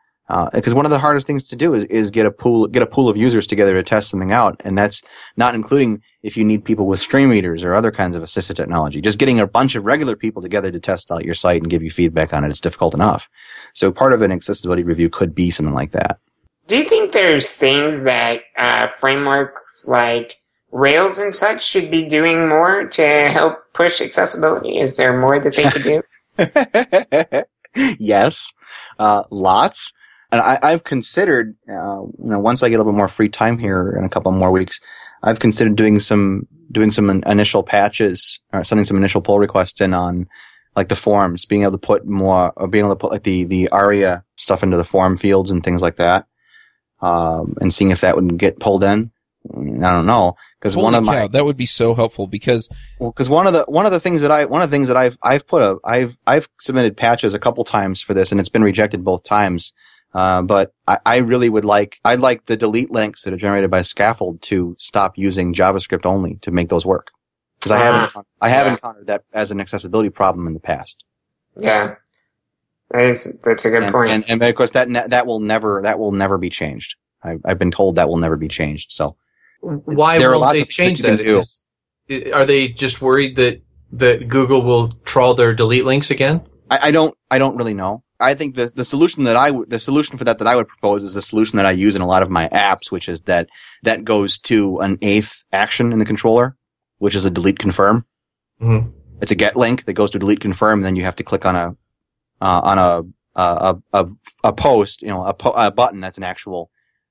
because 0.53 0.75
one 0.75 0.85
of 0.85 0.91
the 0.91 0.99
hardest 0.99 1.27
things 1.27 1.49
to 1.49 1.57
do 1.57 1.73
is, 1.75 1.85
is 1.85 2.11
get 2.11 2.27
a 2.27 2.31
pool 2.31 2.67
get 2.67 2.83
a 2.83 2.87
pool 2.87 3.09
of 3.09 3.17
users 3.17 3.47
together 3.47 3.73
to 3.75 3.83
test 3.83 4.09
something 4.09 4.33
out, 4.33 4.61
and 4.65 4.77
that's 4.77 5.03
not 5.37 5.55
including 5.55 6.03
if 6.23 6.37
you 6.37 6.45
need 6.45 6.65
people 6.65 6.87
with 6.87 7.01
screen 7.01 7.29
readers 7.29 7.65
or 7.65 7.75
other 7.75 7.91
kinds 7.91 8.17
of 8.17 8.23
assistive 8.23 8.57
technology. 8.57 9.01
Just 9.01 9.19
getting 9.19 9.41
a 9.41 9.47
bunch 9.47 9.75
of 9.75 9.87
regular 9.87 10.17
people 10.17 10.43
together 10.43 10.71
to 10.71 10.81
test 10.81 11.11
out 11.11 11.25
your 11.25 11.35
site 11.35 11.63
and 11.63 11.71
give 11.71 11.83
you 11.83 11.91
feedback 11.91 12.33
on 12.33 12.45
it 12.45 12.51
is 12.51 12.61
difficult 12.61 12.95
enough. 12.95 13.29
So, 13.75 13.93
part 13.93 14.13
of 14.13 14.23
an 14.23 14.33
accessibility 14.33 14.83
review 14.83 15.11
could 15.11 15.35
be 15.35 15.51
something 15.51 15.75
like 15.75 15.93
that. 15.93 16.19
Do 16.67 16.77
you 16.77 16.85
think 16.85 17.13
there's 17.13 17.51
things 17.51 18.03
that 18.03 18.43
uh, 18.57 18.89
frameworks 18.89 19.87
like 19.89 20.38
Rails 20.71 21.19
and 21.19 21.35
such 21.35 21.65
should 21.65 21.91
be 21.91 22.05
doing 22.05 22.49
more 22.49 22.87
to 22.89 23.07
help 23.31 23.73
push 23.73 24.01
accessibility? 24.01 24.79
Is 24.79 24.97
there 24.97 25.19
more 25.19 25.39
that 25.41 25.57
they 25.57 25.71
could 25.71 25.83
do? 25.83 27.45
yes, 27.99 28.53
uh, 28.99 29.25
lots. 29.31 29.93
And 30.31 30.43
I, 30.43 30.59
I've 30.63 30.85
considered, 30.85 31.57
uh, 31.69 32.03
you 32.03 32.13
know, 32.19 32.39
once 32.39 32.63
I 32.63 32.69
get 32.69 32.75
a 32.75 32.79
little 32.79 32.93
bit 32.93 32.99
more 32.99 33.09
free 33.09 33.31
time 33.31 33.59
here 33.59 33.97
in 33.99 34.05
a 34.05 34.11
couple 34.11 34.31
more 34.33 34.51
weeks, 34.51 34.79
I've 35.23 35.41
considered 35.41 35.77
doing 35.77 36.01
some 36.01 36.47
doing 36.71 36.91
some 36.91 37.09
initial 37.25 37.63
patches 37.63 38.39
or 38.53 38.63
sending 38.63 38.85
some 38.85 38.99
initial 38.99 39.23
pull 39.23 39.39
requests 39.39 39.81
in 39.81 39.95
on 39.95 40.29
like 40.77 40.89
the 40.89 40.97
forms, 40.97 41.47
being 41.47 41.63
able 41.63 41.73
to 41.73 41.79
put 41.79 42.07
more, 42.07 42.53
or 42.57 42.69
being 42.69 42.85
able 42.85 42.95
to 42.95 43.01
put 43.01 43.11
like 43.11 43.23
the 43.23 43.45
the 43.45 43.71
ARIA 43.71 44.23
stuff 44.37 44.63
into 44.63 44.77
the 44.77 44.85
form 44.85 45.17
fields 45.17 45.51
and 45.51 45.65
things 45.65 45.81
like 45.81 45.97
that, 45.97 46.27
um, 47.01 47.57
and 47.63 47.73
seeing 47.73 47.91
if 47.91 48.03
that 48.03 48.17
would 48.17 48.37
get 48.37 48.61
pulled 48.61 48.85
in. 48.85 49.11
I 49.51 49.93
don't 49.93 50.07
know 50.07 50.37
because 50.59 50.77
one 50.77 50.95
Holy 50.95 50.99
of 50.99 51.05
my 51.05 51.27
that 51.29 51.45
would 51.45 51.57
be 51.57 51.67
so 51.67 51.95
helpful 51.95 52.27
because 52.27 52.69
well, 52.99 53.11
because 53.11 53.29
one 53.29 53.47
of 53.47 53.53
the 53.53 53.65
one 53.69 53.87
of 53.87 53.93
the 53.93 54.01
things 54.01 54.23
that 54.23 54.31
I 54.31 54.45
one 54.45 54.63
of 54.63 54.71
the 54.71 54.75
things 54.75 54.89
that 54.89 54.97
I've 54.97 55.17
I've 55.23 55.47
put 55.47 55.63
a 55.63 55.79
I've 55.85 56.19
I've 56.27 56.49
submitted 56.59 56.97
patches 56.97 57.35
a 57.35 57.39
couple 57.39 57.65
times 57.65 58.03
for 58.03 58.15
this 58.15 58.33
and 58.33 58.41
it's 58.41 58.49
been 58.49 58.65
rejected 58.65 59.05
both 59.05 59.23
times. 59.23 59.73
Uh, 60.15 60.41
but 60.41 60.73
I, 60.87 60.99
I 61.05 61.17
really 61.19 61.51
would 61.51 61.67
like 61.67 62.01
I'd 62.05 62.21
like 62.21 62.47
the 62.47 62.57
delete 62.57 62.91
links 62.91 63.23
that 63.23 63.33
are 63.33 63.37
generated 63.37 63.71
by 63.71 63.83
Scaffold 63.83 64.41
to 64.43 64.75
stop 64.79 65.19
using 65.19 65.55
JavaScript 65.55 66.07
only 66.07 66.37
to 66.37 66.51
make 66.51 66.69
those 66.69 66.87
work 66.87 67.11
because 67.59 67.73
I 67.73 67.79
haven't 67.79 68.27
I 68.41 68.49
have 68.49 68.67
yeah. 68.67 68.73
encountered 68.73 69.07
that 69.07 69.25
as 69.33 69.51
an 69.51 69.61
accessibility 69.61 70.11
problem 70.11 70.47
in 70.47 70.55
the 70.55 70.61
past. 70.61 71.05
yeah. 71.59 71.97
That 72.91 73.05
is, 73.05 73.39
that's 73.45 73.67
a 73.67 73.71
good 73.71 73.83
and, 73.83 73.93
point. 73.93 74.11
And, 74.11 74.25
and 74.31 74.43
of 74.43 74.55
course 74.55 74.71
that 74.71 74.89
ne- 74.89 75.07
that 75.09 75.27
will 75.27 75.41
never 75.41 75.83
that 75.83 75.99
will 75.99 76.13
never 76.13 76.39
be 76.39 76.49
changed. 76.49 76.97
I, 77.23 77.37
I've 77.45 77.59
been 77.59 77.71
told 77.71 77.97
that 77.97 78.09
will 78.09 78.17
never 78.17 78.37
be 78.37 78.49
changed. 78.49 78.93
So 78.93 79.15
Why 79.61 80.19
There 80.19 80.33
are 80.35 80.39
won't 80.41 80.53
they 80.53 80.65
change 80.65 81.03
that 81.03 81.11
you 81.11 81.17
that? 81.19 81.23
can 81.25 81.33
do. 81.35 81.39
Is- 81.39 81.65
are 82.33 82.47
they 82.47 82.69
just 82.69 83.03
worried 83.03 83.37
that 83.37 83.61
that 83.93 84.29
Google 84.29 84.63
will 84.63 84.89
trawl 85.05 85.35
their 85.35 85.55
delete 85.55 85.85
links 85.85 86.11
again? 86.11 86.41
I, 86.71 86.89
I 86.89 86.91
don't 86.91 87.15
I 87.31 87.39
don't 87.39 87.57
really 87.57 87.75
know. 87.75 88.03
I 88.21 88.35
think 88.35 88.55
the 88.55 88.73
the 88.75 88.85
solution 88.85 89.25
that 89.25 89.37
I 89.37 89.51
would 89.51 89.69
the 89.71 89.79
solution 89.79 90.17
for 90.17 90.25
that 90.25 90.39
that 90.39 90.47
I 90.47 90.57
would 90.57 90.69
propose 90.69 91.03
is 91.03 91.13
the 91.15 91.23
solution 91.23 91.57
that 91.59 91.67
I 91.67 91.71
use 91.73 91.95
in 91.95 92.01
a 92.03 92.07
lot 92.07 92.23
of 92.23 92.31
my 92.31 92.49
apps, 92.49 92.91
which 92.91 93.09
is 93.09 93.21
that 93.23 93.49
that 93.83 94.05
goes 94.05 94.39
to 94.41 94.79
an 94.81 94.99
eighth 95.03 95.45
action 95.53 95.93
in 95.93 95.99
the 95.99 96.05
controller, 96.07 96.57
which 96.99 97.15
is 97.15 97.25
a 97.27 97.31
delete 97.31 97.59
confirm. 97.59 98.05
Mhm. 98.63 98.93
It's 99.21 99.33
a 99.33 99.35
get 99.37 99.55
link 99.57 99.85
that 99.85 99.93
goes 99.93 100.11
to 100.13 100.19
delete 100.19 100.41
confirm, 100.41 100.79
and 100.79 100.85
then 100.87 100.97
you 100.97 101.05
have 101.05 101.17
to 101.17 101.23
click 101.25 101.45
on 101.45 101.57
a 101.57 101.77
uh, 102.41 102.61
on 102.65 102.79
a, 102.79 103.03
a 103.41 103.77
a 103.93 104.07
a 104.45 104.53
post, 104.53 105.03
you 105.03 105.09
know, 105.09 105.25
a, 105.25 105.35
po- 105.35 105.53
a 105.57 105.71
button 105.71 106.01
that's 106.01 106.17
an 106.19 106.25
actual 106.25 106.71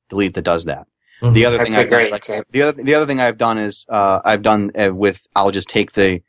delete 0.10 0.34
that 0.34 0.44
does 0.44 0.66
that. 0.66 0.88
Mhm. 1.22 1.34
The 1.34 1.46
other 1.46 1.58
That's 1.58 1.70
thing 1.70 1.80
a 1.80 1.82
I've 1.82 1.90
done, 1.90 2.12
like, 2.12 2.26
the 2.52 2.62
other 2.62 2.84
the 2.84 2.94
other 2.94 3.06
thing 3.06 3.20
I've 3.20 3.38
done 3.38 3.58
is 3.58 3.86
uh, 3.90 4.20
I've 4.24 4.44
done 4.44 4.72
uh, 4.78 4.94
with 4.94 5.26
I'll 5.36 5.52
just 5.52 5.70
take 5.70 5.94
the 5.94 6.22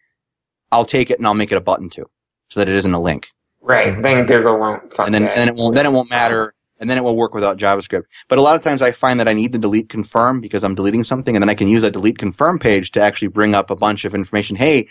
I'll 0.73 0.87
take 0.87 1.11
it 1.11 1.19
and 1.19 1.27
I'll 1.27 1.35
make 1.35 1.53
it 1.53 1.59
a 1.59 1.61
button 1.61 1.91
too, 1.91 2.07
so 2.49 2.61
that 2.61 2.69
it 2.69 2.75
isn't 2.75 2.93
a 2.95 3.01
link 3.01 3.29
right. 3.61 4.03
Then 4.03 4.25
Google 4.27 4.59
won't 4.59 4.93
fuck 4.93 5.07
and 5.07 5.15
then 5.15 5.23
that. 5.25 5.37
and 5.37 5.39
then 5.39 5.49
it 5.49 5.55
won't 5.57 5.75
then 5.75 5.87
it 5.87 5.93
won't 5.93 6.11
matter 6.11 6.55
and 6.81 6.89
then 6.89 6.97
it 6.97 7.05
will 7.05 7.17
work 7.17 7.35
without 7.35 7.59
JavaScript. 7.59 8.05
But 8.29 8.39
a 8.39 8.43
lot 8.43 8.57
of 8.57 8.63
times 8.63 8.83
I 8.83 8.93
find 8.93 9.19
that 9.21 9.29
I 9.29 9.33
need 9.33 9.53
the 9.53 9.59
delete 9.59 9.89
confirm 9.89 10.41
because 10.41 10.63
I'm 10.63 10.75
deleting 10.75 11.03
something 11.03 11.35
and 11.35 11.43
then 11.43 11.51
I 11.51 11.55
can 11.55 11.69
use 11.69 11.83
that 11.83 11.93
delete 11.93 12.19
confirm 12.19 12.59
page 12.59 12.93
to 12.93 13.01
actually 13.01 13.29
bring 13.29 13.55
up 13.55 13.71
a 13.71 13.77
bunch 13.77 14.05
of 14.05 14.15
information. 14.15 14.57
Hey, 14.57 14.89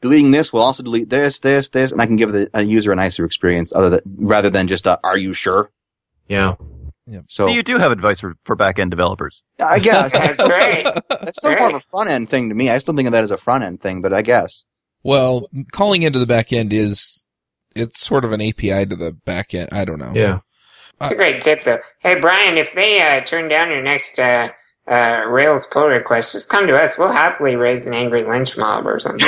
deleting 0.00 0.30
this 0.30 0.52
will 0.52 0.60
also 0.60 0.82
delete 0.82 1.10
this, 1.10 1.40
this, 1.40 1.70
this, 1.70 1.92
and 1.92 2.00
I 2.00 2.06
can 2.06 2.16
give 2.16 2.32
the 2.32 2.48
a 2.54 2.62
user 2.62 2.92
a 2.92 2.96
nicer 2.96 3.24
experience 3.24 3.72
other 3.74 3.90
than 3.90 4.00
rather 4.18 4.50
than 4.50 4.68
just 4.68 4.86
a, 4.86 5.00
are 5.02 5.16
you 5.18 5.32
sure? 5.32 5.70
Yeah. 6.28 6.56
So, 7.26 7.46
So 7.46 7.48
you 7.48 7.62
do 7.62 7.78
have 7.78 7.92
advice 7.92 8.20
for, 8.20 8.36
for 8.44 8.56
back 8.56 8.78
end 8.78 8.90
developers. 8.90 9.42
I 9.58 9.78
guess 9.78 10.12
That's 10.18 10.38
right. 10.38 10.84
that's 11.08 11.38
still 11.38 11.56
more 11.56 11.70
of 11.70 11.74
a 11.74 11.80
front 11.80 12.10
end 12.10 12.28
thing 12.28 12.48
to 12.48 12.54
me. 12.54 12.70
I 12.70 12.78
still 12.78 12.94
think 12.94 13.06
of 13.06 13.12
that 13.12 13.24
as 13.24 13.30
a 13.30 13.38
front 13.38 13.64
end 13.64 13.80
thing, 13.80 14.00
but 14.02 14.12
I 14.12 14.22
guess. 14.22 14.64
well, 15.02 15.48
calling 15.72 16.02
into 16.02 16.18
the 16.18 16.26
back 16.26 16.52
end 16.52 16.72
is 16.72 17.26
it's 17.74 18.00
sort 18.00 18.24
of 18.24 18.32
an 18.32 18.40
API 18.40 18.86
to 18.86 18.96
the 18.96 19.12
back 19.12 19.54
end. 19.54 19.68
I 19.72 19.84
don't 19.84 19.98
know. 19.98 20.12
Yeah. 20.14 20.40
It's 21.00 21.12
a 21.12 21.16
great 21.16 21.40
tip, 21.40 21.64
though. 21.64 21.78
Hey, 22.00 22.20
Brian, 22.20 22.58
if 22.58 22.74
they 22.74 23.00
uh, 23.00 23.22
turn 23.24 23.48
down 23.48 23.70
your 23.70 23.82
next 23.82 24.18
uh, 24.18 24.48
uh, 24.86 25.22
Rails 25.26 25.64
pull 25.64 25.86
request, 25.86 26.32
just 26.32 26.50
come 26.50 26.66
to 26.66 26.76
us. 26.76 26.98
We'll 26.98 27.12
happily 27.12 27.56
raise 27.56 27.86
an 27.86 27.94
angry 27.94 28.22
lynch 28.22 28.56
mob 28.58 28.86
or 28.86 28.98
something. 29.00 29.26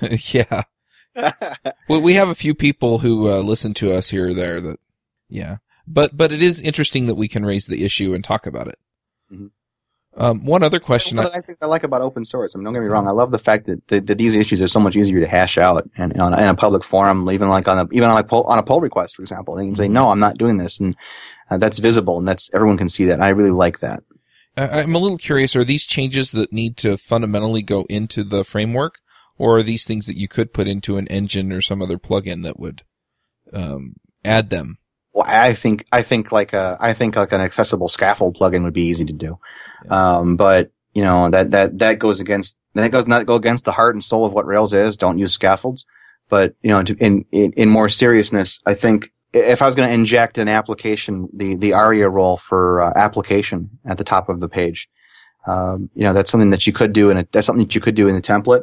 yeah. 0.32 0.62
Well, 1.88 2.00
we 2.00 2.14
have 2.14 2.28
a 2.30 2.34
few 2.34 2.54
people 2.54 2.98
who 2.98 3.30
uh, 3.30 3.40
listen 3.40 3.74
to 3.74 3.92
us 3.92 4.08
here 4.08 4.28
or 4.28 4.34
there 4.34 4.60
that, 4.60 4.80
yeah. 5.28 5.58
But, 5.86 6.16
but 6.16 6.32
it 6.32 6.40
is 6.42 6.60
interesting 6.60 7.06
that 7.06 7.14
we 7.14 7.28
can 7.28 7.44
raise 7.44 7.66
the 7.66 7.84
issue 7.84 8.14
and 8.14 8.24
talk 8.24 8.46
about 8.46 8.68
it. 8.68 8.78
Mhm. 9.32 9.50
Um, 10.16 10.44
one 10.44 10.62
other 10.62 10.78
question. 10.78 11.16
One 11.16 11.26
I, 11.26 11.28
of 11.30 11.34
the 11.34 11.42
things 11.42 11.58
I 11.60 11.66
like 11.66 11.82
about 11.82 12.00
open 12.00 12.24
source. 12.24 12.54
I 12.54 12.58
mean, 12.58 12.64
don't 12.64 12.74
get 12.74 12.82
me 12.82 12.86
wrong. 12.86 13.08
I 13.08 13.10
love 13.10 13.32
the 13.32 13.38
fact 13.38 13.66
that, 13.66 13.86
that, 13.88 14.06
that 14.06 14.16
these 14.16 14.36
issues 14.36 14.62
are 14.62 14.68
so 14.68 14.78
much 14.78 14.94
easier 14.94 15.18
to 15.18 15.26
hash 15.26 15.58
out 15.58 15.88
and 15.96 16.18
on 16.20 16.32
a, 16.32 16.36
in 16.40 16.46
a 16.48 16.54
public 16.54 16.84
forum, 16.84 17.28
even 17.30 17.48
like 17.48 17.66
on 17.66 17.78
a 17.78 17.88
even 17.90 18.08
on 18.08 18.18
a 18.18 18.22
poll 18.22 18.44
on 18.44 18.58
a 18.58 18.62
pull 18.62 18.80
request, 18.80 19.16
for 19.16 19.22
example. 19.22 19.56
They 19.56 19.64
can 19.64 19.74
say, 19.74 19.88
"No, 19.88 20.10
I'm 20.10 20.20
not 20.20 20.38
doing 20.38 20.56
this," 20.58 20.78
and 20.78 20.96
uh, 21.50 21.58
that's 21.58 21.80
visible, 21.80 22.16
and 22.16 22.28
that's 22.28 22.48
everyone 22.54 22.78
can 22.78 22.88
see 22.88 23.06
that. 23.06 23.14
And 23.14 23.24
I 23.24 23.30
really 23.30 23.50
like 23.50 23.80
that. 23.80 24.04
I- 24.56 24.82
I'm 24.82 24.94
a 24.94 24.98
little 25.00 25.18
curious. 25.18 25.56
Are 25.56 25.64
these 25.64 25.84
changes 25.84 26.30
that 26.30 26.52
need 26.52 26.76
to 26.76 26.96
fundamentally 26.96 27.62
go 27.62 27.84
into 27.90 28.22
the 28.22 28.44
framework 28.44 28.98
or 29.36 29.58
are 29.58 29.62
these 29.64 29.84
things 29.84 30.06
that 30.06 30.16
you 30.16 30.28
could 30.28 30.54
put 30.54 30.68
into 30.68 30.96
an 30.96 31.08
engine 31.08 31.50
or 31.52 31.60
some 31.60 31.82
other 31.82 31.98
plugin 31.98 32.44
that 32.44 32.60
would, 32.60 32.84
um, 33.52 33.96
add 34.24 34.50
them? 34.50 34.78
Well, 35.14 35.24
I 35.28 35.54
think 35.54 35.86
I 35.92 36.02
think 36.02 36.32
like 36.32 36.52
a 36.52 36.76
I 36.80 36.92
think 36.92 37.14
like 37.14 37.32
an 37.32 37.40
accessible 37.40 37.88
scaffold 37.88 38.36
plugin 38.36 38.64
would 38.64 38.74
be 38.74 38.82
easy 38.82 39.04
to 39.04 39.12
do, 39.12 39.38
um, 39.88 40.36
but 40.36 40.72
you 40.92 41.02
know 41.02 41.30
that 41.30 41.52
that 41.52 41.78
that 41.78 42.00
goes 42.00 42.18
against 42.18 42.58
that 42.74 42.90
goes 42.90 43.06
not 43.06 43.24
go 43.24 43.36
against 43.36 43.64
the 43.64 43.72
heart 43.72 43.94
and 43.94 44.02
soul 44.02 44.26
of 44.26 44.32
what 44.32 44.44
Rails 44.44 44.72
is. 44.72 44.96
Don't 44.96 45.18
use 45.18 45.32
scaffolds, 45.32 45.86
but 46.28 46.56
you 46.62 46.70
know 46.70 46.82
to, 46.82 46.96
in, 46.96 47.24
in 47.30 47.52
in 47.52 47.68
more 47.68 47.88
seriousness, 47.88 48.60
I 48.66 48.74
think 48.74 49.12
if 49.32 49.62
I 49.62 49.66
was 49.66 49.76
going 49.76 49.88
to 49.88 49.94
inject 49.94 50.36
an 50.36 50.48
application, 50.48 51.28
the 51.32 51.54
the 51.54 51.74
ARIA 51.74 52.08
role 52.08 52.36
for 52.36 52.80
uh, 52.80 52.92
application 52.96 53.70
at 53.84 53.98
the 53.98 54.04
top 54.04 54.28
of 54.28 54.40
the 54.40 54.48
page, 54.48 54.88
um, 55.46 55.90
you 55.94 56.02
know 56.02 56.12
that's 56.12 56.30
something 56.30 56.50
that 56.50 56.66
you 56.66 56.72
could 56.72 56.92
do, 56.92 57.10
and 57.10 57.28
that's 57.30 57.46
something 57.46 57.64
that 57.64 57.76
you 57.76 57.80
could 57.80 57.94
do 57.94 58.08
in 58.08 58.16
the 58.16 58.22
template. 58.22 58.62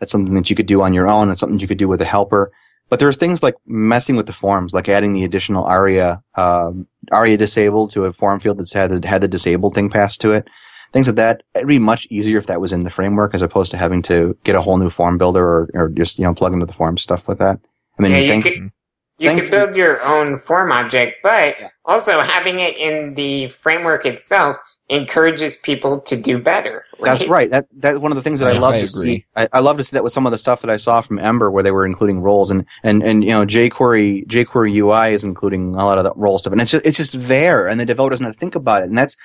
That's 0.00 0.10
something 0.10 0.34
that 0.34 0.50
you 0.50 0.56
could 0.56 0.66
do 0.66 0.82
on 0.82 0.92
your 0.92 1.06
own. 1.06 1.30
It's 1.30 1.38
something 1.38 1.60
you 1.60 1.68
could 1.68 1.78
do 1.78 1.88
with 1.88 2.00
a 2.00 2.04
helper. 2.04 2.50
But 2.94 3.00
there 3.00 3.08
are 3.08 3.12
things 3.12 3.42
like 3.42 3.56
messing 3.66 4.14
with 4.14 4.26
the 4.26 4.32
forms, 4.32 4.72
like 4.72 4.88
adding 4.88 5.14
the 5.14 5.24
additional 5.24 5.64
ARIA, 5.64 6.22
um, 6.36 6.86
ARIA 7.10 7.36
disabled 7.36 7.90
to 7.90 8.04
a 8.04 8.12
form 8.12 8.38
field 8.38 8.60
that's 8.60 8.72
had 8.72 8.88
the, 8.92 9.08
had 9.08 9.20
the 9.20 9.26
disabled 9.26 9.74
thing 9.74 9.90
passed 9.90 10.20
to 10.20 10.30
it. 10.30 10.48
Things 10.92 11.08
like 11.08 11.16
that. 11.16 11.42
It'd 11.56 11.66
be 11.66 11.80
much 11.80 12.06
easier 12.08 12.38
if 12.38 12.46
that 12.46 12.60
was 12.60 12.70
in 12.70 12.84
the 12.84 12.90
framework 12.90 13.34
as 13.34 13.42
opposed 13.42 13.72
to 13.72 13.76
having 13.76 14.00
to 14.02 14.38
get 14.44 14.54
a 14.54 14.60
whole 14.60 14.78
new 14.78 14.90
form 14.90 15.18
builder 15.18 15.44
or, 15.44 15.68
or 15.74 15.88
just, 15.88 16.20
you 16.20 16.24
know, 16.24 16.34
plug 16.34 16.52
into 16.52 16.66
the 16.66 16.72
form 16.72 16.96
stuff 16.96 17.26
with 17.26 17.38
that. 17.40 17.58
I 17.98 18.02
mean, 18.02 18.12
Yeah, 18.12 18.40
could- 18.44 18.70
You 19.18 19.28
Thank 19.28 19.42
could 19.42 19.44
you. 19.46 19.50
build 19.64 19.76
your 19.76 20.02
own 20.04 20.38
form 20.38 20.72
object, 20.72 21.18
but 21.22 21.54
Yeah. 21.60 21.68
also 21.84 22.20
having 22.20 22.58
it 22.60 22.76
in 22.76 23.14
the 23.14 23.46
framework 23.48 24.04
itself 24.06 24.56
encourages 24.88 25.56
people 25.56 26.00
to 26.00 26.16
do 26.16 26.38
better. 26.38 26.84
That's 27.00 27.26
right. 27.28 27.48
That 27.50 27.66
that's 27.78 27.98
one 27.98 28.10
of 28.12 28.16
the 28.16 28.22
things 28.22 28.40
that 28.40 28.48
I 28.54 28.58
love 28.58 28.74
I 28.74 28.80
to 28.80 28.86
agree. 28.86 29.18
see. 29.18 29.24
I, 29.36 29.48
I 29.52 29.60
love 29.60 29.76
to 29.78 29.84
see 29.84 29.94
that 29.96 30.02
with 30.04 30.12
some 30.12 30.26
of 30.26 30.32
the 30.32 30.38
stuff 30.38 30.60
that 30.62 30.68
I 30.70 30.76
saw 30.76 31.00
from 31.00 31.18
Ember, 31.18 31.50
where 31.50 31.62
they 31.62 31.70
were 31.70 31.86
including 31.86 32.20
roles, 32.20 32.50
and 32.50 32.64
and 32.82 33.02
and 33.02 33.22
you 33.24 33.30
know 33.30 33.46
jQuery 33.46 34.26
jQuery 34.26 34.74
UI 34.74 35.14
is 35.14 35.22
including 35.24 35.74
a 35.76 35.84
lot 35.84 35.96
of 35.98 36.04
the 36.04 36.12
role 36.16 36.38
stuff, 36.38 36.52
and 36.52 36.60
it's 36.60 36.72
just 36.72 36.84
it's 36.84 36.96
just 36.96 37.12
there, 37.28 37.66
and 37.68 37.78
the 37.80 37.86
developer 37.86 38.10
doesn't 38.12 38.26
have 38.26 38.34
to 38.34 38.38
think 38.40 38.54
about 38.56 38.82
it, 38.82 38.88
and 38.88 38.98
that's 38.98 39.16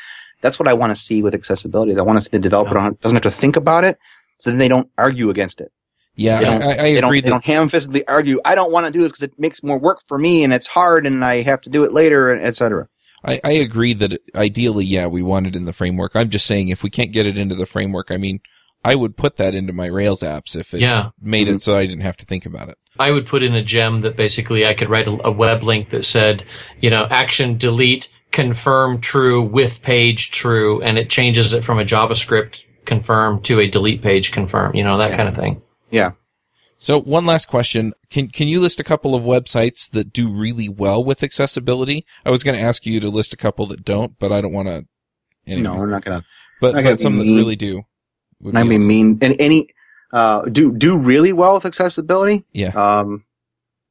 that's 0.42 0.60
what 0.60 0.68
I 0.68 0.74
want 0.74 0.96
to 0.96 1.02
see 1.02 1.22
with 1.24 1.34
accessibility. 1.34 1.98
I 1.98 2.02
want 2.04 2.18
to 2.18 2.22
see 2.22 2.30
the 2.32 2.40
developer 2.40 2.74
don't- 2.76 3.02
doesn't 3.02 3.16
have 3.16 3.24
to 3.24 3.32
think 3.32 3.56
about 3.58 3.84
it, 3.84 3.98
so 4.38 4.50
then 4.52 4.60
they 4.60 4.70
don't 4.70 4.90
argue 4.98 5.30
against 5.30 5.60
it. 5.60 5.72
Yeah, 6.16 6.40
They 6.40 6.46
don't- 6.46 6.64
I, 6.64 6.72
I 6.72 6.76
They 6.76 6.96
don't, 6.96 7.04
agree 7.06 7.22
they 7.22 7.26
that 7.26 7.30
don't 7.32 7.46
ham-fistedly 7.46 8.04
argue. 8.08 8.42
I 8.44 8.56
don't 8.56 8.72
want 8.72 8.86
to 8.88 8.92
do 8.92 9.00
this 9.02 9.10
because 9.10 9.24
it 9.24 9.40
makes 9.40 9.64
more 9.64 9.80
work 9.80 10.00
for 10.08 10.18
me 10.18 10.44
and 10.44 10.54
it's 10.54 10.68
hard 10.68 11.06
and 11.06 11.24
I 11.24 11.42
have 11.44 11.62
to 11.62 11.70
do 11.70 11.84
it 11.84 11.94
later, 11.94 12.36
et 12.36 12.56
cetera. 12.56 12.88
I, 13.24 13.40
I 13.44 13.52
agree 13.52 13.94
that 13.96 14.20
ideally, 14.36 14.86
yeah, 14.86 15.08
we 15.08 15.22
want 15.22 15.48
it 15.48 15.56
in 15.56 15.66
the 15.66 15.74
framework. 15.74 16.16
I'm 16.16 16.30
just 16.30 16.46
saying 16.46 16.70
if 16.70 16.84
we 16.84 16.90
can't 16.90 17.12
get 17.12 17.26
it 17.26 17.38
into 17.38 17.56
the 17.56 17.66
framework, 17.66 18.12
I 18.12 18.18
mean, 18.18 18.40
I 18.84 18.96
would 18.96 19.18
put 19.18 19.36
that 19.38 19.54
into 19.56 19.74
my 19.74 19.88
Rails 19.88 20.22
apps 20.22 20.56
if 20.56 20.74
it 20.74 20.80
Yeah. 20.80 21.10
made 21.22 21.48
Mm-hmm. 21.48 21.58
it 21.58 21.62
so 21.62 21.78
I 21.78 21.86
didn't 21.86 22.02
have 22.04 22.16
to 22.18 22.26
think 22.26 22.46
about 22.46 22.70
it. 22.70 22.78
I 22.98 23.12
would 23.12 23.26
put 23.26 23.44
in 23.44 23.54
a 23.56 23.64
gem 23.64 24.02
that 24.02 24.16
basically 24.16 24.66
I 24.66 24.74
could 24.74 24.90
write 24.90 25.08
a, 25.08 25.28
a 25.28 25.32
web 25.32 25.64
link 25.64 25.90
that 25.90 26.06
said, 26.06 26.44
you 26.82 26.90
know, 26.90 27.06
action 27.10 27.58
delete 27.58 28.10
confirm 28.32 29.02
true 29.02 29.42
with 29.42 29.82
page 29.82 30.32
true, 30.32 30.82
and 30.82 30.98
it 30.98 31.10
changes 31.10 31.52
it 31.52 31.64
from 31.64 31.80
a 31.80 31.84
JavaScript 31.84 32.64
confirm 32.86 33.42
to 33.42 33.60
a 33.60 33.68
delete 33.68 34.02
page 34.02 34.32
confirm, 34.32 34.76
you 34.76 34.84
know, 34.84 34.98
that 34.98 35.12
kind 35.16 35.28
of 35.28 35.36
thing. 35.36 35.62
Yeah. 35.92 36.12
So 36.78 37.00
one 37.00 37.26
last 37.26 37.48
question. 37.48 37.94
Can, 38.10 38.30
can 38.30 38.48
you 38.48 38.62
list 38.62 38.80
a 38.80 38.86
couple 38.86 39.14
of 39.14 39.24
websites 39.24 39.90
that 39.92 40.14
do 40.14 40.32
really 40.32 40.70
well 40.70 41.04
with 41.04 41.24
accessibility? 41.24 42.06
I 42.26 42.32
was 42.32 42.44
going 42.44 42.58
to 42.58 42.64
ask 42.64 42.86
you 42.86 43.00
to 43.02 43.10
list 43.10 43.34
a 43.34 43.38
couple 43.38 43.66
that 43.68 43.84
don't, 43.84 44.18
but 44.18 44.32
I 44.32 44.40
don't 44.40 44.54
want 44.54 44.70
to. 44.70 44.86
Anyway. 45.46 45.64
No, 45.64 45.76
we're 45.76 45.88
not 45.88 46.06
gonna. 46.06 46.24
but, 46.62 46.76
not 46.76 46.84
but 46.84 47.00
some 47.00 47.20
be 47.20 47.30
that 47.30 47.36
really 47.36 47.56
do. 47.56 47.82
I 48.46 48.64
mean, 48.64 48.82
awesome. 48.82 48.88
mean 48.88 49.20
and 49.22 49.36
any 49.40 49.70
uh, 50.14 50.44
do 50.44 50.72
do 50.72 50.98
really 50.98 51.34
well 51.34 51.56
with 51.56 51.66
accessibility. 51.66 52.46
Yeah. 52.54 52.70
Um, 52.70 53.26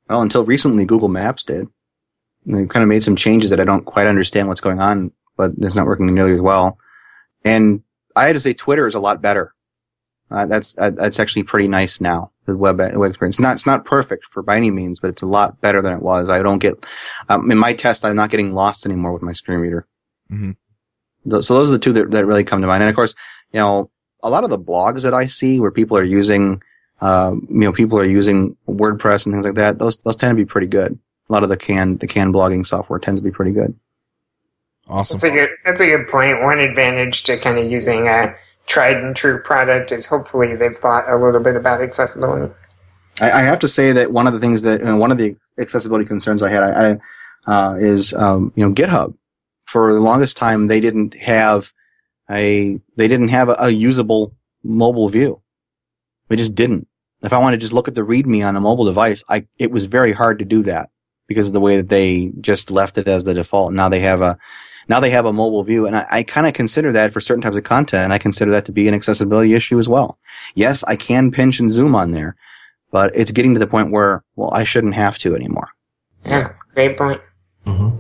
well, 0.09 0.23
until 0.23 0.45
recently, 0.45 0.85
Google 0.85 1.09
Maps 1.09 1.43
did. 1.43 1.67
And 2.47 2.57
they've 2.57 2.69
kind 2.69 2.83
of 2.83 2.89
made 2.89 3.03
some 3.03 3.17
changes 3.17 3.51
that 3.51 3.61
I 3.61 3.65
don't 3.65 3.85
quite 3.85 4.07
understand 4.07 4.49
what's 4.49 4.61
going 4.61 4.81
on, 4.81 5.13
but 5.37 5.53
it's 5.59 5.77
not 5.77 5.87
working 5.87 6.13
nearly 6.15 6.33
as 6.33 6.41
well. 6.41 6.79
And 7.45 7.83
I 8.17 8.27
had 8.27 8.33
to 8.33 8.41
say, 8.41 8.55
Twitter 8.55 8.87
is 8.87 8.95
a 8.95 9.01
lot 9.01 9.21
better. 9.21 9.55
Uh, 10.31 10.47
that's 10.47 10.77
uh, 10.79 10.91
that's 10.91 11.19
actually 11.19 11.43
pretty 11.43 11.69
nice 11.69 12.01
now. 12.01 12.31
The 12.45 12.57
web 12.57 12.79
web 12.79 13.11
experience. 13.11 13.41
Not 13.41 13.55
it's 13.55 13.67
not 13.67 13.85
perfect 13.85 14.27
for 14.27 14.43
by 14.43 14.57
any 14.57 14.71
means, 14.71 14.99
but 14.99 15.09
it's 15.09 15.23
a 15.23 15.27
lot 15.27 15.61
better 15.61 15.81
than 15.81 15.95
it 15.95 16.03
was. 16.03 16.29
I 16.29 16.43
don't 16.43 16.59
get 16.59 16.85
um, 17.29 17.51
in 17.51 17.59
my 17.59 17.73
test. 17.73 18.05
I'm 18.05 18.17
not 18.17 18.31
getting 18.31 18.53
lost 18.53 18.85
anymore 18.85 19.13
with 19.13 19.23
my 19.23 19.33
screen 19.33 19.59
reader. 19.61 19.87
Mhm. 20.31 20.57
So 21.27 21.55
those 21.55 21.71
are 21.71 21.73
the 21.73 21.79
two 21.79 21.93
that, 21.95 22.11
that 22.11 22.27
really 22.27 22.45
come 22.45 22.61
to 22.61 22.67
mind. 22.67 22.83
And 22.83 22.91
of 22.91 22.97
course, 22.97 23.15
you 23.53 23.61
know, 23.61 23.91
a 24.23 24.31
lot 24.31 24.45
of 24.45 24.51
the 24.51 24.59
blogs 24.59 25.03
that 25.03 25.15
I 25.15 25.27
see 25.27 25.61
where 25.61 25.71
people 25.71 25.97
are 25.97 26.03
using, 26.03 26.63
uh, 27.01 27.33
you 27.35 27.61
know, 27.61 27.73
people 27.73 27.99
are 27.99 28.05
using 28.05 28.57
WordPress 28.69 29.27
and 29.27 29.35
things 29.35 29.45
like 29.45 29.55
that. 29.55 29.79
Those 29.79 29.99
those 29.99 30.17
tend 30.17 30.37
to 30.37 30.43
be 30.43 30.47
pretty 30.47 30.67
good. 30.67 30.99
A 31.29 31.33
lot 31.33 31.43
of 31.43 31.49
the 31.49 31.57
can 31.57 31.97
the 31.99 32.07
can 32.07 32.33
blogging 32.33 32.67
software 32.67 32.99
tends 32.99 33.21
to 33.21 33.25
be 33.25 33.31
pretty 33.31 33.53
good. 33.53 33.75
Awesome. 34.89 35.17
That's 35.17 35.25
a 35.25 35.31
good. 35.31 35.51
That's 35.65 35.81
a 35.81 35.87
good 35.87 36.09
point. 36.09 36.43
One 36.43 36.61
advantage 36.61 37.25
to 37.25 37.37
kind 37.39 37.59
of 37.59 37.71
using 37.71 38.09
a 38.09 38.35
tried 38.69 38.99
and 38.99 39.17
true 39.17 39.41
product 39.41 39.91
is 39.91 40.07
hopefully 40.07 40.55
they've 40.55 40.77
thought 40.77 41.09
a 41.09 41.17
little 41.17 41.41
bit 41.41 41.57
about 41.57 41.83
accessibility. 41.83 42.53
I, 43.21 43.31
I 43.33 43.41
have 43.43 43.59
to 43.61 43.69
say 43.69 43.93
that 43.93 44.13
one 44.13 44.27
of 44.27 44.35
the 44.35 44.39
things 44.39 44.63
that 44.63 44.81
you 44.81 44.87
know, 44.87 44.97
one 44.97 45.11
of 45.11 45.19
the 45.19 45.37
accessibility 45.59 46.05
concerns 46.05 46.43
I 46.43 46.51
had 46.51 46.63
I, 46.63 46.91
I, 46.91 46.99
uh, 47.47 47.75
is 47.77 48.15
um, 48.15 48.53
you 48.55 48.65
know 48.65 48.73
GitHub. 48.73 49.15
For 49.65 49.93
the 49.93 50.01
longest 50.01 50.37
time, 50.37 50.67
they 50.67 50.81
didn't 50.81 51.15
have 51.15 51.73
a 52.31 52.81
they 52.97 53.09
didn't 53.09 53.29
have 53.29 53.49
a, 53.49 53.57
a 53.59 53.71
usable 53.71 54.35
mobile 54.63 55.09
view. 55.09 55.43
They 56.29 56.37
just 56.37 56.55
didn't. 56.55 56.87
If 57.23 57.33
I 57.33 57.39
wanted 57.39 57.57
to 57.57 57.61
just 57.63 57.73
look 57.73 57.89
at 57.89 57.95
the 57.95 58.03
README 58.03 58.47
on 58.47 58.57
a 58.57 58.61
mobile 58.61 58.85
device, 58.85 59.25
I 59.29 59.47
it 59.59 59.71
was 59.71 59.87
very 59.87 60.13
hard 60.13 60.39
to 60.39 60.45
do 60.45 60.63
that 60.65 60.91
because 61.27 61.49
of 61.49 61.53
the 61.53 61.61
way 61.61 61.77
that 61.77 61.89
they 61.89 62.33
just 62.41 62.71
left 62.71 62.97
it 62.97 63.09
as 63.09 63.25
the 63.25 63.35
default. 63.35 63.73
Now 63.73 63.89
they 63.89 64.01
have 64.01 64.23
a 64.23 64.39
now 64.89 65.01
they 65.01 65.11
have 65.11 65.27
a 65.27 65.33
mobile 65.33 65.63
view, 65.63 65.87
and 65.87 65.97
I, 65.97 66.07
I 66.11 66.23
kind 66.23 66.47
of 66.47 66.55
consider 66.55 66.93
that 66.93 67.13
for 67.13 67.21
certain 67.21 67.43
types 67.43 67.57
of 67.57 67.65
content. 67.65 68.13
I 68.13 68.19
consider 68.19 68.51
that 68.53 68.65
to 68.67 68.73
be 68.73 68.89
an 68.89 68.95
accessibility 68.95 69.55
issue 69.55 69.79
as 69.79 69.89
well. 69.89 70.19
Yes, 70.55 70.83
I 70.85 70.97
can 70.97 71.31
pinch 71.31 71.61
and 71.61 71.71
zoom 71.71 71.95
on 71.95 72.13
there, 72.13 72.37
but 72.91 73.11
it's 73.15 73.31
getting 73.31 73.55
to 73.55 73.61
the 73.61 73.67
point 73.67 73.93
where, 73.93 74.25
well, 74.37 74.51
I 74.53 74.65
shouldn't 74.65 74.95
have 74.95 75.19
to 75.19 75.35
anymore. 75.35 75.69
Yeah, 76.25 76.53
great 76.75 76.97
point. 76.97 77.21
Mm-hmm. 77.67 77.97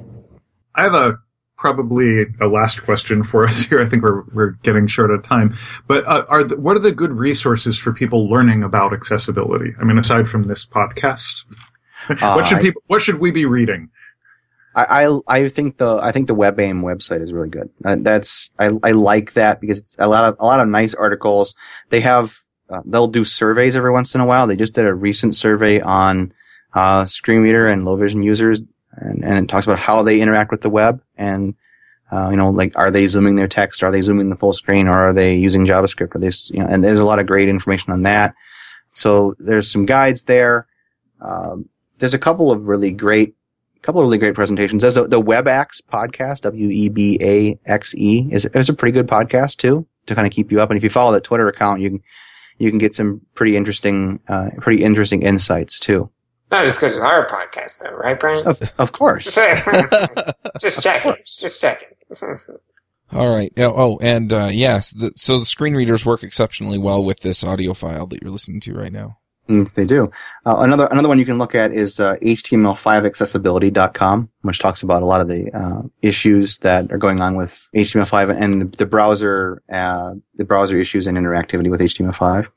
I 0.74 0.82
have 0.82 0.94
a 0.94 1.18
probably 1.58 2.24
a 2.40 2.46
last 2.46 2.84
question 2.84 3.22
for 3.22 3.44
us 3.48 3.64
here. 3.64 3.80
I 3.80 3.86
think 3.86 4.02
we're 4.02 4.22
we're 4.32 4.50
getting 4.62 4.86
short 4.86 5.10
of 5.10 5.22
time. 5.22 5.56
But 5.86 6.06
uh, 6.06 6.24
are 6.28 6.44
the, 6.44 6.56
what 6.56 6.76
are 6.76 6.80
the 6.80 6.92
good 6.92 7.12
resources 7.12 7.78
for 7.78 7.92
people 7.92 8.28
learning 8.28 8.62
about 8.62 8.92
accessibility? 8.92 9.74
I 9.80 9.84
mean, 9.84 9.98
aside 9.98 10.28
from 10.28 10.44
this 10.44 10.66
podcast, 10.66 11.44
what 12.06 12.46
should 12.46 12.58
Uh, 12.58 12.62
people 12.62 12.82
what 12.86 13.02
should 13.02 13.18
we 13.18 13.30
be 13.30 13.44
reading? 13.44 13.90
I, 14.78 15.04
I, 15.04 15.20
I 15.26 15.48
think 15.48 15.76
the, 15.78 15.98
I 16.00 16.12
think 16.12 16.28
the 16.28 16.36
WebAIM 16.36 16.82
website 16.82 17.20
is 17.20 17.32
really 17.32 17.48
good. 17.48 17.68
Uh, 17.84 17.96
that's, 17.98 18.54
I, 18.58 18.70
I 18.84 18.92
like 18.92 19.32
that 19.32 19.60
because 19.60 19.78
it's 19.78 19.96
a 19.98 20.06
lot 20.06 20.24
of, 20.24 20.36
a 20.38 20.46
lot 20.46 20.60
of 20.60 20.68
nice 20.68 20.94
articles. 20.94 21.56
They 21.88 22.00
have, 22.02 22.38
uh, 22.70 22.82
they'll 22.86 23.08
do 23.08 23.24
surveys 23.24 23.74
every 23.74 23.90
once 23.90 24.14
in 24.14 24.20
a 24.20 24.26
while. 24.26 24.46
They 24.46 24.56
just 24.56 24.74
did 24.74 24.86
a 24.86 24.94
recent 24.94 25.34
survey 25.34 25.80
on, 25.80 26.32
uh, 26.74 27.06
screen 27.06 27.42
reader 27.42 27.66
and 27.66 27.84
low 27.84 27.96
vision 27.96 28.22
users 28.22 28.62
and, 28.92 29.24
and 29.24 29.44
it 29.44 29.48
talks 29.48 29.66
about 29.66 29.78
how 29.80 30.02
they 30.02 30.20
interact 30.20 30.52
with 30.52 30.60
the 30.60 30.70
web 30.70 31.02
and, 31.16 31.54
uh, 32.12 32.28
you 32.30 32.36
know, 32.36 32.50
like, 32.50 32.78
are 32.78 32.90
they 32.90 33.06
zooming 33.08 33.36
their 33.36 33.48
text? 33.48 33.82
Are 33.82 33.90
they 33.90 34.02
zooming 34.02 34.30
the 34.30 34.36
full 34.36 34.52
screen 34.52 34.86
or 34.86 34.94
are 34.94 35.12
they 35.12 35.34
using 35.34 35.66
JavaScript? 35.66 36.14
Are 36.14 36.18
they, 36.18 36.30
you 36.56 36.62
know, 36.62 36.68
and 36.70 36.84
there's 36.84 37.00
a 37.00 37.04
lot 37.04 37.18
of 37.18 37.26
great 37.26 37.48
information 37.48 37.92
on 37.92 38.02
that. 38.02 38.34
So 38.90 39.34
there's 39.38 39.70
some 39.70 39.86
guides 39.86 40.22
there. 40.22 40.66
Um, 41.20 41.68
there's 41.98 42.14
a 42.14 42.18
couple 42.18 42.52
of 42.52 42.68
really 42.68 42.92
great 42.92 43.34
couple 43.82 44.00
of 44.00 44.06
really 44.06 44.18
great 44.18 44.34
presentations. 44.34 44.82
There's 44.82 44.96
a, 44.96 45.04
the 45.04 45.20
WebAxe 45.20 45.82
podcast, 45.90 46.42
W 46.42 46.68
E 46.68 46.88
B 46.88 47.18
A 47.22 47.58
X 47.70 47.94
E, 47.94 48.28
is 48.30 48.44
is 48.46 48.68
a 48.68 48.74
pretty 48.74 48.92
good 48.92 49.06
podcast 49.06 49.56
too 49.56 49.86
to 50.06 50.14
kind 50.14 50.26
of 50.26 50.32
keep 50.32 50.50
you 50.50 50.60
up. 50.60 50.70
And 50.70 50.76
if 50.76 50.82
you 50.82 50.90
follow 50.90 51.12
that 51.12 51.24
Twitter 51.24 51.48
account, 51.48 51.80
you 51.80 51.90
can 51.90 52.02
you 52.58 52.70
can 52.70 52.78
get 52.78 52.94
some 52.94 53.20
pretty 53.34 53.56
interesting, 53.56 54.20
uh, 54.28 54.50
pretty 54.60 54.82
interesting 54.82 55.22
insights 55.22 55.78
too. 55.78 56.10
Not 56.50 56.64
as 56.64 56.78
good 56.78 56.90
as 56.90 56.98
our 56.98 57.26
podcast, 57.28 57.80
though, 57.80 57.90
right, 57.90 58.18
Brian? 58.18 58.46
Of 58.46 58.60
of 58.78 58.92
course. 58.92 59.34
just 60.60 60.82
checking. 60.82 61.14
Just 61.24 61.60
checking. 61.60 61.88
All 63.12 63.34
right. 63.34 63.52
Oh, 63.56 63.98
and 64.02 64.32
uh, 64.32 64.50
yes, 64.50 64.90
the, 64.92 65.12
so 65.14 65.38
the 65.38 65.46
screen 65.46 65.74
readers 65.74 66.04
work 66.04 66.22
exceptionally 66.22 66.78
well 66.78 67.02
with 67.02 67.20
this 67.20 67.42
audio 67.44 67.74
file 67.74 68.06
that 68.06 68.20
you're 68.22 68.30
listening 68.30 68.60
to 68.60 68.74
right 68.74 68.92
now. 68.92 69.18
Yes, 69.48 69.72
they 69.72 69.86
do. 69.86 70.10
Uh, 70.44 70.56
another 70.58 70.86
another 70.90 71.08
one 71.08 71.18
you 71.18 71.24
can 71.24 71.38
look 71.38 71.54
at 71.54 71.72
is 71.72 72.00
uh, 72.00 72.16
HTML5accessibility.com, 72.22 74.28
which 74.42 74.58
talks 74.58 74.82
about 74.82 75.02
a 75.02 75.06
lot 75.06 75.20
of 75.20 75.28
the 75.28 75.50
uh, 75.56 75.82
issues 76.02 76.58
that 76.58 76.90
are 76.92 76.98
going 76.98 77.20
on 77.20 77.36
with 77.36 77.68
HTML5 77.74 78.40
and 78.40 78.72
the 78.74 78.86
browser 78.86 79.62
uh, 79.70 80.14
the 80.34 80.44
browser 80.44 80.76
issues 80.78 81.06
and 81.06 81.16
interactivity 81.16 81.70
with 81.70 81.80
HTML5. 81.80 82.48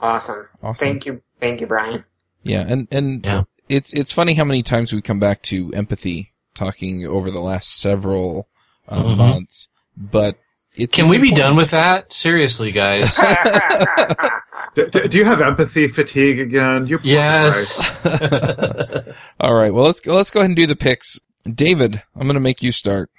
awesome. 0.00 0.48
Awesome. 0.62 0.84
Thank 0.86 1.06
you. 1.06 1.22
Thank 1.38 1.60
you, 1.60 1.66
Brian. 1.66 2.04
Yeah, 2.42 2.64
and 2.68 2.88
and 2.90 3.24
Yeah. 3.24 3.42
it's 3.68 3.92
it's 3.92 4.12
funny 4.12 4.34
how 4.34 4.44
many 4.44 4.62
times 4.62 4.92
we 4.92 5.02
come 5.02 5.20
back 5.20 5.42
to 5.42 5.70
empathy 5.72 6.32
talking 6.54 7.06
over 7.06 7.30
the 7.30 7.40
last 7.40 7.76
several 7.78 8.48
uh, 8.88 9.02
Mhm. 9.02 9.16
months, 9.18 9.68
but 9.96 10.38
it, 10.78 10.92
Can 10.92 11.06
it's 11.06 11.14
we 11.14 11.20
be 11.20 11.32
done 11.32 11.56
with 11.56 11.70
that? 11.72 12.12
Seriously, 12.12 12.72
guys. 12.72 13.16
D- 14.74 14.86
d- 14.90 15.08
do 15.08 15.18
you 15.18 15.24
have 15.24 15.40
empathy 15.40 15.88
fatigue 15.88 16.38
again? 16.40 16.86
You 16.86 16.98
poor 16.98 17.06
yes. 17.06 17.80
All 19.40 19.54
right. 19.54 19.72
Well, 19.72 19.84
let's 19.84 20.00
go, 20.00 20.14
let's 20.14 20.30
go 20.30 20.40
ahead 20.40 20.50
and 20.50 20.56
do 20.56 20.66
the 20.66 20.76
picks. 20.76 21.20
David, 21.44 22.02
I'm 22.14 22.22
going 22.22 22.34
to 22.34 22.40
make 22.40 22.62
you 22.62 22.72
start. 22.72 23.10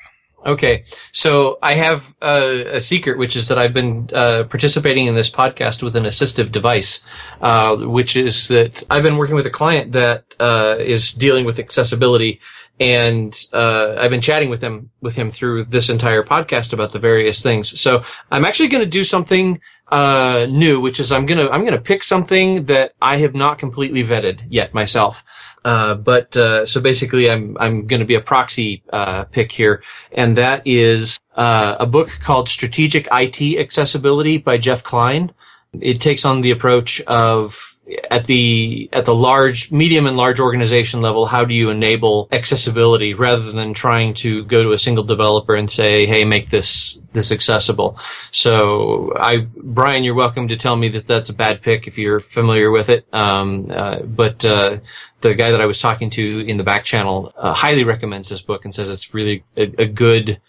Okay, 0.45 0.85
so 1.11 1.57
I 1.61 1.73
have 1.73 2.15
uh, 2.21 2.63
a 2.67 2.79
secret, 2.79 3.17
which 3.17 3.35
is 3.35 3.49
that 3.49 3.59
I've 3.59 3.73
been 3.73 4.09
uh, 4.13 4.45
participating 4.45 5.07
in 5.07 5.15
this 5.15 5.29
podcast 5.29 5.83
with 5.83 5.97
an 5.97 6.05
assistive 6.05 6.49
device, 6.49 7.03
uh, 7.41 7.75
which 7.75 8.15
is 8.15 8.47
that 8.47 8.85
I've 8.89 9.03
been 9.03 9.17
working 9.17 9.35
with 9.35 9.45
a 9.47 9.49
client 9.49 9.91
that 9.91 10.35
uh, 10.39 10.77
is 10.79 11.11
dealing 11.13 11.43
with 11.43 11.59
accessibility, 11.59 12.39
and 12.79 13.37
uh, 13.51 13.95
I've 13.97 14.11
been 14.11 14.21
chatting 14.21 14.49
with 14.49 14.61
him 14.61 14.89
with 15.01 15.15
him 15.15 15.31
through 15.31 15.65
this 15.65 15.89
entire 15.89 16.23
podcast 16.23 16.73
about 16.73 16.91
the 16.91 16.99
various 16.99 17.41
things. 17.41 17.79
So 17.79 18.03
I'm 18.31 18.45
actually 18.45 18.69
going 18.69 18.83
to 18.83 18.89
do 18.89 19.03
something 19.03 19.59
uh, 19.91 20.47
new, 20.49 20.79
which 20.79 20.99
is 20.99 21.11
I'm 21.11 21.25
gonna 21.25 21.49
I'm 21.49 21.65
gonna 21.65 21.81
pick 21.81 22.03
something 22.03 22.65
that 22.65 22.93
I 23.01 23.17
have 23.17 23.35
not 23.35 23.57
completely 23.57 24.03
vetted 24.03 24.43
yet 24.49 24.73
myself. 24.73 25.23
Uh, 25.65 25.93
but 25.95 26.35
uh, 26.37 26.65
so 26.65 26.79
basically, 26.79 27.29
I'm 27.29 27.57
I'm 27.59 27.85
going 27.85 27.99
to 27.99 28.05
be 28.05 28.15
a 28.15 28.21
proxy 28.21 28.81
uh, 28.93 29.25
pick 29.25 29.51
here, 29.51 29.83
and 30.11 30.37
that 30.37 30.61
is 30.65 31.19
uh, 31.35 31.75
a 31.79 31.85
book 31.85 32.09
called 32.21 32.47
Strategic 32.47 33.07
IT 33.11 33.59
Accessibility 33.59 34.37
by 34.37 34.57
Jeff 34.57 34.83
Kline. 34.83 35.33
It 35.79 35.99
takes 36.01 36.23
on 36.23 36.41
the 36.41 36.51
approach 36.51 37.01
of 37.01 37.78
at 38.11 38.25
the 38.25 38.89
at 38.93 39.05
the 39.05 39.15
large, 39.15 39.71
medium, 39.71 40.05
and 40.05 40.17
large 40.17 40.39
organization 40.39 41.01
level, 41.01 41.25
how 41.25 41.45
do 41.45 41.53
you 41.53 41.69
enable 41.69 42.27
accessibility 42.31 43.13
rather 43.13 43.51
than 43.51 43.73
trying 43.73 44.13
to 44.15 44.43
go 44.45 44.63
to 44.63 44.73
a 44.73 44.77
single 44.77 45.03
developer 45.03 45.55
and 45.55 45.69
say, 45.69 46.05
"Hey, 46.05 46.25
make 46.25 46.49
this 46.49 46.99
this 47.13 47.31
accessible." 47.31 47.97
So, 48.31 49.13
I 49.17 49.47
Brian, 49.55 50.03
you're 50.03 50.15
welcome 50.15 50.47
to 50.49 50.57
tell 50.57 50.75
me 50.75 50.89
that 50.89 51.07
that's 51.07 51.29
a 51.29 51.33
bad 51.33 51.61
pick 51.61 51.87
if 51.87 51.97
you're 51.97 52.19
familiar 52.19 52.71
with 52.71 52.89
it. 52.89 53.05
Um, 53.13 53.67
uh, 53.69 54.01
but 54.01 54.43
uh, 54.45 54.77
the 55.21 55.33
guy 55.33 55.51
that 55.51 55.61
I 55.61 55.65
was 55.65 55.79
talking 55.79 56.09
to 56.11 56.39
in 56.41 56.57
the 56.57 56.63
back 56.63 56.83
channel 56.83 57.33
uh, 57.37 57.53
highly 57.53 57.83
recommends 57.83 58.29
this 58.29 58.41
book 58.41 58.65
and 58.65 58.73
says 58.73 58.89
it's 58.89 59.13
really 59.13 59.43
a, 59.57 59.63
a 59.81 59.85
good 59.85 60.39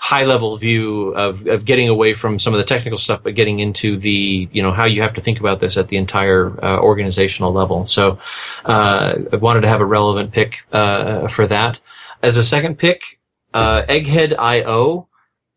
high 0.00 0.24
level 0.24 0.56
view 0.56 1.14
of, 1.14 1.46
of 1.46 1.66
getting 1.66 1.88
away 1.88 2.14
from 2.14 2.38
some 2.38 2.54
of 2.54 2.58
the 2.58 2.64
technical 2.64 2.96
stuff, 2.96 3.22
but 3.22 3.34
getting 3.34 3.60
into 3.60 3.98
the, 3.98 4.48
you 4.50 4.62
know, 4.62 4.72
how 4.72 4.86
you 4.86 5.02
have 5.02 5.12
to 5.12 5.20
think 5.20 5.38
about 5.38 5.60
this 5.60 5.76
at 5.76 5.88
the 5.88 5.98
entire 5.98 6.48
uh, 6.64 6.80
organizational 6.80 7.52
level. 7.52 7.84
So, 7.84 8.18
uh, 8.64 9.14
I 9.30 9.36
wanted 9.36 9.60
to 9.60 9.68
have 9.68 9.82
a 9.82 9.84
relevant 9.84 10.32
pick, 10.32 10.64
uh, 10.72 11.28
for 11.28 11.46
that. 11.48 11.80
As 12.22 12.38
a 12.38 12.44
second 12.44 12.78
pick, 12.78 13.20
uh, 13.52 13.82
Egghead.io 13.82 15.06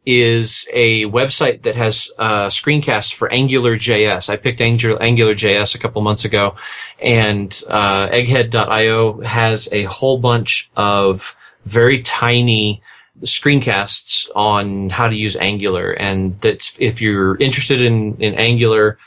is 0.05 0.67
a 0.73 1.05
website 1.05 1.61
that 1.61 1.77
has 1.77 2.11
uh, 2.19 2.47
screencasts 2.47 3.13
for 3.13 3.29
AngularJS. 3.29 4.29
I 4.29 4.35
picked 4.35 4.59
Angular, 4.59 4.99
AngularJS 4.99 5.73
a 5.73 5.77
couple 5.77 6.01
months 6.01 6.25
ago, 6.25 6.55
and 7.01 7.63
uh, 7.69 8.09
Egghead.io 8.09 9.21
has 9.21 9.69
a 9.71 9.83
whole 9.83 10.17
bunch 10.17 10.69
of 10.75 11.37
very 11.63 12.01
tiny 12.01 12.81
screencasts 13.23 14.29
on 14.35 14.89
how 14.89 15.07
to 15.07 15.15
use 15.15 15.35
Angular. 15.35 15.91
And 15.91 16.39
that's 16.41 16.77
if 16.79 17.01
you're 17.01 17.37
interested 17.37 17.81
in, 17.81 18.21
in 18.21 18.33
Angular 18.35 18.97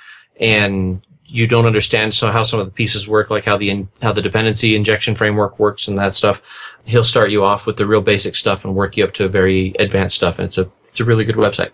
and 0.41 1.03
you 1.29 1.47
don't 1.47 1.67
understand 1.67 2.15
so 2.15 2.31
how 2.31 2.43
some 2.43 2.61
of 2.61 2.67
the 2.67 2.73
pieces 2.73 3.09
work, 3.09 3.31
like 3.31 3.45
how 3.45 3.57
the 3.57 3.87
how 4.01 4.13
the 4.13 4.23
dependency 4.23 4.77
injection 4.77 5.15
framework 5.15 5.59
works 5.59 5.89
and 5.89 5.99
that 5.99 6.15
stuff, 6.15 6.43
he'll 6.85 7.03
start 7.03 7.31
you 7.31 7.45
off 7.45 7.67
with 7.67 7.77
the 7.77 7.87
real 7.87 8.03
basic 8.03 8.35
stuff 8.37 8.65
and 8.65 8.75
work 8.75 8.97
you 8.97 9.05
up 9.05 9.13
to 9.15 9.29
very 9.29 9.75
advanced 9.79 10.17
stuff. 10.17 10.39
And 10.39 10.47
it's 10.47 10.59
a 10.59 10.71
it's 10.83 11.01
a 11.01 11.05
really 11.05 11.25
good 11.25 11.37
website. 11.37 11.71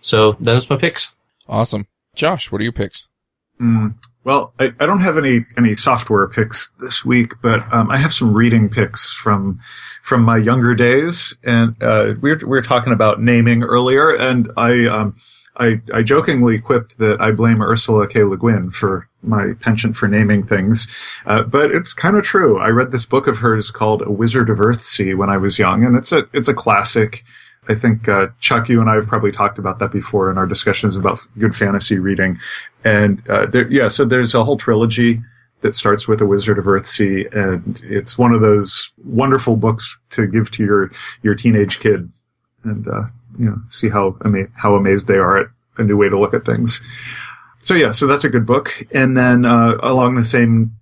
So 0.00 0.36
those 0.40 0.70
my 0.70 0.76
picks. 0.76 1.16
Awesome. 1.48 1.86
Josh, 2.14 2.52
what 2.52 2.60
are 2.60 2.64
your 2.64 2.72
picks? 2.72 3.08
Mm, 3.60 3.94
well, 4.24 4.54
I, 4.58 4.72
I, 4.80 4.86
don't 4.86 5.00
have 5.00 5.18
any 5.18 5.44
any 5.56 5.74
software 5.74 6.26
picks 6.28 6.70
this 6.80 7.04
week, 7.04 7.34
but 7.42 7.60
um, 7.72 7.90
I 7.90 7.98
have 7.98 8.12
some 8.12 8.34
reading 8.34 8.70
picks 8.70 9.12
from 9.12 9.60
from 10.02 10.22
my 10.22 10.38
younger 10.38 10.74
days. 10.74 11.34
And 11.44 11.76
uh, 11.82 12.14
we, 12.20 12.30
were, 12.30 12.38
we 12.38 12.46
were 12.46 12.62
talking 12.62 12.92
about 12.92 13.20
naming 13.20 13.62
earlier, 13.62 14.10
and 14.10 14.50
I 14.56 14.86
um, 14.86 15.14
I, 15.56 15.80
I 15.92 16.02
jokingly 16.02 16.58
quipped 16.58 16.98
that 16.98 17.20
I 17.20 17.30
blame 17.30 17.62
Ursula 17.62 18.08
K. 18.08 18.24
Le 18.24 18.36
Guin 18.36 18.70
for 18.70 19.08
my 19.22 19.52
penchant 19.60 19.96
for 19.96 20.08
naming 20.08 20.42
things, 20.42 20.94
uh, 21.26 21.42
but 21.42 21.70
it's 21.70 21.92
kind 21.92 22.16
of 22.16 22.24
true. 22.24 22.58
I 22.58 22.68
read 22.68 22.90
this 22.90 23.06
book 23.06 23.26
of 23.26 23.38
hers 23.38 23.70
called 23.70 24.02
A 24.02 24.10
Wizard 24.10 24.50
of 24.50 24.58
Earthsea 24.58 25.16
when 25.16 25.30
I 25.30 25.36
was 25.36 25.58
young, 25.58 25.84
and 25.84 25.96
it's 25.96 26.12
a 26.12 26.28
it's 26.32 26.48
a 26.48 26.54
classic. 26.54 27.24
I 27.68 27.74
think 27.74 28.08
uh, 28.08 28.28
Chuck, 28.40 28.68
you 28.68 28.80
and 28.80 28.90
I 28.90 28.94
have 28.94 29.06
probably 29.06 29.32
talked 29.32 29.58
about 29.58 29.78
that 29.78 29.92
before 29.92 30.30
in 30.30 30.38
our 30.38 30.46
discussions 30.46 30.96
about 30.96 31.20
good 31.38 31.54
fantasy 31.54 31.98
reading. 31.98 32.38
And 32.84 33.26
uh, 33.28 33.46
there, 33.46 33.70
yeah, 33.70 33.88
so 33.88 34.04
there's 34.04 34.34
a 34.34 34.44
whole 34.44 34.56
trilogy 34.56 35.20
that 35.62 35.74
starts 35.74 36.06
with 36.06 36.20
a 36.20 36.26
Wizard 36.26 36.58
of 36.58 36.66
Earthsea, 36.66 37.34
and 37.34 37.82
it's 37.84 38.18
one 38.18 38.32
of 38.32 38.42
those 38.42 38.92
wonderful 39.02 39.56
books 39.56 39.98
to 40.10 40.26
give 40.26 40.50
to 40.52 40.64
your 40.64 40.90
your 41.22 41.34
teenage 41.34 41.80
kid, 41.80 42.10
and 42.64 42.86
uh, 42.86 43.04
you 43.38 43.46
know 43.46 43.56
see 43.70 43.88
how 43.88 44.16
ama- 44.26 44.48
how 44.54 44.74
amazed 44.74 45.08
they 45.08 45.16
are 45.16 45.38
at 45.38 45.46
a 45.78 45.82
new 45.82 45.96
way 45.96 46.08
to 46.08 46.18
look 46.18 46.34
at 46.34 46.44
things. 46.44 46.86
So 47.60 47.74
yeah, 47.74 47.92
so 47.92 48.06
that's 48.06 48.24
a 48.24 48.28
good 48.28 48.44
book. 48.44 48.78
And 48.92 49.16
then 49.16 49.46
uh, 49.46 49.78
along 49.82 50.16
the 50.16 50.24
same 50.24 50.72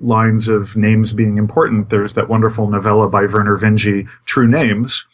lines 0.00 0.48
of 0.48 0.76
names 0.76 1.12
being 1.12 1.36
important, 1.36 1.90
there's 1.90 2.14
that 2.14 2.30
wonderful 2.30 2.68
novella 2.68 3.08
by 3.08 3.24
Vernor 3.24 3.58
Vinge, 3.60 4.08
True 4.24 4.48
Names, 4.48 5.04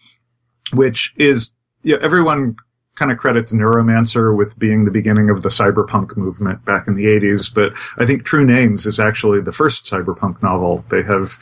which 0.73 1.13
is 1.17 1.53
yeah, 1.83 1.97
everyone 2.03 2.57
kind 2.99 3.13
of 3.13 3.19
credits 3.19 3.53
Neuromancer 3.53 4.37
with 4.37 4.59
being 4.59 4.85
the 4.85 4.91
beginning 4.91 5.31
of 5.31 5.43
the 5.43 5.49
cyberpunk 5.49 6.17
movement 6.17 6.65
back 6.65 6.89
in 6.89 6.95
the 6.95 7.05
80s, 7.05 7.55
but 7.55 7.73
I 7.97 8.05
think 8.05 8.25
True 8.25 8.45
Names 8.45 8.87
is 8.87 8.99
actually 8.99 9.41
the 9.41 9.53
first 9.53 9.85
cyberpunk 9.85 10.43
novel. 10.43 10.85
They 10.91 11.03
have, 11.05 11.39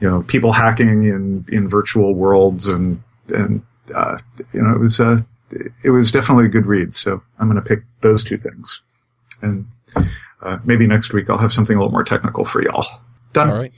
you 0.00 0.08
know, 0.08 0.22
people 0.22 0.52
hacking 0.52 1.02
in, 1.02 1.44
in 1.48 1.68
virtual 1.68 2.14
worlds 2.14 2.68
and, 2.68 3.02
and, 3.28 3.62
uh, 3.92 4.18
you 4.52 4.62
know, 4.62 4.72
it 4.72 4.78
was, 4.78 5.00
uh, 5.00 5.18
it 5.82 5.90
was 5.90 6.12
definitely 6.12 6.46
a 6.46 6.48
good 6.48 6.66
read. 6.66 6.94
So 6.94 7.20
I'm 7.40 7.50
going 7.50 7.60
to 7.60 7.68
pick 7.68 7.82
those 8.02 8.22
two 8.22 8.36
things. 8.36 8.80
And, 9.42 9.66
uh, 10.42 10.58
maybe 10.64 10.86
next 10.86 11.12
week 11.12 11.28
I'll 11.28 11.38
have 11.38 11.52
something 11.52 11.76
a 11.76 11.80
little 11.80 11.92
more 11.92 12.04
technical 12.04 12.44
for 12.44 12.62
y'all. 12.62 12.86
Done. 13.32 13.50
All 13.50 13.58
right. 13.58 13.72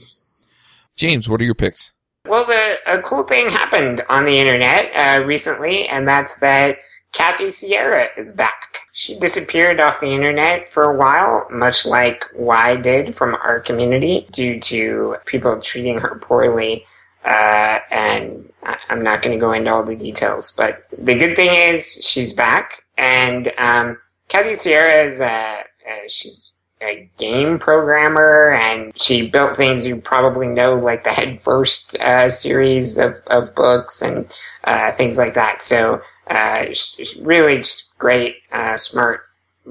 James, 0.95 1.27
what 1.27 1.41
are 1.41 1.45
your 1.45 1.55
picks? 1.55 1.91
Well, 2.27 2.45
the, 2.45 2.77
a 2.85 3.01
cool 3.01 3.23
thing 3.23 3.49
happened 3.49 4.03
on 4.09 4.25
the 4.25 4.39
internet 4.39 4.91
uh, 4.95 5.23
recently, 5.23 5.87
and 5.87 6.07
that's 6.07 6.35
that 6.37 6.77
Kathy 7.13 7.51
Sierra 7.51 8.07
is 8.17 8.33
back. 8.33 8.79
She 8.91 9.17
disappeared 9.17 9.79
off 9.79 10.01
the 10.01 10.13
internet 10.13 10.69
for 10.69 10.83
a 10.83 10.97
while, 10.97 11.47
much 11.49 11.85
like 11.85 12.25
Y 12.35 12.75
did 12.75 13.15
from 13.15 13.35
our 13.35 13.59
community, 13.59 14.27
due 14.31 14.59
to 14.61 15.17
people 15.25 15.59
treating 15.61 15.99
her 15.99 16.19
poorly. 16.19 16.85
Uh, 17.23 17.79
and 17.91 18.51
I'm 18.89 19.01
not 19.01 19.21
going 19.21 19.37
to 19.37 19.39
go 19.39 19.53
into 19.53 19.71
all 19.71 19.85
the 19.85 19.95
details, 19.95 20.51
but 20.51 20.83
the 20.97 21.15
good 21.15 21.35
thing 21.35 21.53
is 21.53 22.07
she's 22.07 22.33
back, 22.33 22.83
and 22.97 23.51
um, 23.57 23.97
Kathy 24.29 24.53
Sierra 24.53 25.03
is 25.03 25.21
a, 25.21 25.63
a 25.87 26.09
she's 26.09 26.53
a 26.81 27.09
game 27.17 27.57
programmer 27.57 28.51
and 28.51 28.99
she 28.99 29.27
built 29.27 29.57
things 29.57 29.87
you 29.87 29.97
probably 29.97 30.47
know 30.47 30.75
like 30.75 31.03
the 31.03 31.09
head 31.17 31.41
first 31.41 31.95
uh, 31.97 32.29
series 32.29 32.97
of, 32.97 33.19
of 33.27 33.53
books 33.55 34.01
and 34.01 34.35
uh, 34.63 34.91
things 34.91 35.17
like 35.17 35.33
that. 35.33 35.63
So 35.63 36.01
uh, 36.27 36.65
she's 36.73 37.15
really 37.17 37.57
just 37.57 37.97
great 37.97 38.37
uh, 38.51 38.77
smart 38.77 39.21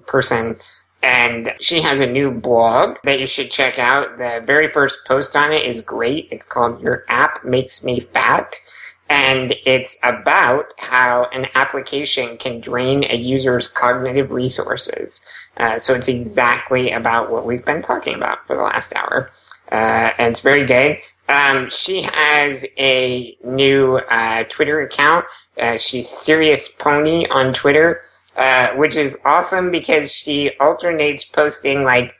person. 0.06 0.56
And 1.02 1.54
she 1.60 1.82
has 1.82 2.00
a 2.00 2.06
new 2.06 2.32
blog 2.32 2.96
that 3.04 3.20
you 3.20 3.26
should 3.26 3.50
check 3.50 3.78
out. 3.78 4.18
The 4.18 4.42
very 4.44 4.68
first 4.68 5.06
post 5.06 5.36
on 5.36 5.52
it 5.52 5.62
is 5.62 5.80
great. 5.80 6.28
It's 6.32 6.46
called 6.46 6.82
your 6.82 7.04
app 7.08 7.44
makes 7.44 7.84
me 7.84 8.00
fat. 8.00 8.56
And 9.08 9.54
it's 9.64 9.98
about 10.02 10.72
how 10.78 11.28
an 11.32 11.46
application 11.54 12.38
can 12.38 12.60
drain 12.60 13.04
a 13.08 13.16
user's 13.16 13.68
cognitive 13.68 14.32
resources. 14.32 15.24
Uh, 15.56 15.78
so 15.78 15.94
it's 15.94 16.08
exactly 16.08 16.90
about 16.90 17.30
what 17.30 17.46
we've 17.46 17.64
been 17.64 17.82
talking 17.82 18.14
about 18.14 18.46
for 18.46 18.56
the 18.56 18.62
last 18.62 18.94
hour. 18.94 19.30
Uh, 19.70 20.10
and 20.18 20.30
it's 20.30 20.40
very 20.40 20.66
good. 20.66 20.98
Um, 21.28 21.70
she 21.70 22.02
has 22.02 22.64
a 22.78 23.36
new 23.44 23.96
uh, 23.96 24.44
Twitter 24.44 24.80
account. 24.80 25.24
Uh, 25.58 25.76
she's 25.76 26.08
Serious 26.08 26.68
Pony 26.68 27.26
on 27.28 27.52
Twitter, 27.52 28.02
uh, 28.36 28.68
which 28.74 28.96
is 28.96 29.18
awesome 29.24 29.70
because 29.70 30.12
she 30.12 30.52
alternates 30.60 31.24
posting 31.24 31.82
like 31.82 32.14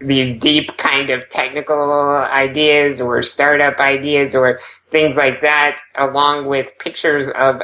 these 0.00 0.34
deep 0.34 0.76
kind 0.76 1.10
of 1.10 1.28
technical 1.28 2.16
ideas 2.30 3.00
or 3.00 3.22
startup 3.22 3.78
ideas 3.78 4.34
or 4.34 4.60
things 4.90 5.16
like 5.16 5.40
that, 5.40 5.80
along 5.94 6.46
with 6.46 6.78
pictures 6.78 7.28
of 7.30 7.62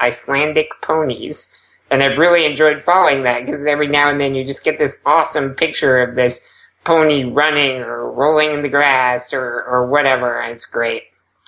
Icelandic 0.00 0.68
ponies. 0.82 1.54
And 1.90 2.02
I've 2.02 2.18
really 2.18 2.44
enjoyed 2.44 2.82
following 2.82 3.22
that 3.22 3.44
because 3.44 3.66
every 3.66 3.88
now 3.88 4.10
and 4.10 4.20
then 4.20 4.34
you 4.34 4.44
just 4.44 4.64
get 4.64 4.78
this 4.78 4.98
awesome 5.04 5.54
picture 5.54 6.00
of 6.02 6.16
this 6.16 6.48
pony 6.84 7.24
running 7.24 7.80
or 7.80 8.12
rolling 8.12 8.52
in 8.52 8.62
the 8.62 8.68
grass 8.68 9.32
or, 9.32 9.62
or 9.64 9.86
whatever. 9.86 10.40
It's 10.42 10.66
great. 10.66 11.04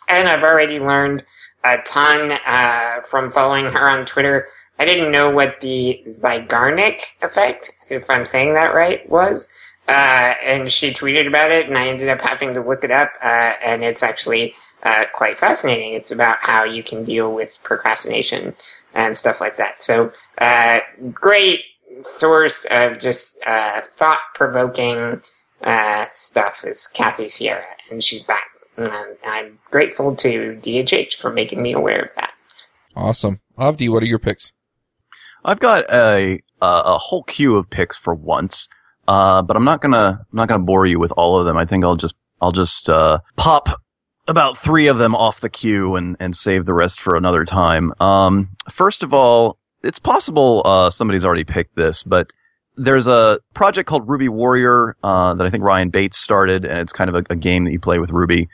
And 0.09 0.29
I've 0.29 0.43
already 0.43 0.79
learned 0.79 1.25
a 1.65 1.79
ton 1.79 2.39
uh, 2.47 3.01
from 3.03 3.33
following 3.33 3.67
her 3.67 3.93
on 3.93 4.07
Twitter. 4.07 4.49
I 4.79 4.85
didn't 4.85 5.11
know 5.11 5.31
what 5.31 5.61
the 5.61 6.03
Zeigarnik 6.07 7.01
effect, 7.23 7.73
if 7.91 8.09
I'm 8.11 8.25
saying 8.25 8.55
that 8.55 8.75
right, 8.75 9.09
was. 9.09 9.53
Uh, 9.89 10.35
and 10.45 10.71
she 10.71 10.93
tweeted 10.93 11.27
about 11.27 11.51
it, 11.51 11.67
and 11.67 11.79
I 11.79 11.89
ended 11.89 12.09
up 12.09 12.21
having 12.21 12.55
to 12.55 12.61
look 12.61 12.85
it 12.85 12.91
up. 12.91 13.13
Uh, 13.23 13.55
and 13.63 13.85
it's 13.85 14.03
actually 14.03 14.55
uh, 14.87 15.05
quite 15.13 15.37
fascinating. 15.37 15.95
It's 15.95 16.13
about 16.13 16.39
how 16.41 16.63
you 16.63 16.83
can 16.83 17.03
deal 17.03 17.33
with 17.35 17.59
procrastination 17.65 18.55
and 18.95 19.17
stuff 19.17 19.41
like 19.41 19.57
that. 19.57 19.83
So, 19.83 20.13
uh, 20.39 20.79
great 21.13 21.63
source 22.05 22.65
of 22.71 23.01
just 23.01 23.45
uh, 23.45 23.81
thought 23.81 24.21
provoking 24.35 25.23
uh, 25.63 26.07
stuff 26.13 26.65
is 26.65 26.87
Kathy 26.87 27.29
Sierra, 27.29 27.67
and 27.91 28.05
she's 28.05 28.23
back. 28.23 28.47
And 28.77 29.17
I'm 29.27 29.59
grateful 29.73 30.15
to 30.17 30.61
DHH 30.63 31.15
for 31.15 31.33
making 31.33 31.63
me 31.63 31.73
aware 31.73 32.03
of 32.03 32.11
that. 32.15 32.35
Awesome. 32.95 33.41
Avdi, 33.59 33.91
what 33.91 34.05
are 34.05 34.07
your 34.07 34.19
picks? 34.21 34.53
I've 35.45 35.61
got 35.61 35.85
a 35.93 36.39
a 36.63 36.99
whole 36.99 37.25
queue 37.25 37.57
of 37.57 37.69
picks 37.69 37.97
for 37.97 38.15
once. 38.15 38.69
Uh, 39.09 39.43
but 39.43 39.57
I'm 39.57 39.65
not 39.65 39.81
gonna 39.81 40.21
I'm 40.21 40.37
not 40.37 40.49
gonna 40.49 40.63
bore 40.63 40.87
you 40.87 41.01
with 41.01 41.13
all 41.17 41.39
of 41.39 41.47
them. 41.47 41.57
I 41.57 41.65
think 41.65 41.85
I'll 41.85 41.97
just 41.97 42.15
I'll 42.41 42.53
just 42.53 42.89
uh, 42.89 43.19
pop 43.37 43.69
about 44.29 44.59
three 44.59 44.89
of 44.89 44.99
them 44.99 45.15
off 45.15 45.41
the 45.41 45.51
queue 45.51 45.97
and 45.97 46.17
and 46.21 46.35
save 46.35 46.65
the 46.65 46.75
rest 46.75 47.01
for 47.01 47.17
another 47.17 47.45
time. 47.45 47.93
Um, 48.01 48.49
first 48.71 49.03
of 49.03 49.15
all, 49.15 49.59
it's 49.83 49.99
possible 49.99 50.63
uh, 50.65 50.91
somebody's 50.91 51.25
already 51.25 51.45
picked 51.45 51.77
this, 51.77 52.03
but 52.03 52.33
there's 52.77 53.07
a 53.07 53.41
project 53.55 53.89
called 53.89 54.09
Ruby 54.09 54.29
Warrior 54.29 54.97
uh, 55.03 55.35
that 55.35 55.47
I 55.47 55.51
think 55.51 55.65
Ryan 55.65 55.91
Bates 55.91 56.19
started, 56.19 56.65
and 56.65 56.79
it's 56.79 56.93
kind 56.93 57.09
of 57.09 57.17
a, 57.17 57.25
a 57.31 57.37
game 57.37 57.65
that 57.65 57.73
you 57.73 57.81
play 57.81 57.99
with 57.99 58.11
Ruby, 58.11 58.49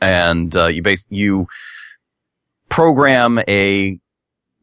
and 0.00 0.54
uh, 0.56 0.66
you 0.66 0.82
base 0.82 1.06
you 1.10 1.48
program 2.68 3.40
a 3.48 3.98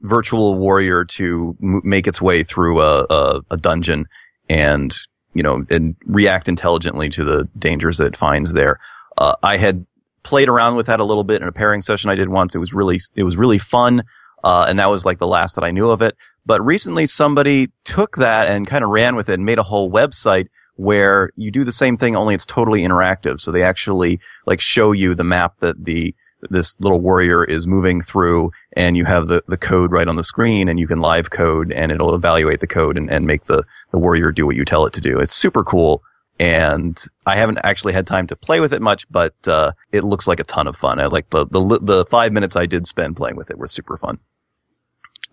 virtual 0.02 0.56
warrior 0.56 1.04
to 1.04 1.58
m- 1.62 1.82
make 1.84 2.08
its 2.08 2.22
way 2.22 2.44
through 2.44 2.82
a, 2.82 3.06
a, 3.10 3.42
a 3.52 3.58
dungeon 3.58 4.06
and 4.50 4.96
you 5.34 5.44
know 5.44 5.66
and 5.70 5.96
react 6.06 6.48
intelligently 6.48 7.10
to 7.10 7.24
the 7.24 7.50
dangers 7.58 7.98
that 7.98 8.08
it 8.08 8.16
finds 8.16 8.54
there. 8.54 8.80
Uh, 9.18 9.36
I 9.44 9.58
had 9.58 9.86
played 10.28 10.50
around 10.50 10.76
with 10.76 10.88
that 10.88 11.00
a 11.00 11.06
little 11.06 11.24
bit 11.24 11.42
in 11.42 11.48
a 11.48 11.54
pairing 11.54 11.82
session 11.82 12.10
I 12.10 12.16
did 12.16 12.28
once. 12.28 12.54
It 12.54 12.60
was 12.60 12.74
really 12.74 13.00
it 13.16 13.24
was 13.24 13.38
really 13.38 13.58
fun. 13.58 14.04
Uh, 14.44 14.66
and 14.70 14.78
that 14.78 14.90
was 14.90 15.06
like 15.06 15.18
the 15.18 15.28
last 15.28 15.56
that 15.56 15.64
I 15.64 15.72
knew 15.72 15.90
of 15.90 16.02
it. 16.02 16.16
But 16.46 16.64
recently 16.64 17.06
somebody 17.06 17.72
took 17.86 18.18
that 18.18 18.50
and 18.50 18.68
kind 18.68 18.84
of 18.84 18.90
ran 18.90 19.16
with 19.16 19.30
it 19.30 19.36
and 19.36 19.46
made 19.46 19.58
a 19.58 19.64
whole 19.64 19.90
website 19.90 20.48
where 20.76 21.32
you 21.38 21.50
do 21.50 21.64
the 21.64 21.72
same 21.72 21.98
thing, 21.98 22.16
only 22.16 22.36
it's 22.36 22.46
totally 22.46 22.82
interactive. 22.82 23.40
So 23.40 23.52
they 23.52 23.64
actually 23.64 24.20
like 24.46 24.62
show 24.62 24.92
you 24.92 25.16
the 25.16 25.24
map 25.24 25.56
that 25.60 25.84
the 25.84 26.14
this 26.50 26.80
little 26.82 27.00
warrior 27.00 27.44
is 27.44 27.66
moving 27.66 28.00
through 28.00 28.52
and 28.74 28.96
you 28.96 29.06
have 29.06 29.28
the, 29.28 29.44
the 29.48 29.58
code 29.58 29.92
right 29.92 30.08
on 30.08 30.18
the 30.18 30.24
screen 30.24 30.70
and 30.70 30.80
you 30.80 30.88
can 30.88 31.00
live 31.00 31.32
code 31.32 31.72
and 31.72 31.92
it'll 31.92 32.14
evaluate 32.14 32.60
the 32.60 32.68
code 32.68 32.96
and, 32.96 33.10
and 33.10 33.26
make 33.26 33.46
the, 33.46 33.64
the 33.92 33.98
warrior 33.98 34.32
do 34.32 34.46
what 34.46 34.56
you 34.56 34.64
tell 34.64 34.86
it 34.86 34.94
to 34.94 35.02
do. 35.02 35.20
It's 35.20 35.34
super 35.34 35.64
cool. 35.64 36.04
And 36.40 37.02
I 37.26 37.36
haven't 37.36 37.60
actually 37.64 37.94
had 37.94 38.06
time 38.06 38.28
to 38.28 38.36
play 38.36 38.60
with 38.60 38.74
it 38.74 38.82
much, 38.82 39.10
but, 39.10 39.36
uh, 39.48 39.72
it 39.92 40.04
looks 40.04 40.28
like 40.28 40.40
a 40.40 40.44
ton 40.44 40.68
of 40.68 40.76
fun. 40.76 41.00
I 41.00 41.08
like 41.08 41.30
the, 41.32 41.46
the, 41.48 41.80
the 41.82 42.06
five 42.06 42.32
minutes 42.32 42.56
I 42.56 42.66
did 42.66 42.86
spend 42.86 43.18
playing 43.18 43.36
with 43.36 43.50
it 43.50 43.58
were 43.58 43.68
super 43.68 43.98
fun. 43.98 44.20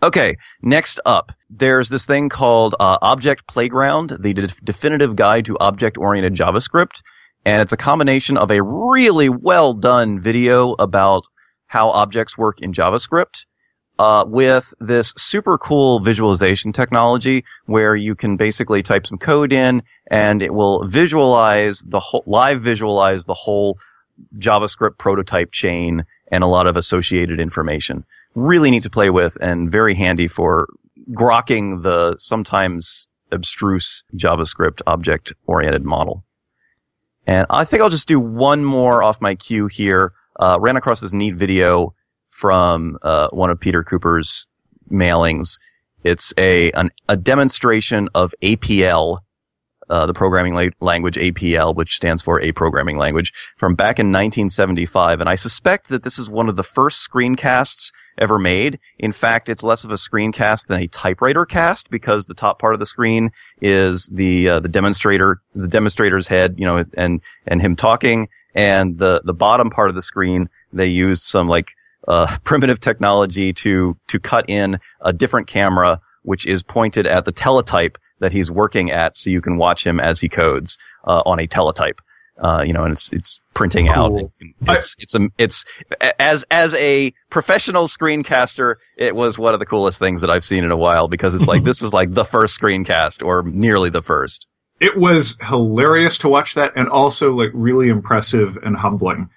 Okay, 0.03 0.37
next 0.63 1.01
up, 1.07 1.33
there's 1.49 1.89
this 1.89 2.05
thing 2.05 2.29
called 2.29 2.75
uh, 2.79 2.99
Object 3.01 3.47
Playground, 3.47 4.17
the 4.21 4.35
de- 4.35 4.49
definitive 4.63 5.17
guide 5.17 5.47
to 5.47 5.57
object-oriented 5.59 6.35
JavaScript, 6.35 7.01
and 7.47 7.63
it's 7.63 7.73
a 7.73 7.77
combination 7.79 8.37
of 8.37 8.51
a 8.51 8.63
really 8.63 9.29
well 9.31 9.73
done 9.73 10.21
video 10.21 10.73
about 10.73 11.25
how 11.69 11.89
objects 11.89 12.37
work 12.37 12.61
in 12.61 12.73
JavaScript, 12.73 13.47
uh, 13.99 14.25
with 14.27 14.75
this 14.81 15.15
super 15.17 15.57
cool 15.59 16.01
visualization 16.01 16.73
technology 16.73 17.45
where 17.67 17.95
you 17.95 18.15
can 18.15 18.37
basically 18.37 18.83
type 18.83 19.07
some 19.07 19.19
code 19.19 19.53
in 19.53 19.83
and 20.09 20.43
it 20.43 20.53
will 20.53 20.87
visualize 20.87 21.81
the 21.81 22.01
whole, 22.01 22.25
live 22.27 22.61
visualize 22.61 23.25
the 23.25 23.35
whole 23.35 23.79
JavaScript 24.37 24.99
prototype 24.99 25.53
chain 25.53 26.05
and 26.29 26.43
a 26.43 26.49
lot 26.49 26.67
of 26.67 26.77
associated 26.77 27.41
information 27.41 28.05
really 28.35 28.71
neat 28.71 28.83
to 28.83 28.91
play 28.91 29.11
with 29.11 29.37
and 29.41 29.71
very 29.71 29.95
handy 29.95 30.27
for 30.29 30.69
grokking 31.13 31.83
the 31.83 32.17
sometimes 32.19 33.09
abstruse 33.31 34.05
JavaScript 34.17 34.81
object 34.87 35.33
oriented 35.47 35.85
model. 35.85 36.25
And 37.27 37.47
I 37.49 37.65
think 37.65 37.83
I'll 37.83 37.91
just 37.91 38.09
do 38.09 38.21
one 38.21 38.65
more 38.65 39.03
off 39.03 39.21
my 39.21 39.35
queue 39.35 39.67
here. 39.67 40.13
Uh, 40.39 40.59
ran 40.61 40.77
across 40.77 41.01
this 41.01 41.13
neat 41.13 41.37
video 41.37 41.95
from 42.35 42.99
uh, 43.03 43.29
one 43.31 43.51
of 43.51 43.61
Peter 43.61 43.85
Cooper's 43.85 44.47
mailings. 44.91 45.59
It's 46.03 46.35
a 46.37 46.71
an, 46.73 46.91
a 47.09 47.17
demonstration 47.17 48.09
of 48.15 48.35
APL, 48.43 49.19
uh, 49.89 50.07
the 50.07 50.15
programming 50.15 50.55
la- 50.55 50.69
language 50.81 51.17
APL, 51.17 51.75
which 51.75 51.95
stands 51.95 52.23
for 52.23 52.41
a 52.41 52.53
programming 52.53 52.99
language, 52.99 53.33
from 53.57 53.75
back 53.75 53.99
in 53.99 54.09
1975. 54.09 55.21
And 55.21 55.31
I 55.31 55.37
suspect 55.37 55.89
that 55.89 56.03
this 56.03 56.19
is 56.19 56.29
one 56.29 56.49
of 56.49 56.57
the 56.57 56.63
first 56.63 57.09
screencasts 57.09 57.93
ever 58.19 58.39
made. 58.39 58.81
In 58.99 59.13
fact, 59.13 59.49
it's 59.49 59.63
less 59.63 59.85
of 59.85 59.93
a 59.93 59.95
screencast 59.95 60.67
than 60.67 60.83
a 60.83 60.89
typewriter 60.89 61.47
cast 61.47 61.89
because 61.89 62.27
the 62.27 62.35
top 62.35 62.59
part 62.59 62.75
of 62.75 62.81
the 62.81 62.87
screen 62.87 63.31
is 63.63 64.07
the 64.13 64.49
uh, 64.49 64.61
the 64.61 64.69
demonstrator, 64.69 65.41
the 65.55 65.69
demonstrator's 65.69 66.27
head, 66.27 66.57
you 66.59 66.67
know, 66.67 66.85
and 66.95 67.23
and 67.47 67.63
him 67.63 67.77
talking, 67.77 68.29
and 68.55 68.99
the 68.99 69.23
the 69.25 69.35
bottom 69.35 69.71
part 69.71 69.89
of 69.89 69.95
the 69.95 70.03
screen 70.03 70.49
they 70.73 70.89
used 70.89 71.23
some 71.23 71.49
like 71.49 71.69
uh, 72.09 72.37
primitive 72.45 72.81
technology 72.81 73.53
to 73.53 73.97
to 74.09 74.19
cut 74.19 74.49
in 74.49 74.79
a 75.01 75.13
different 75.13 75.47
camera 75.47 76.01
which 76.23 76.47
is 76.47 76.63
pointed 76.63 77.07
at 77.07 77.27
the 77.27 77.33
teletype 77.33 77.99
that 78.21 78.33
he's 78.33 78.51
working 78.51 78.91
at, 78.91 79.19
so 79.19 79.29
you 79.29 79.43
can 79.43 79.59
watch 79.59 79.87
him 79.87 80.01
as 80.01 80.21
he 80.21 80.29
codes 80.29 80.79
uh, 81.07 81.23
on 81.27 81.39
a 81.39 81.47
teletype 81.47 82.01
uh, 82.39 82.65
you 82.67 82.73
know, 82.73 82.85
and 82.85 82.93
it's 82.93 83.13
it's 83.13 83.41
printing 83.55 83.89
Cool. 83.89 84.33
out. 84.61 84.77
It's 84.77 84.97
it's 84.99 85.15
a 85.15 85.29
it's 85.39 85.65
as 86.19 86.45
as 86.51 86.75
a 86.75 87.13
professional 87.31 87.85
screencaster, 87.85 88.77
it 88.97 89.15
was 89.15 89.39
one 89.39 89.55
of 89.55 89.61
the 89.61 89.67
coolest 89.67 89.99
things 89.99 90.21
that 90.21 90.31
I've 90.31 90.45
seen 90.45 90.65
in 90.65 90.71
a 90.71 90.77
while 90.77 91.07
because 91.07 91.35
it's 91.35 91.47
like 91.47 91.65
this 91.65 91.83
is 91.83 91.93
like 91.93 92.13
the 92.13 92.25
first 92.25 92.61
screencast 92.61 93.25
or 93.25 93.43
nearly 93.45 93.91
the 93.91 94.03
first. 94.03 94.49
It 94.81 94.97
was 94.97 95.39
hilarious 95.41 96.19
to 96.19 96.29
watch 96.29 96.55
that 96.55 96.73
and 96.75 96.89
also 96.89 97.33
like 97.33 97.51
really 97.55 97.89
impressive 97.89 98.57
and 98.63 98.77
humbling. 98.77 99.31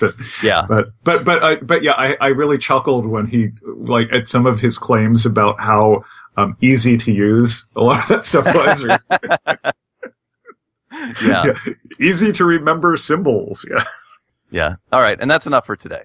But, 0.00 0.12
Yeah, 0.42 0.64
but, 0.66 0.88
but, 1.04 1.24
but, 1.24 1.42
I, 1.44 1.56
but 1.56 1.82
yeah, 1.82 1.92
I, 1.92 2.16
I 2.20 2.28
really 2.28 2.58
chuckled 2.58 3.06
when 3.06 3.26
he, 3.26 3.50
like, 3.62 4.12
at 4.12 4.28
some 4.28 4.46
of 4.46 4.60
his 4.60 4.78
claims 4.78 5.26
about 5.26 5.60
how, 5.60 6.04
um, 6.36 6.56
easy 6.60 6.96
to 6.96 7.12
use 7.12 7.66
a 7.76 7.82
lot 7.82 8.02
of 8.02 8.08
that 8.08 8.24
stuff 8.24 8.46
was. 8.46 8.84
or- 8.84 8.98
yeah, 11.24 11.52
easy 12.00 12.32
to 12.32 12.44
remember 12.44 12.96
symbols. 12.96 13.66
Yeah. 13.70 13.84
yeah. 14.50 14.74
All 14.92 15.00
right, 15.00 15.18
and 15.20 15.30
that's 15.30 15.46
enough 15.46 15.66
for 15.66 15.76
today. 15.76 16.02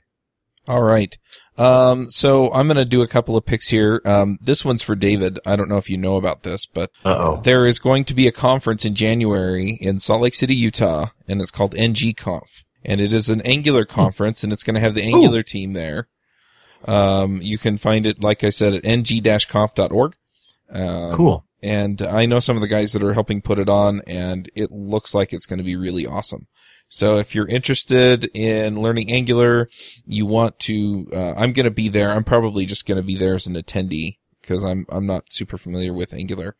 All 0.67 0.81
right. 0.81 1.15
Um, 1.57 2.09
so 2.09 2.51
I'm 2.51 2.67
going 2.67 2.77
to 2.77 2.85
do 2.85 3.01
a 3.01 3.07
couple 3.07 3.37
of 3.37 3.45
picks 3.45 3.69
here. 3.69 4.01
Um, 4.03 4.39
this 4.41 4.65
one's 4.65 4.81
for 4.81 4.95
David. 4.95 5.39
I 5.45 5.55
don't 5.55 5.69
know 5.69 5.77
if 5.77 5.89
you 5.89 5.97
know 5.97 6.17
about 6.17 6.43
this, 6.43 6.65
but 6.65 6.91
Uh-oh. 7.05 7.41
there 7.43 7.65
is 7.65 7.79
going 7.79 8.03
to 8.05 8.15
be 8.15 8.27
a 8.27 8.31
conference 8.31 8.83
in 8.83 8.95
January 8.95 9.77
in 9.79 9.99
Salt 9.99 10.21
Lake 10.21 10.33
City, 10.33 10.55
Utah, 10.55 11.07
and 11.27 11.39
it's 11.39 11.51
called 11.51 11.75
NGConf. 11.75 12.63
And 12.85 13.01
it 13.01 13.11
is 13.13 13.29
an 13.29 13.41
Angular 13.41 13.85
conference, 13.85 14.43
and 14.43 14.53
it's 14.53 14.63
going 14.63 14.75
to 14.75 14.79
have 14.79 14.93
the 14.95 15.03
Angular 15.03 15.41
team 15.43 15.73
there. 15.73 16.07
Um, 16.85 17.41
you 17.41 17.57
can 17.57 17.77
find 17.77 18.05
it, 18.05 18.23
like 18.23 18.43
I 18.43 18.49
said, 18.49 18.73
at 18.73 18.85
ng-conf.org. 18.85 20.15
Um, 20.69 21.11
Cool. 21.11 21.45
and 21.63 22.01
I 22.01 22.25
know 22.25 22.39
some 22.39 22.57
of 22.57 22.61
the 22.61 22.67
guys 22.67 22.93
that 22.93 23.03
are 23.03 23.13
helping 23.13 23.41
put 23.41 23.59
it 23.59 23.69
on, 23.69 24.01
and 24.05 24.49
it 24.55 24.71
looks 24.71 25.13
like 25.13 25.33
it's 25.33 25.45
going 25.45 25.57
to 25.57 25.63
be 25.63 25.75
really 25.75 26.05
awesome. 26.05 26.47
So 26.87 27.17
if 27.17 27.33
you're 27.33 27.47
interested 27.47 28.25
in 28.35 28.79
learning 28.79 29.11
Angular, 29.11 29.67
you 30.05 30.27
want 30.27 30.59
to, 30.59 31.07
uh, 31.11 31.33
I'm 31.33 31.53
going 31.53 31.63
to 31.63 31.71
be 31.71 31.89
there. 31.89 32.11
I'm 32.11 32.23
probably 32.23 32.65
just 32.67 32.85
going 32.87 32.97
to 32.97 33.03
be 33.03 33.15
there 33.15 33.33
as 33.33 33.47
an 33.47 33.55
attendee 33.55 34.17
because 34.41 34.63
I'm, 34.63 34.85
I'm 34.89 35.07
not 35.07 35.33
super 35.33 35.57
familiar 35.57 35.93
with 35.93 36.13
Angular. 36.13 36.55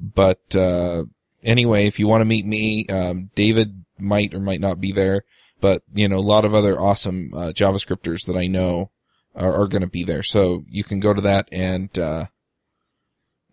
But, 0.00 0.56
uh, 0.56 1.04
anyway, 1.42 1.86
if 1.86 1.98
you 1.98 2.06
want 2.08 2.22
to 2.22 2.26
meet 2.26 2.46
me, 2.46 2.86
um, 2.86 3.30
David 3.34 3.84
might 3.98 4.32
or 4.34 4.40
might 4.40 4.60
not 4.60 4.80
be 4.80 4.92
there, 4.92 5.24
but, 5.60 5.82
you 5.92 6.08
know, 6.08 6.18
a 6.18 6.20
lot 6.20 6.44
of 6.44 6.54
other 6.54 6.80
awesome, 6.80 7.32
uh, 7.34 7.52
JavaScripters 7.52 8.26
that 8.26 8.36
I 8.36 8.46
know 8.46 8.90
are, 9.34 9.62
are 9.62 9.68
going 9.68 9.82
to 9.82 9.88
be 9.88 10.04
there. 10.04 10.22
So 10.22 10.64
you 10.68 10.84
can 10.84 11.00
go 11.00 11.14
to 11.14 11.20
that 11.22 11.48
and, 11.50 11.96
uh, 11.98 12.26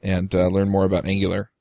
and 0.02 0.34
uh, 0.36 0.48
learn 0.48 0.70
more 0.70 0.86
about 0.86 1.08
Angular. 1.08 1.52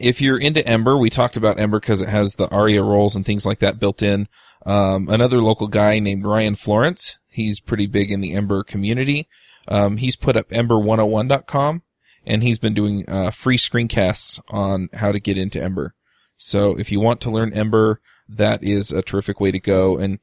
If 0.00 0.20
you're 0.22 0.38
into 0.38 0.66
Ember, 0.66 0.96
we 0.96 1.10
talked 1.10 1.36
about 1.36 1.60
Ember 1.60 1.78
because 1.78 2.00
it 2.00 2.08
has 2.08 2.34
the 2.34 2.48
ARIA 2.48 2.82
roles 2.82 3.14
and 3.14 3.26
things 3.26 3.44
like 3.44 3.58
that 3.58 3.78
built 3.78 4.02
in. 4.02 4.28
Um, 4.64 5.08
another 5.08 5.40
local 5.40 5.66
guy 5.66 5.98
named 5.98 6.24
Ryan 6.24 6.54
Florence, 6.54 7.18
he's 7.28 7.60
pretty 7.60 7.86
big 7.86 8.10
in 8.10 8.20
the 8.20 8.32
Ember 8.32 8.62
community. 8.62 9.28
Um, 9.68 9.98
he's 9.98 10.16
put 10.16 10.36
up 10.36 10.48
ember101.com 10.50 11.82
and 12.24 12.42
he's 12.42 12.58
been 12.58 12.74
doing 12.74 13.04
uh, 13.08 13.30
free 13.30 13.58
screencasts 13.58 14.40
on 14.50 14.88
how 14.94 15.12
to 15.12 15.20
get 15.20 15.38
into 15.38 15.62
Ember. 15.62 15.94
So 16.36 16.78
if 16.78 16.90
you 16.90 17.00
want 17.00 17.20
to 17.22 17.30
learn 17.30 17.52
Ember, 17.52 18.00
that 18.36 18.62
is 18.62 18.92
a 18.92 19.02
terrific 19.02 19.40
way 19.40 19.50
to 19.50 19.60
go. 19.60 19.96
And 19.96 20.18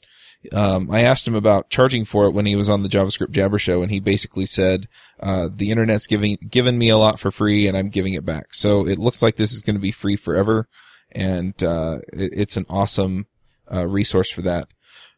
um, 0.53 0.89
I 0.89 1.01
asked 1.01 1.27
him 1.27 1.35
about 1.35 1.69
charging 1.69 2.05
for 2.05 2.25
it 2.25 2.31
when 2.31 2.45
he 2.45 2.55
was 2.55 2.69
on 2.69 2.83
the 2.83 2.89
JavaScript 2.89 3.31
Jabber 3.31 3.59
show, 3.59 3.81
and 3.81 3.91
he 3.91 3.99
basically 3.99 4.45
said, 4.45 4.87
uh, 5.19 5.49
"The 5.53 5.69
internet's 5.69 6.07
giving 6.07 6.37
given 6.49 6.77
me 6.77 6.89
a 6.89 6.97
lot 6.97 7.19
for 7.19 7.29
free, 7.29 7.67
and 7.67 7.77
I'm 7.77 7.89
giving 7.89 8.13
it 8.13 8.25
back." 8.25 8.53
So 8.53 8.87
it 8.87 8.97
looks 8.97 9.21
like 9.21 9.35
this 9.35 9.51
is 9.51 9.61
going 9.61 9.75
to 9.75 9.81
be 9.81 9.91
free 9.91 10.15
forever, 10.15 10.67
and 11.11 11.61
uh, 11.61 11.99
it, 12.13 12.31
it's 12.33 12.57
an 12.57 12.65
awesome 12.69 13.27
uh, 13.71 13.85
resource 13.85 14.31
for 14.31 14.41
that. 14.43 14.69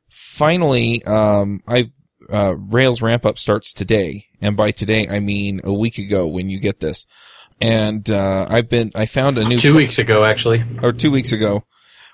Finally, 0.09 1.03
um, 1.05 1.61
I 1.67 1.91
uh, 2.31 2.55
Rails 2.57 3.01
ramp 3.01 3.25
up 3.25 3.37
starts 3.37 3.73
today, 3.73 4.25
and 4.41 4.57
by 4.57 4.71
today 4.71 5.07
I 5.07 5.19
mean 5.19 5.61
a 5.63 5.73
week 5.73 5.97
ago 5.99 6.27
when 6.27 6.49
you 6.49 6.59
get 6.59 6.79
this. 6.79 7.05
And 7.59 8.09
uh, 8.09 8.47
I've 8.49 8.69
been 8.69 8.91
I 8.95 9.05
found 9.05 9.37
a 9.37 9.43
new 9.43 9.59
Two 9.59 9.75
weeks 9.75 9.99
ago, 9.99 10.25
actually. 10.25 10.63
or 10.81 10.91
two 10.91 11.11
weeks 11.11 11.31
ago. 11.31 11.63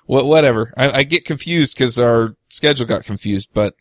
What, 0.08 0.24
whatever. 0.24 0.72
I, 0.74 0.90
I 0.90 1.02
get 1.02 1.26
confused 1.26 1.74
because 1.74 1.98
our 1.98 2.34
schedule 2.48 2.86
got 2.86 3.04
confused, 3.04 3.50
but 3.52 3.74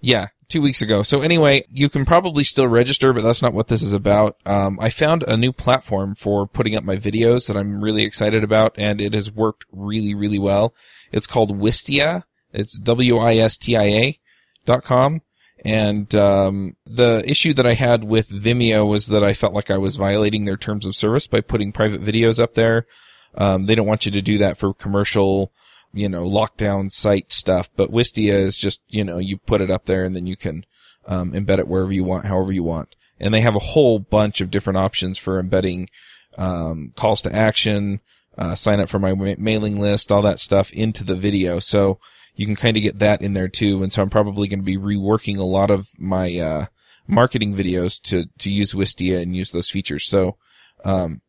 yeah, 0.00 0.28
two 0.48 0.62
weeks 0.62 0.80
ago. 0.80 1.02
So 1.02 1.20
anyway, 1.20 1.66
you 1.70 1.90
can 1.90 2.06
probably 2.06 2.42
still 2.42 2.66
register, 2.66 3.12
but 3.12 3.22
that's 3.22 3.42
not 3.42 3.52
what 3.52 3.68
this 3.68 3.82
is 3.82 3.92
about. 3.92 4.38
Um, 4.46 4.78
I 4.80 4.88
found 4.88 5.24
a 5.24 5.36
new 5.36 5.52
platform 5.52 6.14
for 6.14 6.46
putting 6.46 6.74
up 6.74 6.84
my 6.84 6.96
videos 6.96 7.48
that 7.48 7.56
I'm 7.56 7.82
really 7.84 8.04
excited 8.04 8.42
about, 8.42 8.76
and 8.78 8.98
it 8.98 9.12
has 9.12 9.30
worked 9.30 9.66
really, 9.70 10.14
really 10.14 10.38
well. 10.38 10.74
It's 11.12 11.26
called 11.26 11.60
Wistia. 11.60 12.22
It's 12.50 12.78
W-I-S-T-I-A 12.78 14.18
dot 14.64 14.84
com. 14.84 15.20
And 15.66 16.14
um, 16.14 16.76
the 16.86 17.22
issue 17.26 17.52
that 17.52 17.66
I 17.66 17.74
had 17.74 18.04
with 18.04 18.30
Vimeo 18.30 18.88
was 18.88 19.08
that 19.08 19.22
I 19.22 19.34
felt 19.34 19.52
like 19.52 19.70
I 19.70 19.76
was 19.76 19.96
violating 19.96 20.46
their 20.46 20.56
terms 20.56 20.86
of 20.86 20.96
service 20.96 21.26
by 21.26 21.42
putting 21.42 21.72
private 21.72 22.00
videos 22.00 22.40
up 22.40 22.54
there. 22.54 22.86
Um, 23.34 23.66
they 23.66 23.74
don't 23.74 23.86
want 23.86 24.06
you 24.06 24.12
to 24.12 24.22
do 24.22 24.38
that 24.38 24.58
for 24.58 24.74
commercial, 24.74 25.52
you 25.92 26.08
know, 26.08 26.24
lockdown 26.24 26.90
site 26.90 27.30
stuff. 27.30 27.70
But 27.76 27.92
Wistia 27.92 28.32
is 28.32 28.58
just, 28.58 28.82
you 28.88 29.04
know, 29.04 29.18
you 29.18 29.38
put 29.38 29.60
it 29.60 29.70
up 29.70 29.86
there 29.86 30.04
and 30.04 30.16
then 30.16 30.26
you 30.26 30.36
can 30.36 30.64
um, 31.06 31.32
embed 31.32 31.58
it 31.58 31.68
wherever 31.68 31.92
you 31.92 32.04
want, 32.04 32.26
however 32.26 32.52
you 32.52 32.62
want. 32.62 32.94
And 33.20 33.34
they 33.34 33.40
have 33.40 33.56
a 33.56 33.60
whole 33.60 33.98
bunch 33.98 34.40
of 34.40 34.50
different 34.50 34.76
options 34.76 35.18
for 35.18 35.40
embedding 35.40 35.88
um, 36.36 36.92
calls 36.94 37.22
to 37.22 37.34
action, 37.34 38.00
uh, 38.36 38.54
sign 38.54 38.80
up 38.80 38.88
for 38.88 38.98
my 38.98 39.14
ma- 39.14 39.34
mailing 39.38 39.80
list, 39.80 40.12
all 40.12 40.22
that 40.22 40.38
stuff 40.38 40.72
into 40.72 41.02
the 41.02 41.16
video. 41.16 41.58
So 41.58 41.98
you 42.36 42.46
can 42.46 42.56
kind 42.56 42.76
of 42.76 42.82
get 42.82 43.00
that 43.00 43.20
in 43.20 43.34
there 43.34 43.48
too. 43.48 43.82
And 43.82 43.92
so 43.92 44.02
I'm 44.02 44.10
probably 44.10 44.46
going 44.46 44.60
to 44.60 44.64
be 44.64 44.78
reworking 44.78 45.38
a 45.38 45.42
lot 45.42 45.70
of 45.70 45.90
my 45.98 46.38
uh, 46.38 46.66
marketing 47.08 47.54
videos 47.54 48.00
to 48.02 48.26
to 48.38 48.50
use 48.50 48.74
Wistia 48.74 49.20
and 49.20 49.34
use 49.34 49.50
those 49.50 49.70
features. 49.70 50.06
So, 50.06 50.36
um, 50.84 51.20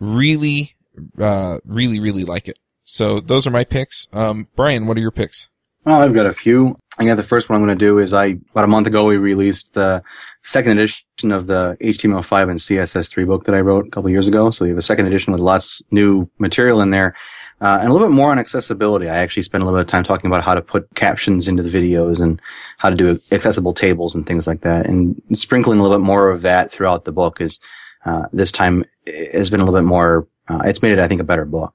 really, 0.00 0.76
uh, 1.18 1.58
really, 1.64 2.00
really 2.00 2.24
like 2.24 2.48
it. 2.48 2.58
So 2.84 3.20
those 3.20 3.46
are 3.46 3.50
my 3.50 3.64
picks. 3.64 4.08
Um, 4.12 4.48
Brian, 4.56 4.86
what 4.86 4.96
are 4.96 5.00
your 5.00 5.10
picks? 5.10 5.48
Well, 5.84 6.00
I've 6.00 6.14
got 6.14 6.26
a 6.26 6.32
few. 6.32 6.78
I 6.98 7.04
got 7.04 7.16
the 7.16 7.22
first 7.22 7.48
one 7.48 7.56
I'm 7.56 7.64
going 7.64 7.78
to 7.78 7.84
do 7.84 7.98
is 7.98 8.12
I 8.12 8.38
about 8.50 8.64
a 8.64 8.68
month 8.68 8.86
ago 8.86 9.06
we 9.06 9.16
released 9.16 9.74
the 9.74 10.02
second 10.42 10.72
edition 10.72 11.32
of 11.32 11.46
the 11.46 11.76
HTML5 11.80 12.50
and 12.50 12.58
CSS3 12.58 13.26
book 13.26 13.44
that 13.44 13.54
I 13.54 13.60
wrote 13.60 13.86
a 13.86 13.90
couple 13.90 14.10
years 14.10 14.26
ago. 14.26 14.50
So 14.50 14.64
we 14.64 14.70
have 14.70 14.78
a 14.78 14.82
second 14.82 15.06
edition 15.06 15.32
with 15.32 15.40
lots 15.40 15.80
new 15.90 16.28
material 16.38 16.80
in 16.80 16.90
there. 16.90 17.14
Uh, 17.60 17.78
and 17.80 17.88
a 17.88 17.92
little 17.92 18.06
bit 18.06 18.14
more 18.14 18.30
on 18.30 18.38
accessibility. 18.38 19.08
I 19.08 19.16
actually 19.16 19.42
spent 19.42 19.62
a 19.62 19.64
little 19.64 19.78
bit 19.78 19.82
of 19.82 19.88
time 19.88 20.04
talking 20.04 20.30
about 20.30 20.44
how 20.44 20.54
to 20.54 20.62
put 20.62 20.88
captions 20.94 21.48
into 21.48 21.62
the 21.62 21.70
videos 21.70 22.20
and 22.20 22.40
how 22.78 22.90
to 22.90 22.96
do 22.96 23.20
accessible 23.32 23.74
tables 23.74 24.14
and 24.14 24.26
things 24.26 24.46
like 24.46 24.60
that. 24.60 24.86
And 24.86 25.20
sprinkling 25.32 25.78
a 25.78 25.82
little 25.82 25.98
bit 25.98 26.04
more 26.04 26.30
of 26.30 26.42
that 26.42 26.70
throughout 26.70 27.04
the 27.04 27.12
book 27.12 27.40
is, 27.40 27.60
uh, 28.04 28.26
this 28.32 28.52
time 28.52 28.84
has 29.06 29.50
been 29.50 29.60
a 29.60 29.64
little 29.64 29.78
bit 29.78 29.86
more, 29.86 30.28
uh, 30.48 30.62
it's 30.64 30.82
made 30.82 30.92
it, 30.92 30.98
I 30.98 31.08
think, 31.08 31.20
a 31.20 31.24
better 31.24 31.44
book. 31.44 31.74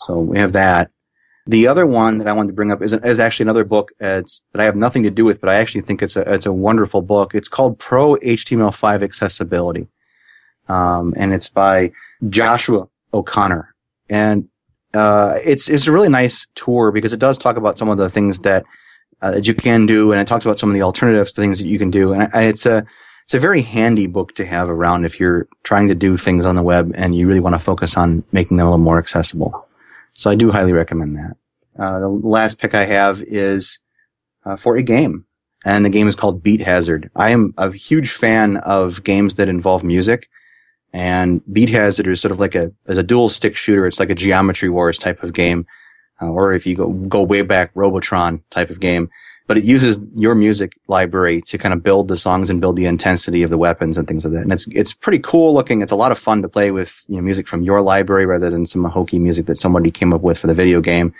So 0.00 0.20
we 0.20 0.38
have 0.38 0.52
that. 0.52 0.90
The 1.46 1.68
other 1.68 1.86
one 1.86 2.18
that 2.18 2.26
I 2.26 2.32
wanted 2.32 2.48
to 2.48 2.54
bring 2.54 2.72
up 2.72 2.80
is, 2.82 2.92
is 2.92 3.18
actually 3.18 3.44
another 3.44 3.64
book 3.64 3.92
that 3.98 4.26
I 4.54 4.64
have 4.64 4.76
nothing 4.76 5.02
to 5.02 5.10
do 5.10 5.24
with, 5.24 5.40
but 5.40 5.50
I 5.50 5.56
actually 5.56 5.82
think 5.82 6.02
it's 6.02 6.16
a, 6.16 6.22
it's 6.32 6.46
a 6.46 6.52
wonderful 6.52 7.02
book. 7.02 7.34
It's 7.34 7.48
called 7.48 7.78
Pro 7.78 8.16
HTML5 8.16 9.02
Accessibility. 9.02 9.88
Um, 10.68 11.12
and 11.16 11.34
it's 11.34 11.48
by 11.48 11.92
Joshua 12.30 12.88
O'Connor. 13.12 13.74
And 14.08 14.48
uh, 14.94 15.38
it's 15.44 15.68
it's 15.68 15.86
a 15.86 15.92
really 15.92 16.08
nice 16.08 16.46
tour 16.54 16.92
because 16.92 17.12
it 17.12 17.20
does 17.20 17.36
talk 17.36 17.56
about 17.56 17.76
some 17.76 17.88
of 17.88 17.98
the 17.98 18.08
things 18.08 18.40
that 18.40 18.64
uh, 19.22 19.32
that 19.32 19.46
you 19.46 19.54
can 19.54 19.86
do, 19.86 20.12
and 20.12 20.20
it 20.20 20.26
talks 20.26 20.44
about 20.44 20.58
some 20.58 20.70
of 20.70 20.74
the 20.74 20.82
alternatives 20.82 21.32
to 21.32 21.40
things 21.40 21.58
that 21.58 21.66
you 21.66 21.78
can 21.78 21.90
do, 21.90 22.12
and 22.12 22.30
it's 22.34 22.66
a 22.66 22.86
it's 23.24 23.34
a 23.34 23.38
very 23.38 23.62
handy 23.62 24.06
book 24.06 24.34
to 24.34 24.44
have 24.44 24.68
around 24.68 25.06
if 25.06 25.18
you're 25.18 25.48
trying 25.62 25.88
to 25.88 25.94
do 25.94 26.16
things 26.16 26.44
on 26.44 26.54
the 26.54 26.62
web 26.62 26.92
and 26.94 27.16
you 27.16 27.26
really 27.26 27.40
want 27.40 27.54
to 27.54 27.58
focus 27.58 27.96
on 27.96 28.22
making 28.32 28.58
them 28.58 28.66
a 28.66 28.70
little 28.70 28.84
more 28.84 28.98
accessible. 28.98 29.66
So 30.12 30.30
I 30.30 30.34
do 30.34 30.52
highly 30.52 30.74
recommend 30.74 31.16
that. 31.16 31.36
Uh, 31.78 32.00
the 32.00 32.08
last 32.08 32.58
pick 32.58 32.74
I 32.74 32.84
have 32.84 33.22
is 33.22 33.80
uh, 34.44 34.56
for 34.56 34.76
a 34.76 34.82
game, 34.82 35.24
and 35.64 35.84
the 35.84 35.90
game 35.90 36.06
is 36.06 36.14
called 36.14 36.42
Beat 36.42 36.60
Hazard. 36.60 37.10
I 37.16 37.30
am 37.30 37.54
a 37.56 37.72
huge 37.72 38.10
fan 38.10 38.58
of 38.58 39.02
games 39.02 39.34
that 39.34 39.48
involve 39.48 39.82
music. 39.82 40.28
And 40.92 41.42
Beat 41.52 41.70
Hazard 41.70 42.06
is 42.06 42.20
sort 42.20 42.30
of 42.30 42.38
like 42.38 42.54
a 42.54 42.70
as 42.86 42.98
a 42.98 43.02
dual 43.02 43.28
stick 43.28 43.56
shooter. 43.56 43.86
It's 43.86 43.98
like 43.98 44.10
a 44.10 44.14
Geometry 44.14 44.68
Wars 44.68 44.98
type 44.98 45.24
of 45.24 45.32
game, 45.32 45.66
uh, 46.22 46.26
or 46.26 46.52
if 46.52 46.66
you 46.66 46.76
go 46.76 46.92
go 46.92 47.24
way 47.24 47.42
back, 47.42 47.72
Robotron 47.74 48.44
type 48.50 48.70
of 48.70 48.78
game. 48.78 49.10
But 49.46 49.58
it 49.58 49.64
uses 49.64 49.98
your 50.14 50.34
music 50.34 50.72
library 50.88 51.42
to 51.42 51.58
kind 51.58 51.74
of 51.74 51.82
build 51.82 52.08
the 52.08 52.16
songs 52.16 52.48
and 52.48 52.62
build 52.62 52.76
the 52.76 52.86
intensity 52.86 53.42
of 53.42 53.50
the 53.50 53.58
weapons 53.58 53.98
and 53.98 54.08
things 54.08 54.24
like 54.24 54.32
that. 54.32 54.42
And 54.42 54.52
it's 54.52 54.66
it's 54.68 54.94
pretty 54.94 55.18
cool 55.18 55.52
looking. 55.52 55.82
It's 55.82 55.92
a 55.92 55.96
lot 55.96 56.12
of 56.12 56.18
fun 56.18 56.40
to 56.42 56.48
play 56.48 56.70
with 56.70 57.04
you 57.08 57.16
know, 57.16 57.22
music 57.22 57.46
from 57.46 57.62
your 57.62 57.82
library 57.82 58.24
rather 58.24 58.48
than 58.48 58.64
some 58.64 58.84
hokey 58.84 59.18
music 59.18 59.46
that 59.46 59.56
somebody 59.56 59.90
came 59.90 60.14
up 60.14 60.22
with 60.22 60.38
for 60.38 60.46
the 60.46 60.54
video 60.54 60.80
game. 60.80 61.12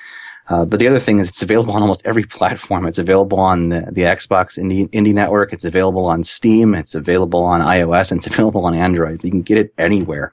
Uh, 0.48 0.64
but 0.64 0.78
the 0.78 0.88
other 0.88 0.98
thing 0.98 1.18
is 1.18 1.28
it's 1.28 1.42
available 1.42 1.72
on 1.74 1.82
almost 1.82 2.02
every 2.04 2.24
platform. 2.38 2.86
It's 2.86 2.98
available 2.98 3.40
on 3.40 3.70
the, 3.70 3.80
the 3.92 4.02
Xbox 4.02 4.58
Indie, 4.58 4.88
Indie 4.90 5.14
Network. 5.14 5.52
It's 5.52 5.64
available 5.64 6.06
on 6.06 6.22
Steam. 6.22 6.74
It's 6.74 6.94
available 6.94 7.42
on 7.42 7.60
iOS 7.60 8.10
and 8.10 8.18
it's 8.18 8.26
available 8.34 8.66
on 8.66 8.74
Android. 8.74 9.20
So 9.20 9.26
you 9.26 9.32
can 9.32 9.42
get 9.42 9.58
it 9.58 9.72
anywhere. 9.78 10.32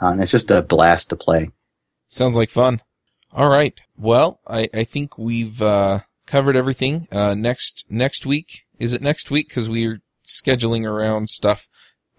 Uh, 0.00 0.08
and 0.08 0.22
it's 0.22 0.32
just 0.32 0.50
a 0.50 0.62
blast 0.62 1.08
to 1.10 1.16
play. 1.16 1.50
Sounds 2.08 2.36
like 2.36 2.50
fun. 2.50 2.82
All 3.32 3.48
right. 3.48 3.78
Well, 3.96 4.40
I, 4.46 4.68
I 4.74 4.84
think 4.84 5.18
we've, 5.18 5.60
uh, 5.60 6.00
covered 6.26 6.56
everything. 6.56 7.08
Uh, 7.12 7.34
next, 7.34 7.84
next 7.88 8.26
week. 8.26 8.64
Is 8.78 8.92
it 8.92 9.00
next 9.02 9.30
week? 9.30 9.50
Cause 9.52 9.68
we're 9.68 10.00
scheduling 10.26 10.84
around 10.84 11.30
stuff. 11.30 11.68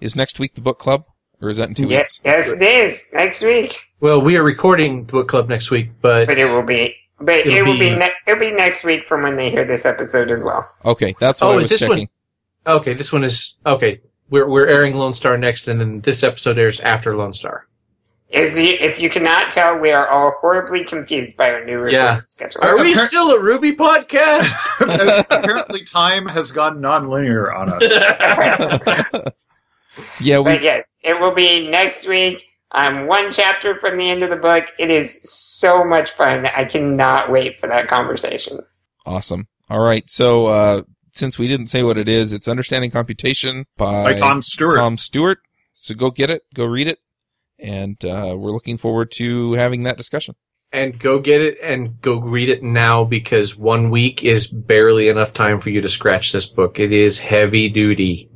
Is 0.02 0.16
next 0.16 0.40
week 0.40 0.56
the 0.56 0.62
book 0.62 0.80
club? 0.80 1.04
Or 1.42 1.50
is 1.50 1.58
that 1.58 1.70
in 1.70 1.76
two 1.76 1.84
Ye- 1.88 1.98
weeks? 1.98 2.20
Yes, 2.26 2.48
it 2.52 2.62
is. 2.62 3.06
Next 3.14 3.44
week. 3.44 3.80
Well, 4.00 4.20
we 4.22 4.38
are 4.38 4.44
recording 4.44 5.06
the 5.06 5.12
book 5.12 5.28
club 5.28 5.50
next 5.50 5.70
week, 5.70 5.92
but 6.02 6.26
But 6.28 6.40
it 6.40 6.46
will 6.46 6.64
be. 6.64 6.96
But 7.20 7.36
It'll 7.40 7.54
it 7.58 7.62
will 7.64 7.74
be. 7.74 7.90
be- 7.92 7.96
ne- 7.96 8.12
it'll 8.28 8.40
be 8.40 8.52
next 8.52 8.84
week 8.84 9.06
from 9.06 9.22
when 9.24 9.36
they 9.36 9.50
hear 9.52 9.66
this 9.66 9.86
episode 9.86 10.32
as 10.32 10.44
well. 10.44 10.68
Okay. 10.86 11.16
That's 11.20 11.42
what 11.42 11.48
Oh, 11.48 11.52
I 11.54 11.58
is 11.58 11.70
was 11.72 11.80
this 11.80 11.88
one- 11.90 12.08
okay, 12.66 12.94
this 12.94 13.12
one 13.12 13.24
is 13.24 13.56
okay. 13.66 14.02
We're 14.30 14.48
we're 14.50 14.68
airing 14.68 14.96
Lone 14.96 15.14
Star 15.14 15.38
next, 15.38 15.68
and 15.68 15.80
then 15.80 16.02
this 16.02 16.22
episode 16.24 16.58
airs 16.58 16.80
after 16.80 17.16
Lone 17.16 17.34
Star. 17.34 17.67
Is 18.30 18.60
you, 18.60 18.72
if 18.80 19.00
you 19.00 19.10
cannot 19.10 19.52
tell, 19.52 19.78
we 19.80 19.92
are 19.92 20.06
all 20.08 20.32
horribly 20.42 20.84
confused 20.84 21.38
by 21.38 21.52
our 21.54 21.64
new 21.64 21.76
recording 21.78 21.94
Yeah. 21.94 22.22
schedule. 22.26 22.62
Are 22.62 22.78
we 22.78 22.94
Appar- 22.94 23.08
still 23.08 23.32
a 23.32 23.40
Ruby 23.42 23.72
podcast? 23.74 24.54
Apparently, 25.32 25.84
time 25.86 26.28
has 26.28 26.52
gone 26.52 26.82
non-linear 26.82 27.54
on 27.54 27.70
us. 27.72 29.32
Yeah, 30.22 30.40
we, 30.40 30.44
But 30.52 30.62
yes, 30.62 31.00
it 31.04 31.20
will 31.20 31.34
be 31.34 31.68
next 31.70 32.08
week. 32.08 32.44
I'm 32.72 33.08
one 33.08 33.32
chapter 33.32 33.80
from 33.80 33.98
the 33.98 34.08
end 34.10 34.22
of 34.22 34.30
the 34.30 34.36
book. 34.36 34.66
It 34.78 34.92
is 34.92 35.20
so 35.28 35.84
much 35.84 36.12
fun. 36.12 36.46
I 36.46 36.66
cannot 36.66 37.32
wait 37.32 37.60
for 37.60 37.68
that 37.68 37.88
conversation. 37.88 38.60
Awesome. 39.08 39.48
All 39.72 39.80
right. 39.80 40.08
So, 40.08 40.48
uh, 40.48 40.82
since 41.12 41.40
we 41.40 41.48
didn't 41.48 41.68
say 41.68 41.82
what 41.82 41.98
it 41.98 42.08
is, 42.08 42.32
it's 42.32 42.48
Understanding 42.48 42.92
Computation 42.92 43.66
by, 43.76 44.04
By 44.04 44.14
Tom 44.14 44.44
Stuart. 44.44 44.76
Tom 44.76 44.98
Stuart. 44.98 45.40
So 45.74 45.96
go 45.96 46.12
get 46.12 46.30
it, 46.30 46.44
go 46.54 46.66
read 46.66 46.88
it, 46.88 47.00
and 47.60 48.04
uh, 48.06 48.36
we're 48.38 48.52
looking 48.52 48.78
forward 48.78 49.12
to 49.12 49.54
having 49.54 49.84
that 49.84 49.98
discussion. 49.98 50.36
and 50.74 51.00
go 51.00 51.20
get 51.20 51.42
it 51.42 51.58
and 51.64 52.02
go 52.02 52.20
read 52.20 52.50
it 52.50 52.62
now 52.64 53.04
because 53.06 53.56
one 53.58 53.90
week 53.90 54.24
is 54.24 54.48
barely 54.48 55.08
enough 55.08 55.34
time 55.34 55.60
for 55.62 55.70
you 55.70 55.80
to 55.82 55.88
scratch 55.90 56.32
this 56.32 56.46
book. 56.48 56.80
It 56.80 56.92
is 56.92 57.20
heavy 57.20 57.70
duty. 57.70 58.30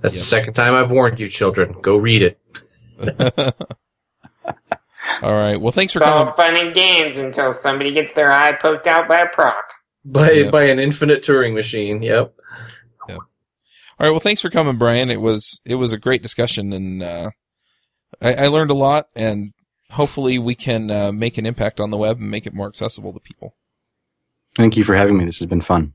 That's 0.00 0.14
Yep. 0.14 0.20
the 0.20 0.26
second 0.26 0.54
time 0.54 0.74
I've 0.74 0.90
warned 0.90 1.20
you, 1.20 1.28
children. 1.28 1.76
Go 1.82 1.96
read 1.96 2.22
it. 2.22 2.38
All 5.22 5.32
right. 5.32 5.60
Well, 5.60 5.72
thanks 5.72 5.92
for 5.92 6.00
It's 6.00 6.06
all 6.08 6.26
fun 6.32 6.56
and 6.56 6.74
games 6.74 7.16
until 7.18 7.52
somebody 7.52 7.92
gets 7.92 8.12
their 8.12 8.30
eye 8.32 8.52
poked 8.52 8.86
out 8.86 9.08
by 9.08 9.20
a 9.20 9.28
proc. 9.28 9.64
By 10.04 10.30
Yeah. 10.32 10.50
by 10.50 10.64
an 10.64 10.78
infinite 10.78 11.22
Turing 11.22 11.54
machine. 11.54 12.02
Yep. 12.02 12.34
All 13.08 13.16
right. 14.00 14.10
Well, 14.10 14.20
thanks 14.20 14.42
for 14.42 14.50
coming, 14.50 14.76
Brian. 14.76 15.10
It 15.10 15.20
was 15.20 15.60
it 15.64 15.76
was 15.76 15.92
a 15.92 15.98
great 15.98 16.22
discussion, 16.22 16.72
and 16.72 17.02
uh, 17.02 17.30
I, 18.20 18.34
I 18.34 18.46
learned 18.48 18.70
a 18.70 18.74
lot. 18.74 19.08
And 19.14 19.52
hopefully, 19.90 20.38
we 20.38 20.54
can 20.54 20.90
uh, 20.90 21.12
make 21.12 21.38
an 21.38 21.46
impact 21.46 21.80
on 21.80 21.90
the 21.90 21.96
web 21.96 22.20
and 22.20 22.30
make 22.30 22.46
it 22.46 22.54
more 22.54 22.68
accessible 22.68 23.12
to 23.12 23.20
people. 23.20 23.56
Thank 24.54 24.76
you 24.76 24.84
for 24.84 24.94
having 24.94 25.18
me. 25.18 25.24
This 25.24 25.38
has 25.38 25.46
been 25.46 25.60
fun. 25.60 25.94